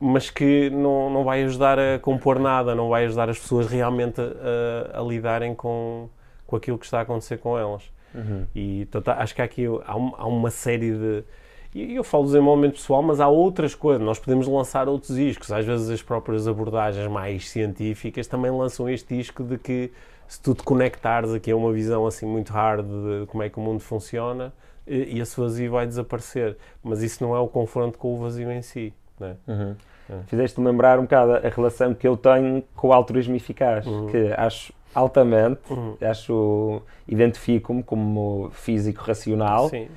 mas 0.00 0.30
que 0.30 0.70
não, 0.70 1.10
não 1.10 1.24
vai 1.24 1.42
ajudar 1.42 1.78
a 1.78 1.98
compor 1.98 2.38
nada, 2.38 2.74
não 2.74 2.88
vai 2.88 3.04
ajudar 3.04 3.28
as 3.28 3.38
pessoas 3.38 3.66
realmente 3.66 4.18
a, 4.22 4.98
a 4.98 5.02
lidarem 5.02 5.54
com, 5.54 6.08
com 6.46 6.56
aquilo 6.56 6.78
que 6.78 6.86
está 6.86 7.00
a 7.00 7.02
acontecer 7.02 7.36
com 7.36 7.58
elas. 7.58 7.82
Uhum. 8.14 8.46
E 8.54 8.86
portanto, 8.90 9.14
acho 9.18 9.34
que 9.34 9.42
há 9.42 9.44
aqui 9.44 9.66
há 9.66 10.26
uma 10.26 10.50
série 10.50 10.92
de. 10.92 11.24
E 11.74 11.94
eu 11.94 12.04
falo 12.04 12.24
do 12.24 12.26
desenvolvimento 12.32 12.74
pessoal, 12.74 13.02
mas 13.02 13.18
há 13.20 13.28
outras 13.28 13.74
coisas. 13.74 14.02
Nós 14.04 14.18
podemos 14.18 14.46
lançar 14.46 14.88
outros 14.88 15.16
discos. 15.16 15.50
Às 15.50 15.64
vezes 15.64 15.88
as 15.88 16.02
próprias 16.02 16.46
abordagens 16.46 17.06
mais 17.10 17.48
científicas 17.48 18.26
também 18.26 18.50
lançam 18.50 18.88
este 18.88 19.16
disco 19.16 19.42
de 19.42 19.56
que 19.58 19.90
se 20.28 20.40
tu 20.40 20.54
te 20.54 20.62
conectares 20.62 21.32
aqui 21.32 21.50
a 21.50 21.56
uma 21.56 21.72
visão 21.72 22.06
assim 22.06 22.26
muito 22.26 22.52
hard 22.52 22.86
de 22.86 23.26
como 23.26 23.42
é 23.42 23.48
que 23.48 23.58
o 23.58 23.62
mundo 23.62 23.80
funciona, 23.80 24.52
e, 24.86 25.18
esse 25.20 25.38
vazio 25.40 25.70
vai 25.70 25.86
desaparecer. 25.86 26.56
Mas 26.82 27.02
isso 27.02 27.22
não 27.24 27.34
é 27.34 27.38
o 27.38 27.46
confronto 27.48 27.98
com 27.98 28.14
o 28.14 28.18
vazio 28.18 28.50
em 28.50 28.60
si. 28.62 28.92
Não 29.18 29.28
é? 29.28 29.36
Uhum. 29.48 29.74
É. 30.10 30.14
Fizeste-me 30.26 30.66
lembrar 30.66 30.98
um 30.98 31.02
bocado 31.02 31.32
a 31.36 31.48
relação 31.48 31.94
que 31.94 32.06
eu 32.06 32.16
tenho 32.16 32.62
com 32.76 32.88
o 32.88 32.92
altruísmo 32.92 33.34
eficaz, 33.36 33.86
Uhum. 33.86 34.08
que 34.08 34.32
acho 34.36 34.72
altamente, 34.94 35.60
Uhum. 35.70 35.96
acho, 36.02 36.82
identifico-me 37.08 37.82
como 37.82 38.50
físico 38.52 39.02
racional, 39.04 39.68
Sim. 39.70 39.88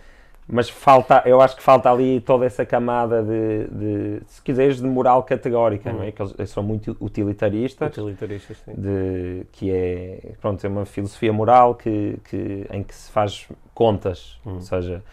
Mas 0.47 0.69
falta, 0.69 1.23
eu 1.25 1.41
acho 1.41 1.55
que 1.55 1.63
falta 1.63 1.91
ali 1.91 2.21
toda 2.21 2.45
essa 2.45 2.65
camada 2.65 3.23
de, 3.23 3.67
de, 3.67 4.21
se 4.27 4.41
quiseres, 4.41 4.77
de 4.79 4.87
moral 4.87 5.23
categórica, 5.23 5.89
Uhum. 5.89 5.97
não 5.97 6.03
é? 6.03 6.11
Que 6.11 6.21
eles, 6.21 6.33
eles 6.37 6.49
são 6.51 6.61
muito 6.63 6.95
utilitaristas, 7.01 7.89
Utilitaristas, 7.97 8.57
sim. 8.63 8.73
de, 8.77 9.45
que 9.51 9.71
é, 9.71 10.33
pronto, 10.39 10.63
é 10.63 10.69
uma 10.69 10.85
filosofia 10.85 11.33
moral 11.33 11.73
que, 11.75 12.19
que, 12.29 12.67
em 12.71 12.83
que 12.83 12.93
se 12.93 13.11
faz 13.11 13.47
contas, 13.73 14.39
Uhum. 14.45 14.55
ou 14.55 14.61
seja, 14.61 15.03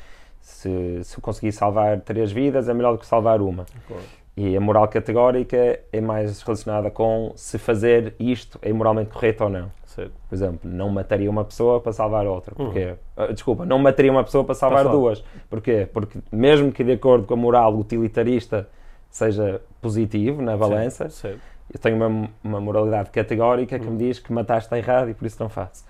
se, 0.41 1.03
se 1.05 1.17
eu 1.17 1.23
conseguir 1.23 1.53
salvar 1.53 2.01
três 2.01 2.31
vidas 2.33 2.69
é 2.69 2.75
melhor 2.75 2.93
do 2.93 2.99
que 2.99 3.07
salvar 3.07 3.41
uma. 3.41 3.65
Claro. 3.89 4.03
E 4.37 4.57
a 4.57 4.61
moral 4.61 4.89
categórica 4.89 5.81
é 5.93 6.01
mais 6.01 6.41
relacionada 6.43 6.91
com 6.91 7.33
se 7.37 7.59
fazer 7.59 8.15
isto 8.19 8.59
é 8.63 8.73
moralmente 8.73 9.11
correto 9.11 9.45
ou 9.45 9.51
não. 9.51 9.71
Certo. 9.85 10.13
Por 10.27 10.35
exemplo, 10.35 10.61
não 10.65 10.89
mataria 10.89 11.31
uma 11.31 11.45
pessoa 11.45 11.79
para 11.81 11.93
salvar 11.93 12.27
outra. 12.27 12.55
Uhum. 12.59 12.65
Porquê? 12.67 12.95
Ah, 13.15 13.27
Desculpa, 13.27 13.67
não 13.67 13.79
mataria 13.79 14.11
uma 14.11 14.25
pessoa 14.25 14.43
para 14.43 14.55
salvar 14.55 14.85
salvar. 14.85 14.99
duas. 14.99 15.25
Porquê? 15.51 15.87
Porque 15.93 16.19
mesmo 16.33 16.73
que 16.73 16.83
de 16.83 16.93
acordo 16.93 17.27
com 17.27 17.35
a 17.35 17.37
moral 17.37 17.75
utilitarista 17.77 18.67
seja 19.11 19.61
positivo 19.83 20.41
na 20.41 20.57
balança, 20.57 21.11
Certo. 21.11 21.39
eu 21.71 21.79
tenho 21.79 21.97
uma, 21.97 22.31
uma 22.43 22.59
moralidade 22.59 23.11
categórica 23.11 23.79
que 23.79 23.87
me 23.87 23.99
diz 23.99 24.19
que 24.19 24.33
mataste 24.33 24.65
está 24.69 24.79
errado 24.79 25.11
e 25.11 25.15
por 25.15 25.27
isso 25.27 25.37
não 25.43 25.51
faço. 25.51 25.85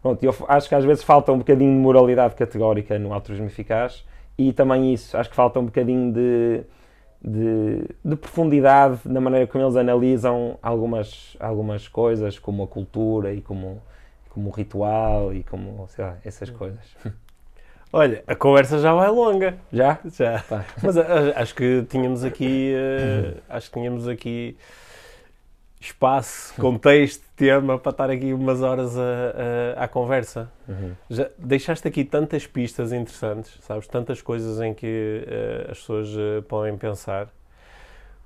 Pronto, 0.00 0.24
eu 0.24 0.34
acho 0.48 0.66
que 0.66 0.74
às 0.74 0.84
vezes 0.84 1.04
falta 1.04 1.30
um 1.30 1.38
bocadinho 1.38 1.72
de 1.74 1.78
moralidade 1.78 2.34
categórica 2.34 2.98
no 2.98 3.12
altruísmo 3.12 3.46
eficaz 3.46 4.02
e 4.38 4.50
também 4.54 4.94
isso, 4.94 5.14
acho 5.14 5.28
que 5.28 5.36
falta 5.36 5.60
um 5.60 5.66
bocadinho 5.66 6.10
de, 6.10 6.62
de, 7.24 7.84
de 8.04 8.16
profundidade 8.16 9.00
na 9.04 9.20
maneira 9.20 9.46
como 9.46 9.64
eles 9.64 9.76
analisam 9.76 10.58
algumas, 10.62 11.36
algumas 11.38 11.86
coisas, 11.88 12.38
como 12.38 12.62
a 12.64 12.66
cultura 12.66 13.32
e 13.32 13.40
como, 13.40 13.80
como 14.30 14.48
o 14.48 14.52
ritual 14.52 15.32
e 15.32 15.42
como, 15.44 15.86
sei 15.88 16.04
lá, 16.04 16.16
essas 16.24 16.50
coisas. 16.50 16.80
Olha, 17.92 18.24
a 18.26 18.34
conversa 18.34 18.78
já 18.78 18.94
vai 18.94 19.10
longa. 19.10 19.58
Já? 19.72 19.98
Já. 20.06 20.38
Tá. 20.40 20.64
Mas 20.82 20.96
a- 20.96 21.04
acho 21.36 21.54
que 21.54 21.84
tínhamos 21.88 22.24
aqui. 22.24 22.72
eh, 22.74 23.34
acho 23.48 23.70
que 23.70 23.78
tínhamos 23.78 24.08
aqui 24.08 24.56
espaço, 25.86 26.54
contexto, 26.60 27.24
tema 27.34 27.78
para 27.78 27.90
estar 27.90 28.10
aqui 28.10 28.32
umas 28.32 28.62
horas 28.62 28.96
a, 28.96 29.02
a- 29.80 29.84
à 29.84 29.88
conversa. 29.88 30.50
Uhum. 30.68 30.92
Já 31.10 31.28
deixaste 31.36 31.86
aqui 31.88 32.04
tantas 32.04 32.46
pistas 32.46 32.92
interessantes, 32.92 33.58
sabes? 33.62 33.86
Tantas 33.88 34.22
coisas 34.22 34.60
em 34.60 34.72
que 34.72 35.24
eh, 35.26 35.66
as 35.70 35.78
pessoas 35.80 36.08
eh, 36.16 36.40
podem 36.48 36.76
pensar. 36.76 37.28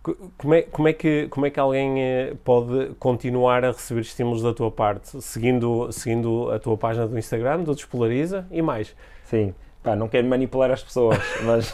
Co- 0.03 0.31
Como 0.37 0.55
é, 0.55 0.63
como, 0.63 0.87
é 0.89 0.93
que, 0.93 1.29
como 1.29 1.47
é 1.47 1.51
que 1.51 1.59
alguém 1.59 2.01
eh, 2.03 2.35
pode 2.45 2.91
continuar 2.99 3.65
a 3.65 3.69
receber 3.73 4.03
estímulos 4.03 4.43
da 4.43 4.53
tua 4.53 4.71
parte? 4.71 5.21
Seguindo, 5.23 5.91
seguindo 5.93 6.51
a 6.51 6.59
tua 6.59 6.77
página 6.77 7.07
do 7.09 7.19
Instagram, 7.19 7.63
do 7.63 7.75
Despolariza 7.75 8.47
e 8.51 8.61
mais. 8.61 8.95
Sim. 9.25 9.55
Pá, 9.87 9.97
não 9.97 10.09
quero 10.09 10.27
manipular 10.27 10.71
as 10.71 10.83
pessoas, 10.83 11.19
mas 11.45 11.73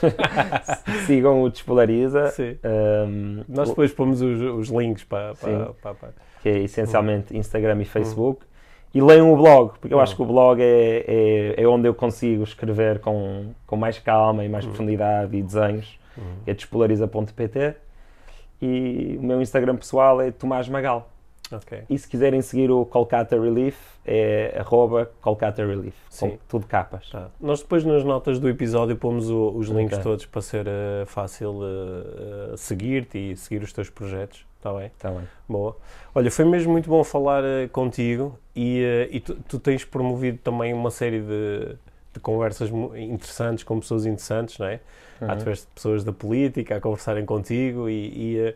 sigam 1.07 1.43
o 1.43 1.49
Despolariza. 1.51 2.29
Sim. 2.29 2.57
Um, 2.65 3.43
Nós 3.49 3.71
depois 3.71 3.93
pomos 3.93 4.21
os, 4.21 4.41
os 4.41 4.69
links 4.69 5.03
para, 5.05 5.35
para, 5.35 5.67
para, 5.83 5.95
para- 5.95 6.13
que 6.43 6.49
é 6.49 6.59
essencialmente 6.59 7.37
Instagram 7.37 7.81
e 7.81 7.85
Facebook, 7.85 8.45
e 8.95 9.01
leiam 9.01 9.33
o 9.33 9.37
blog, 9.37 9.79
porque 9.81 9.95
eu 9.95 9.99
Hum. 9.99 10.03
acho 10.03 10.15
que 10.15 10.21
o 10.23 10.27
blog 10.27 10.61
é, 10.61 11.05
é, 11.57 11.63
é 11.63 11.67
onde 11.67 11.89
eu 11.89 11.95
consigo 11.95 12.43
escrever 12.43 12.99
com, 12.99 13.53
com 13.67 13.77
mais 13.77 13.99
calma 13.99 14.45
e 14.45 14.49
mais 14.49 14.67
profundidade 14.67 15.35
e 15.37 15.43
desenhos, 15.43 15.99
Hum. 16.19 16.23
é 16.47 16.53
despolariza.pt 16.53 17.75
e 18.61 19.17
o 19.19 19.23
meu 19.25 19.41
Instagram 19.41 19.77
pessoal 19.77 20.21
é 20.21 20.31
Tomás 20.31 20.69
Magal. 20.69 21.09
Ok. 21.53 21.83
E 21.91 21.99
se 21.99 22.09
quiserem 22.09 22.41
seguir 22.43 22.71
o 22.71 22.85
Kolkata 22.87 23.39
Relief, 23.41 23.77
é 24.05 24.57
arroba 24.59 25.11
Kolkata 25.21 25.65
Relief, 25.65 25.95
Sim. 26.09 26.39
tudo 26.49 26.67
capas. 26.67 27.09
Tá. 27.11 27.29
Nós 27.41 27.61
depois 27.61 27.85
nas 27.85 28.03
notas 28.05 28.39
do 28.39 28.49
episódio 28.49 28.97
pomos 28.97 29.29
o- 29.31 29.51
os 29.51 29.69
links 29.69 29.99
Ok. 29.99 30.03
todos 30.05 30.27
para 30.27 30.41
ser 30.43 30.67
eh, 30.67 31.05
fácil 31.07 31.61
eh, 31.63 32.53
eh, 32.53 32.57
seguir-te 32.57 33.19
e 33.19 33.37
seguir 33.37 33.63
os 33.63 33.73
teus 33.73 33.91
projetos. 33.91 34.47
Está 34.57 34.73
bem? 34.73 34.91
Tá 34.99 35.11
bem. 35.11 35.23
Boa. 35.49 35.77
Olha, 36.15 36.31
foi 36.31 36.45
mesmo 36.45 36.71
muito 36.73 36.89
bom 36.89 37.03
falar 37.03 37.43
contigo 37.73 38.39
e, 38.55 39.09
e 39.11 39.21
tu, 39.21 39.35
tu 39.49 39.59
tens 39.59 39.85
promovido 39.85 40.39
também 40.39 40.73
uma 40.73 40.91
série 40.91 41.21
de, 41.21 41.75
de 42.15 42.21
conversas 42.21 42.71
interessantes 42.97 43.65
com 43.65 43.81
pessoas 43.81 44.07
interessantes, 44.07 44.59
não 44.59 44.67
é? 44.67 44.81
Uhum. 45.21 45.31
Através 45.31 45.61
de 45.63 45.67
pessoas 45.75 46.05
da 46.05 46.13
política 46.13 46.77
a 46.77 46.81
conversarem 46.81 47.27
contigo 47.27 47.89
e, 47.89 48.37
e, 48.37 48.55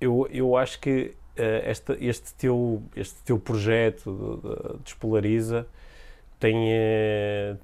eu, 0.00 0.26
eu 0.30 0.56
acho 0.56 0.78
que 0.80 1.14
este, 1.36 1.96
este, 2.00 2.34
teu, 2.34 2.82
este 2.96 3.16
teu 3.24 3.38
projeto 3.38 4.40
de, 4.42 4.76
de 4.76 4.82
Despolariza 4.84 5.66
tem, 6.38 6.56
uh, 6.56 7.58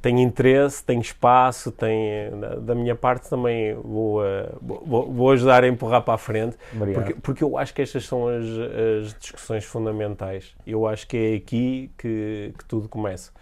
tem 0.00 0.22
interesse, 0.22 0.84
tem 0.84 1.00
espaço, 1.00 1.70
tem 1.72 2.30
da 2.62 2.74
minha 2.74 2.94
parte 2.94 3.28
também 3.28 3.74
vou, 3.74 4.20
vou, 4.62 5.12
vou 5.12 5.30
ajudar 5.32 5.64
a 5.64 5.68
empurrar 5.68 6.02
para 6.02 6.14
a 6.14 6.18
frente 6.18 6.56
porque, 6.94 7.14
porque 7.14 7.44
eu 7.44 7.58
acho 7.58 7.74
que 7.74 7.82
estas 7.82 8.06
são 8.06 8.28
as, 8.28 8.44
as 8.44 9.14
discussões 9.18 9.64
fundamentais. 9.64 10.54
Eu 10.66 10.86
acho 10.86 11.06
que 11.06 11.16
é 11.16 11.34
aqui 11.36 11.90
que, 11.98 12.54
que 12.56 12.64
tudo 12.66 12.88
começa. 12.88 13.32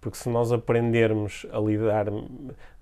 Porque 0.00 0.16
se 0.16 0.28
nós 0.30 0.50
aprendermos 0.50 1.44
a 1.52 1.58
lidar 1.58 2.06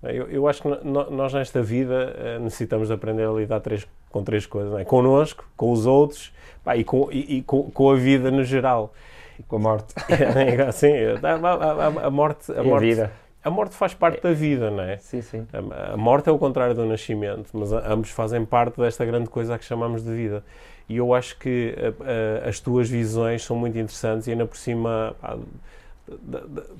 eu, 0.03 0.29
eu 0.29 0.47
acho 0.47 0.61
que 0.61 0.67
nós 0.85 1.33
nesta 1.33 1.61
vida 1.61 2.15
eh, 2.17 2.39
necessitamos 2.39 2.87
de 2.87 2.93
aprender 2.93 3.27
a 3.27 3.31
lidar 3.31 3.59
três, 3.59 3.85
com 4.09 4.23
três 4.23 4.45
coisas, 4.45 4.71
não 4.71 4.79
é? 4.79 4.85
connosco, 4.85 5.45
com 5.55 5.71
os 5.71 5.85
outros 5.85 6.31
pá, 6.63 6.75
e, 6.75 6.83
com, 6.83 7.09
e, 7.11 7.37
e 7.37 7.41
com, 7.41 7.69
com 7.71 7.91
a 7.91 7.95
vida 7.95 8.31
no 8.31 8.43
geral 8.43 8.93
com 9.47 9.55
a 9.55 9.59
morte. 9.59 9.93
É, 10.09 10.71
sim, 10.71 10.91
a, 11.23 12.03
a, 12.03 12.07
a 12.07 12.09
morte. 12.09 12.51
A, 12.51 12.63
morte, 12.63 12.85
vida. 12.85 13.11
A 13.43 13.49
morte 13.49 13.75
faz 13.75 13.93
parte 13.93 14.21
da 14.21 14.33
vida, 14.33 14.69
não 14.69 14.83
é? 14.83 14.97
Sim, 14.97 15.21
sim. 15.21 15.47
A, 15.93 15.95
morte 15.95 16.29
é 16.29 16.31
o 16.31 16.37
contrário 16.37 16.75
do 16.75 16.85
nascimento, 16.85 17.49
mas 17.53 17.71
ambos 17.71 18.09
fazem 18.09 18.43
parte 18.43 18.79
desta 18.79 19.05
grande 19.05 19.29
coisa 19.29 19.57
que 19.57 19.63
chamamos 19.63 20.03
de 20.03 20.13
vida. 20.13 20.43
E 20.87 20.97
eu 20.97 21.13
acho 21.13 21.37
que 21.37 21.75
as 22.47 22.59
tuas 22.59 22.89
visões 22.89 23.43
são 23.43 23.55
muito 23.55 23.77
interessantes 23.77 24.27
e 24.27 24.31
ainda 24.31 24.45
por 24.45 24.57
cima 24.57 25.15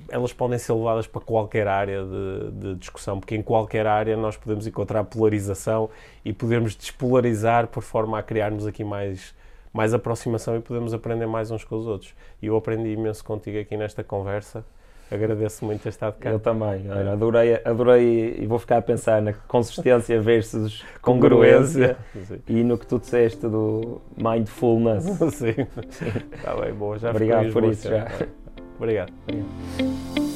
elas 0.08 0.32
podem 0.32 0.58
ser 0.58 0.72
levadas 0.72 1.06
para 1.06 1.20
qualquer 1.20 1.66
área 1.66 2.04
de, 2.04 2.50
de, 2.52 2.74
discussão, 2.76 3.18
porque 3.20 3.34
em 3.34 3.42
qualquer 3.42 3.86
área 3.86 4.16
nós 4.16 4.36
podemos 4.36 4.66
encontrar 4.66 5.04
polarização 5.04 5.90
e 6.24 6.32
podemos 6.32 6.74
despolarizar 6.74 7.66
por 7.68 7.82
forma 7.82 8.18
a 8.18 8.22
criarmos 8.22 8.66
aqui 8.66 8.84
mais 8.84 9.34
mais 9.72 9.94
aproximação 9.94 10.56
e 10.56 10.60
podemos 10.60 10.92
aprender 10.92 11.26
mais 11.26 11.50
uns 11.52 11.62
com 11.62 11.76
os 11.76 11.86
outros. 11.86 12.12
E 12.42 12.46
eu 12.46 12.56
aprendi 12.56 12.90
imenso 12.90 13.24
contigo 13.24 13.56
aqui 13.58 13.76
nesta 13.76 14.02
conversa. 14.02 14.64
Agradeço 15.10 15.64
muito 15.64 15.82
ter 15.82 15.88
estado 15.88 16.16
cá. 16.20 16.30
Eu 16.30 16.38
também. 16.38 16.88
Olha, 16.88 17.12
adorei, 17.12 17.60
adorei 17.64 18.36
e 18.38 18.46
vou 18.46 18.60
ficar 18.60 18.76
a 18.76 18.82
pensar 18.82 19.20
na 19.20 19.32
consistência 19.32 20.20
versus 20.20 20.84
congruência, 21.02 21.96
e 22.46 22.62
no 22.62 22.78
que 22.78 22.86
tu 22.86 23.00
disseste 23.00 23.48
do 23.48 24.00
mindfulness. 24.16 25.04
Sim. 25.34 25.66
Está 26.32 26.54
bem, 26.54 26.72
boa. 26.72 26.96
Já 26.96 27.10
Obrigado 27.10 27.52
por 27.52 27.64
isso. 27.64 27.88
Já. 27.88 28.06
Obrigado. 28.80 29.12
Obrigado. 29.24 30.29